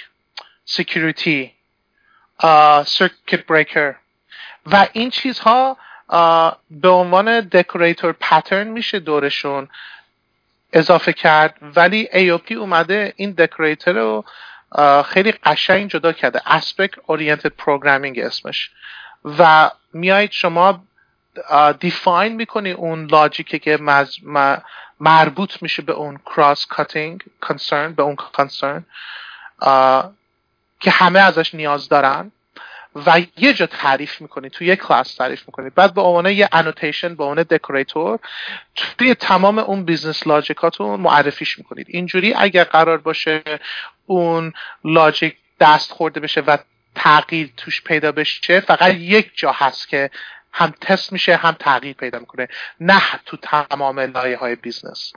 security 0.64 1.52
circuit 2.86 3.46
breaker 3.48 3.94
و 4.66 4.86
این 4.92 5.10
چیزها 5.10 5.76
به 6.70 6.88
عنوان 6.88 7.40
decorator 7.40 8.12
pattern 8.12 8.68
میشه 8.68 8.98
دورشون 8.98 9.68
اضافه 10.72 11.12
کرد. 11.12 11.56
ولی 11.76 12.08
AOP 12.12 12.52
اومده 12.52 13.12
این 13.16 13.30
decorator 13.30 13.94
رو 13.94 14.24
خیلی 15.02 15.32
قشنگ 15.32 15.90
جدا 15.90 16.12
کرده. 16.12 16.40
aspect 16.46 16.94
oriented 17.06 17.48
programming 17.48 18.18
اسمش. 18.18 18.70
و 19.38 19.70
میایید 19.92 20.30
شما 20.30 20.84
define 21.80 22.36
می‌کنی 22.36 22.72
اون 22.72 23.06
logic 23.06 23.49
ه 23.49 23.58
که 23.58 23.78
مربوط 25.00 25.62
میشه 25.62 25.82
به 25.82 25.92
اون 25.92 26.20
cross 26.26 26.66
cutting 26.66 27.22
concern 27.40 27.92
به 27.92 28.02
اون 28.02 28.16
concern 28.16 28.84
که 30.82 30.90
همه 30.90 31.20
ازش 31.20 31.54
نیاز 31.54 31.88
دارن 31.88 32.32
و 33.06 33.22
یه 33.36 33.54
جا 33.54 33.66
تعریف 33.66 34.20
می‌کنید 34.20 34.52
تو 34.52 34.64
یه 34.64 34.76
کلاس 34.76 35.14
تعریف 35.14 35.42
می‌کنید 35.46 35.74
بعد 35.74 35.94
به 35.94 36.00
عنوان 36.00 36.26
یه 36.26 36.48
annotation 36.52 37.14
به 37.14 37.24
عنوان 37.24 37.42
decorator 37.42 38.18
توی 38.98 39.14
تمام 39.14 39.58
اون 39.58 39.84
business 39.84 40.26
logic 40.26 40.72
اتون 40.72 41.00
معرفیش 41.00 41.58
می‌کنید. 41.58 41.86
اینجوری 41.88 42.34
اگر 42.34 42.64
قرار 42.64 42.98
باشه 42.98 43.42
اون 44.06 44.52
logic 44.84 45.36
دست 45.60 45.92
خورده 45.92 46.20
بشه 46.20 46.40
و 46.40 46.58
تغییر 46.94 47.50
توش 47.56 47.82
پیدا 47.82 48.12
بشه 48.12 48.60
فقط 48.60 48.94
یک 48.94 49.30
جا 49.34 49.52
هست 49.52 49.88
که 49.88 50.10
هم 50.52 50.74
تست 50.80 51.12
میشه 51.12 51.36
هم 51.36 51.56
تغییر 51.58 51.94
پیدا 51.94 52.18
می‌کنه. 52.18 52.48
نه 52.80 53.02
تو 53.26 53.36
تمام 53.36 54.00
لایه 54.00 54.36
های 54.36 54.54
business 54.54 55.12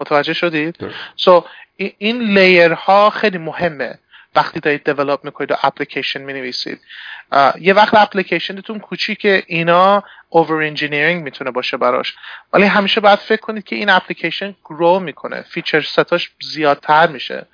متوجه 0.00 0.32
شدید؟ 0.32 0.76
so 1.16 1.40
so, 1.40 1.44
این 1.98 2.22
layer 2.22 2.72
ها 2.72 3.10
خیلی 3.10 3.38
مهمه. 3.38 3.98
وقتی 4.34 4.60
دارید 4.60 4.84
develop 4.84 5.24
می‌کنید 5.24 5.50
و 5.50 5.54
اپلیکیشن 5.62 6.22
می‌نویسید. 6.22 6.80
یه 7.60 7.74
وقت 7.74 7.94
اپلیکیشنتون 7.94 8.78
کوچیکه 8.78 9.42
اینا 9.46 10.04
over 10.28 10.62
engineering 10.62 11.22
می‌تونه 11.22 11.50
باشه 11.50 11.76
براش. 11.76 12.14
ولی 12.52 12.64
همیشه 12.64 13.00
باید 13.00 13.18
فکر 13.18 13.40
کنید 13.40 13.64
که 13.64 13.76
این 13.76 13.88
application 13.88 14.54
grow 14.64 14.98
می‌کنه. 15.00 15.42
feature 15.42 15.80
set 15.80 16.10
اش 16.10 16.30
زیادتر 16.42 17.06
میشه. 17.06 17.46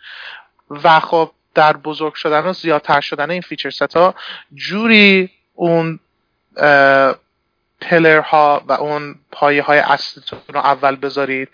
و 0.70 1.00
خب 1.00 1.30
در 1.54 1.76
بزرگ 1.76 2.14
شدن 2.14 2.40
و 2.40 2.52
زیادتر 2.52 3.00
شدن 3.00 3.30
این 3.30 3.40
feature 3.40 3.70
set 3.70 4.03
ا 4.03 4.14
جوری 4.54 5.30
اون 5.54 6.00
pillar 7.80 8.20
ها 8.20 8.64
و 8.66 8.72
اون 8.72 9.14
پایه 9.32 9.62
های 9.62 9.78
اصلیتون 9.78 10.40
رو 10.48 10.60
اول 10.60 10.96
بذارید 10.96 11.48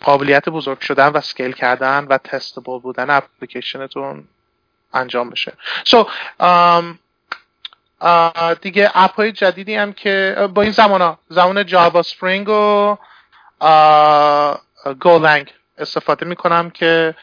قابلیت 0.00 0.48
بزرگ 0.48 0.80
شدن 0.80 1.08
و 1.08 1.20
scale 1.20 1.52
کردن 1.52 2.04
و 2.04 2.18
testable 2.18 2.78
بودن 2.78 3.10
اپلیکیشنتون 3.10 4.28
انجام 4.92 5.30
بشه. 5.30 5.52
so, 5.84 6.06
um, 6.42 6.98
uh, 8.02 8.60
دیگه 8.60 8.90
اپ 8.94 9.14
های 9.14 9.32
جدیدی 9.32 9.74
هم 9.74 9.92
که 9.92 10.48
با 10.54 10.62
این 10.62 10.72
زبان 10.72 11.02
ها 11.02 11.18
زبان 11.28 11.66
جاوا 11.66 12.02
Spring 12.02 12.48
و 12.48 12.96
Golang 15.00 15.54
استفاده 15.78 16.26
می‌کنم 16.26 16.70
که 16.70 17.14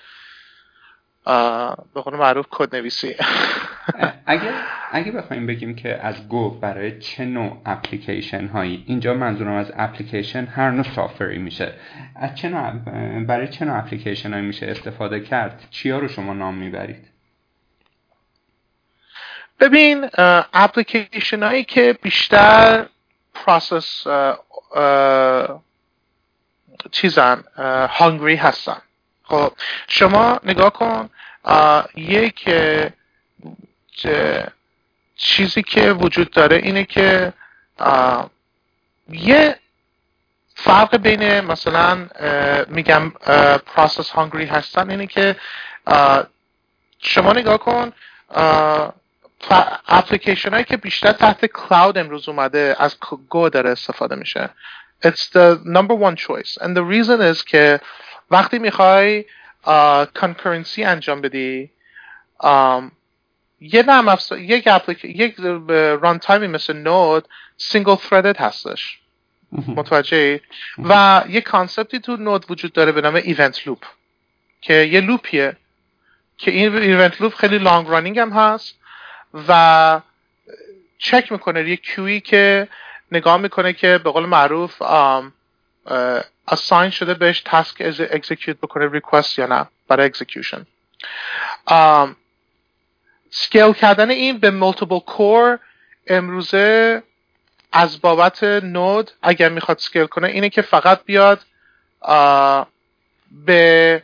به 1.94 2.02
قول 2.02 2.16
معروف 2.16 2.46
کد 2.52 2.76
نویسی 2.76 3.16
اگه 4.26 4.50
اگه 4.92 5.12
بخوایم 5.12 5.48
بگیم 5.48 5.76
که 5.76 6.06
از 6.06 6.28
گو 6.28 6.50
برای 6.50 7.00
چه 7.00 7.26
نوع 7.26 7.62
اپلیکیشن 7.66 8.48
هایی 8.48 8.84
اینجا 8.88 9.14
منظورم 9.14 9.54
از 9.54 9.72
اپلیکیشن 9.76 10.46
هر 10.46 10.72
نوع 10.72 10.84
software 10.96 11.33
ی 11.33 11.38
میشه. 11.38 11.74
از 12.16 12.36
چه 12.36 12.50
نوع 12.50 12.72
برای 13.24 13.48
چه 13.48 13.66
نوع 13.66 13.78
اپلیکیشن 13.78 14.34
هایی 14.34 14.46
میشه 14.46 14.66
استفاده 14.66 15.20
کرد؟ 15.20 15.68
چیا 15.70 16.00
رو 16.00 16.08
شما 16.08 16.34
نام 16.34 16.56
می‌برید؟ 16.56 17.17
ببین 19.60 20.10
اپلیکیشن 20.54 21.44
هایی 21.44 21.64
که 21.64 21.98
بیشتر 22.02 22.86
process 23.34 24.08
چیزن 26.92 27.44
hungry 27.90 28.36
هستن. 28.36 28.82
خب 29.24 29.54
شما 29.88 30.40
نگاه 30.44 30.70
کن 30.70 31.10
یک 31.96 32.50
چیزی 35.16 35.64
که 35.64 35.92
وجود 35.92 36.32
داره 36.32 36.56
اینه 36.56 36.84
که 36.84 37.34
یه 39.10 39.60
فرق 40.56 40.98
بین 40.98 41.42
مثلا 41.42 42.08
میگم 42.68 43.10
process 43.66 44.10
hungry 44.10 44.46
هستن 44.46 44.90
اینه 44.90 45.08
که 45.08 45.36
شما 47.00 47.34
نگاه 47.34 47.58
کن 47.58 47.92
اپلیکیشن 49.88 50.50
هایی 50.50 50.64
که 50.64 50.78
بیشتر 50.78 51.12
تحت 51.12 51.46
cloud 51.46 51.98
امروز 51.98 52.30
اومده 52.30 52.76
از 52.80 52.96
گو 53.30 53.50
داره 53.50 53.70
استفاده 53.70 54.16
میشه. 54.16 54.50
It's 55.06 55.30
the 55.34 55.60
number 55.66 55.94
one 55.94 56.16
choice. 56.16 56.58
And 56.62 56.76
the 56.78 56.84
reason 56.84 57.36
is 57.36 57.44
که 57.44 57.80
وقتی 58.32 58.60
می‌خوای 58.60 59.26
concurrency 60.14 60.84
انجام 60.84 61.22
بدی 61.22 61.70
یه 63.62 63.84
نرم 63.84 64.08
افزار 64.08 64.40
یک 64.40 64.68
اپلیک 64.68 65.06
یک 65.06 65.36
runtime 66.02 66.20
ی 66.20 66.48
مثل 66.48 66.78
نود 66.78 67.28
single 67.58 67.96
threaded 67.96 68.42
هستش. 68.42 69.00
متوجه 69.52 70.42
و 70.84 71.24
یه 71.30 71.42
concept 71.42 71.92
ی 71.92 72.00
تو 72.00 72.18
نود 72.18 72.46
وجود 72.50 72.74
داره 72.74 72.92
به 72.92 73.02
نام 73.02 73.16
event 73.16 73.68
loop 73.68 73.84
که 74.62 74.74
یه 74.74 75.02
loop 75.02 75.39
یه 75.39 75.58
که 76.38 76.52
این 76.52 76.76
event 76.76 77.22
loop 77.22 77.34
خیلی 77.34 77.58
long 77.58 77.88
running 77.88 78.20
هم 78.20 78.30
هست. 78.30 78.76
و 79.48 80.02
چک 80.98 81.32
می‌کنه 81.32 81.70
یه 81.70 81.76
queue 81.76 82.07
یی 82.07 82.20
که 82.20 82.68
نگاه 83.12 83.38
می‌کنه 83.38 83.74
که 83.74 83.98
به 83.98 84.12
قول 84.12 84.26
معروف 84.26 84.82
assign 86.48 86.90
شده 86.90 87.14
بهش 87.14 87.42
task 87.42 87.76
execute 88.12 88.58
بکنه 88.58 88.92
request 88.92 89.40
یا 89.40 89.46
نه 89.46 89.68
برای 89.88 90.06
execution 90.06 90.66
scale 93.30 93.74
کردن 93.74 94.10
این 94.10 94.38
به 94.38 94.52
multiple 94.52 95.00
core 95.00 95.60
امروزه 96.08 97.04
از 97.72 98.02
بابت 98.02 98.44
نود 98.44 99.12
اگر 99.22 99.50
می‌خواد 99.50 99.78
scale 99.78 100.06
کنه 100.06 100.28
اینه 100.28 100.50
که 100.50 100.62
فقط 100.62 101.04
بیاد 101.06 101.46
به 103.46 104.04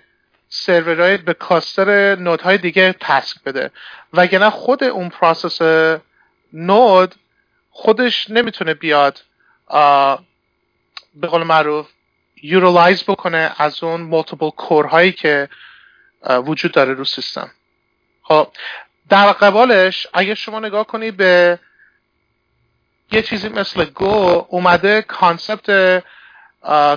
سرورهای 0.56 1.18
به 1.18 1.34
cluster 1.34 2.16
node 2.16 2.44
های 2.44 2.58
دیگه 2.58 2.96
task 3.00 3.44
بده. 3.44 3.72
وگرنه 4.14 4.50
خود 4.50 4.84
اون 4.84 5.10
process 5.10 5.62
نود 6.54 7.16
خودش 7.70 8.30
نمی‌تونه 8.30 8.74
بیاد 8.74 9.22
به 11.16 11.28
قول 11.28 11.44
معروف 11.44 11.90
utilize 12.44 13.04
بکنه 13.04 13.52
از 13.58 13.84
اون 13.84 14.02
multiple 14.02 14.50
core 14.50 14.86
هایی 14.86 15.12
که 15.12 15.50
وجود 16.30 16.72
داره 16.72 16.94
رو 16.94 17.06
سیستم. 17.06 17.52
خب 18.24 18.48
در 19.10 19.32
قبالش 19.32 20.08
اگه 20.14 20.36
شما 20.36 20.60
نگاه 20.60 20.88
کنی 20.88 21.12
به 21.12 21.60
یه 23.12 23.22
چیزی 23.22 23.50
مثل 23.50 23.86
گو 23.86 24.46
اومده 24.50 25.02
concept 25.02 26.04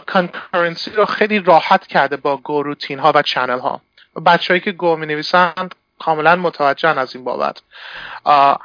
concurrency 0.07 0.91
رو 0.91 1.05
خیلی 1.05 1.39
راحت 1.39 1.87
کرده 1.87 2.17
با 2.17 2.37
goroutine 2.37 2.99
ها 2.99 3.13
و 3.15 3.23
channel 3.23 3.59
ها. 3.59 3.81
بچههایی 4.27 4.61
که 4.61 4.73
گو 4.73 4.97
می 4.97 5.07
نویسند 5.07 5.75
کاملا 5.99 6.37
متوجه 6.37 6.99
از 6.99 7.15
این 7.15 7.25
بابت. 7.25 7.63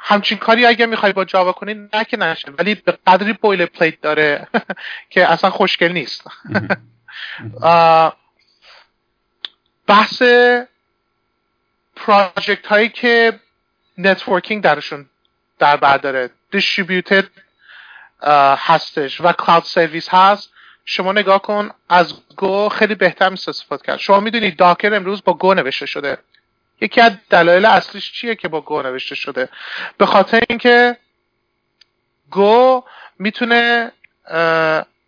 همچین 0.00 0.38
کاری 0.38 0.66
اگه 0.66 0.86
می‌خوای 0.86 1.12
با 1.12 1.24
جاوا 1.24 1.52
کنی 1.52 1.74
نه 1.74 2.04
که 2.04 2.16
نشه 2.16 2.52
ولی 2.58 2.74
به 2.74 2.98
قدری 3.06 3.32
boilerplate 3.32 4.00
داره 4.00 4.46
که 5.10 5.32
اصلا 5.32 5.50
خوشگل 5.50 5.92
نیست. 5.92 6.24
بحث 9.86 10.22
project 11.96 12.66
هایی 12.66 12.88
که 12.88 13.40
networking 13.98 14.62
درشون 14.62 15.08
در 15.58 15.76
بر 15.76 15.96
داره. 15.96 16.30
distributed 16.50 17.24
هستش 18.56 19.20
و 19.20 19.32
cloud 19.32 19.64
service 19.64 20.08
هست. 20.08 20.51
شما 20.84 21.12
نگاه 21.12 21.42
کن 21.42 21.70
از 21.88 22.14
گو 22.36 22.68
خیلی 22.68 22.94
بهتر 22.94 23.28
میشه 23.28 23.48
استفاده 23.48 23.82
کرد. 23.86 23.98
شما 23.98 24.20
می‌دونید 24.20 24.56
Docker 24.56 24.94
امروز 24.94 25.24
با 25.24 25.34
گو 25.34 25.54
نوشته 25.54 25.86
شده. 25.86 26.18
یکی 26.80 27.00
از 27.00 27.12
دلایل 27.30 27.64
اصلیش 27.64 28.12
چیه 28.12 28.34
که 28.34 28.48
با 28.48 28.60
گو 28.60 28.82
نوشته 28.82 29.14
شده؟ 29.14 29.48
به 29.98 30.06
خاطر 30.06 30.42
اینکه 30.48 30.96
گو 32.30 32.84
می‌تونه 33.18 33.92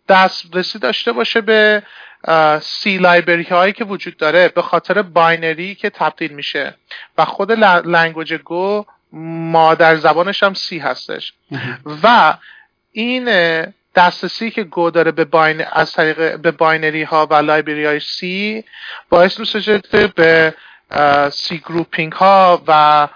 دسترسی 0.09 0.79
داشته 0.79 1.11
باشه 1.11 1.41
به 1.41 1.83
C 2.61 2.97
library 2.97 3.43
هایی 3.43 3.73
که 3.73 3.83
وجود 3.83 4.17
داره 4.17 4.47
به 4.47 4.61
خاطر 4.61 5.01
binary 5.01 5.75
که 5.75 5.89
تبدیل 5.89 6.31
میشه. 6.31 6.75
و 7.17 7.25
خود 7.25 7.51
language 7.51 8.33
گو 8.33 8.85
مادر 9.51 9.95
زبانش 9.95 10.43
هم 10.43 10.53
C 10.53 10.79
هستش. 10.79 11.33
و 12.03 12.37
این 12.91 13.25
دسترسی 13.95 14.51
که 14.51 14.63
گو 14.63 14.91
داره 14.91 15.11
به 15.11 15.25
binary 15.25 15.65
از 15.71 15.93
طریق 15.93 16.37
به 16.37 16.51
binary 16.51 17.03
ها 17.03 17.25
و 17.25 17.33
library 17.33 17.85
های 17.85 17.99
C 17.99 18.63
باعث 19.09 19.39
میشه 19.39 19.81
به 20.15 20.53
cgroup 21.31 22.11
ها 22.11 22.63
و 22.67 23.07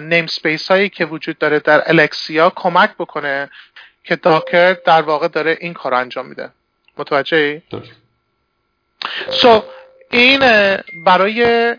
namespace 0.00 0.70
هایی 0.70 0.88
که 0.88 1.04
وجود 1.04 1.38
داره 1.38 1.58
در 1.58 1.82
الکسیا 1.86 2.50
کمک 2.50 2.90
بکنه 2.98 3.50
که 4.04 4.16
داکر 4.16 4.72
در 4.72 5.02
واقع 5.02 5.28
داره 5.28 5.58
این 5.60 5.74
کار 5.74 5.94
انجام 5.94 6.26
میده. 6.26 6.50
متوجه 6.98 7.36
ای؟ 7.36 7.62
سو 9.30 9.64
این 10.10 10.40
برای 11.04 11.74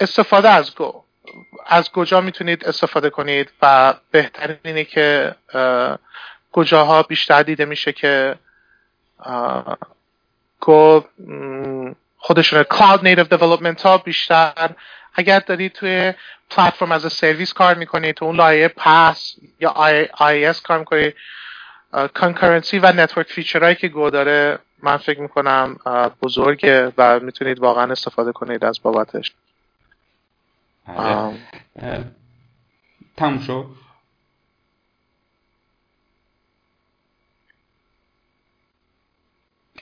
استفاده 0.00 0.48
از 0.48 0.74
گو. 0.74 1.01
از 1.66 1.90
کجا 1.90 2.20
می‌تونید 2.20 2.64
استفاده 2.64 3.10
کنید 3.10 3.50
و 3.62 3.94
بهترین 4.10 4.56
اینه 4.64 4.84
که 4.84 5.34
کجاها 6.52 7.02
بیشتر 7.02 7.42
دیده 7.42 7.64
میشه 7.64 7.92
که 7.92 8.34
گو 10.60 11.04
خودشون 12.16 12.62
کلاود 12.62 13.08
نیتیو 13.08 13.24
دیولپمنت 13.24 13.82
ها 13.82 13.98
بیشتر. 13.98 14.70
اگر 15.14 15.38
دارید 15.38 15.72
توی 15.72 16.14
platform 16.50 16.92
as 16.92 17.12
a 17.12 17.17
service 17.17 17.52
کار 17.52 17.74
می‌کنید 17.74 18.14
تو 18.14 18.24
اون 18.24 18.36
لایه 18.36 18.68
PaaS 18.68 19.34
یا 19.60 19.70
IaaS 20.18 20.60
کار 20.60 20.78
می‌کنید 20.78 21.14
concurrency 22.14 22.78
و 22.78 22.92
network 22.92 23.26
feature 23.26 23.60
هایی 23.60 23.74
که 23.74 23.88
گو 23.88 24.10
داره 24.10 24.58
من 24.82 24.96
فکر 24.96 25.20
می‌کنم 25.20 25.76
بزرگه 26.22 26.92
و 26.98 27.20
می‌تونید 27.20 27.58
واقعا 27.58 27.92
استفاده 27.92 28.32
کنید 28.32 28.64
از 28.64 28.82
بابتش. 28.82 29.32
آره. 30.86 31.38
تموم 33.16 33.38
شد. 33.38 33.66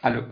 الو. 0.04 0.22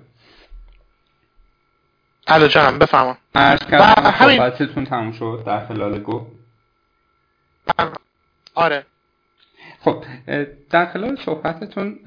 الو 2.28 2.46
جانم 2.46 2.78
بفرما. 2.78 3.16
عرض 3.34 3.60
کردم 3.70 4.12
صحبتتون 4.18 4.84
تموم 4.84 5.12
شد 5.12 5.42
در 5.46 5.66
خلال 5.66 5.98
گو. 5.98 6.26
آره. 8.54 8.86
خب 9.88 10.04
در 10.70 10.86
خلال 10.86 11.16
صحبتتون 11.16 11.98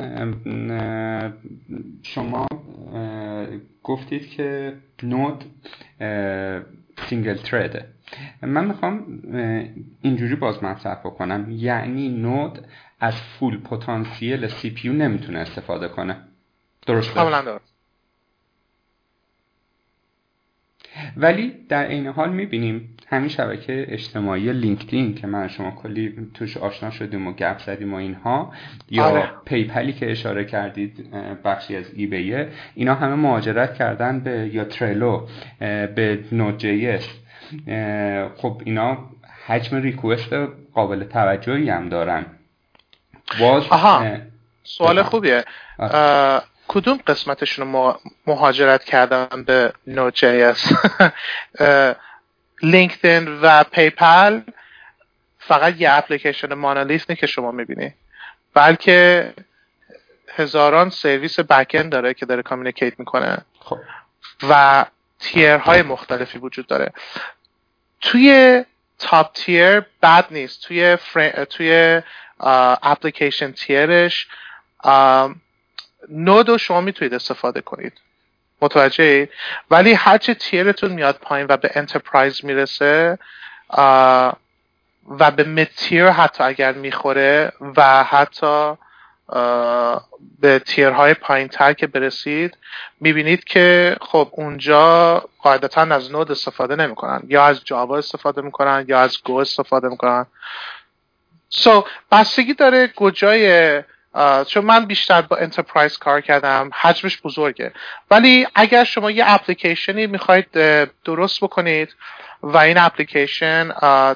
شما 2.03 2.47
گفتید 3.83 4.29
که 4.29 4.73
نود 5.03 5.43
single 7.07 7.35
thread 7.35 7.78
ه 7.78 7.85
من 8.41 8.65
می‌خوام 8.65 9.21
اینجوری 10.01 10.35
باز 10.35 10.63
مطرح 10.63 10.95
بکنم. 10.95 11.47
یعنی 11.49 12.09
نود 12.09 12.67
از 12.99 13.13
full 13.15 13.57
potential 13.57 14.47
CPU 14.47 14.93
نمی‌تونه 14.93 15.39
استفاده 15.39 15.87
کنه. 15.87 16.17
درسته؟ 16.87 17.61
ولی 21.17 21.53
در 21.69 21.87
این 21.87 22.07
حال 22.07 22.29
می‌بینیم 22.29 22.97
همین 23.07 23.29
شبکه 23.29 23.85
اجتماعی 23.89 24.53
LinkedIn 24.53 25.15
که 25.15 25.27
من 25.27 25.47
شما 25.47 25.71
کلی 25.71 26.29
توش 26.33 26.57
آشنا 26.57 26.89
شدیم 26.89 27.27
و 27.27 27.33
گپ 27.33 27.59
زدیم 27.59 27.93
و 27.93 27.97
اینها 27.97 28.53
یا 28.89 29.03
آره. 29.03 29.29
PayPal 29.45 29.86
ی 29.86 29.93
که 29.93 30.11
اشاره 30.11 30.45
کردید 30.45 31.13
بخشی 31.43 31.75
از 31.75 31.85
eBay 31.93 32.38
ه 32.38 32.49
اینا 32.75 32.95
همه 32.95 33.15
مهاجرت 33.15 33.73
کردن 33.73 34.19
به 34.19 34.49
یا 34.53 34.63
ترلو 34.63 35.27
به 35.59 36.19
Node.js 36.31 36.97
خب 38.37 38.61
اینا 38.65 38.97
حجم 39.47 39.81
request 39.81 40.33
قابل 40.73 41.03
توجهی 41.03 41.69
هم 41.69 41.89
دارن. 41.89 42.25
باز 43.39 43.63
سوال 44.63 45.03
خوبیه. 45.03 45.43
کدوم 46.73 46.99
قسمتشون 47.07 47.95
مهاجرت 48.27 48.83
کردن 48.83 49.43
به 49.43 49.73
Node.js 49.87 50.73
LinkedIn 52.61 53.39
و 53.41 53.63
PayPal 53.63 54.41
فقط 55.39 55.81
یه 55.81 55.93
اپلیکیشن 55.93 56.53
monolith 56.53 57.11
که 57.11 57.27
شما 57.27 57.51
می‌بینی. 57.51 57.93
بلکه 58.53 59.33
هزاران 60.35 60.89
service 60.89 61.39
backend 61.39 61.89
داره 61.89 62.13
که 62.13 62.25
داره 62.25 62.41
communicate 62.41 62.99
می‌کنه. 62.99 63.37
خب. 63.59 63.77
و 64.49 64.85
tier 65.19 65.61
های 65.61 65.81
مختلفی 65.81 66.37
وجود 66.37 66.67
داره. 66.67 66.93
توی 68.01 68.65
تاپ 68.99 69.33
تیر 69.33 69.79
بد 69.79 70.25
نیست. 70.31 70.63
توی 70.63 70.97
توی 71.49 72.01
اپلیکیشن 72.39 73.51
تیرش 73.51 74.27
نود 76.09 76.49
رو 76.49 76.57
شما 76.57 76.81
می‌تونید 76.81 77.13
استفاده 77.13 77.61
کنید. 77.61 77.93
متوجه 78.61 79.29
ولی 79.71 79.93
هرچه 79.93 80.33
تیرتون 80.33 80.91
میاد 80.91 81.17
پایین 81.21 81.47
و 81.49 81.57
به 81.57 81.71
انترپرایز 81.75 82.45
می‌رسه 82.45 83.17
و 85.19 85.31
به 85.35 85.43
متیر 85.43 86.07
حتی 86.07 86.43
اگر 86.43 86.71
می‌خوره 86.73 87.51
و 87.77 88.03
حتی 88.03 88.73
به 90.39 90.59
تیرهای 90.59 91.13
پایین 91.13 91.47
تر 91.47 91.73
که 91.73 91.87
برسید 91.87 92.57
می‌بینید 92.99 93.43
که 93.43 93.97
خب 94.01 94.29
اونجا 94.31 95.19
قاعدتا 95.39 95.81
از 95.81 96.11
نود 96.11 96.31
استفاده 96.31 96.75
نمی‌کنن. 96.75 97.21
یا 97.27 97.45
از 97.45 97.63
جاوا 97.65 97.97
استفاده 97.97 98.41
می‌کنن 98.41 98.85
یا 98.87 98.99
از 98.99 99.17
گو 99.23 99.37
استفاده 99.37 99.87
می‌کنن. 99.87 100.25
so 101.49 101.81
so, 101.81 101.85
بستگی 102.11 102.53
داره 102.53 102.87
کجای 102.95 103.83
چون 104.47 104.65
من 104.65 104.85
بیشتر 104.85 105.21
با 105.21 105.37
enterprise 105.37 105.97
کار 105.97 106.21
کردم 106.21 106.69
حجمش 106.81 107.21
بزرگه. 107.21 107.73
ولی 108.11 108.47
اگر 108.55 108.83
شما 108.83 109.11
یه 109.11 109.23
اپلیکیشنی 109.27 110.07
می‌خواید 110.07 110.47
درست 111.03 111.43
بکنید 111.43 111.95
و 112.43 112.57
این 112.57 112.77
اپلیکیشن 112.77 113.71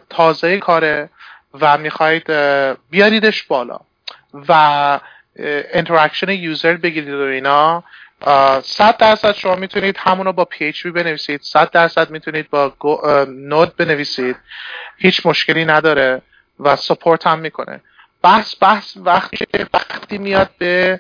تازه 0.09 0.57
کاره 0.57 1.09
و 1.61 1.77
می‌خواید 1.77 2.31
بیاریدش 2.89 3.43
بالا 3.43 3.80
و 4.47 4.99
interaction 5.73 6.30
user 6.30 6.73
بگیرید 6.73 7.13
و 7.13 7.19
اینا 7.19 7.84
صد 8.63 8.97
درصد 8.97 9.35
شما 9.35 9.55
می‌تونید 9.55 9.97
همونو 9.99 10.31
با 10.31 10.47
PHP 10.53 10.85
بنویسید 10.85 11.41
صد 11.41 11.72
درصد 11.72 12.09
می‌تونید 12.09 12.49
با 12.49 12.73
نود 13.30 13.76
بنویسید. 13.76 14.35
هیچ 14.97 15.26
مشکلی 15.26 15.65
نداره 15.65 16.22
و 16.59 16.76
سپورت 16.76 17.27
هم 17.27 17.39
می‌کنه. 17.39 17.81
بحث 18.26 18.56
بحث 18.61 18.97
وقتی 18.97 19.45
وقتی 19.73 20.18
میاد 20.18 20.49
به 20.57 20.99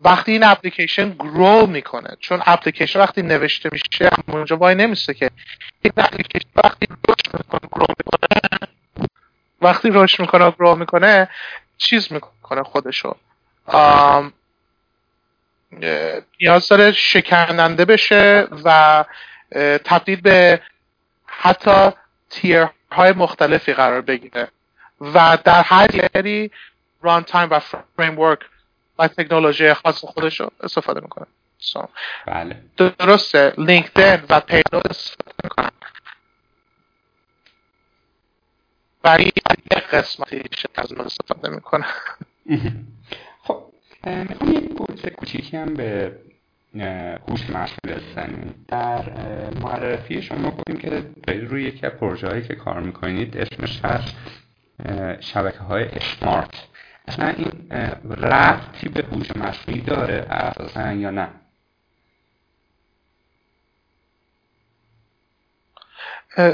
وقتی 0.00 0.32
این 0.32 0.44
اپلیکیشن 0.44 1.10
گرو 1.10 1.66
می‌کنه. 1.66 2.16
چون 2.20 2.42
اپلیکیشن 2.46 2.98
وقتی 3.00 3.22
نوشته 3.22 3.68
میشه 3.72 4.10
اونجا 4.28 4.56
وای 4.56 4.74
نمیسته 4.74 5.14
که 5.14 5.30
این 5.82 5.92
اپلیکیشن 5.96 6.48
وقتی 6.64 6.86
رشد 7.08 7.36
می‌کنه 7.36 7.68
گرو 7.72 7.86
می‌کنه 7.88 8.68
وقتی 9.62 9.90
رشد 9.92 10.20
می‌کنه 10.20 10.50
گرو 10.50 10.76
می‌کنه 10.76 11.28
چیز 11.78 12.12
می‌کنه 12.12 12.62
خودشو. 12.62 13.16
نیاز 16.40 16.68
داره 16.68 16.92
شکننده 16.92 17.84
بشه 17.84 18.48
و 18.64 19.04
تبدیل 19.84 20.20
به 20.20 20.60
حتی 21.26 21.90
تیرهای 22.30 23.12
مختلفی 23.16 23.72
قرار 23.72 24.00
بگیره. 24.00 24.48
و 25.00 25.38
در 25.44 25.62
هر 25.62 26.08
یری 26.14 26.50
ران 27.02 27.22
تایم 27.22 27.48
و 27.50 27.58
فریم 27.96 28.18
ورک 28.18 28.38
و 28.98 29.08
تکنولوژی 29.08 29.74
خاص 29.74 30.04
خودش 30.04 30.40
رو 30.40 30.50
استفاده 30.60 31.00
می‌کنه. 31.00 31.26
So. 31.64 31.88
بله. 32.26 32.62
درسته. 32.76 33.52
لینکدین 33.58 34.26
و 34.30 34.40
پیلو 34.40 34.80
استفاده 34.90 35.34
می‌کنن. 35.44 35.70
برای 39.02 39.30
یه 39.70 39.78
قسمتی 39.92 40.42
از 40.74 40.92
اون 40.92 41.00
استفاده 41.00 41.48
می‌کنه 41.48 41.84
خب 43.44 43.62
می‌خوام 44.04 44.52
یک 44.52 45.12
کوچیکی 45.12 45.56
هم 45.56 45.74
به 45.74 46.18
هوش 47.28 47.50
مصنوعی 47.50 48.00
بزنیم 48.00 48.64
در 48.68 49.10
معرفی 49.60 50.22
شما 50.22 50.50
گفتیم 50.50 50.76
که 50.76 51.06
روی 51.26 51.64
یکی 51.64 51.86
از 51.86 51.92
پروژه 51.92 52.28
هایی 52.28 52.42
که 52.42 52.54
کار 52.54 52.80
می‌کنید 52.80 53.36
اسمش 53.36 53.80
هست 53.84 54.14
شبکه 55.20 55.58
های 55.58 55.84
اسمارت 55.84 56.66
اصلا 57.08 57.28
این 57.28 57.50
رفتی 58.10 58.88
به 58.88 59.04
هوش 59.12 59.36
مصنوعی 59.36 59.80
داره 59.80 60.26
اساسا 60.30 60.92
یا 60.92 61.10
نه؟ 61.10 61.28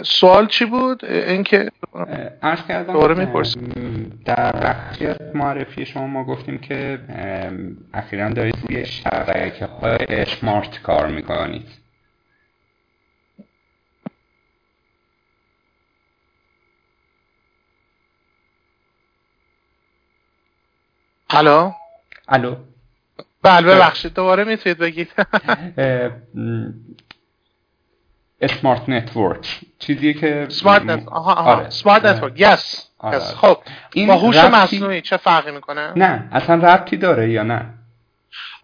سوال 0.03 0.47
چی 0.47 0.65
بود؟ 0.65 1.05
اینکه 1.05 1.71
عرض 2.43 2.67
کردم 2.69 2.93
در 4.25 4.53
بخشی 4.53 5.09
معرفی 5.35 5.87
شما 5.87 6.07
ما 6.07 6.25
گفتیم 6.25 6.59
که 6.59 6.99
اخیرا 7.95 8.31
دارید 8.31 8.55
روی 8.69 8.87
شبکه 8.87 9.67
های 9.67 9.99
اسمارت 10.09 10.83
کار 10.83 11.07
می‌کنید. 11.07 11.69
الو؟ 21.31 21.73
الو. 22.29 22.57
بله 23.43 23.75
ببخشید 23.75 24.15
دوباره 24.15 24.45
می‌تونید 24.45 24.79
بگید. 24.79 25.13
smart 28.41 28.89
network 28.89 29.61
چیزی 29.79 30.15
که 30.15 30.47
smart 30.51 31.09
آها 31.09 31.33
آها. 31.35 31.55
آره. 31.55 31.71
smart 31.71 32.05
network 32.05 32.33
yes 32.37 32.89
خب. 33.37 33.59
این 33.95 34.07
با 34.07 34.17
هوش 34.17 34.37
ربطی- 34.37 34.55
مصنوعی 34.77 35.01
چه 35.01 35.17
فرقی 35.17 35.51
می‌کنه؟ 35.51 35.93
نه 35.97 36.29
اصلا 36.33 36.55
ربطی 36.55 36.97
داره 36.97 37.31
یا 37.31 37.43
نه؟ 37.43 37.67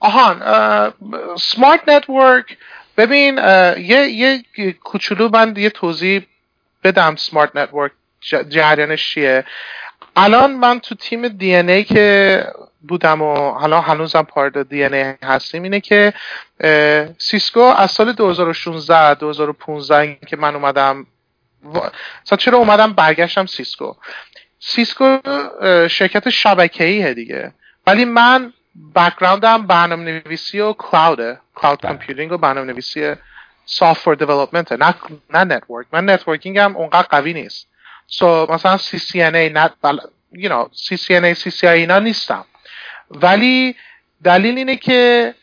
آهان 0.01 0.40
smart 1.38 1.88
network 1.88 2.58
ببین 2.97 3.38
یه 3.78 4.09
یه 4.10 4.43
کوچولو 4.72 5.28
من 5.32 5.55
یه 5.56 5.70
توضیح 5.70 6.26
بدم 6.84 7.16
smart 7.16 7.56
network 7.56 7.92
جریانش 8.48 9.10
چیه. 9.14 9.44
الان 10.16 10.55
من 10.55 10.80
تو 10.80 10.94
تیم 10.94 11.28
DNA 11.28 11.84
که 11.84 12.47
بودم 12.88 13.22
و 13.22 13.51
حالا 13.51 13.80
هنوزم 13.80 14.22
part 14.22 14.58
DNA 14.58 15.14
هستیم 15.22 15.62
اینه 15.62 15.80
که 15.80 16.12
سیسکو 17.18 17.60
از 17.60 17.90
سال 17.90 18.12
2016 18.12 19.14
2015 19.14 20.18
که 20.26 20.36
من 20.36 20.55
اومدم 20.55 21.06
اصلا 22.24 22.38
چرا 22.38 22.59
اومدم 22.59 22.93
برگشتم 22.93 23.47
سیسکو؟ 23.47 23.94
سیسکو 24.60 25.18
شرکت 25.90 26.30
شبکه‌ایه 26.30 27.14
دیگه. 27.14 27.52
ولی 27.86 28.05
من 28.05 28.52
background 28.94 29.60
م 29.60 29.66
برنامه 29.66 30.22
نویسی 30.26 30.60
و 30.60 30.72
cloud 30.72 31.40
ه 31.54 31.58
cloud. 31.58 31.80
computing 31.80 32.32
و 32.32 32.38
برنامه 32.38 32.72
نویسی 32.72 33.14
software 33.64 34.14
development 34.14 34.72
نه 34.72 34.94
نه 35.30 35.44
network 35.44 35.86
من 35.93 36.10
networking 36.10 36.58
هم 36.59 36.76
اونقدر 36.76 37.06
قوی 37.10 37.32
نیست. 37.32 37.68
so 38.06 38.46
مثلا 38.52 38.78
ای 39.14 39.48
نت 39.48 39.72
بل... 39.82 39.98
you 40.32 40.48
know, 40.48 40.68
CCIE 40.72 41.78
اینا 41.78 41.98
نیستم 41.98 42.44
ولی 43.10 43.76
دلیل 44.24 44.58
اینه 44.58 44.76
که 44.76 45.34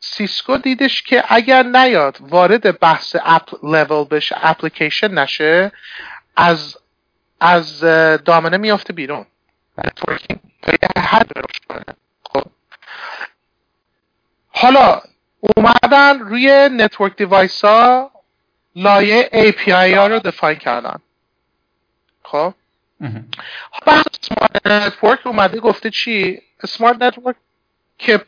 سیسکو 0.00 0.56
دیدش 0.56 1.02
که 1.02 1.24
اگر 1.28 1.62
نیاد 1.62 2.16
وارد 2.20 2.80
بحث 2.80 3.16
app 3.24 3.64
level 3.64 4.04
بشه 4.04 4.36
اپلیکیشن 4.42 5.10
نشه 5.10 5.72
از 6.36 6.76
از 7.40 7.80
دامنه 8.24 8.56
میافته 8.56 8.92
بیرون. 8.92 9.26
حالا 14.48 15.02
اومدن 15.40 16.20
روی 16.20 16.68
network 16.72 17.16
device 17.16 17.64
ها 17.64 18.10
لایه 18.76 19.30
API 19.32 19.94
ها 19.96 20.06
رو 20.06 20.18
define 20.18 20.58
کردن 20.58 20.98
خب. 22.22 22.54
بحث 23.86 24.04
smart 24.20 24.66
network 24.66 25.26
اومده 25.26 25.60
گفته 25.60 25.90
چی 25.90 26.42
smart 26.66 27.02
network 27.02 27.36
که 27.98 28.20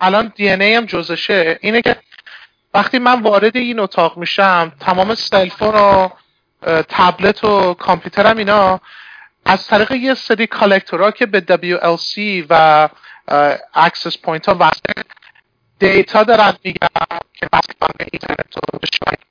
الان 0.00 0.32
DNA 0.36 0.74
هم 0.74 0.86
جزشه 0.86 1.58
اینه 1.62 1.82
که 1.82 1.96
وقتی 2.74 2.98
من 2.98 3.22
وارد 3.22 3.56
این 3.56 3.80
اتاق 3.80 4.16
میشم 4.16 4.72
تمام 4.80 5.14
cell 5.14 5.41
phone 5.41 5.74
و 5.74 6.08
تبلت 6.88 7.44
و 7.44 7.74
کامپیوترم 7.74 8.36
اینا 8.36 8.80
از 9.44 9.66
طریق 9.66 9.92
یه 9.92 10.14
سری 10.14 10.46
collector 10.46 11.04
ها 11.04 11.10
که 11.10 11.26
به 11.26 11.40
WLC 11.40 12.46
و 12.50 12.88
access 13.74 14.18
point 14.18 14.48
ها 14.48 14.56
وصل 14.60 15.02
دیتا 15.78 16.22
دارن 16.22 16.52
میگن 16.64 16.88
که 17.34 17.48
کنن 17.52 17.90
به 17.98 18.06
اینترنت 18.12 18.56
و 18.56 18.78
به 18.78 18.86
شبکه. 18.92 19.28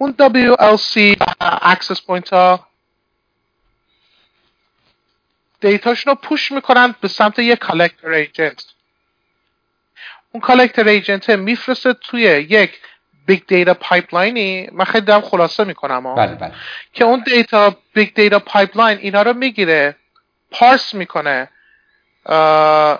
اون 0.00 0.14
WLC 0.18 1.16
access 1.40 2.02
point 2.02 2.32
ها 2.32 2.66
دیتاشون 5.60 6.10
رو 6.10 6.18
push 6.22 6.52
می‌کنن 6.52 6.94
به 7.00 7.08
سمت 7.08 7.38
یه 7.38 7.56
collector 7.56 8.10
agent 8.10 8.64
اون 10.32 10.40
collector 10.40 10.88
agent 10.88 11.30
میفرسته 11.30 11.92
توی 11.92 12.22
یک 12.22 12.80
big 13.26 13.46
data 13.46 13.74
pipeline 13.74 14.58
ی 14.58 14.68
من 14.72 14.84
خیلی 14.84 15.06
دارم 15.06 15.20
خلاصه 15.20 15.64
می‌کنم. 15.64 16.14
بله 16.14 16.34
بله. 16.34 16.52
که 16.92 17.04
اون 17.04 17.22
دیتا 17.26 17.76
big 17.94 18.14
data 18.14 18.38
pipeline 18.38 18.98
اینا 18.98 19.22
رو 19.22 19.32
می‌گیره 19.32 19.96
parse 20.50 20.94
می‌کنه 20.94 21.48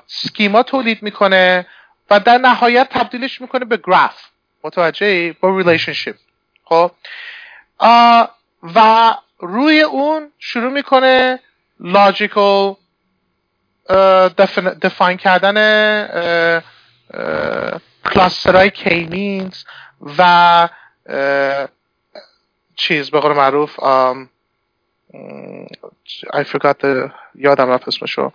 schema 0.06 0.62
تولید 0.62 1.02
می‌کنه 1.02 1.66
و 2.10 2.20
در 2.20 2.38
نهایت 2.38 2.88
تبدیلش 2.90 3.40
می‌کنه 3.40 3.64
به 3.64 3.76
گراف 3.76 4.22
متوجه 4.64 5.32
با 5.32 5.58
relationship 5.58 6.16
خب. 6.70 6.90
و 8.74 9.14
روی 9.38 9.80
اون 9.80 10.32
شروع 10.38 10.72
می‌کنه 10.72 11.40
logical 11.80 12.74
define 14.82 15.16
کردن 15.16 15.54
cluster 18.14 18.70
های 18.70 18.91
K-means 18.91 19.64
و 20.18 20.68
چیز 22.76 23.10
به 23.10 23.20
قول 23.20 23.32
معروف 23.32 23.80
I 26.34 26.44
forgot 26.44 26.74
the 26.82 27.10
یادم 27.34 27.70
رفت 27.70 27.88
اسمشو. 27.88 28.32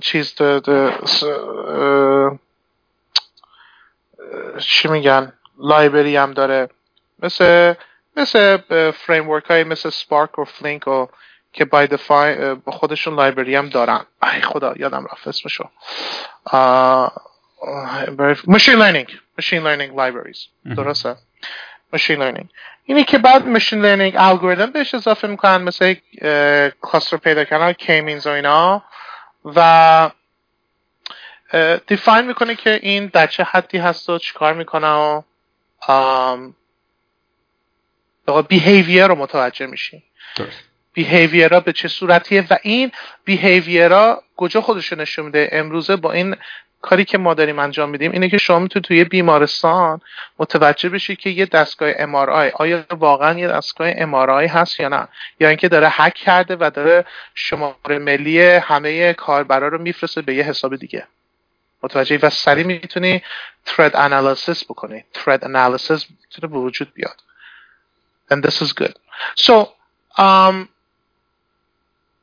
چیز 0.00 0.34
چی 4.58 4.88
میگن؟ 4.88 5.32
library 5.58 6.16
هم 6.16 6.32
داره. 6.32 6.68
مثل 7.22 7.74
مثل 8.16 8.58
framework 8.90 9.44
های 9.44 9.64
مثل 9.64 9.90
Spark 9.90 10.38
و 10.38 10.44
Flink 10.44 10.88
و 10.88 11.06
که 11.52 11.64
by 11.64 11.86
default 11.86 12.54
خودشون 12.54 13.14
library 13.14 13.56
هم 13.56 13.68
دارن. 13.68 14.06
ای 14.22 14.40
خدا 14.40 14.74
یادم 14.76 15.06
رفت 15.12 15.28
اسمشو. 15.28 15.68
machine 18.46 18.74
learning 18.74 19.18
machine 19.38 19.62
learning 19.62 19.96
libraries 19.96 20.46
درسته؟ 20.76 21.16
machine 21.92 22.22
learning 22.22 22.48
اینی 22.84 23.04
که 23.04 23.18
بعد 23.18 23.46
machine 23.46 23.82
learning 23.82 24.14
الگوریتم 24.18 24.70
بهش 24.70 24.94
اضافه 24.94 25.28
می‌کنن 25.28 25.62
مثل 25.62 25.94
کلاستر 26.80 27.16
پیدا 27.16 27.44
کردن 27.44 27.72
کیمینز 27.72 28.26
و 28.26 28.30
اینا. 28.30 28.82
و 29.44 30.10
دیفاین 31.86 32.26
می‌کنه 32.26 32.54
که 32.54 32.80
این 32.82 33.06
در 33.06 33.26
چه 33.26 33.44
حدی 33.44 33.78
هست 33.78 34.10
و 34.10 34.18
چیکار 34.18 34.54
می‌کنه 34.54 34.88
و 34.88 35.22
بیهیویر 38.42 39.06
رو 39.06 39.14
متوجه 39.14 39.66
میشی. 39.66 40.02
درست. 40.36 40.60
بیهیویرها 40.92 41.60
به 41.60 41.72
چه 41.72 41.88
صورتیه؟ 41.88 42.46
و 42.50 42.58
این 42.62 42.92
بیهیویرها 43.24 44.22
کجا 44.36 44.60
خودشو 44.60 44.96
نشون 44.96 45.24
میده؟ 45.24 45.48
امروزه 45.52 45.96
با 45.96 46.12
این 46.12 46.36
کاری 46.82 47.04
که 47.04 47.18
ما 47.18 47.34
داریم 47.34 47.58
انجام 47.58 47.90
میدیم 47.90 48.12
اینه 48.12 48.28
که 48.28 48.38
شما 48.38 48.58
می‌تونید 48.58 48.84
توی 48.84 49.04
بیمارستان 49.04 50.00
متوجه 50.38 50.88
بشید 50.88 51.18
که 51.18 51.30
یه 51.30 51.46
دستگاه 51.46 51.92
MRI 51.92 52.54
آیا 52.54 52.84
واقعا 52.90 53.38
یه 53.38 53.48
دستگاه 53.48 53.92
MRI 53.92 54.50
هست 54.50 54.80
یا 54.80 54.88
نه؟ 54.88 55.08
یا 55.40 55.48
اینکه 55.48 55.68
داره 55.68 55.88
هک 55.90 56.14
کرده 56.14 56.56
و 56.60 56.70
داره 56.74 57.04
شماره 57.34 57.98
ملی 57.98 58.40
همه 58.40 59.12
کاربرا 59.12 59.68
رو 59.68 59.78
میفرسته 59.78 60.22
به 60.22 60.34
یه 60.34 60.44
حساب 60.44 60.76
دیگه. 60.76 61.06
متوجه 61.82 62.18
و 62.22 62.30
سریع 62.30 62.66
می‌تونی 62.66 63.22
thread 63.66 63.92
analysis 63.92 64.64
بکنی. 64.64 65.04
thread 65.14 65.40
analysis 65.40 66.04
می‌تونه 66.10 66.52
به 66.52 66.58
وجود 66.58 66.94
بیاد. 66.94 67.22
And 68.30 68.42
this 68.42 68.62
is 68.62 68.72
good. 68.72 68.96
So 69.36 69.54
um, 70.18 70.68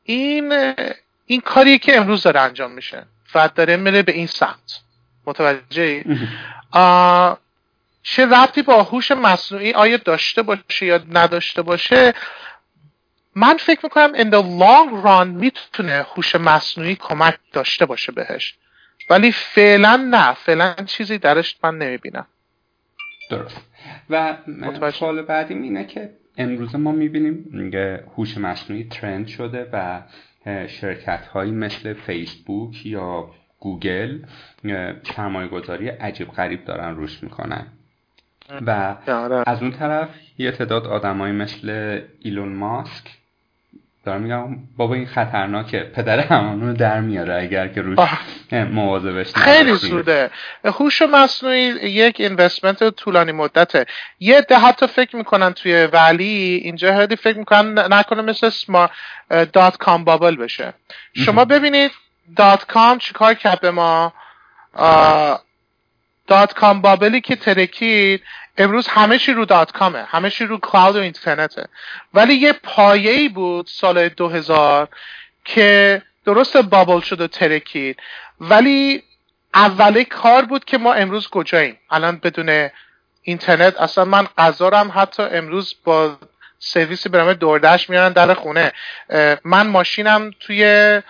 این 0.04 0.74
این 1.26 1.40
کاریه 1.40 1.78
که 1.78 1.96
امروز 1.96 2.22
داره 2.22 2.40
انجام 2.40 2.72
میشه 2.72 3.06
و 3.34 3.48
داره 3.54 3.76
میره 3.76 4.02
به 4.02 4.12
این 4.12 4.26
سمت. 4.26 4.80
متوجه 5.26 6.04
چه 8.02 8.26
ربطی 8.26 8.62
با 8.62 8.82
هوش 8.82 9.10
مصنوعی 9.10 9.72
آیا 9.72 9.96
داشته 9.96 10.42
باشه 10.42 10.86
یا 10.86 11.00
نداشته 11.12 11.62
باشه؟ 11.62 12.14
من 13.34 13.56
فکر 13.56 13.80
می‌کنم 13.82 14.14
in 14.14 14.30
the 14.32 14.60
long 14.60 15.06
run 15.06 15.26
می‌تونه 15.40 16.06
هوش 16.14 16.34
مصنوعی 16.34 16.94
کمک 16.94 17.38
داشته 17.52 17.86
باشه 17.86 18.12
بهش. 18.12 18.54
ولی 19.10 19.32
فعلا 19.32 19.96
نه. 19.96 20.34
فعلا 20.34 20.74
چیزی 20.74 21.18
درش 21.18 21.56
من 21.62 21.78
نمی‌بینم. 21.78 22.26
درست 23.28 23.60
و. 24.10 24.36
سوال 24.90 25.22
بعدیم 25.22 25.62
اینه 25.62 25.84
که 25.84 26.10
امروز 26.38 26.76
ما 26.76 26.92
می‌بینیم 26.92 27.72
هوش 28.16 28.38
مصنوعی 28.38 28.84
ترند 28.84 29.26
شده 29.26 29.68
و 29.72 30.02
شرکت 30.66 31.26
هایی 31.26 31.52
مثل 31.52 31.92
فیسبوک 31.92 32.86
یا 32.86 33.30
گوگل 33.60 34.18
سرمایه 35.02 35.48
گذاری 35.48 35.88
عجیب 35.88 36.28
غریب 36.28 36.64
دارن 36.64 36.96
روش 36.96 37.22
می‌کنن 37.22 37.66
و 38.66 38.96
آره. 39.06 39.42
از 39.46 39.62
اون 39.62 39.70
طرف 39.70 40.08
یه 40.38 40.52
تعداد 40.52 40.86
آدمایی 40.86 41.34
مثل 41.34 42.00
ایلون 42.20 42.48
ماسک 42.48 43.17
دارم 44.04 44.20
میگم 44.22 44.58
بابا 44.76 44.94
این 44.94 45.06
خطرناکه. 45.06 45.80
پدر 45.80 46.20
همانو 46.20 46.72
در 46.72 47.00
میاره 47.00 47.42
اگر 47.42 47.68
که 47.68 47.82
روش. 47.82 47.98
مواظبش 48.52 49.34
خیلی. 49.34 49.74
زوده 49.74 50.30
هوش 50.64 51.02
مصنوعی 51.02 51.64
یک 51.90 52.20
investment 52.20 52.88
طولانی 52.88 53.32
مدته. 53.32 53.86
یه 54.20 54.40
دهه 54.40 54.58
حتی 54.58 54.86
فکر 54.86 55.16
می‌کنن 55.16 55.52
توی 55.52 55.88
ولی 55.92 56.60
اینجا 56.64 56.94
عده‌ای 56.94 57.16
فکر 57.16 57.38
می‌کنن 57.38 57.94
نکنه 57.94 58.22
مثل 58.22 58.48
سما 58.48 58.90
dot-com 59.52 60.04
bubble 60.04 60.36
بشه. 60.36 60.72
شما 61.16 61.44
ببینید 61.44 61.90
dot-com 62.36 62.98
چیکار 62.98 63.34
کرد 63.34 63.60
به 63.60 63.70
ما؟ 63.70 64.12
dot-com 66.26 66.54
bubble 66.54 66.80
ی 66.80 67.20
که 67.20 67.36
ترکید 67.36 68.22
امروز 68.58 68.88
همه 68.88 69.18
چی 69.18 69.32
رو 69.32 69.44
dot-com 69.44 69.72
ه 69.72 70.04
همه 70.08 70.30
چی 70.30 70.44
رو 70.44 70.58
cloud 70.58 70.96
و 70.96 71.00
اینترنته 71.00 71.68
ولی 72.14 72.34
یه 72.34 72.52
پایه 72.52 73.10
ای 73.10 73.28
بود 73.28 73.66
سال 73.66 74.08
2000 74.08 74.88
که 75.44 76.02
درست 76.24 76.56
bubble 76.56 77.00
شد 77.00 77.20
و 77.20 77.26
ترکید. 77.26 78.00
ولی 78.40 79.02
اوله 79.54 80.04
کار 80.04 80.44
بود 80.44 80.64
که 80.64 80.78
ما 80.78 80.92
امروز 80.92 81.28
کجاییم؟ 81.28 81.78
الان 81.90 82.16
بدون 82.16 82.70
اینترنت 83.22 83.80
اصلا 83.80 84.04
من 84.04 84.28
غذا 84.38 84.70
حتی 84.70 85.22
امروز 85.22 85.74
با 85.84 86.16
سرویسی 86.58 87.08
نام 87.08 87.32
DoorDash 87.32 87.90
میارن 87.90 88.12
در 88.12 88.34
خونه. 88.34 88.72
من 89.44 89.66
ماشینم 89.66 90.30
توی 90.40 91.02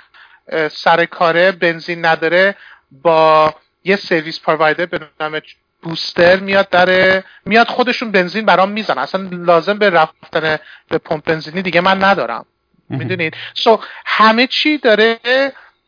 سر 0.70 1.05
کاره 1.05 1.53
بنزین 1.53 2.05
نداره 2.05 2.55
با 2.91 3.55
یه 3.85 3.97
سرویس 3.97 4.41
پروایدر 4.41 4.87
به 4.87 5.01
نام 5.20 5.41
بوستر 5.83 6.37
میاد 6.37 6.69
در 6.69 7.23
میاد 7.45 7.67
خودشون 7.67 8.11
بنزین 8.11 8.45
برام 8.45 8.71
میزن 8.71 8.99
اصلا 8.99 9.29
لازم 9.33 9.79
به 9.79 9.91
رفتن 9.91 10.59
به 10.89 10.99
پمپ 10.99 11.25
بنزینی 11.25 11.63
دیگه 11.63 11.81
من 11.81 12.05
ندارم. 12.05 12.47
می‌دونید؟ 12.91 13.37
سو 13.55 13.81
همه 14.07 14.47
چی 14.47 14.79
داره 14.79 15.19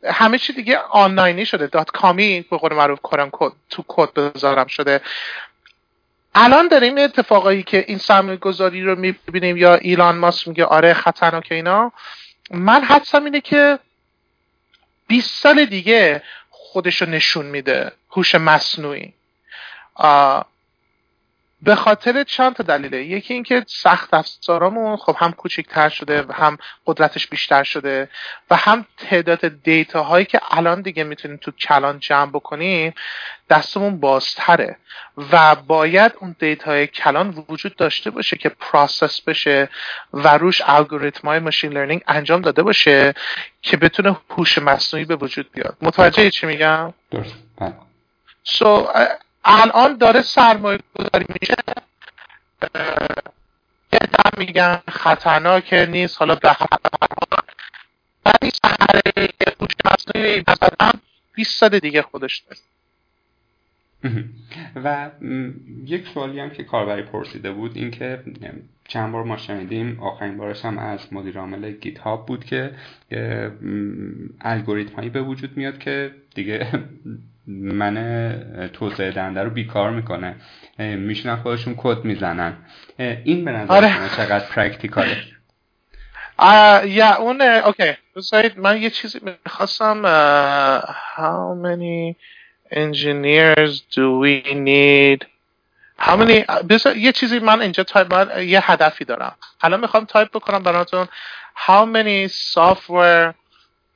همه 0.05 0.39
چی 0.39 0.53
دیگه 0.53 0.79
آنلاینی 0.79 1.47
شده. 1.47 1.67
دات 1.67 1.91
کامی 1.91 2.47
به 2.51 2.57
قول 2.57 2.75
معروف 2.75 3.01
کارم 3.03 3.31
تو 3.71 3.85
کد 3.89 4.15
بذارم 4.15 4.67
شده. 4.67 5.01
الان 6.35 6.69
داریم 6.69 6.99
اتفاقایی 6.99 7.63
که 7.63 7.85
این 7.89 7.99
سرمایه 7.99 8.37
گذاری 8.37 8.83
رو 8.83 8.99
می‌بینیم 8.99 9.57
یا 9.57 9.75
ایلان 9.75 10.19
ماسک 10.19 10.49
میگه 10.49 10.65
آره 10.65 10.95
خطرناک 10.95 11.49
اینا. 11.51 11.93
من 12.51 12.85
حدسم 12.85 13.25
اینه 13.25 13.41
که 13.41 13.79
20 15.07 15.43
سال 15.43 15.65
دیگه 15.65 16.23
خودش 16.51 17.03
رو 17.03 17.09
نشون 17.09 17.47
میده 17.47 17.93
هوش 18.11 18.35
مصنوعی. 18.35 19.15
به 21.63 21.75
خاطر 21.75 22.23
چند 22.23 22.55
تا 22.55 22.63
دلیله. 22.63 23.05
یکی 23.05 23.35
اینکه 23.35 23.65
سخت 23.67 24.15
افزارامون 24.15 24.97
خب 24.97 25.17
هم 25.19 25.33
کوچکتر 25.33 25.89
شده 25.89 26.23
و 26.23 26.33
هم 26.33 26.59
قدرتش 26.87 27.27
بیشتر 27.27 27.63
شده 27.63 28.09
و 28.51 28.57
هم 28.57 28.87
تعداد 28.99 29.63
دیتا 29.63 30.03
هایی 30.03 30.25
که 30.25 30.41
الان 30.51 30.81
دیگه 30.81 31.05
می‌تونیم 31.05 31.37
تو 31.37 31.51
cloud 31.51 31.99
جمع 31.99 32.31
بکنیم 32.31 32.95
دستمون 33.51 34.01
بازتره 34.01 34.77
و 35.33 35.55
باید 35.55 36.13
اون 36.21 36.37
دیتا 36.39 36.71
های 36.71 36.87
کلان 36.87 37.45
وجود 37.49 37.77
داشته 37.77 38.11
باشه 38.11 38.37
که 38.37 38.49
process 38.49 39.21
بشه 39.21 39.69
و 40.13 40.39
روش 40.39 40.63
الگوریتم 40.67 41.29
های 41.29 41.39
ماشین 41.39 41.73
لرنینگ 41.73 42.03
انجام 42.07 42.41
داده 42.41 42.63
باشه 42.63 43.15
که 43.63 43.77
بتونه 43.77 44.17
هوش 44.31 44.59
مصنوعی 44.59 45.05
به 45.05 45.17
وجود 45.17 45.53
بیاد. 45.53 45.77
متوجه 45.83 46.31
چی 46.31 46.47
میگم؟ 46.47 46.95
درست. 47.11 47.35
بله. 47.59 47.75
so, 48.45 48.89
الان 49.45 49.97
داره 49.97 50.23
سرمایه 50.23 50.79
گذاری 50.95 51.27
میشه 51.41 51.55
یه 53.93 54.01
میگن 54.39 54.81
خطرناک 54.89 55.73
نیست. 55.73 56.19
حالا 56.19 56.35
به 56.35 56.57
ولی 58.25 58.51
سهره 58.63 59.29
هوش 59.61 59.71
مصنوعی 59.85 60.45
مثلا 60.49 60.93
20 61.35 61.59
سال 61.59 61.79
دیگه 61.79 62.03
خودش 62.03 62.37
داره. 62.37 62.61
و 64.77 65.11
یک 65.85 66.09
سوالی 66.09 66.41
هم 66.41 66.51
که 66.51 66.65
کاربری 66.65 67.03
پرسیده 67.03 67.53
بود 67.53 67.77
این 67.77 67.91
که 67.91 68.23
چند 68.89 69.13
بار 69.13 69.25
ما 69.25 69.37
شنیدیم 69.37 70.01
آخرین 70.01 70.37
بارش 70.37 70.65
هم 70.65 70.79
از 70.79 71.13
مدیر 71.13 71.39
عامل 71.39 71.71
GitHub 71.71 72.27
بود 72.27 72.45
که 72.45 72.75
الگوریتم 74.41 74.97
هایی 74.97 75.11
به 75.11 75.23
وجود 75.23 75.57
میاد 75.57 75.79
که 75.79 76.15
دیگه 76.35 76.85
من 77.59 78.71
توسعه 78.73 79.11
دهنده 79.11 79.43
رو 79.43 79.51
بیکار 79.51 79.91
می‌کنه. 79.91 80.35
میشینن 80.79 81.37
خودشون 81.37 81.75
کد 81.79 82.05
می‌زنن. 82.05 82.57
این 82.99 83.45
به 83.45 83.51
نظر 83.51 83.75
آره. 83.75 83.95
چقدر 84.17 84.45
practical 84.45 85.04
ه؟ 85.04 85.17
یا 86.85 87.15
اون 87.15 87.41
okay. 87.41 87.93
من 88.57 88.83
یه 88.83 88.91
چیزی 88.91 89.21
می‌خواستم 89.23 90.03
how 91.17 91.55
many 91.67 92.17
engineers 92.73 93.81
do 93.95 94.07
we 94.23 94.55
need? 94.55 95.27
How 95.99 96.17
many 96.17 96.45
یه 96.97 97.13
چیزی 97.13 97.39
من 97.39 97.63
اینجا 97.63 97.83
تایپ 97.83 98.15
من 98.15 98.49
یه 98.49 98.71
هدفی 98.73 99.05
دارم. 99.05 99.37
الان 99.61 99.81
می‌خوام 99.81 100.05
تایپ 100.05 100.29
بکنم 100.29 100.63
براتون 100.63 101.09
how 101.67 101.85
many 101.87 102.29
software 102.55 103.35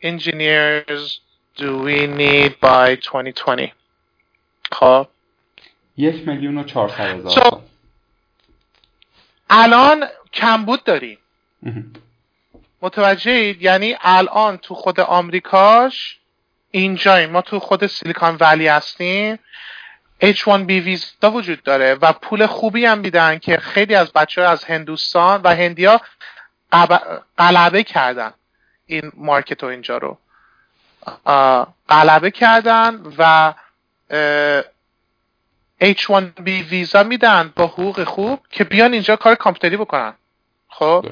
engineers 0.04 1.23
do 1.56 1.82
we 1.84 2.06
need 2.06 2.52
by 2.60 2.96
2020 2.96 3.72
خب. 4.72 5.08
یک 5.96 6.28
میلیون 6.28 6.58
و 6.58 6.64
چهارصد 6.64 7.00
هزار 7.00 7.62
الان 9.50 10.04
کمبود 10.32 10.84
داریم. 10.84 11.18
متوجهید؟ 12.82 13.62
یعنی 13.62 13.96
الان 14.00 14.56
تو 14.56 14.74
خود 14.74 15.00
آمریکاش 15.00 16.18
اینجاییم. 16.70 17.30
ما 17.30 17.42
تو 17.42 17.60
خود 17.60 17.86
سیلیکان 17.86 18.36
ولی 18.40 18.68
هستیم. 18.68 19.38
H1B 20.22 20.70
ویزا 20.70 21.30
وجود 21.30 21.62
داره 21.62 21.94
و 21.94 22.12
پول 22.12 22.46
خوبی 22.46 22.86
هم 22.86 22.98
میدن 22.98 23.38
که 23.38 23.56
خیلی 23.56 23.94
از 23.94 24.12
بچه 24.12 24.42
ها 24.42 24.48
از 24.48 24.64
هندوستان 24.64 25.42
و 25.42 25.48
هندیا 25.48 26.00
غلبه 27.38 27.82
کردن 27.82 28.32
این 28.86 29.12
مارکت 29.16 29.64
و 29.64 29.66
اینجا 29.66 29.98
رو. 29.98 30.18
غلبه 31.88 32.30
کردن 32.30 33.02
و 33.18 33.54
H1B 35.82 36.48
ویزا 36.48 37.02
میدن 37.02 37.52
با 37.56 37.66
حقوق 37.66 38.04
خوب 38.04 38.40
که 38.50 38.64
بیان 38.64 38.92
اینجا 38.92 39.16
کار 39.16 39.34
کامپیوتری 39.34 39.76
بکنن. 39.76 40.14
خب؟ 40.68 41.06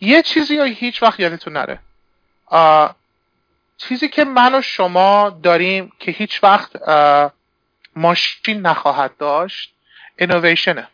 یه 0.00 0.22
چیزی 0.22 0.60
هیچ 0.60 1.02
وقت 1.02 1.20
یادتون 1.20 1.52
نره. 1.56 1.78
چیزی 3.76 4.08
که 4.08 4.24
من 4.24 4.54
و 4.54 4.62
شما 4.62 5.30
داریم 5.42 5.92
که 5.98 6.12
هیچ 6.12 6.44
وقت 6.44 6.88
ماشین 7.96 8.60
نخواهد 8.60 9.16
داشت 9.16 9.74
اینویشنه 10.18 10.88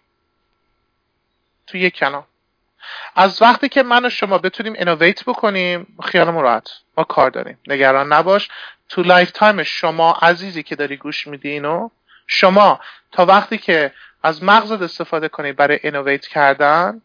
تو 1.66 1.78
یک 1.78 1.94
کلام. 1.94 2.26
از 3.16 3.42
وقتی 3.42 3.68
که 3.68 3.82
من 3.82 4.04
و 4.04 4.10
شما 4.10 4.38
بتونیم 4.38 4.72
innovate 4.72 5.24
بکنیم 5.24 5.96
خیال 6.02 6.26
راحت. 6.26 6.68
ما 6.96 7.04
کار 7.04 7.30
داریم. 7.30 7.58
نگران 7.66 8.12
نباش. 8.12 8.48
تو 8.88 9.02
lifetime 9.02 9.62
شما 9.62 10.12
عزیزی 10.12 10.62
که 10.62 10.76
داری 10.76 10.96
گوش 10.96 11.26
میدی 11.26 11.48
اینو 11.50 11.90
شما 12.26 12.80
تا 13.12 13.26
وقتی 13.26 13.58
که 13.58 13.92
از 14.22 14.42
مغزت 14.44 14.82
استفاده 14.82 15.28
کنی 15.28 15.52
برای 15.52 15.78
innovate 15.82 16.26
کردن 16.26 17.02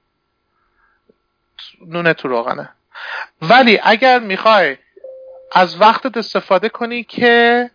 نونه 1.88 2.14
تو 2.14 2.28
روغنه. 2.28 2.70
ولی 3.42 3.80
اگر 3.84 4.20
می‌خوای 4.20 4.78
از 5.52 5.82
وقتت 5.82 6.18
استفاده 6.18 6.70
کنی 6.70 7.04
که 7.04 7.70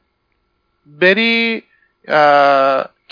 بری 0.86 1.64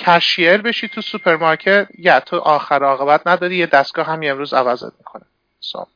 cashier 0.01 0.56
بشی 0.56 0.89
تو 0.89 1.01
سوپرمارکت 1.01 1.89
یا 1.98 2.20
تو 2.20 2.36
آخر 2.36 2.85
عاقبت 2.85 3.27
نداری 3.27 3.56
یه 3.56 3.66
دستگاه 3.66 4.06
همین 4.06 4.31
امروز 4.31 4.55
عوضت 4.55 4.93
می‌کنه. 4.98 5.22
So. 5.62 5.86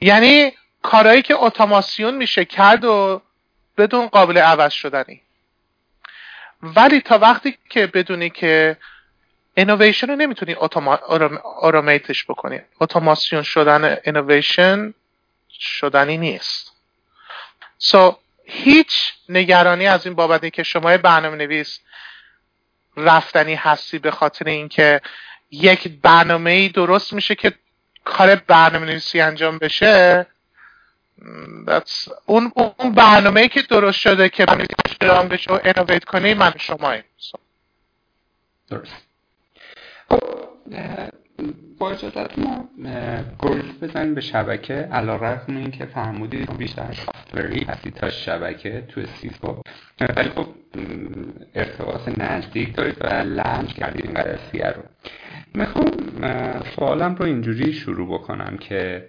یعنی 0.00 0.52
کارهایی 0.82 1.22
که 1.22 1.34
اتوماسیون 1.36 2.14
میشه 2.14 2.44
کرد 2.44 2.84
و 2.84 3.22
بدون 3.78 4.06
قابل 4.06 4.38
عوض 4.38 4.72
شدنی. 4.72 5.20
ولی 6.62 7.00
تا 7.00 7.18
وقتی 7.18 7.58
که 7.70 7.86
بدونی 7.86 8.30
که 8.30 8.76
اینویشن 9.54 10.06
رو 10.06 10.16
نمی‌تونی 10.16 10.52
automate 10.52 11.90
ش 11.90 12.24
بکنی. 12.24 12.60
اتوماسیون 12.80 13.42
شدن 13.42 13.96
اینویشن 14.04 14.94
شدنی 15.60 16.18
نیست. 16.18 16.72
so 17.78 18.10
so, 18.10 18.14
هیچ 18.44 19.12
نگرانی 19.28 19.86
از 19.86 20.06
این 20.06 20.14
بابتی 20.14 20.50
که 20.50 20.62
شما 20.62 20.96
برنامه 20.96 21.36
نویس 21.36 21.80
رفتنی 22.96 23.54
هستی 23.54 23.98
به 23.98 24.10
خاطر 24.10 24.48
اینکه 24.48 25.00
یک 25.50 26.00
برنامه 26.02 26.50
ای 26.50 26.68
درست 26.68 27.12
میشه 27.12 27.34
که 27.34 27.52
کار 28.04 28.34
برنامه 28.34 28.86
نویسی 28.86 29.20
انجام 29.20 29.58
بشه. 29.58 30.26
اون 32.26 32.52
اون 32.78 32.92
برنامه 32.94 33.40
ای 33.40 33.48
که 33.48 33.62
درست 33.62 33.98
شده 33.98 34.28
که 34.28 34.46
انجام 34.48 35.28
بشه 35.28 35.52
و 35.52 35.58
innovate 35.64 36.04
کنی 36.04 36.34
من 36.34 36.52
شما 36.58 36.94
درست. 38.68 38.94
خب، 40.08 40.20
با 41.78 41.90
اجازت 41.90 42.38
ما 42.38 42.68
بزنیم 43.82 44.14
به 44.14 44.20
شبکه. 44.20 44.74
علی‌رغم 44.74 45.56
این 45.56 45.70
که 45.70 45.86
فرمودید 45.86 46.56
بیشتر. 46.56 46.96
software 47.32 47.60
ی 47.60 47.64
هستید 47.64 47.94
تا 47.94 48.10
شبکه 48.10 48.84
تو 48.88 49.06
سیسکو 49.06 49.54
ولی 50.16 50.28
خب 50.28 50.46
ارتباط 51.54 52.18
نزدیک 52.18 52.76
دارید 52.76 52.96
و 53.00 53.06
لمس 53.06 53.74
کردید 53.74 54.06
این 54.06 54.14
قضیه 54.14 54.66
رو. 54.66 54.82
می‌خوام 55.54 55.90
سوالم 56.76 57.14
رو 57.14 57.24
اینجوری 57.24 57.72
شروع 57.72 58.14
بکنم 58.18 58.56
که 58.60 59.08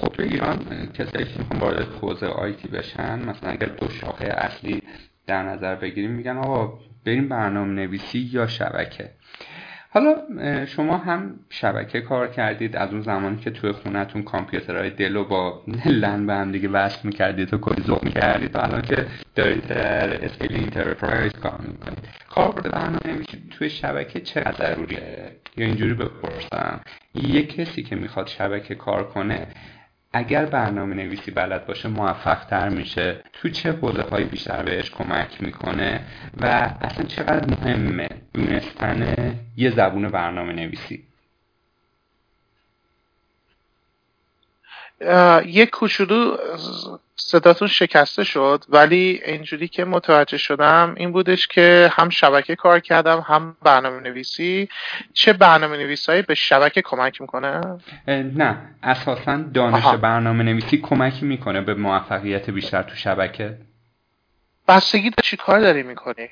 خب 0.00 0.08
تو 0.08 0.22
ایران 0.22 0.58
کسایی 0.94 1.24
که 1.24 1.38
می‌خوان 1.38 1.60
وارد 1.60 1.88
حوزه 2.00 2.26
IT 2.26 2.68
بشن 2.68 3.18
مثلا 3.28 3.50
اگر 3.50 3.66
دو 3.66 3.88
شاخه 3.88 4.24
اصلی 4.24 4.82
در 5.26 5.42
نظر 5.42 5.74
بگیریم 5.74 6.10
میگن 6.10 6.36
آقا 6.36 6.78
بریم 7.06 7.28
برنامه 7.28 7.72
نویسی 7.72 8.30
یا 8.32 8.46
شبکه. 8.46 9.10
حالا 9.94 10.16
شما 10.66 10.96
هم 10.96 11.34
شبکه 11.50 12.00
کار 12.00 12.28
کردید 12.28 12.76
از 12.76 12.92
اون 12.92 13.02
زمانی 13.02 13.36
که 13.36 13.50
توی 13.50 13.72
خونتون 13.72 14.22
کامپیوترهای 14.22 14.90
Dell 14.90 15.17
و 15.17 15.24
با 15.24 15.62
LAN 15.86 16.26
به 16.26 16.34
هم 16.34 16.52
دیگه 16.52 16.68
وصل 16.68 17.00
می‌کردید 17.04 17.54
و 17.54 17.58
کلی 17.58 17.82
ذوق 17.82 18.04
می‌کردید 18.04 18.56
و 18.56 18.58
الان 18.58 18.82
که 18.82 19.06
دارید 19.34 19.66
در 19.66 20.24
scale 20.24 20.56
enterprise 20.56 21.32
کار 21.32 21.60
می‌کنید. 21.60 21.98
کاربرد 22.28 22.70
برنامه 22.70 22.98
نویسی 23.04 23.42
توی 23.50 23.70
شبکه 23.70 24.20
چقدر 24.20 24.74
ضروریه؟ 24.74 25.32
یا 25.56 25.66
اینجوری 25.66 25.94
بپرسم 25.94 26.80
یه 27.14 27.46
کسی 27.46 27.82
که 27.82 27.96
می‌خواد 27.96 28.26
شبکه 28.26 28.74
کار 28.74 29.08
کنه 29.08 29.46
اگر 30.12 30.46
برنامه 30.46 30.94
نویسی 30.94 31.30
بلد 31.30 31.66
باشه 31.66 31.88
موفق 31.88 32.44
تر 32.44 32.68
میشه. 32.68 33.16
تو 33.32 33.48
چه 33.48 33.72
حوزه 33.72 34.02
هایی 34.02 34.24
بیشتر 34.24 34.62
بهش 34.62 34.90
کمک 34.90 35.42
می‌کنه؟ 35.42 36.00
و 36.40 36.46
اصلا 36.80 37.04
چقدر 37.04 37.46
مهمه 37.46 38.08
دونستن 38.34 39.14
یه 39.56 39.70
زبون 39.70 40.08
برنامه 40.08 40.52
نویسی 40.52 41.04
یک 45.44 45.70
کوچولو 45.70 46.36
صداتون 47.16 47.68
شکسته 47.68 48.24
شد 48.24 48.64
ولی 48.68 49.22
اینجوری 49.26 49.68
که 49.68 49.84
متوجه 49.84 50.36
شدم 50.36 50.94
این 50.96 51.12
بودش 51.12 51.46
که 51.46 51.90
هم 51.92 52.08
شبکه 52.08 52.56
کار 52.56 52.80
کردم 52.80 53.20
هم 53.20 53.56
برنامه 53.62 54.00
نویسی 54.00 54.68
چه 55.12 55.32
برنامه 55.32 55.76
نویسایی 55.76 56.22
به 56.22 56.34
شبکه 56.34 56.82
کمک 56.82 57.20
می‌کنه؟ 57.20 57.60
نه 58.08 58.58
اساسا 58.82 59.36
دانش 59.36 59.84
برنامه 59.84 60.44
نویسی 60.44 60.78
کمکی 60.78 61.26
می‌کنه 61.26 61.60
به 61.60 61.74
موفقیت 61.74 62.50
بیشتر 62.50 62.82
تو 62.82 62.94
شبکه 62.94 63.58
بستگی 64.68 65.10
چی 65.22 65.36
کار 65.36 65.60
داری 65.60 65.82
می‌کنی؟ 65.82 66.28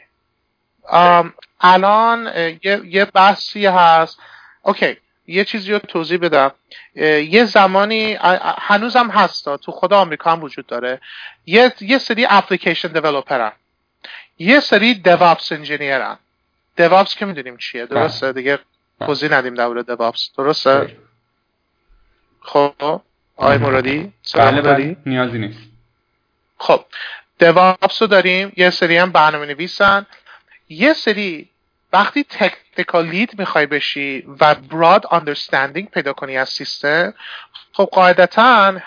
الان 1.60 2.30
یه, 2.62 2.80
یه 2.84 3.04
بحثی 3.04 3.66
هست 3.66 4.20
اوکی 4.62 4.96
یه 5.30 5.44
چیزی 5.44 5.72
رو 5.72 5.78
توضیح 5.78 6.18
بدم. 6.18 6.52
یه 7.34 7.44
زمانی 7.44 8.18
هنوزم 8.58 9.10
هستا 9.10 9.56
تو 9.56 9.72
خود 9.72 9.92
آمریکا 9.92 10.32
هم 10.32 10.42
وجود 10.42 10.66
داره. 10.66 11.00
یه, 11.46 11.72
یه 11.80 11.98
سری 11.98 12.26
اپلیکیشن 12.30 12.88
دیولوپرن 12.88 13.52
یه 14.38 14.60
سری 14.60 14.94
دیوابس 14.94 15.52
انجینیرن 15.52 16.18
دیوابس 16.76 17.14
که 17.14 17.26
می‌دونیم 17.26 17.56
چیه؟ 17.56 17.86
درسته؟ 17.86 18.26
بله. 18.26 18.32
دیگه 18.32 18.56
بله. 18.56 19.06
توضیح 19.06 19.32
ندیم 19.32 19.54
در 19.54 19.82
دیوابس 19.82 20.30
درسته؟ 20.38 20.78
بله. 20.78 20.96
خب. 22.40 23.00
آقای 23.36 23.58
مرادی 23.58 24.12
بله 24.34 24.60
بله. 24.60 24.96
نیازی 25.06 25.38
نیست. 25.38 25.58
خب. 26.58 26.84
دیوابس 27.38 28.02
رو 28.02 28.08
داریم. 28.08 28.52
یه 28.56 28.70
سری 28.70 28.96
هم 28.96 29.12
برنامه 29.12 29.46
نویسن 29.46 30.06
یه 30.68 30.92
سری 30.92 31.48
وقتی 31.92 32.24
تکنیکال 32.24 33.06
لید 33.06 33.38
می‌خوای 33.38 33.66
بشی 33.66 34.24
و 34.40 34.54
براد 34.54 35.06
understanding 35.06 35.90
پیدا 35.90 36.12
کنی 36.12 36.36
از 36.36 36.48
سیستم 36.48 37.14
خب 37.72 37.88
قاعدتا 37.92 38.80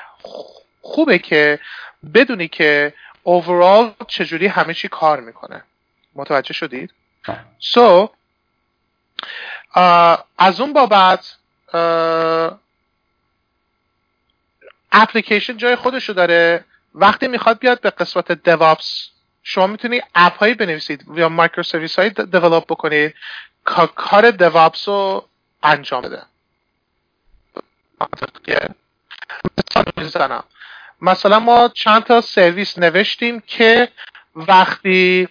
خوبه 0.81 1.19
که 1.19 1.59
بدونی 2.13 2.47
که 2.47 2.93
اوورال 3.23 3.93
چجوری 4.07 4.47
همه 4.47 4.73
چی 4.73 4.87
کار 4.87 5.19
می‌کنه 5.19 5.63
متوجه 6.15 6.53
شدید؟ 6.53 6.93
سو 7.59 8.05
so, 8.05 8.09
از 10.37 10.61
اون 10.61 10.73
بابت 10.73 11.37
اپلیکیشن 14.91 15.57
جای 15.57 15.75
خودشو 15.75 16.13
داره 16.13 16.65
وقتی 16.95 17.27
می‌خواد 17.27 17.59
بیاد 17.59 17.81
به 17.81 17.89
قسمت 17.89 18.33
DevOps 18.33 19.13
شما 19.43 19.67
می‌تونید 19.67 20.03
اپ 20.15 20.37
هایی 20.37 20.53
بنویسید 20.53 21.05
یا 21.15 21.29
مایکرو 21.29 21.63
سرویس 21.63 21.99
هایی 21.99 22.09
دیولپ 22.09 22.65
بکنید 22.65 23.15
کار 23.95 24.31
دیوابس 24.31 24.87
رو 24.87 25.27
انجام 25.63 26.01
بده. 26.01 26.21
مثلا 29.97 30.43
مثلا 31.01 31.39
ما 31.39 31.69
چند 31.73 32.03
تا 32.03 32.21
سرویس 32.21 32.77
نوشتیم 32.77 33.39
که 33.47 33.89
وقتی 34.35 35.27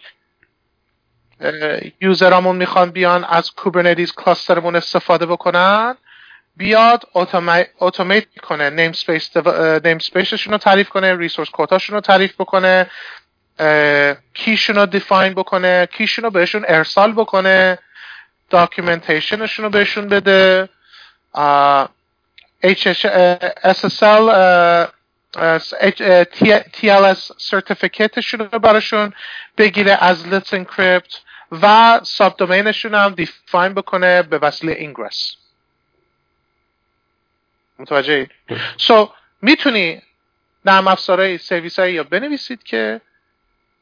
user 2.00 2.32
امون 2.32 2.56
می‌خوان 2.56 2.90
بیان 2.90 3.24
از 3.24 3.50
Kubernetes 3.50 4.12
cluster 4.12 4.57
مون 4.57 4.76
استفاده 4.76 5.26
بکنن 5.26 5.96
بیاد 6.56 7.08
automate 7.80 8.40
کنه 8.42 8.70
namespace 8.70 9.36
name 9.84 9.98
رو 10.52 10.58
تعریف 10.58 10.88
کنه 10.88 11.16
resource 11.16 11.50
quota 11.50 11.75
شون 11.75 11.94
رو 11.94 12.00
تعریف 12.00 12.34
بکنه 12.34 12.90
key 14.34 14.52
شون 14.52 14.76
رو 14.76 14.86
define 14.86 15.34
بکنه 15.34 15.86
key 15.86 16.03
شون 16.03 16.24
رو 16.24 16.30
بهشون 16.30 16.64
ارسال 16.68 17.12
بکنه 17.12 17.78
documentation 18.50 19.38
شون 19.38 19.64
رو 19.64 19.70
بهشون 19.70 20.08
بده. 20.08 20.68
SSL 23.64 24.24
TLS 26.72 27.20
سرتیفیکیتشون 27.36 28.40
رو 28.40 28.58
براشون 28.58 29.12
بگیره 29.58 29.98
از 30.00 30.24
Let's 30.24 30.48
Encrypt 30.48 31.16
و 31.62 32.00
ساب 32.02 32.36
دومینشون 32.36 32.94
هم 32.94 33.14
دیفاین 33.14 33.74
بکنه 33.74 34.22
به 34.22 34.38
وسیله 34.38 34.72
اینگرس 34.72 35.36
متوجه 37.78 38.28
سو 38.76 39.04
so, 39.04 39.08
می‌تونی 39.42 40.02
نرم 40.64 40.88
افزارهای 40.88 41.38
سرویس 41.38 41.78
هایی 41.78 41.94
یا 41.94 42.04
بنویسید 42.04 42.62
که 42.62 43.00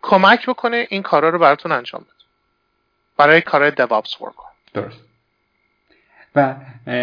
کمک 0.03 0.47
بکنه 0.47 0.87
این 0.91 1.03
کارا 1.03 1.29
رو 1.29 1.39
براتون 1.39 1.73
انجام 1.73 2.01
بده. 2.01 2.11
برای 3.17 3.41
کار 3.41 3.71
دوابس 3.71 4.21
ورک 4.21 4.35
درست. 4.75 5.01
و 6.35 6.55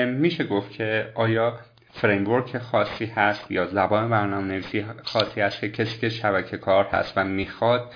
میشه 0.06 0.44
گفت 0.44 0.72
که 0.72 1.12
آیا 1.16 1.60
فریمورک 1.94 2.58
خاصی 2.58 3.06
هست 3.06 3.52
یا 3.52 3.68
زبان 3.68 4.10
برنامه 4.10 4.48
نویسی 4.48 4.86
خاصی 5.04 5.42
هست 5.42 5.60
که 5.60 5.70
کسی 5.70 6.00
که 6.00 6.10
شبکه 6.10 6.58
کار 6.58 6.86
هست 6.86 7.14
و 7.18 7.24
می‌خواد 7.24 7.94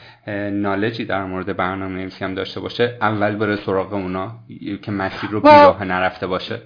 نالجی 0.52 1.06
در 1.06 1.24
مورد 1.24 1.58
برنامه 1.58 1.96
نویسی 1.96 2.26
هم 2.26 2.36
داشته 2.36 2.60
باشه 2.60 2.98
اول 3.02 3.36
بره 3.36 3.56
سراغ 3.56 3.94
اونا 3.94 4.36
که 4.82 4.92
مسیر 4.92 5.30
رو 5.30 5.42
بیراه 5.42 5.84
نرفته 5.84 6.28
باشه؟ 6.28 6.62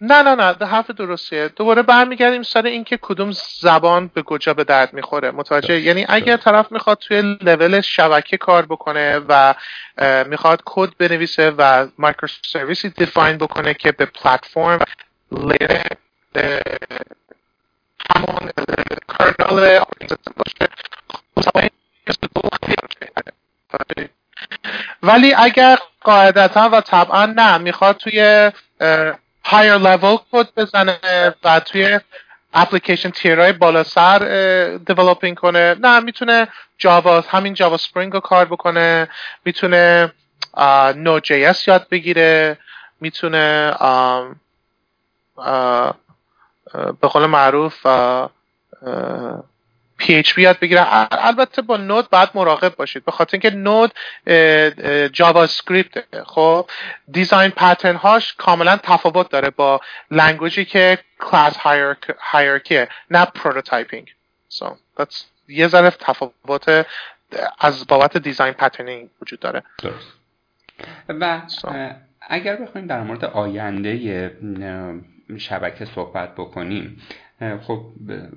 نه 0.00 0.22
نه 0.22 0.34
نه 0.34 0.66
حرف 0.66 0.90
درستیه 0.90 1.48
دوباره 1.48 1.82
برمیگردیم 1.82 2.42
سر 2.42 2.66
اینکه 2.66 2.98
کدوم 3.02 3.30
زبان 3.60 4.10
به 4.14 4.22
کجا 4.22 4.54
به 4.54 4.64
درد 4.64 4.92
می‌خوره. 4.92 5.30
متوجه؟ 5.30 5.80
یعنی 5.80 6.06
اگر 6.08 6.36
طرف 6.36 6.72
می‌خواد 6.72 6.98
توی 6.98 7.36
لول 7.40 7.80
شبکه 7.80 8.36
کار 8.36 8.66
بکنه 8.66 9.20
و 9.28 9.54
می‌خواد 10.26 10.62
کد 10.64 10.90
بنویسه 10.98 11.50
و 11.50 11.86
microservice 11.98 12.28
ی 12.42 12.88
define 12.88 13.38
بکنه 13.38 13.74
که 13.74 13.92
به 13.92 14.04
پلتفرم 14.04 14.78
همون 18.10 18.50
kernel 19.18 19.80
باشه 21.36 21.70
ولی 25.02 25.34
اگر 25.34 25.78
قاعدتا 26.00 26.70
و 26.72 26.80
طبعا 26.80 27.26
نه 27.26 27.58
می‌خواد 27.58 27.96
توی 27.96 28.50
higher 29.50 29.78
level 29.78 30.18
کد 30.32 30.48
بزنه 30.56 30.98
و 31.44 31.60
توی 31.60 32.00
application 32.54 33.10
tier 33.10 33.38
های 33.38 33.52
بالا 33.52 33.82
سر 33.82 34.18
developing 34.86 35.36
کنه. 35.36 35.76
نه 35.80 36.00
می‌تونه 36.00 36.48
Java 36.78 37.20
همین 37.20 37.54
Java 37.54 37.76
Spring 37.76 38.12
رو 38.12 38.20
کار 38.20 38.44
بکنه. 38.44 39.08
می‌تونه 39.44 40.12
Node 40.96 41.20
JS 41.20 41.68
یاد 41.68 41.88
بگیره. 41.90 42.58
می‌تونه 43.00 43.74
به 47.00 47.08
قول 47.08 47.26
معروف 47.26 47.86
PHP 50.00 50.38
یاد 50.38 50.58
بگیرن. 50.58 51.06
البته 51.10 51.62
با 51.62 51.76
Node 51.76 52.10
باید 52.10 52.28
مراقب 52.34 52.74
باشید. 52.74 53.04
به 53.04 53.12
خاطر 53.12 53.30
اینکه 53.32 53.50
Node 53.50 53.92
JavaScript 55.12 56.22
خب؟ 56.24 56.70
design 57.10 57.50
pattern 57.50 57.96
هاش 57.96 58.34
کاملا 58.34 58.76
تفاوت 58.76 59.30
داره 59.30 59.50
با 59.50 59.80
language 60.10 60.58
ی 60.58 60.64
که 60.64 60.98
کلاس 61.20 61.56
hierarchy 62.20 62.81
ه 62.81 62.88
نه 63.10 63.24
prototyping. 63.24 64.14
So 64.52 64.66
that's 65.00 65.16
یه 65.48 65.68
ذره 65.68 65.90
تفاوت 65.90 66.86
از 67.60 67.86
بابت 67.86 68.16
design 68.16 68.52
patterning 68.54 69.08
وجود 69.22 69.40
داره. 69.40 69.62
درست. 69.82 70.12
و 71.08 71.42
اگر 72.20 72.56
بخوایم 72.56 72.86
در 72.86 73.00
مورد 73.00 73.24
آینده 73.24 74.30
شبکه 75.38 75.84
صحبت 75.84 76.34
بکنیم 76.34 77.02
خب 77.40 77.80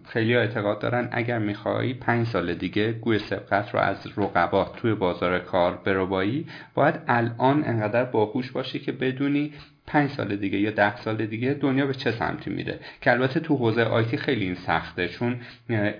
خیلی 0.09 0.35
اعتقاد 0.35 0.79
دارن 0.79 1.09
اگر 1.11 1.39
می‌خوای 1.39 1.93
پنج 1.93 2.27
سال 2.27 2.53
دیگه 2.53 2.91
گوی 2.91 3.19
سبقت 3.19 3.73
رو 3.73 3.79
از 3.79 3.97
رقبا 4.17 4.65
توی 4.65 4.93
بازار 4.93 5.39
کار 5.39 5.79
بربایی 5.85 6.47
باید 6.73 6.95
الان 7.07 7.63
انقدر 7.63 8.05
باهوش 8.05 8.51
باشی 8.51 8.79
که 8.79 8.91
بدونی 8.91 9.53
پنج 9.91 10.09
سال 10.09 10.35
دیگه 10.35 10.57
یا 10.57 10.71
ده 10.71 10.95
سال 10.95 11.25
دیگه 11.25 11.53
دنیا 11.53 11.85
به 11.85 11.93
چه 11.93 12.11
سمتی 12.11 12.49
میره؟ 12.49 12.79
که 13.01 13.11
البته 13.11 13.39
تو 13.39 13.55
حوزه 13.55 13.83
IT 13.83 14.17
خیلی 14.17 14.45
این 14.45 14.55
سخته 14.55 15.07
چون 15.07 15.35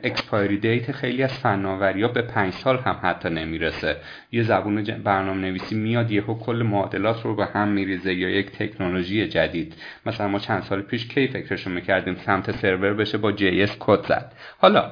expiry 0.04 0.58
date 0.58 0.92
خیلی 0.92 1.24
از 1.24 1.34
فناوری 1.34 2.02
ها 2.02 2.08
به 2.08 2.22
پنج 2.22 2.54
سال 2.54 2.78
هم 2.78 3.00
حتی 3.04 3.30
نمی‌رسه. 3.30 3.98
یه 4.32 4.44
زبون 4.44 4.84
برنامه 4.84 5.42
نویسی 5.42 5.76
میاد 5.76 6.12
یهو 6.12 6.40
کل 6.40 6.62
معادلات 6.62 7.22
رو 7.24 7.36
به 7.36 7.46
هم 7.46 7.68
میریزه 7.68 8.14
یا 8.14 8.30
یک 8.30 8.52
تکنولوژی 8.52 9.28
جدید. 9.28 9.74
مثلا 10.06 10.28
ما 10.28 10.40
چند 10.40 10.64
سال 10.64 10.82
پیش 10.82 11.08
کی 11.08 11.28
فکرشو 11.28 11.70
می‌کردیم 11.70 12.16
سمت 12.16 12.52
سرور 12.52 12.94
بشه 12.94 13.18
با 13.18 13.32
JS 13.32 13.78
کد 13.80 14.08
زد؟ 14.08 14.32
حالا 14.58 14.92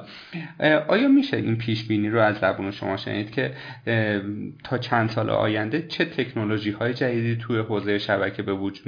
آیا 0.88 1.08
میشه 1.08 1.36
این 1.36 1.56
پیش 1.56 1.84
بینی 1.84 2.08
رو 2.08 2.20
از 2.20 2.36
زبون 2.36 2.70
شما 2.70 2.96
شنید 2.96 3.30
که 3.30 3.52
تا 4.64 4.78
چند 4.78 5.08
سال 5.08 5.30
آینده 5.30 5.82
چه 5.82 6.04
تکنولوژی 6.04 6.70
های 6.70 6.94
جدیدی 6.94 7.36
توی 7.36 7.58
حوزه 7.58 7.98
شبکه 7.98 8.42
به 8.42 8.52
وجود 8.52 8.86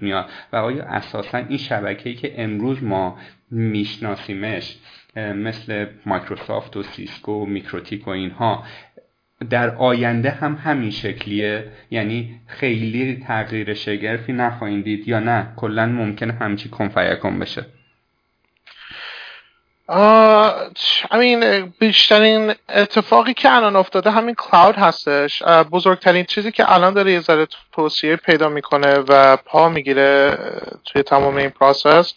میاد. 0.00 0.30
و 0.52 0.56
آیا 0.56 0.84
اساسا 0.84 1.38
این 1.38 1.58
شبکه‌ای 1.58 2.16
که 2.16 2.42
امروز 2.42 2.82
ما 2.82 3.18
میشناسیمش 3.50 4.76
مثل 5.16 5.86
مایکروسافت 6.06 6.76
و 6.76 6.82
Cisco 6.82 7.32
و 7.32 7.46
MikroTik 7.46 8.08
و 8.08 8.10
اینها 8.10 8.64
در 9.50 9.74
آینده 9.74 10.30
هم 10.30 10.54
همین 10.54 10.90
شکلیه؟ 10.90 11.64
یعنی 11.90 12.40
خیلی 12.46 13.24
تغییر 13.26 13.74
شگرفی 13.74 14.32
نخواهید 14.32 14.84
دید 14.84 15.08
یا 15.08 15.20
نه؟ 15.20 15.52
کلا 15.56 15.86
ممکنه 15.86 16.32
همه‌چی 16.32 16.68
کن‌فیکون 16.68 17.38
بشه. 17.38 17.66
همین 21.10 21.60
بیشترین 21.78 22.54
اتفاقی 22.68 23.34
که 23.34 23.54
الان 23.56 23.76
افتاده 23.76 24.10
همین 24.10 24.34
cloud 24.34 24.76
هستش. 24.76 25.42
بزرگترین 25.42 26.24
چیزی 26.24 26.52
که 26.52 26.72
الان 26.72 26.94
داره 26.94 27.12
یه 27.12 27.20
ذره 27.20 27.46
توسعه 27.72 28.16
پیدا 28.16 28.48
می‌کنه 28.48 28.98
و 29.08 29.36
پا 29.36 29.68
می‌گیره 29.68 30.38
توی 30.84 31.02
تمام 31.02 31.36
این 31.36 31.50
process 31.50 32.14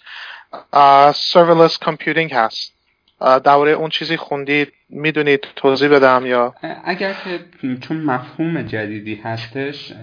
serverless 1.13 1.77
computing 1.77 2.34
هست. 2.34 2.73
درباره 3.19 3.72
اون 3.72 3.89
چیزی 3.89 4.18
خوندید 4.18 4.73
می‌دونید 4.89 5.48
توضیح 5.56 5.89
بدم 5.89 6.26
یا؟ 6.26 6.56
اگر 6.85 7.14
که 7.14 7.39
چون 7.88 7.98
مفهوم 7.98 8.61
جدیدی 8.61 9.15
هستش 9.15 9.93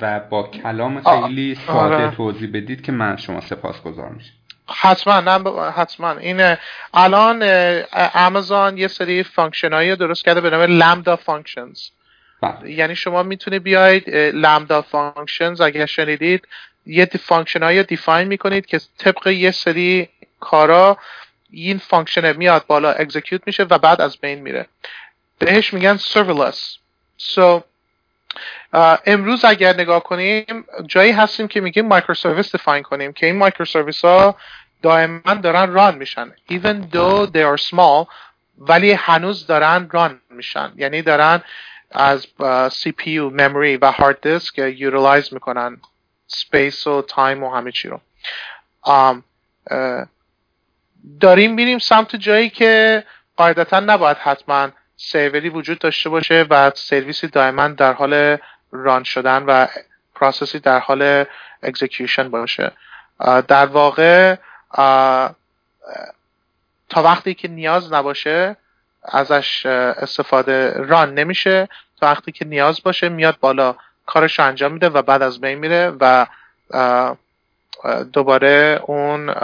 و 0.00 0.20
با 0.20 0.42
کلام 0.42 1.02
خیلی 1.02 1.54
ساده 1.66 1.94
آره. 1.94 2.10
توضیح 2.10 2.50
بدید 2.54 2.82
که 2.82 2.92
من 2.92 3.16
شما 3.16 3.40
سپاس 3.40 3.82
گذار 3.82 4.08
میشم 4.08 4.32
حتما 4.70 5.20
نه 5.20 5.70
حتما. 5.70 6.10
این 6.10 6.56
الان 6.94 7.42
آمازون 8.14 8.78
یه 8.78 8.88
سری 8.88 9.22
function 9.22 9.94
درست 9.94 10.24
کرده 10.24 10.40
به 10.40 10.50
نام 10.50 10.60
Lambda 10.62 11.16
Functions 11.16 11.80
یعنی 12.64 12.96
شما 12.96 13.22
می‌تونه 13.22 13.58
بیاید 13.58 14.10
Lambda 14.14 14.82
Functions 14.82 15.60
اگر 15.60 15.86
شنیدید 15.86 16.48
یه 16.86 17.04
function 17.06 17.62
هایی 17.62 17.82
define 17.82 18.28
می‌کنید 18.28 18.66
که 18.66 18.80
طبق 18.98 19.26
یه 19.26 19.50
سری 19.50 20.08
کارا 20.40 20.98
این 21.50 21.78
function 21.78 22.36
میاد 22.36 22.66
بالا 22.66 22.92
execute 22.92 23.42
میشه 23.46 23.62
و 23.62 23.78
بعد 23.78 24.00
از 24.00 24.16
بین 24.16 24.40
میره. 24.40 24.66
بهش 25.38 25.74
میگن 25.74 25.96
serverless. 25.96 26.78
So 27.18 27.62
امروز 29.06 29.44
اگر 29.44 29.74
نگاه 29.74 30.02
کنیم 30.02 30.64
جایی 30.86 31.12
هستیم 31.12 31.48
که 31.48 31.60
میگیم 31.60 31.86
microservice 31.86 32.52
define 32.52 32.82
کنیم 32.82 33.12
که 33.12 33.26
این 33.26 33.36
microservice 33.36 34.04
ها 34.04 34.36
دائما 34.82 35.34
دارن 35.42 35.72
run 35.72 35.94
میشن. 35.94 36.32
Even 36.50 36.76
though 36.92 37.26
they 37.26 37.42
are 37.42 37.62
small 37.70 38.06
ولی 38.58 38.92
هنوز 38.92 39.46
دارن 39.46 39.88
run 39.90 40.20
میشن. 40.30 40.72
یعنی 40.76 41.02
دارن 41.02 41.42
از 41.90 42.26
CPU 42.72 43.10
memory 43.10 43.76
و 43.76 43.90
هارد 43.90 44.20
دیسک 44.20 44.58
utilize 44.58 45.34
می‌کنن. 45.34 45.80
space 46.26 46.86
و 46.86 47.02
time 47.02 47.42
و 47.42 47.54
همه 47.54 47.72
چی 47.72 47.88
رو. 47.88 48.00
داریم 51.20 51.54
میریم 51.54 51.78
سمت 51.78 52.16
جایی 52.16 52.50
که 52.50 53.04
قاعدتا 53.36 53.80
نباید 53.80 54.16
حتما 54.16 54.68
سروری 55.02 55.48
وجود 55.48 55.78
داشته 55.78 56.08
باشه 56.08 56.46
و 56.50 56.70
سرویسی 56.74 57.26
دائما 57.26 57.68
در 57.68 57.92
حال 57.92 58.36
run 58.72 59.04
شدن 59.04 59.42
و 59.42 59.66
process 60.14 60.52
ی 60.52 60.58
در 60.58 60.78
حال 60.78 61.24
execution 61.62 62.30
باشه. 62.30 62.72
در 63.48 63.66
واقع 63.66 64.36
تا 66.88 67.02
وقتی 67.02 67.34
که 67.34 67.48
نیاز 67.48 67.92
نباشه 67.92 68.56
ازش 69.02 69.66
استفاده 69.66 70.72
run 70.72 71.14
نمیشه. 71.14 71.68
تا 72.00 72.06
وقتی 72.06 72.32
که 72.32 72.44
نیاز 72.44 72.82
باشه 72.82 73.08
میاد 73.08 73.38
بالا 73.40 73.76
کارش 74.06 74.38
رو 74.38 74.44
انجام 74.44 74.72
میده 74.72 74.88
و 74.88 75.02
بعد 75.02 75.22
از 75.22 75.40
بین 75.40 75.58
میره 75.58 75.92
و 76.00 76.26
دوباره 78.12 78.80
اون 78.84 79.34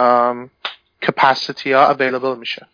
capacity 1.07 1.71
ها 1.71 1.93
available 1.93 2.37
میشه. 2.37 2.67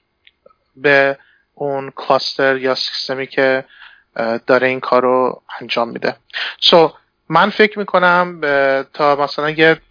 به 0.76 1.18
اون 1.56 1.92
cluster 1.96 2.58
یا 2.58 2.76
سیستمی 2.76 3.28
که 3.28 3.66
داره 4.48 4.68
این 4.68 4.80
کار 4.80 5.02
رو 5.02 5.42
انجام 5.62 5.90
میده. 5.90 6.16
سو 6.60 6.88
so, 6.88 6.92
من 7.30 7.50
فکر 7.50 7.80
می‌کنم 7.80 8.42
تا 8.94 9.16
مثلا 9.16 9.50
یه 9.50 9.82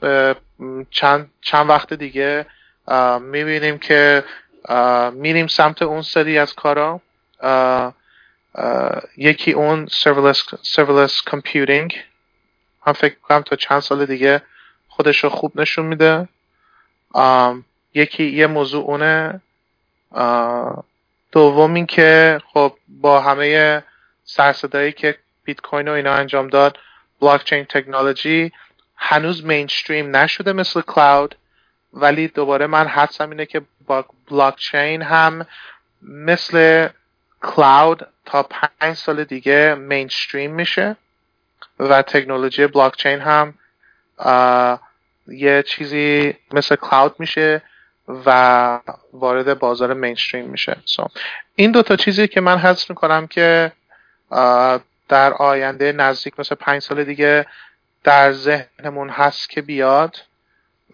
چند, 0.90 1.30
چند 1.40 1.68
وقت 1.68 1.92
دیگه 1.92 2.46
می‌بینیم 3.20 3.78
که 3.78 4.24
میریم 5.12 5.46
سمت 5.46 5.82
اون 5.82 6.02
سری 6.02 6.38
از 6.38 6.54
کارا. 6.54 7.00
یکی 9.16 9.52
اون 9.52 9.86
serverless, 9.86 11.22
computing. 11.30 11.94
هم 12.86 12.92
فکر 12.92 13.14
می‌کنم 13.14 13.42
تا 13.42 13.56
چند 13.56 13.80
سال 13.80 14.06
دیگه 14.06 14.42
خودش 14.88 15.24
رو 15.24 15.30
خوب 15.30 15.60
نشون 15.60 15.86
میده. 15.86 16.28
یکی 17.94 18.24
یه 18.24 18.46
موضوع 18.46 18.84
اونه. 18.84 19.40
دوم 21.32 21.74
این 21.74 21.86
که 21.86 22.40
خب 22.52 22.76
با 22.88 23.20
همه 23.20 23.82
سرصدایی 24.24 24.92
که 24.92 25.18
بیت 25.44 25.60
کوین 25.60 25.88
و 25.88 25.92
اینا 25.92 26.14
انجام 26.14 26.48
داد 26.48 26.78
بلاکچین 27.20 27.64
تکنولوژی 27.64 28.52
هنوز 28.96 29.44
مینستریم 29.44 30.16
نشده 30.16 30.52
مثل 30.52 30.80
کلاود 30.80 31.34
ولی 31.92 32.28
دوباره 32.28 32.66
من 32.66 32.86
حدسم 32.86 33.30
اینه 33.30 33.46
که 33.46 33.62
با 33.86 34.04
بلاکچین 34.30 35.02
هم 35.02 35.46
مثل 36.02 36.88
کلاود 37.42 38.06
تا 38.24 38.42
پنج 38.42 38.96
سال 38.96 39.24
دیگه 39.24 39.74
مینستریم 39.74 40.54
میشه 40.54 40.96
و 41.78 42.02
تکنولوژی 42.02 42.66
بلاکچین 42.66 43.20
هم 43.20 43.54
یه 45.28 45.62
چیزی 45.62 46.34
مثل 46.52 46.76
کلاود 46.76 47.14
میشه. 47.18 47.62
و 48.26 48.80
وارد 49.12 49.58
بازار 49.58 49.94
مینستریم 49.94 50.44
میشه. 50.44 50.76
So, 50.86 51.10
این 51.56 51.72
دوتا 51.72 51.96
چیزی 51.96 52.28
که 52.28 52.40
من 52.40 52.58
حس 52.58 52.90
می‌کنم 52.90 53.26
که 53.26 53.72
در 55.08 55.32
آینده 55.32 55.92
نزدیک 55.92 56.40
مثل 56.40 56.54
پنج 56.54 56.82
سال 56.82 57.04
دیگه 57.04 57.46
در 58.04 58.32
ذهنمون 58.32 59.08
هست 59.08 59.50
که 59.50 59.62
بیاد. 59.62 60.16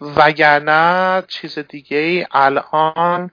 وگرنه 0.01 1.23
چیز 1.27 1.59
دیگه 1.59 1.97
ای 1.97 2.25
الان 2.31 3.31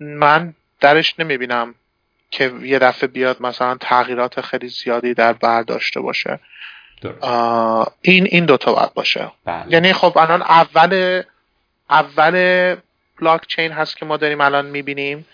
من 0.00 0.54
درش 0.80 1.14
نمی‌بینم 1.18 1.74
که 2.30 2.52
یه 2.62 2.78
دفعه 2.78 3.06
بیاد 3.06 3.42
مثلا 3.42 3.76
تغییرات 3.80 4.40
خیلی 4.40 4.68
زیادی 4.68 5.14
در 5.14 5.32
برداشته 5.32 6.00
باشه. 6.00 6.38
این 8.02 8.26
این 8.30 8.46
دوتا 8.46 8.72
باید 8.72 8.94
باشه. 8.94 9.32
بله. 9.44 9.64
یعنی 9.68 9.92
خب 9.92 10.18
الان 10.18 10.42
اول 10.42 11.22
اول 11.90 12.76
بلاک 13.20 13.46
چین 13.46 13.72
هست 13.72 13.96
که 13.96 14.06
ما 14.06 14.16
داریم 14.16 14.40
الان 14.40 14.66
می‌بینیم 14.66 15.26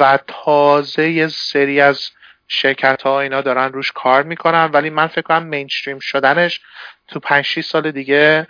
و 0.00 0.18
تازه 0.26 1.10
یه 1.10 1.28
سری 1.28 1.80
از 1.80 2.10
شرکت 2.48 3.02
ها 3.02 3.20
اینا 3.20 3.40
دارن 3.40 3.72
روش 3.72 3.92
کار 3.92 4.22
می‌کنن 4.22 4.64
ولی 4.64 4.90
من 4.90 5.06
فکر 5.06 5.22
کنم 5.22 5.42
مینستریم 5.42 5.98
شدنش 5.98 6.60
تو 7.08 7.20
5 7.20 7.44
6 7.44 7.64
سال 7.64 7.90
دیگه 7.90 8.46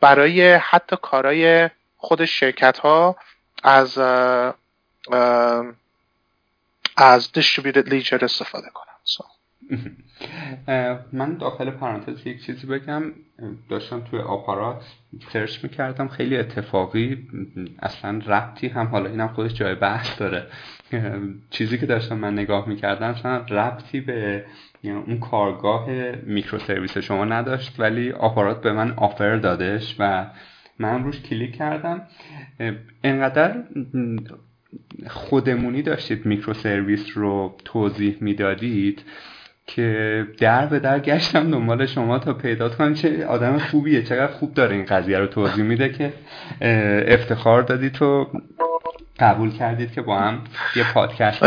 برای 0.00 0.54
حتی 0.54 0.96
کارای 1.02 1.70
خود 1.96 2.24
شرکت 2.24 2.78
ها 2.78 3.16
از 3.62 3.98
از 6.96 7.30
distributed 7.34 7.88
ledger 7.88 8.22
استفاده 8.22 8.70
کنن. 8.74 8.88
من 11.12 11.34
داخل 11.34 11.70
پرانتز 11.70 12.26
یک 12.26 12.44
چیزی 12.46 12.66
بگم. 12.66 13.02
داشتم 13.68 14.00
توی 14.00 14.18
آپارات 14.18 14.84
سرچ 15.32 15.64
می‌کردم 15.64 16.08
خیلی 16.08 16.36
اتفاقی 16.36 17.28
اصلا 17.82 18.20
ربطی 18.26 18.68
هم 18.68 18.86
حالا 18.86 19.10
اینم 19.10 19.28
خودش 19.28 19.54
جای 19.54 19.74
بحث 19.74 20.18
داره. 20.18 20.46
چیزی 21.50 21.78
که 21.78 21.86
داشتم 21.86 22.18
من 22.18 22.32
نگاه 22.32 22.68
می‌کردم 22.68 23.08
اصلا 23.08 23.36
ربطی 23.36 24.00
به 24.00 24.44
اون 24.84 25.18
کارگاه 25.18 25.88
میکروسرویس 26.22 26.98
شما 26.98 27.24
نداشت 27.24 27.80
ولی 27.80 28.12
آپارات 28.12 28.62
به 28.62 28.72
من 28.72 28.92
offer 28.92 29.36
دادش 29.36 29.96
و 29.98 30.26
من 30.78 31.04
روش 31.04 31.20
کلیک 31.20 31.56
کردم. 31.56 32.02
انقدر 33.04 33.64
خودمونی 35.06 35.82
داشتید 35.82 36.26
میکروسرویس 36.26 37.06
رو 37.14 37.56
توضیح 37.64 38.16
می‌دادید. 38.20 39.02
که 39.68 40.26
در 40.38 40.66
به 40.66 40.78
در 40.78 41.00
گشتم 41.00 41.50
دنبال 41.50 41.86
شما 41.86 42.18
تا 42.18 42.32
پیدا 42.32 42.68
کنم. 42.68 42.94
چه 42.94 43.26
آدم 43.26 43.58
خوبیه. 43.58 44.02
چقدر 44.02 44.32
خوب 44.32 44.54
داره 44.54 44.76
این 44.76 44.84
قضیه 44.84 45.18
رو 45.18 45.26
توضیح 45.26 45.64
میده 45.64 45.88
که 45.88 46.12
افتخار 47.08 47.62
دادی 47.62 47.90
تو 47.90 48.26
قبول 49.20 49.52
کردید 49.52 49.92
که 49.92 50.02
با 50.02 50.18
هم 50.18 50.40
یه 50.76 50.92
پادکست 50.92 51.44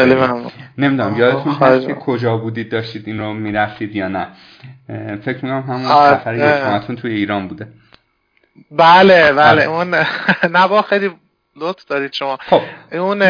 نمی‌دونم 0.77 1.15
یادتون 1.17 1.53
هست 1.53 1.87
که 1.87 1.93
کجا 1.93 2.37
بودید 2.37 2.71
داشتید 2.71 3.03
این 3.07 3.19
رو 3.19 3.33
می‌رفتید 3.33 3.95
یا 3.95 4.07
نه؟ 4.07 4.27
فکر 5.21 5.35
می‌کنم 5.35 5.63
همون 5.67 5.87
سفر 5.87 6.35
یکماتون 6.35 6.95
توی 6.95 7.13
ایران 7.13 7.47
بوده. 7.47 7.67
بله 8.71 9.33
بله. 9.33 9.63
اون 9.63 9.95
نبا 10.57 10.81
خیلی 10.81 11.11
لطف 11.55 11.85
دارید 11.85 12.13
شما. 12.13 12.37
خب. 12.37 12.61
اون 12.91 13.23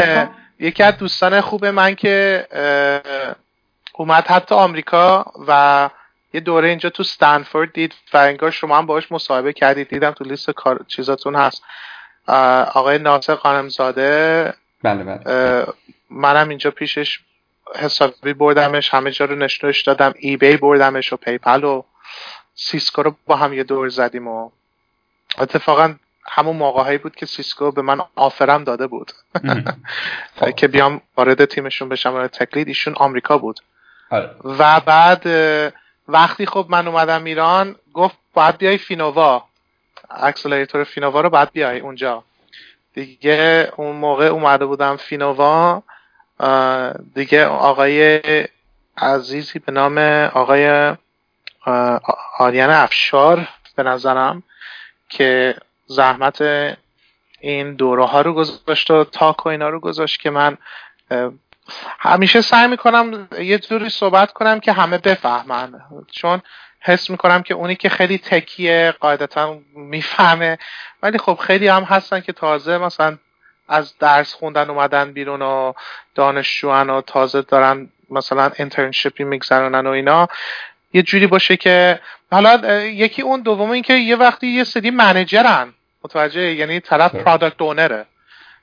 یکی 0.59 0.83
از 0.83 0.97
دوستان 0.97 1.41
خوب 1.41 1.65
من 1.65 1.95
که 1.95 2.45
اومد 4.01 4.27
حتی 4.27 4.55
آمریکا 4.55 5.25
و 5.47 5.89
یه 6.33 6.39
دوره 6.39 6.69
اینجا 6.69 6.89
تو 6.89 7.03
استنفورد 7.03 7.73
دید 7.73 7.93
و 8.13 8.17
انگار 8.17 8.51
شما 8.51 8.77
هم 8.77 8.85
باش 8.85 9.11
مصاحبه 9.11 9.53
کردید. 9.53 9.89
دیدم 9.89 10.11
تو 10.11 10.23
لیست 10.23 10.51
کار 10.51 10.85
چیزاتون 10.87 11.35
هست. 11.35 11.63
آقای 12.73 12.97
ناصر 12.97 13.35
خانمزاده 13.35 14.53
بله 14.83 15.03
بله. 15.03 15.65
منم 16.09 16.49
اینجا 16.49 16.71
پیشش 16.71 17.19
حسابی 17.75 18.33
بردمش. 18.33 18.93
همه 18.93 19.11
جا 19.11 19.25
رو 19.25 19.35
نشونش 19.35 19.81
دادم. 19.81 20.13
ای 20.19 20.37
بی 20.37 20.57
بردمش 20.57 21.13
و 21.13 21.17
پیپل 21.17 21.63
و 21.63 21.83
سیسکو 22.55 23.03
رو 23.03 23.15
با 23.25 23.35
هم 23.35 23.53
یه 23.53 23.63
دور 23.63 23.89
زدیم 23.89 24.27
و 24.27 24.49
اتفاقا 25.37 25.95
همون 26.25 26.55
موقع 26.55 26.97
بود 26.97 27.15
که 27.15 27.25
سیسکو 27.25 27.71
به 27.71 27.81
من 27.81 28.01
آفرم 28.15 28.63
داده 28.63 28.87
بود. 28.87 29.11
که 30.57 30.67
بیام 30.67 31.01
وارد 31.17 31.45
تیمشون 31.45 31.89
بشم 31.89 32.13
وارد 32.13 32.29
تکلید. 32.29 32.67
ایشون 32.67 32.93
آمریکا 32.97 33.37
بود. 33.37 33.59
آره. 34.11 34.29
و 34.43 34.79
بعد 34.79 35.27
وقتی 36.07 36.45
خب 36.45 36.65
من 36.69 36.87
اومدم 36.87 37.23
ایران 37.23 37.75
گفت 37.93 38.17
باید 38.33 38.57
بیای 38.57 38.77
فینووا 38.77 39.43
اکسلریتور 40.09 40.83
فینووا 40.83 41.21
رو 41.21 41.29
باید 41.29 41.51
بیای 41.51 41.79
اونجا 41.79 42.23
دیگه 42.93 43.71
اون 43.77 43.95
موقع 43.95 44.25
اومده 44.25 44.65
بودم 44.65 44.95
فینووا 44.95 45.83
دیگه 47.15 47.45
آقای 47.45 48.21
عزیزی 48.97 49.59
به 49.59 49.71
نام 49.71 49.97
آقای 50.33 50.95
آریان 52.37 52.69
افشار 52.69 53.47
به 53.75 53.83
نظرم 53.83 54.43
که 55.09 55.55
زحمت 55.85 56.41
این 57.39 57.75
دوره 57.75 58.05
ها 58.05 58.21
رو 58.21 58.33
گذاشت 58.33 58.91
و 58.91 59.03
تاک 59.03 59.45
و 59.45 59.49
اینا 59.49 59.69
رو 59.69 59.79
گذاشت 59.79 60.21
که 60.21 60.29
من 60.29 60.57
همیشه 61.99 62.41
سعی 62.41 62.67
می‌کنم 62.67 63.27
یه 63.39 63.59
جوری 63.59 63.89
صحبت 63.89 64.31
کنم 64.31 64.59
که 64.59 64.71
همه 64.71 64.97
بفهمن. 64.97 65.81
چون 66.11 66.41
حس 66.79 67.09
می‌کنم 67.09 67.41
که 67.41 67.53
اونی 67.53 67.75
که 67.75 67.89
خیلی 67.89 68.17
تکیه 68.17 68.93
قاعدتا 68.99 69.59
می‌فهمه. 69.75 70.57
ولی 71.03 71.17
خب 71.17 71.39
خیلی 71.41 71.67
هم 71.67 71.83
هستن 71.83 72.19
که 72.19 72.33
تازه 72.33 72.77
مثلا 72.77 73.17
از 73.67 73.97
درس 73.97 74.33
خوندن 74.33 74.69
اومدن 74.69 75.11
بیرون 75.13 75.41
و 75.41 75.73
دانشجوان 76.15 76.89
و 76.89 77.01
تازه 77.01 77.41
دارن 77.41 77.89
مثلا 78.09 78.51
انترنشیپی 78.57 79.23
میگذرونن 79.23 79.87
و 79.87 79.89
اینا. 79.89 80.27
یه 80.93 81.01
جوری 81.01 81.27
باشه 81.27 81.57
که 81.57 81.99
حالا 82.31 82.79
یکی 82.83 83.21
اون 83.21 83.41
دوم 83.41 83.71
این 83.71 83.83
که 83.83 83.93
یه 83.93 84.15
وقتی 84.15 84.47
یه 84.47 84.63
سری 84.63 84.91
منیجرن. 84.91 85.73
متوجه؟ 86.03 86.53
یعنی 86.53 86.79
طرف 86.79 87.15
پرادکت 87.15 87.55
خب. 87.55 87.63
اونره 87.63 88.05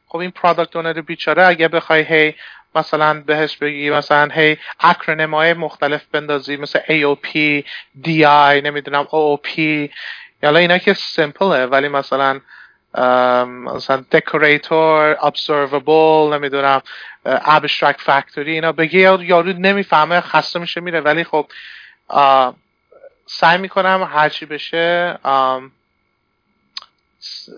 خب 0.08 0.18
این 0.18 0.30
پرادکت 0.30 0.76
اونر 0.76 1.00
بیچاره 1.00 1.46
اگه 1.46 1.68
بخوای 1.68 2.02
هی 2.02 2.34
مثلا 2.78 3.20
بهش 3.26 3.56
بگی 3.56 3.90
مثلا 3.90 4.28
هی 4.32 4.56
اکرونیم 4.80 5.34
های 5.34 5.54
مختلف 5.54 6.04
بندازی 6.12 6.56
مثل 6.56 6.78
AOP 6.78 7.28
DI 8.04 8.64
نمی‌دونم 8.64 9.04
OOP 9.04 9.58
یالا 10.42 10.58
اینا 10.58 10.78
که 10.78 10.94
سیمپله 10.94 11.66
ولی 11.66 11.88
مثلا 11.88 12.40
مثلا 13.74 14.04
دکوریتور 14.12 15.14
observable 15.14 16.34
نمی‌دونم 16.34 16.82
abstract 17.26 18.00
factory 18.06 18.46
اینا 18.46 18.72
بگی 18.72 19.00
یارو 19.00 19.52
نمی‌فهمه 19.52 20.20
خسته 20.20 20.58
میشه 20.58 20.80
میره. 20.80 21.00
ولی 21.00 21.24
خب 21.24 21.46
سعی 23.26 23.58
می‌کنم 23.58 24.10
هرچی 24.12 24.46
بشه 24.46 25.18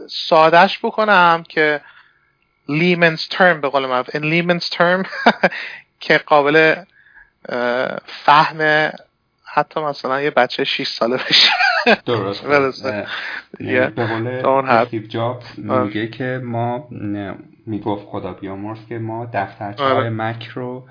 سادش 0.08 0.78
بکنم 0.78 1.44
که 1.49 1.81
لیمنز 2.70 3.28
ترم 3.28 3.60
به 3.60 3.68
قول 3.68 3.86
معروف. 3.86 4.10
این 4.15 4.24
لیمنز 4.24 4.68
ترم 4.68 5.02
که 6.00 6.18
قابل 6.18 6.74
فهم 8.07 8.90
حتی 9.44 9.81
مثلا 9.81 10.23
یه 10.23 10.31
بچه 10.31 10.65
6 10.65 10.89
ساله 10.89 11.16
بشه 11.16 11.50
درست 12.07 12.44
به 13.89 14.07
قول 14.07 14.68
استیو 14.68 15.07
جابز 15.07 15.58
میگه 15.58 16.07
که 16.07 16.40
ما 16.44 16.89
می‌گفت 17.66 18.06
خدا 18.06 18.32
بیامرز 18.32 18.86
که 18.89 18.98
ما 18.98 19.30
دفترچه 19.32 19.84
های 19.84 19.92
آره. 19.92 20.10
مک 20.10 20.47
رو 20.47 20.84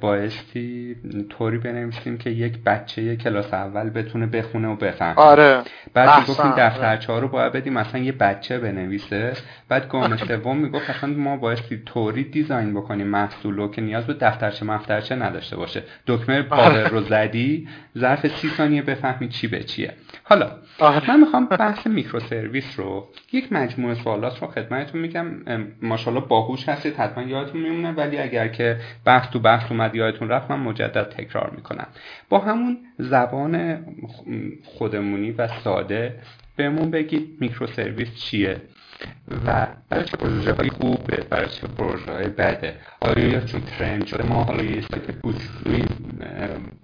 بایستی 0.00 0.96
طوری 1.28 1.58
بنویسیم 1.58 2.18
که 2.18 2.30
یک 2.30 2.58
بچه 2.66 3.16
کلاس 3.16 3.54
اول 3.54 3.90
بتونه 3.90 4.26
بخونه 4.26 4.68
و 4.68 4.76
بفهمه. 4.76 5.14
آره. 5.14 5.62
بعد 5.94 6.20
می‌گفت 6.20 6.40
این 6.40 6.54
دفترچه 6.58 7.12
ها 7.12 7.18
رو 7.18 7.28
باید 7.28 7.52
بدیم 7.52 7.72
مثلا 7.72 8.00
یه 8.00 8.12
بچه 8.12 8.58
بنویسه. 8.58 9.32
بعد 9.68 9.88
گام 9.88 10.16
سوم 10.28 10.56
می‌گفت 10.56 10.90
اصلا 10.90 11.10
ما 11.10 11.36
بایستی 11.36 11.82
طوری 11.86 12.24
design 12.24 12.74
بکنیم 12.74 13.06
محصول 13.06 13.56
رو 13.56 13.70
که 13.70 13.82
نیاز 13.82 14.06
به 14.06 14.14
دفترچه 14.14 14.66
مفترچه 14.66 15.14
نداشته 15.14 15.56
باشه. 15.56 15.82
دکمه 16.06 16.42
power 16.42 16.88
رو 16.88 17.00
زدی 17.00 17.68
ظرف 17.98 18.26
سی 18.26 18.48
ثانیه 18.48 18.82
بفهمی 18.82 19.28
چی 19.28 19.48
به 19.48 19.62
چیه. 19.62 19.92
حالا 20.24 20.50
آره. 20.78 21.10
من 21.10 21.20
می‌خوام 21.20 21.46
بحث 21.46 21.86
میکروسرویس 21.86 22.80
رو 22.80 23.08
یک 23.32 23.52
مجموعه 23.52 23.94
سوالات 23.94 24.42
رو 24.42 24.48
خدمتتون 24.48 25.00
میگم 25.00 25.26
ماشاءالله 26.06 26.28
باهوش 26.28 26.68
هستید 26.68 26.96
حتما 26.96 27.24
یادتون 27.24 27.60
میمونه. 27.60 27.92
ولی 27.92 28.18
اگر 28.18 28.48
که 28.48 28.76
بحث 29.04 29.30
تو 29.30 29.38
بحث 29.38 29.72
اومد 29.72 29.94
یادتون 29.94 30.28
رفت 30.28 30.50
من 30.50 30.60
مجدد 30.60 31.08
تکرار 31.08 31.52
می‌کنم. 31.56 31.86
با 32.28 32.38
همون 32.38 32.78
زبان 32.98 33.84
خودمونی 34.64 35.30
و 35.30 35.48
ساده 35.48 36.18
بهمون 36.56 36.90
بگید 36.90 37.36
میکرو 37.40 37.66
سرویس 37.66 38.14
چیه؟ 38.14 38.56
و 39.46 39.66
برای 39.88 40.04
چه 40.04 40.16
پروژه 40.16 40.52
های 40.52 40.68
خوبه 40.68 41.16
برای 41.30 41.48
چه 41.48 41.66
پروژه 41.66 42.12
های 42.12 42.28
بده. 42.28 42.76
آیا 43.00 43.40
چون 43.40 43.60
ترند 43.60 44.06
شده؟ 44.06 44.26
ما 44.26 44.44
حالا 44.44 44.62
یه 44.62 44.80
سایت 44.80 45.22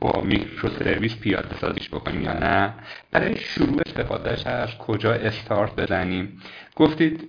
با 0.00 0.20
میکرو 0.20 0.68
سرویس 0.68 1.16
پیاده 1.16 1.58
سازیش 1.60 1.88
بکنیم 1.88 2.22
یا 2.22 2.38
نه؟ 2.38 2.74
برای 3.10 3.36
شروع 3.36 3.80
استفادهش 3.86 4.46
از 4.46 4.78
کجا 4.78 5.12
استارت 5.12 5.76
بزنیم؟ 5.76 6.40
گفتید 6.76 7.28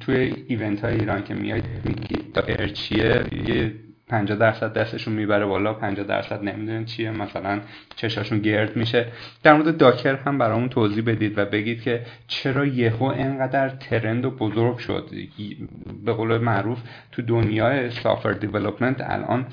توی 0.00 0.44
ایونت 0.48 0.84
های 0.84 0.94
ایران 0.94 1.24
که 1.24 1.34
میاید 1.34 1.64
میگید 1.84 2.32
داکر 2.32 2.68
چیه؟ 2.68 3.24
یه 3.46 3.74
50 4.08 4.38
درصد 4.38 4.72
دستشون 4.72 5.14
می‌بره 5.14 5.46
بالا 5.46 5.74
50 5.74 6.06
درصد 6.06 6.44
نمی‌دونن 6.44 6.84
چیه. 6.84 7.10
مثلا 7.10 7.60
چشاشون 7.96 8.38
گرد 8.38 8.76
میشه. 8.76 9.06
در 9.42 9.54
مورد 9.54 9.76
داکر 9.76 10.14
هم 10.14 10.38
برامون 10.38 10.68
توضیح 10.68 11.04
بدید 11.04 11.38
و 11.38 11.44
بگید 11.44 11.82
که 11.82 12.02
چرا 12.28 12.66
یهو 12.66 13.04
انقدر 13.04 13.68
ترند 13.68 14.24
و 14.24 14.30
بزرگ 14.30 14.78
شد. 14.78 15.10
به 16.04 16.12
قول 16.12 16.38
معروف 16.38 16.78
تو 17.12 17.22
دنیای 17.22 17.90
سافر 17.90 18.32
دیولپمنت 18.32 19.00
الان 19.00 19.46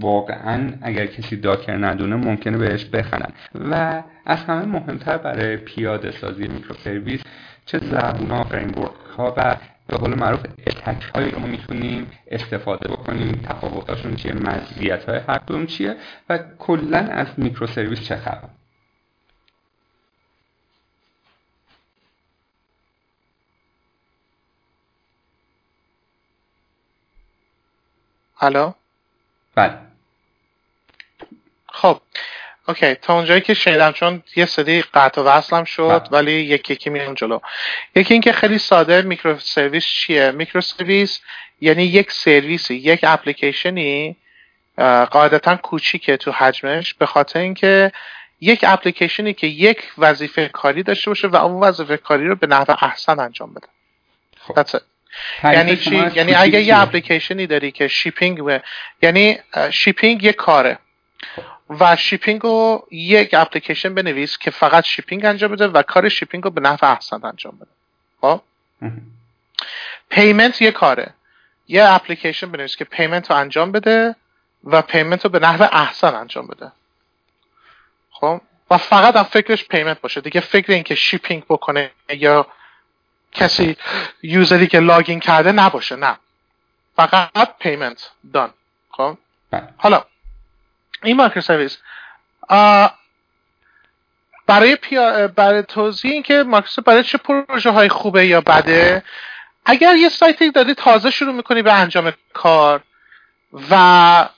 واقعا 0.00 0.72
اگر 0.82 1.06
کسی 1.06 1.36
داکر 1.36 1.76
ندونه 1.76 2.16
ممکنه 2.16 2.58
بهش 2.58 2.84
بخنن 2.84 3.30
و 3.70 4.02
از 4.26 4.38
همه 4.38 4.64
مهمتر 4.64 5.16
برای 5.16 5.56
پیاده 5.56 6.10
سازی 6.10 6.48
میکروسرویس 6.48 7.22
چه 7.66 7.78
زبون 7.78 8.30
ها 8.30 8.46
ها 9.16 9.34
و 9.36 9.56
به 9.86 9.96
قول 9.96 10.18
معروف 10.18 10.40
اتک 10.66 11.02
هایی 11.14 11.30
رو 11.30 11.38
ما 11.40 11.46
می‌تونیم 11.46 12.10
استفاده 12.26 12.88
بکنیم. 12.88 13.32
تفاوتاشون 13.32 14.16
چیه؟ 14.16 14.32
مزیت 14.32 15.08
های 15.08 15.18
هر 15.18 15.38
کدوم 15.38 15.66
چیه؟ 15.66 15.96
و 16.28 16.38
کلا 16.58 16.98
از 16.98 17.26
میکرو 17.36 17.66
سرویس 17.66 18.00
چه 18.00 18.16
خبر؟ 18.16 18.48
الو؟ 28.40 28.72
بله. 29.54 29.78
خب 31.68 32.00
okay 32.68 32.94
تا 32.94 33.14
اونجایی 33.14 33.40
که 33.40 33.54
شنیدم 33.54 33.92
چون 33.92 34.22
یه 34.36 34.46
سری 34.46 34.82
قطع 34.82 35.20
و 35.20 35.24
وصلم 35.24 35.64
شد 35.64 36.00
بله. 36.00 36.08
ولی 36.10 36.32
یکی 36.32 36.72
یکی 36.72 36.90
میرم 36.90 37.14
جلو. 37.14 37.40
یکی 37.96 38.14
اینکه 38.14 38.32
خیلی 38.32 38.58
ساده 38.58 39.02
میکروسرویس 39.02 39.86
چیه؟ 39.86 40.30
میکروسرویس 40.30 41.20
یعنی 41.60 41.84
یک 41.84 42.12
سرویس 42.12 42.70
یک 42.70 43.00
اپلیکیشنی 43.02 44.16
قاعدتا 45.10 45.56
کوچیکه 45.56 46.16
تو 46.16 46.32
حجمش 46.32 46.94
به 46.94 47.06
خاطر 47.06 47.38
اینکه 47.38 47.92
یک 48.40 48.64
اپلیکیشنی 48.68 49.34
که 49.34 49.46
یک 49.46 49.92
وظیفه 49.98 50.48
کاری 50.48 50.82
داشته 50.82 51.10
باشه 51.10 51.28
و 51.28 51.36
اون 51.36 51.62
وظیفه 51.62 51.96
کاری 51.96 52.28
رو 52.28 52.36
به 52.36 52.46
نحو 52.46 52.74
احسن 52.80 53.20
انجام 53.20 53.54
بده. 53.54 53.66
خب. 54.40 54.80
یعنی 55.44 55.76
چی؟ 55.76 56.10
یعنی 56.14 56.34
اگه 56.34 56.60
یه 56.60 56.78
اپلیکیشنی 56.78 57.46
داری 57.46 57.70
که 57.70 57.88
shipping 57.88 58.60
یعنی 59.02 59.38
shipping 59.70 60.22
یه 60.22 60.32
کاره. 60.32 60.78
و 61.70 61.96
shipping 61.96 62.40
رو 62.40 62.86
یک 62.90 63.34
اپلیکیشن 63.34 63.94
بنویس 63.94 64.38
که 64.38 64.50
فقط 64.50 64.84
shipping 64.84 65.24
انجام 65.24 65.52
بده 65.52 65.68
و 65.68 65.82
کار 65.82 66.08
shipping 66.08 66.44
رو 66.44 66.50
به 66.50 66.60
نحو 66.60 66.78
احسن 66.82 67.20
انجام 67.24 67.56
بده. 67.56 67.70
خب؟ 68.20 68.40
payment 70.08 70.62
یه 70.62 70.70
کاره. 70.70 71.14
یه 71.68 71.84
اپلیکیشن 71.88 72.50
بنویس 72.50 72.76
که 72.76 72.84
payment 72.84 73.30
رو 73.30 73.36
انجام 73.36 73.72
بده 73.72 74.16
و 74.64 74.82
payment 74.82 75.24
رو 75.24 75.30
به 75.30 75.38
نحو 75.38 75.68
احسن 75.72 76.14
انجام 76.14 76.46
بده. 76.46 76.72
خب؟ 78.10 78.40
و 78.70 78.78
فقط 78.78 79.16
هم 79.16 79.22
فکرش 79.22 79.64
payment 79.64 80.00
باشه. 80.00 80.20
دیگه 80.20 80.40
فکر 80.40 80.72
اینکه 80.72 80.94
shipping 80.94 81.44
بکنه 81.48 81.90
یا 82.08 82.46
کسی 83.32 83.76
user 84.22 84.57
ی 84.57 84.66
که 84.66 84.80
login 84.80 85.20
کرده 85.20 85.52
نباشه. 85.52 85.96
نه. 85.96 86.18
فقط 86.96 87.58
payment. 87.58 88.10
Done 88.32 88.50
خب؟ 88.90 89.18
بله. 89.50 89.68
حالا 89.76 90.04
این 91.04 91.16
microservice. 91.16 91.78
برای 94.46 94.76
پیا... 94.76 95.28
برای 95.28 95.62
توضیح 95.62 96.12
اینکه 96.12 96.42
microservice 96.42 96.88
برای 96.88 97.02
چه 97.02 97.18
پروژه 97.18 97.70
های 97.70 97.88
خوبه 97.88 98.26
یا 98.26 98.40
بده 98.40 99.02
اگر 99.66 99.96
یه 99.96 100.08
سایتی 100.08 100.50
داری 100.50 100.74
تازه 100.74 101.10
شروع 101.10 101.34
می‌کنی 101.34 101.62
به 101.62 101.72
انجام 101.72 102.12
کار 102.32 102.80
و 103.70 104.28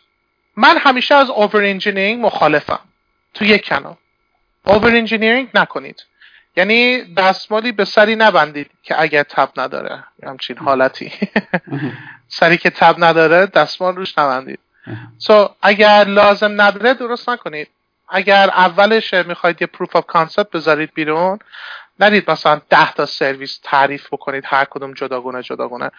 من 0.57 0.79
همیشه 0.79 1.15
از 1.15 1.31
over-engineering 1.31 2.27
مخالفم. 2.27 2.81
تو 3.35 3.45
یک 3.45 3.69
کنال 3.69 3.97
Over-engineering 4.65 5.49
نکنید. 5.55 6.05
یعنی 6.57 7.15
دستمالی 7.15 7.73
به 7.73 7.85
سری 7.85 8.17
نبندید 8.17 8.71
که 8.83 9.01
اگر 9.01 9.23
تب 9.23 9.49
نداره. 9.57 10.05
همچین 10.23 10.59
حالتی. 10.59 11.13
سری 12.29 12.57
که 12.59 12.71
تب 12.71 12.95
نداره 12.99 13.47
دستمال 13.47 13.97
روش 13.97 14.19
نبندید. 14.19 14.59
so 15.19 15.45
so, 15.47 15.51
اگر 15.63 16.05
لازم 16.05 16.61
نداره 16.61 16.95
درست 16.95 17.29
نکنید. 17.29 17.69
اگر 18.09 18.51
اولش 18.51 19.15
می‌خواید 19.15 19.61
یه 19.61 19.67
proof 19.67 19.97
of 19.97 20.07
concept 20.07 20.51
بذارید 20.51 20.95
بیرون 20.95 21.39
ندید 22.01 22.31
مثلا 22.31 22.61
ده 22.71 22.93
تا 22.93 23.07
سرویس 23.07 23.61
تعریف 23.63 24.07
بکنید 24.07 24.45
هر 24.47 24.65
کدوم 24.65 24.95
جداگونه 24.95 25.43
جداگونه. 25.43 25.91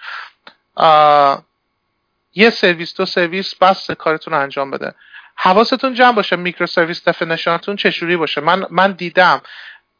یه 2.33 2.49
سرویس 2.49 2.95
دو 2.95 3.05
سرویس 3.05 3.55
بس 3.55 3.91
کارتون 3.91 4.33
رو 4.33 4.39
انجام 4.39 4.71
بده. 4.71 4.93
حواستون 5.35 5.93
جمع 5.93 6.11
باشه 6.15 6.35
میکرو 6.35 6.67
سرویس 6.67 7.07
definition 7.07 7.60
تون 7.60 7.75
چجوری 7.75 8.17
باشه. 8.17 8.41
من 8.41 8.65
من 8.69 8.91
دیدم 8.91 9.41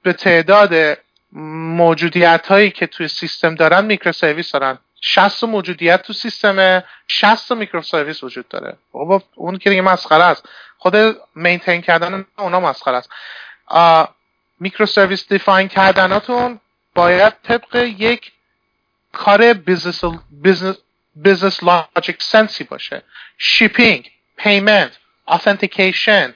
به 0.04 0.14
تعداد 0.14 0.98
موجودیت 1.32 2.48
هایی 2.48 2.72
که 2.72 2.88
توی 2.88 3.08
سیستم 3.08 3.56
دارن 3.56 3.86
میکرو 3.86 4.12
سرویس 4.12 4.52
دارن. 4.52 4.78
60 5.02 5.44
موجودیت 5.44 6.02
تو 6.02 6.14
سیستم 6.14 6.84
60 7.08 7.52
میکرو 7.52 7.82
سرویس 7.82 8.24
وجود 8.24 8.48
داره. 8.48 8.78
بابا 8.92 9.24
اون 9.36 9.58
که 9.58 9.70
دیگه 9.70 9.82
مسخره 9.82 10.24
است. 10.24 10.50
خود 10.78 10.96
maintain 11.36 11.82
کردن 11.82 12.26
اونا 12.38 12.60
مسخره 12.60 12.98
است. 12.98 13.10
میکرو 14.60 14.86
سرویس 14.86 15.28
define 15.28 15.68
کردناتون 15.68 16.60
باید 16.96 17.34
طبق 17.44 17.76
یک 17.76 18.32
کار 19.12 19.54
business 19.54 20.04
business 21.16 21.64
logic 21.64 22.24
sense 22.24 22.57
ی 22.57 22.64
باشه. 22.64 23.04
shipping 23.38 24.12
payment 24.38 24.98
authentication 25.30 26.32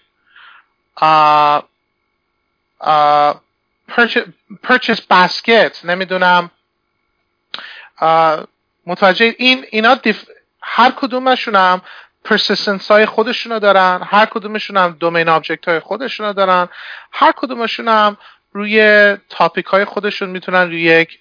purchase 4.63 5.01
basket 5.11 5.85
نمی‌دونم 5.85 6.51
متوجه 8.85 9.35
این 9.37 9.65
اینا 9.71 9.97
هر 10.61 10.91
کدومشون 10.91 11.55
هم 11.55 11.81
persistence 12.23 12.91
های 12.91 13.05
خودشونو 13.05 13.59
دارن 13.59 14.01
هر 14.03 14.25
کدومشون 14.25 14.77
هم 14.77 14.91
domain 14.99 15.29
object 15.29 15.67
های 15.67 15.79
خودشونو 15.79 16.33
دارن 16.33 16.69
هر 17.11 17.31
کدومشون 17.31 17.87
هم 17.87 18.17
روی 18.53 19.17
topic 19.29 19.65
های 19.65 19.85
خودشون 19.85 20.29
می‌تونن 20.29 20.67
روی 20.67 20.81
یک 20.81 21.19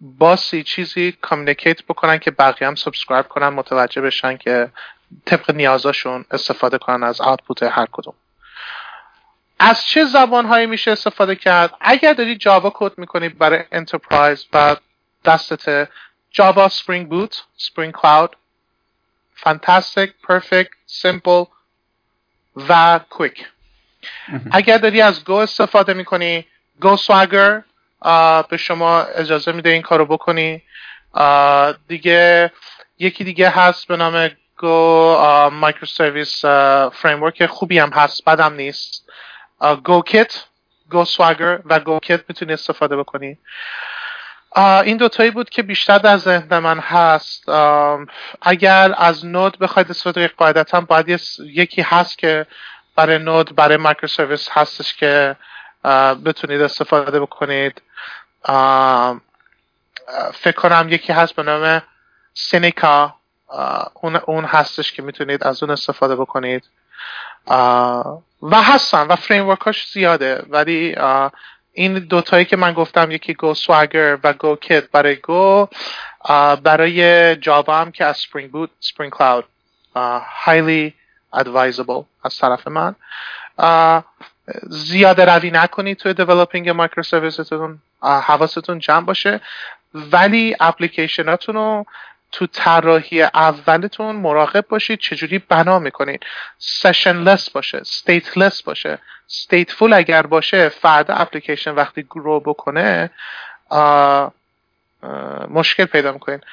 bus 0.00 0.47
ی 0.47 0.62
چیزی 0.62 1.12
communicate 1.12 1.82
بکنن 1.82 2.18
که 2.18 2.30
بقیه 2.30 2.68
هم 2.68 2.74
subscribe 2.74 3.28
کنن 3.28 3.48
متوجه 3.48 4.00
بشن 4.00 4.36
که 4.36 4.72
طبق 5.26 5.50
نیازاشون 5.50 6.24
استفاده 6.30 6.78
کنن 6.78 7.02
از 7.02 7.20
output 7.20 7.62
هر 7.62 7.86
کدوم. 7.92 8.14
از 9.58 9.86
چه 9.86 10.04
زبان 10.04 10.46
هایی 10.46 10.66
میشه 10.66 10.90
استفاده 10.90 11.36
کرد؟ 11.36 11.74
اگر 11.80 12.12
داری 12.12 12.36
Java 12.36 12.72
code 12.74 12.98
می‌کنی 12.98 13.28
برای 13.28 13.64
enterprise 13.72 14.46
و 14.52 14.76
دستت 15.24 15.88
Java 16.30 16.68
Spring 16.68 17.08
Boot 17.08 17.44
Spring 17.56 17.92
Cloud. 17.92 18.36
fantastic 19.34 20.12
perfect 20.22 20.70
simple 20.86 21.44
و 22.68 23.00
quick. 23.10 23.48
اگر 24.52 24.78
داری 24.78 25.00
از 25.02 25.24
Go 25.24 25.34
استفاده 25.34 25.94
می‌کنی 25.94 26.46
Go 26.80 26.96
Swagger 26.96 27.62
به 28.48 28.56
شما 28.56 29.00
اجازه 29.02 29.52
میده 29.52 29.70
این 29.70 29.82
کارو 29.82 30.06
بکنی. 30.06 30.62
دیگه 31.88 32.52
یکی 32.98 33.24
دیگه 33.24 33.50
هست 33.50 33.86
به 33.86 33.96
نام 33.96 34.30
Go 34.58 35.48
microservice 35.52 36.44
framework. 36.92 37.46
خوبی 37.46 37.78
هم 37.78 37.90
هست 37.90 38.24
بدم 38.24 38.54
نیست. 38.54 39.10
Go 39.84 40.02
kit 40.02 40.44
Go 40.90 41.04
Swagger 41.04 41.60
و 41.64 41.80
Go 41.80 41.98
kit 41.98 42.24
می‌تونی 42.28 42.52
استفاده 42.52 42.96
بکنی. 42.96 43.38
این 44.56 44.96
دوتایی 44.96 45.30
بود 45.30 45.50
که 45.50 45.62
بیشتر 45.62 45.98
در 45.98 46.16
ذهن 46.16 46.58
من 46.58 46.78
هست. 46.78 47.48
اگر 48.42 48.94
از 48.98 49.26
Node 49.26 49.58
بخواید 49.58 49.90
استفاده 49.90 50.28
قاعدتا 50.28 50.80
باید 50.80 51.20
یکی 51.38 51.82
هست 51.82 52.18
که 52.18 52.46
برای 52.96 53.18
Node 53.18 53.54
برای 53.56 53.76
microservice 53.76 54.48
هستش 54.52 54.94
که 54.94 55.36
بتونید 56.24 56.60
استفاده 56.60 57.20
بکنید. 57.20 57.82
فکر 60.34 60.56
کنم 60.56 60.86
یکی 60.90 61.12
هست 61.12 61.36
به 61.36 61.42
نام 61.42 61.82
Seneca. 62.34 63.14
اون, 63.94 64.16
اون 64.16 64.44
هستش 64.44 64.92
که 64.92 65.02
می‌تونید 65.02 65.44
از 65.44 65.62
اون 65.62 65.72
استفاده 65.72 66.16
بکنید. 66.16 66.64
و 68.42 68.62
هستن 68.62 69.06
و 69.06 69.16
فریم 69.16 69.50
هاش 69.50 69.90
زیاده 69.92 70.42
ولی 70.48 70.96
این 71.72 71.98
دوتایی 71.98 72.44
که 72.44 72.56
من 72.56 72.72
گفتم 72.72 73.10
یکی 73.10 73.34
Go 73.34 73.54
Swagger 73.54 74.18
و 74.24 74.32
Go 74.32 74.56
kit 74.56 74.90
برای 74.90 75.16
Go 75.16 75.68
برای 76.62 77.36
Java 77.36 77.80
هم 77.80 77.92
که 77.92 78.04
از 78.04 78.16
Spring 78.16 78.50
Boot 78.50 78.70
Spring 78.80 79.12
Cloud 79.12 79.44
highly 80.44 80.92
advisable 81.36 82.04
از 82.24 82.36
طرف 82.38 82.68
من. 82.68 82.94
زیاده 84.62 85.24
روی 85.24 85.50
نکنید 85.50 85.98
توی 85.98 86.14
developing 86.14 86.68
micro 86.70 87.02
حواستون 88.02 88.78
جمع 88.78 89.06
باشه. 89.06 89.40
ولی 89.94 90.56
اپلیکیشناتون 90.60 91.54
رو 91.54 91.86
تو 92.32 92.46
طراحی 92.46 93.22
اولتون 93.22 94.16
مراقب 94.16 94.64
باشید 94.68 94.98
چجوری 94.98 95.38
بنا 95.38 95.78
می‌کنید. 95.78 96.26
sessionless 96.58 97.50
باشه 97.50 97.78
stateless 97.78 98.62
باشه. 98.62 98.98
stateful 99.26 99.92
اگر 99.92 100.22
باشه 100.22 100.68
فردا 100.68 101.14
اپلیکیشن 101.14 101.70
وقتی 101.70 102.06
grow 102.10 102.40
بکنه 102.40 103.10
مشکل 105.48 105.84
پیدا 105.84 106.12
می‌کنید. 106.12 106.44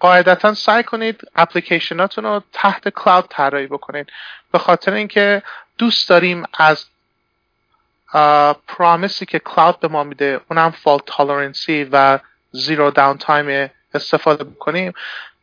قاعدتا 0.00 0.54
سعی 0.54 0.82
کنید 0.82 1.20
اپلیکیشناتون 1.36 2.24
رو 2.24 2.42
تحت 2.52 2.88
cloud 2.88 3.26
طراحی 3.30 3.66
بکنید. 3.66 4.12
به 4.52 4.58
خاطر 4.58 4.92
اینکه 4.92 5.42
دوست 5.78 6.08
داریم 6.08 6.44
از 6.58 6.86
promise 8.68 9.19
ی 9.19 9.26
که 9.26 9.38
cloud 9.38 9.80
به 9.80 9.88
ما 9.88 10.04
میده 10.04 10.40
اونم 10.50 10.70
fault 10.70 11.02
tolerancy 11.06 11.88
و 11.92 12.18
zero 12.50 12.90
downtime 12.90 13.70
استفاده 13.94 14.44
بکنیم. 14.44 14.92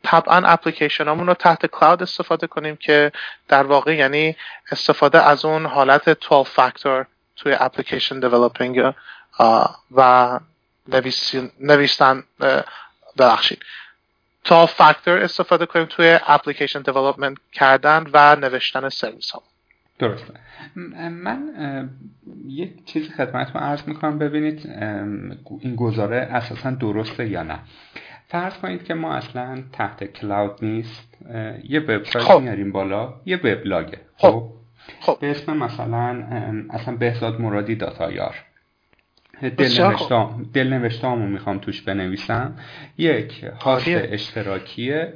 طبعا 0.04 0.48
اپلیکیشن 0.48 1.06
رو 1.06 1.34
تحت 1.34 1.66
cloud 1.66 2.02
استفاده 2.02 2.48
کنیم 2.48 2.76
که 2.76 3.12
در 3.48 3.64
واقع 3.64 3.96
یعنی 3.96 4.36
استفاده 4.72 5.22
از 5.22 5.46
اون 5.46 5.66
حالت 5.66 6.10
12 6.10 6.50
فاکتور 6.50 7.06
توی 7.36 7.56
application 7.60 8.20
developing 8.20 8.94
و 9.92 10.40
نویستن 11.60 12.24
ببخشید. 13.18 13.62
12 14.46 14.74
فاکتور 14.74 15.18
استفاده 15.18 15.66
کنیم 15.66 15.86
توی 15.86 16.20
اپلیکیشن 16.28 16.82
دیولپمنت 16.82 17.38
کردن 17.54 18.08
و 18.14 18.36
نوشتن 18.36 18.90
سرویس 18.90 19.32
ها 19.32 19.44
درسته. 20.00 20.34
من 21.10 21.90
یک 22.48 22.86
چیزی 22.86 23.10
خدمتتون 23.10 23.62
عرض 23.62 23.88
می‌کنم 23.88 24.20
ببینید 24.20 24.70
این 25.62 25.76
گزاره 25.76 26.18
اساسا 26.18 26.72
درسته 26.72 27.28
یا 27.28 27.44
نه. 27.44 27.60
فرض 28.30 28.54
کنید 28.54 28.84
که 28.84 28.94
ما 28.94 29.14
اصلا 29.14 29.64
تحت 29.74 30.04
کلاود 30.04 30.58
نیست 30.62 31.18
یه 31.70 31.80
وبسایت 31.80 32.26
خب. 32.26 32.42
میاریم 32.42 32.72
بالا 32.72 33.14
یه 33.26 33.38
وبلاگه 33.38 34.00
خب. 34.18 34.30
خب؟ 34.30 34.52
خب. 35.00 35.20
به 35.20 35.32
اسم 35.32 35.58
مثلا 35.58 36.24
اصلا 36.70 36.96
بهزاد 36.96 37.42
مرادی 37.42 37.76
داتایار. 37.76 38.36
دل 39.42 39.82
نوشتام 39.82 40.50
دل 40.54 40.74
نوشتامو 40.74 41.28
می‌خوام 41.28 41.58
توش 41.58 41.82
بنویسم. 41.82 42.56
یک 42.98 43.44
host 43.62 43.88
اشتراکیه 43.88 45.14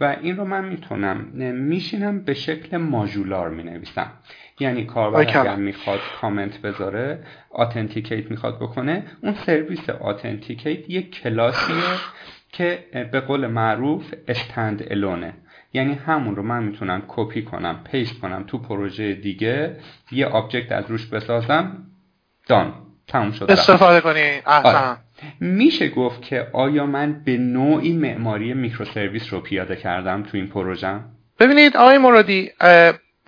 و 0.00 0.16
این 0.22 0.36
رو 0.36 0.44
من 0.44 0.64
می‌تونم 0.64 1.16
میشینم 1.54 2.24
به 2.24 2.34
شکل 2.34 2.76
ماژولار 2.76 3.50
می‌نویسم. 3.50 4.12
یعنی 4.60 4.84
کاربر 4.84 5.20
اگر 5.20 5.56
می‌خواد 5.56 6.00
کامنت 6.20 6.60
بذاره 6.60 7.18
authenticate 7.50 8.30
می‌خواد 8.30 8.56
بکنه 8.56 9.02
اون 9.22 9.34
سرویس 9.34 9.90
authenticate 9.90 10.90
یک 10.90 11.22
کلاسیه 11.22 11.74
که 12.54 12.84
به 13.12 13.20
قول 13.20 13.46
معروف 13.46 14.14
standalone 14.28 14.86
ه 14.90 15.34
یعنی 15.72 15.94
همون 15.94 16.36
رو 16.36 16.42
من 16.42 16.62
می‌تونم 16.62 17.02
کپی 17.08 17.42
کنم 17.42 17.80
paste 17.92 18.20
کنم 18.20 18.44
تو 18.46 18.58
پروژه 18.58 19.14
دیگه 19.14 19.76
یه 20.12 20.26
object 20.26 20.72
از 20.72 20.84
روش 20.88 21.06
بسازم 21.06 21.86
done 22.46 22.74
تموم 23.08 23.32
شد 23.32 23.50
استفاده 23.50 24.00
کنی. 24.00 24.40
آره. 24.44 24.96
میشه 25.40 25.88
گفت 25.88 26.22
که 26.22 26.48
آیا 26.52 26.86
من 26.86 27.22
به 27.24 27.36
نوعی 27.36 27.92
معماری 27.92 28.54
میکرو 28.54 28.84
سرویس 28.84 29.32
رو 29.32 29.40
پیاده 29.40 29.76
کردم 29.76 30.22
تو 30.22 30.36
این 30.36 30.46
پروژه؟ 30.46 31.00
ببینید 31.38 31.76
آقای 31.76 31.98
مرادی 31.98 32.50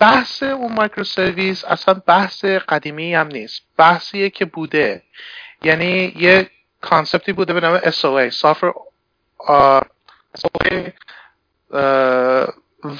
بحث 0.00 0.42
اون 0.42 0.72
microservice 0.72 1.64
اصلا 1.64 1.94
بحث 2.06 2.44
قدیمی 2.44 3.14
هم 3.14 3.26
نیست. 3.26 3.62
بحثیه 3.78 4.30
که 4.30 4.44
بوده. 4.44 5.02
یعنی 5.62 6.12
یه 6.16 6.50
concept 6.80 7.26
ی 7.26 7.32
بوده 7.32 7.52
به 7.52 7.60
نام 7.60 7.78
SOA 7.78 8.32
Software 8.32 8.74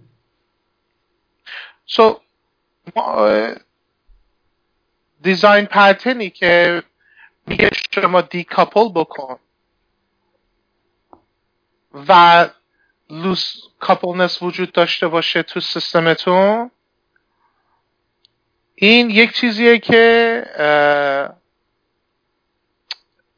So 1.86 2.20
design 5.22 5.66
pattern 5.66 6.22
ی 6.22 6.30
که 6.30 6.82
میگه 7.46 7.70
شما 7.94 8.20
decouple 8.20 8.88
بکن 8.94 9.38
و 12.08 12.48
loose 13.10 13.54
coupleness 13.80 14.42
وجود 14.42 14.72
داشته 14.72 15.08
باشه 15.08 15.42
تو 15.42 15.60
سیستمتون 15.60 16.70
این 18.74 19.10
یک 19.10 19.32
چیزیه 19.32 19.78
که 19.78 20.44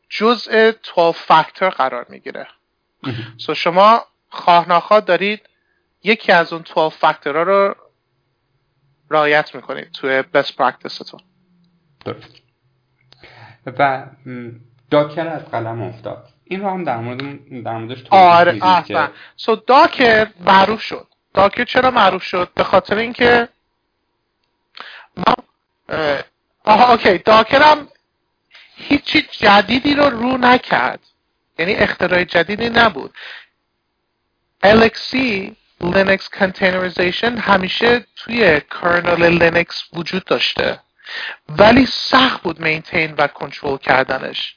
جزء 0.09 0.73
12 0.97 1.13
فاکتور 1.13 1.71
قرار 1.71 2.07
می‌گیره. 2.09 2.49
سو 3.37 3.55
شما 3.55 4.07
خواه 4.33 4.69
نخواه 4.69 5.01
دارید 5.01 5.49
یکی 6.03 6.33
از 6.33 6.53
اون 6.53 6.63
12 6.75 6.97
فاکتورها 6.97 7.43
رو 7.43 7.75
رعایت 9.11 9.55
می‌کنید 9.55 9.93
توی 9.93 10.23
بست 10.23 10.57
پرکتستون 10.57 11.21
درست. 12.05 12.43
و 13.67 14.07
داکر 14.91 15.29
از 15.29 15.45
قلم 15.45 15.83
افتاد. 15.83 16.29
این 16.45 16.61
رو 16.61 16.71
هم 16.71 16.85
در 16.85 16.97
مورد 16.97 17.19
در 17.65 17.77
موردش 17.77 18.05
آره 18.11 18.61
که... 18.83 19.11
سو 19.37 19.57
داکر 19.57 20.29
معروف 20.41 20.83
شد. 20.83 21.07
داکر 21.35 21.65
چرا 21.65 21.91
معروف 21.91 22.23
شد؟ 22.23 22.51
به 22.55 22.65
خاطر 22.65 22.99
اینکه 22.99 23.49
ما 25.17 25.35
آها 26.65 26.93
اوکی. 26.93 27.19
داکر 27.19 27.63
هم 27.63 27.89
هیچی 28.77 29.23
جدیدی 29.31 29.95
رو 29.95 30.05
رو 30.05 30.39
نکرد. 30.39 31.01
یعنی 31.59 31.75
اختراع 31.75 32.25
جدیدی 32.25 32.71
نبود. 32.71 33.15
LXC 34.65 35.17
Linux 35.81 36.29
Containerization 36.39 37.39
همیشه 37.39 38.07
توی 38.17 38.61
kernel 38.61 39.43
Linux 39.43 39.85
وجود 39.93 40.25
داشته. 40.25 40.81
ولی 41.49 41.87
سخت 41.87 42.43
بود 42.43 42.61
maintain 42.61 43.15
و 43.15 43.27
کنترل 43.27 43.77
کردنش. 43.77 44.57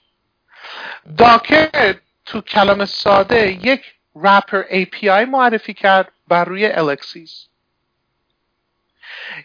Docker 1.17 1.95
تو 2.25 2.41
کلام 2.41 2.85
ساده 2.85 3.51
یک 3.51 3.95
wrapper 4.15 4.63
API 4.63 5.27
معرفی 5.29 5.73
کرد 5.73 6.11
بر 6.27 6.45
روی 6.45 6.73
LXCs 6.73 7.47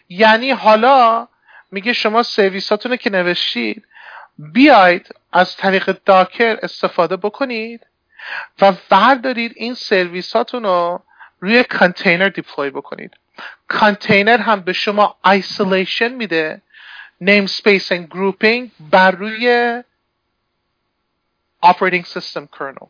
یعنی 0.09 0.51
حالا 0.51 1.27
میگه 1.71 1.93
شما 1.93 2.23
سرویساتون 2.23 2.95
که 2.95 3.09
نوشتید 3.09 3.85
بیاید 4.37 5.15
از 5.31 5.57
طریق 5.57 5.97
Docker 6.05 6.57
استفاده 6.63 7.17
بکنید 7.17 7.87
و 8.61 8.73
بردارید 8.89 9.53
این 9.55 9.73
سرویساتون 9.73 10.63
رو 10.63 11.03
روی 11.39 11.63
container 11.63 12.29
deploy 12.29 12.69
بکنید. 12.69 13.17
کانتینر 13.67 14.37
هم 14.37 14.61
به 14.61 14.73
شما 14.73 15.17
isolation 15.25 16.13
میده. 16.13 16.61
Name 17.23 17.47
space 17.47 17.87
and 17.91 18.15
grouping 18.15 18.69
بر 18.91 19.11
روی 19.11 19.83
operating 21.65 22.05
system 22.05 22.47
kernel. 22.57 22.87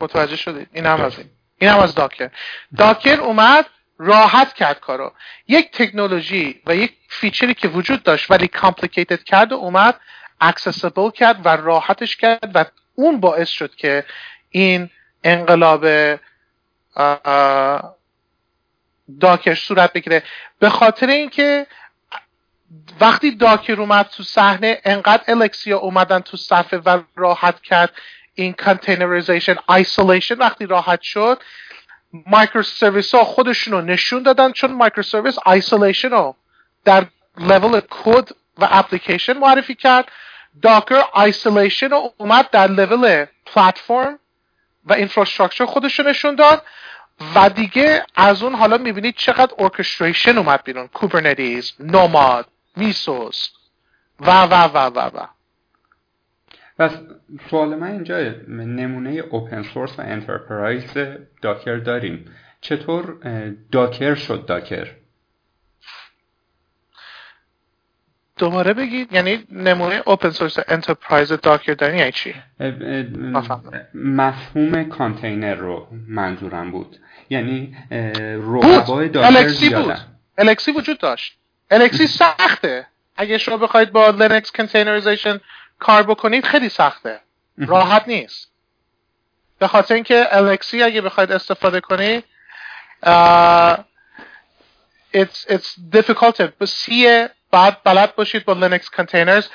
متوجه 0.00 0.36
شدید؟ 0.36 0.68
این 0.72 0.86
هم 0.86 1.00
از 1.00 1.18
این. 1.18 1.30
این 1.58 1.70
هم 1.70 1.78
از 1.78 1.94
Docker، 1.94 2.30
Docker 2.76 3.20
اومد 3.20 3.66
راحت 3.98 4.52
کرد 4.52 4.80
کارو. 4.80 5.12
یک 5.48 5.70
تکنولوژی 5.70 6.62
و 6.66 6.76
یک 6.76 6.96
feature 7.08 7.48
ی 7.48 7.54
که 7.54 7.68
وجود 7.68 8.02
داشت 8.02 8.30
ولی 8.30 8.48
complicated 8.48 9.22
کرد 9.22 9.52
و 9.52 9.54
اومد 9.54 10.00
accessible 10.40 11.10
کرد 11.10 11.46
و 11.46 11.48
راحتش 11.48 12.16
کرد 12.16 12.50
و 12.54 12.64
اون 12.96 13.20
باعث 13.20 13.48
شد 13.48 13.74
که 13.74 14.04
این 14.50 14.90
انقلاب 15.24 15.86
Docker 19.20 19.54
صورت 19.54 19.92
بگیره. 19.92 20.22
به 20.58 20.68
خاطر 20.68 21.06
اینکه 21.06 21.66
وقتی 23.00 23.30
Docker 23.30 23.80
اومد 23.80 24.06
تو 24.06 24.22
صحنه 24.22 24.80
انقدر 24.84 25.22
الکسیا 25.28 25.78
اومدن 25.78 26.20
تو 26.20 26.36
صفحه 26.36 26.78
و 26.78 27.02
راحت 27.16 27.62
کرد 27.62 27.92
این 28.34 28.52
containerization 28.52 29.56
isolation 29.68 30.34
وقتی 30.34 30.66
راحت 30.66 31.02
شد 31.02 31.42
microservice 32.26 33.14
ها 33.14 33.24
خودشون 33.24 33.72
رو 33.72 33.80
نشون 33.80 34.22
دادن 34.22 34.52
چون 34.52 34.72
microservice 34.72 35.38
رو 36.04 36.36
در 36.84 37.06
level 37.38 37.80
کد 37.90 38.28
و 38.58 38.68
اپلیکیشن 38.70 39.32
معرفی 39.32 39.74
کرد. 39.74 40.08
Docker 40.62 41.02
isolation 41.24 41.90
رو 41.90 42.12
اومد 42.16 42.50
در 42.50 42.66
level 42.66 43.26
پلتفرم 43.46 44.18
و 44.86 44.92
infrastructure 44.92 45.64
خودش 45.64 46.00
نشون 46.00 46.34
داد 46.34 46.62
و 47.34 47.50
دیگه 47.50 48.02
از 48.14 48.42
اون 48.42 48.54
حالا 48.54 48.78
می‌بینید 48.78 49.14
چقدر 49.14 49.54
orchestration 49.58 50.38
اومد 50.38 50.62
بیرون. 50.64 50.86
Kubernetes 50.86 51.72
Nomad 51.80 52.46
Mesos 52.76 53.48
و 54.20 54.42
و 54.42 54.54
و 54.54 54.78
و 54.78 55.10
و. 55.14 55.26
و 56.78 56.90
سوال 57.50 57.74
من 57.74 57.90
اینجا 57.90 58.18
نمونه 58.48 59.10
open 59.10 59.62
source 59.62 59.98
و 59.98 60.02
enterprise 60.02 60.94
Docker 61.42 61.76
داریم. 61.76 62.24
چطور 62.60 63.18
Docker 63.72 64.14
شد 64.14 64.46
Docker 64.46 64.88
دوباره 68.36 68.72
بگید 68.72 69.12
یعنی 69.12 69.46
نمونه 69.50 70.02
open 70.06 70.30
source 70.30 70.58
enterprise 70.68 71.32
Docker 71.32 71.74
داریم 71.74 71.96
یعنی 71.96 72.12
چی؟ 72.12 72.34
مفهوم 73.94 74.88
کانتینر 74.88 75.54
رو 75.54 75.88
منظورم 76.08 76.70
بود. 76.70 76.96
یعنی 77.30 77.76
رقبای 78.20 79.08
Docker 79.08 79.48
زیادن. 79.48 80.00
LXC 80.38 80.72
وجود 80.72 80.98
داشت. 80.98 81.38
LXC 81.70 82.06
سخته. 82.22 82.86
اگه 83.16 83.38
شما 83.38 83.56
بخواید 83.56 83.92
با 83.92 84.10
Linux 84.10 84.50
containerization 84.52 85.40
کار 85.78 86.02
بکنید 86.02 86.44
خیلی 86.44 86.68
سخته. 86.68 87.20
راحت 87.58 88.08
نیست. 88.08 88.50
به 89.58 89.68
خاطر 89.68 89.94
اینکه 89.94 90.26
LXC 90.30 90.82
اگه 90.82 91.00
بخواید 91.00 91.32
استفاده 91.32 91.80
کنید 91.80 92.24
uh, 93.06 93.76
it's, 95.14 95.46
it's 95.48 95.74
difficult. 95.74 96.64
C 96.64 97.26
باید 97.56 97.76
بلد 97.84 98.14
باشید 98.14 98.44
با 98.44 98.52
Linux 98.52 98.90
containers 98.90 99.48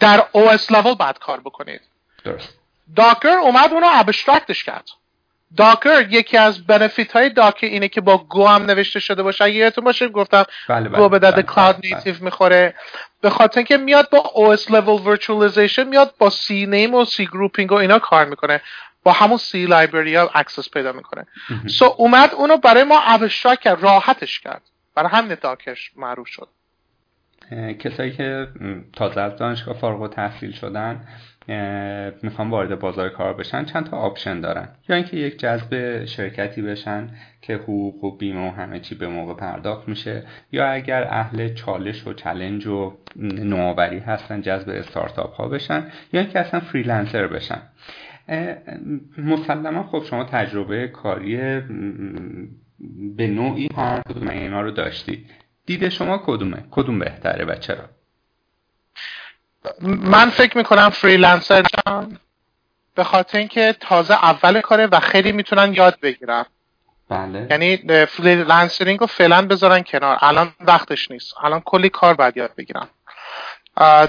در 0.00 0.24
OS 0.34 0.62
level 0.74 0.96
باید 0.98 1.18
کار 1.18 1.40
بکنید. 1.40 1.80
درست. 2.24 2.48
Docker 2.96 3.38
اومد 3.42 3.72
اونو 3.72 3.86
abstract 3.92 4.50
ش 4.50 4.64
کرد. 4.64 4.88
Docker 5.56 6.06
یکی 6.10 6.36
از 6.36 6.66
benefit 6.66 7.12
های 7.12 7.30
Docker 7.30 7.66
اینه 7.66 7.88
که 7.88 8.00
با 8.00 8.18
Go 8.18 8.46
هم 8.46 8.62
نوشته 8.62 9.00
شده 9.00 9.22
باشه. 9.22 9.44
اگه 9.44 9.54
یادتون 9.54 9.84
باشه 9.84 10.08
گفتم 10.08 10.44
بله 10.68 10.88
گو 10.88 11.08
به 11.08 11.08
بله 11.08 11.18
درد 11.18 11.34
بله 11.34 11.42
cloud 11.42 11.76
بله. 11.76 11.94
native 11.94 12.14
می‌خوره. 12.20 12.74
به 13.20 13.30
خاطر 13.30 13.58
اینکه 13.58 13.76
میاد 13.76 14.10
با 14.10 14.18
OS 14.36 14.60
level 14.60 15.00
virtualization 15.08 15.86
میاد 15.86 16.14
با 16.18 16.30
C 16.30 16.66
name 16.66 16.94
و 16.94 17.04
cgrouping 17.04 17.72
و 17.72 17.74
اینا 17.74 17.98
کار 17.98 18.24
می‌کنه. 18.24 18.60
با 19.02 19.12
همون 19.12 19.38
C 19.38 19.66
library 19.66 20.16
ها 20.16 20.30
access 20.34 20.70
پیدا 20.70 20.92
می‌کنه. 20.92 21.26
so 21.66 21.94
اومد 21.96 22.34
اونو 22.34 22.56
برای 22.56 22.84
ما 22.84 23.00
abstract 23.00 23.60
کرد 23.60 23.82
راحتش 23.82 24.40
کرد. 24.40 24.62
برای 24.94 25.10
همین 25.10 25.36
Docker 25.40 25.77
ش 25.77 25.90
معروف 25.96 26.28
شد. 26.28 26.48
کسایی 27.78 28.10
که 28.10 28.46
تازه 28.92 29.20
از 29.20 29.36
دانشگاه 29.36 29.74
فارغ 29.74 30.02
التحصیل 30.02 30.52
شدن 30.52 31.00
اه، 31.48 32.10
می‌خوان 32.22 32.50
وارد 32.50 32.78
بازار 32.78 33.08
کار 33.08 33.34
بشن 33.34 33.64
چند 33.64 33.86
تا 33.86 33.96
option 33.96 34.40
دارن. 34.40 34.68
یا 34.88 34.96
اینکه 34.96 35.16
یک 35.16 35.38
جذب 35.38 36.04
شرکتی 36.04 36.62
بشن 36.62 37.08
که 37.42 37.54
حقوق 37.54 38.04
و 38.04 38.16
بیمه 38.16 38.48
و 38.48 38.54
همه 38.54 38.80
چی 38.80 38.94
به 38.94 39.08
موقع 39.08 39.34
پرداخت 39.34 39.88
میشه 39.88 40.22
یا 40.52 40.68
اگر 40.68 41.04
اهل 41.10 41.54
چالش 41.54 42.06
و 42.06 42.12
challenge 42.12 42.66
و 42.66 42.96
نوآوری 43.16 43.98
هستن 43.98 44.40
جذب 44.40 44.68
استارتاپ 44.68 45.34
ها 45.34 45.48
بشن 45.48 45.86
یا 46.12 46.20
اینکه 46.20 46.38
اصلا 46.38 46.60
freelancer 46.60 47.26
بشن. 47.26 47.62
مسلما 49.18 49.82
خب 49.82 50.02
شما 50.04 50.24
تجربه 50.24 50.88
کاری 50.88 51.36
به 53.16 53.26
نوعی 53.26 53.68
هر 53.76 54.00
کدوم 54.08 54.28
اینا 54.28 54.60
رو 54.60 54.70
داشتید. 54.70 55.30
دید 55.68 55.88
شما 55.88 56.18
کدومه؟ 56.18 56.64
کدوم 56.70 56.98
بهتره 56.98 57.44
و 57.44 57.54
چرا؟ 57.54 57.84
من 59.82 60.30
فکر 60.30 60.58
می‌کنم 60.58 60.88
freelancer 60.90 61.62
نشن 61.62 62.18
به 62.94 63.04
خاطر 63.04 63.38
اینکه 63.38 63.76
تازه 63.80 64.14
اول 64.14 64.60
کاره 64.60 64.86
و 64.86 65.00
خیلی 65.00 65.32
می‌تونن 65.32 65.74
یاد 65.74 66.00
بگیرن. 66.00 66.44
بله. 67.08 67.46
یعنی 67.50 67.76
freelancing 68.06 69.00
رو 69.00 69.06
فعلا 69.06 69.46
بذارن 69.46 69.82
کنار. 69.82 70.18
الان 70.20 70.52
وقتش 70.60 71.10
نیست. 71.10 71.34
الان 71.42 71.60
کلی 71.60 71.88
کار 71.88 72.14
باید 72.14 72.36
یاد 72.36 72.50
بگیرن. 72.56 72.88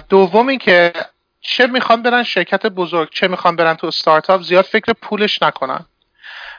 دوم 0.10 0.48
اینکه 0.48 0.94
چه 1.42 1.68
می‌خوان 1.68 2.02
برن 2.02 2.24
شرکت 2.24 2.66
بزرگ 2.66 3.10
چه 3.12 3.28
می‌خوان 3.28 3.56
برن 3.56 3.74
تو 3.74 3.88
استارتاپ 3.88 4.42
زیاد 4.42 4.66
فکر 4.66 4.94
پولش 4.94 5.44
نکنن. 5.44 5.86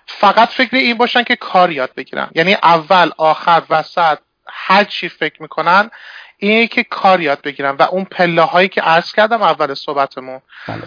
فقط 0.07 0.49
فکر 0.49 0.77
این 0.77 0.97
باشن 0.97 1.23
که 1.23 1.37
کار 1.37 1.71
یاد 1.71 1.91
بگیرن. 1.97 2.31
یعنی 2.35 2.55
اول 2.55 3.11
آخر 3.17 3.63
وسط 3.71 4.19
هر 4.67 4.85
چی 4.85 5.09
فکر 5.09 5.43
می‌کنن 5.43 5.91
اینه 6.37 6.67
که 6.67 6.83
کار 6.85 7.21
یاد 7.21 7.43
بگیرن 7.43 7.77
و 7.77 7.83
اون 7.83 8.05
پله 8.05 8.43
هایی 8.43 8.69
که 8.69 8.81
عرض 8.81 9.13
کردم 9.13 9.43
اول 9.43 9.75
صحبتمون. 9.75 10.41
بله. 10.69 10.83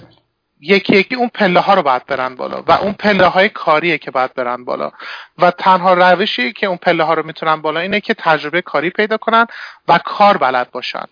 یکی 0.61 0.95
یکی 0.95 1.15
اون 1.15 1.29
پله 1.29 1.59
ها 1.59 1.73
رو 1.73 1.81
باید 1.81 2.05
برن 2.05 2.35
بالا 2.35 2.63
و 2.67 2.71
اون 2.71 2.93
پله 2.93 3.27
های 3.27 3.49
کاریه 3.49 3.97
که 3.97 4.11
باید 4.11 4.33
برن 4.33 4.65
بالا. 4.65 4.91
و 5.37 5.51
تنها 5.51 5.93
روشی 5.93 6.53
که 6.53 6.67
اون 6.67 6.77
پله 6.77 7.03
ها 7.03 7.13
رو 7.13 7.25
می‌تونن 7.25 7.61
بالا 7.61 7.79
اینه 7.79 7.99
که 8.01 8.13
تجربه 8.13 8.61
کاری 8.61 8.89
پیدا 8.89 9.17
کنن 9.17 9.47
و 9.87 9.97
کار 9.97 10.37
بلد 10.37 10.71
باشن. 10.71 11.05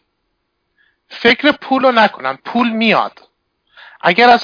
فکر 1.10 1.52
پول 1.52 1.84
رو 1.84 1.92
نکنن 1.92 2.38
پول 2.46 2.70
میاد. 2.70 3.20
اگر 4.02 4.30
از 4.30 4.44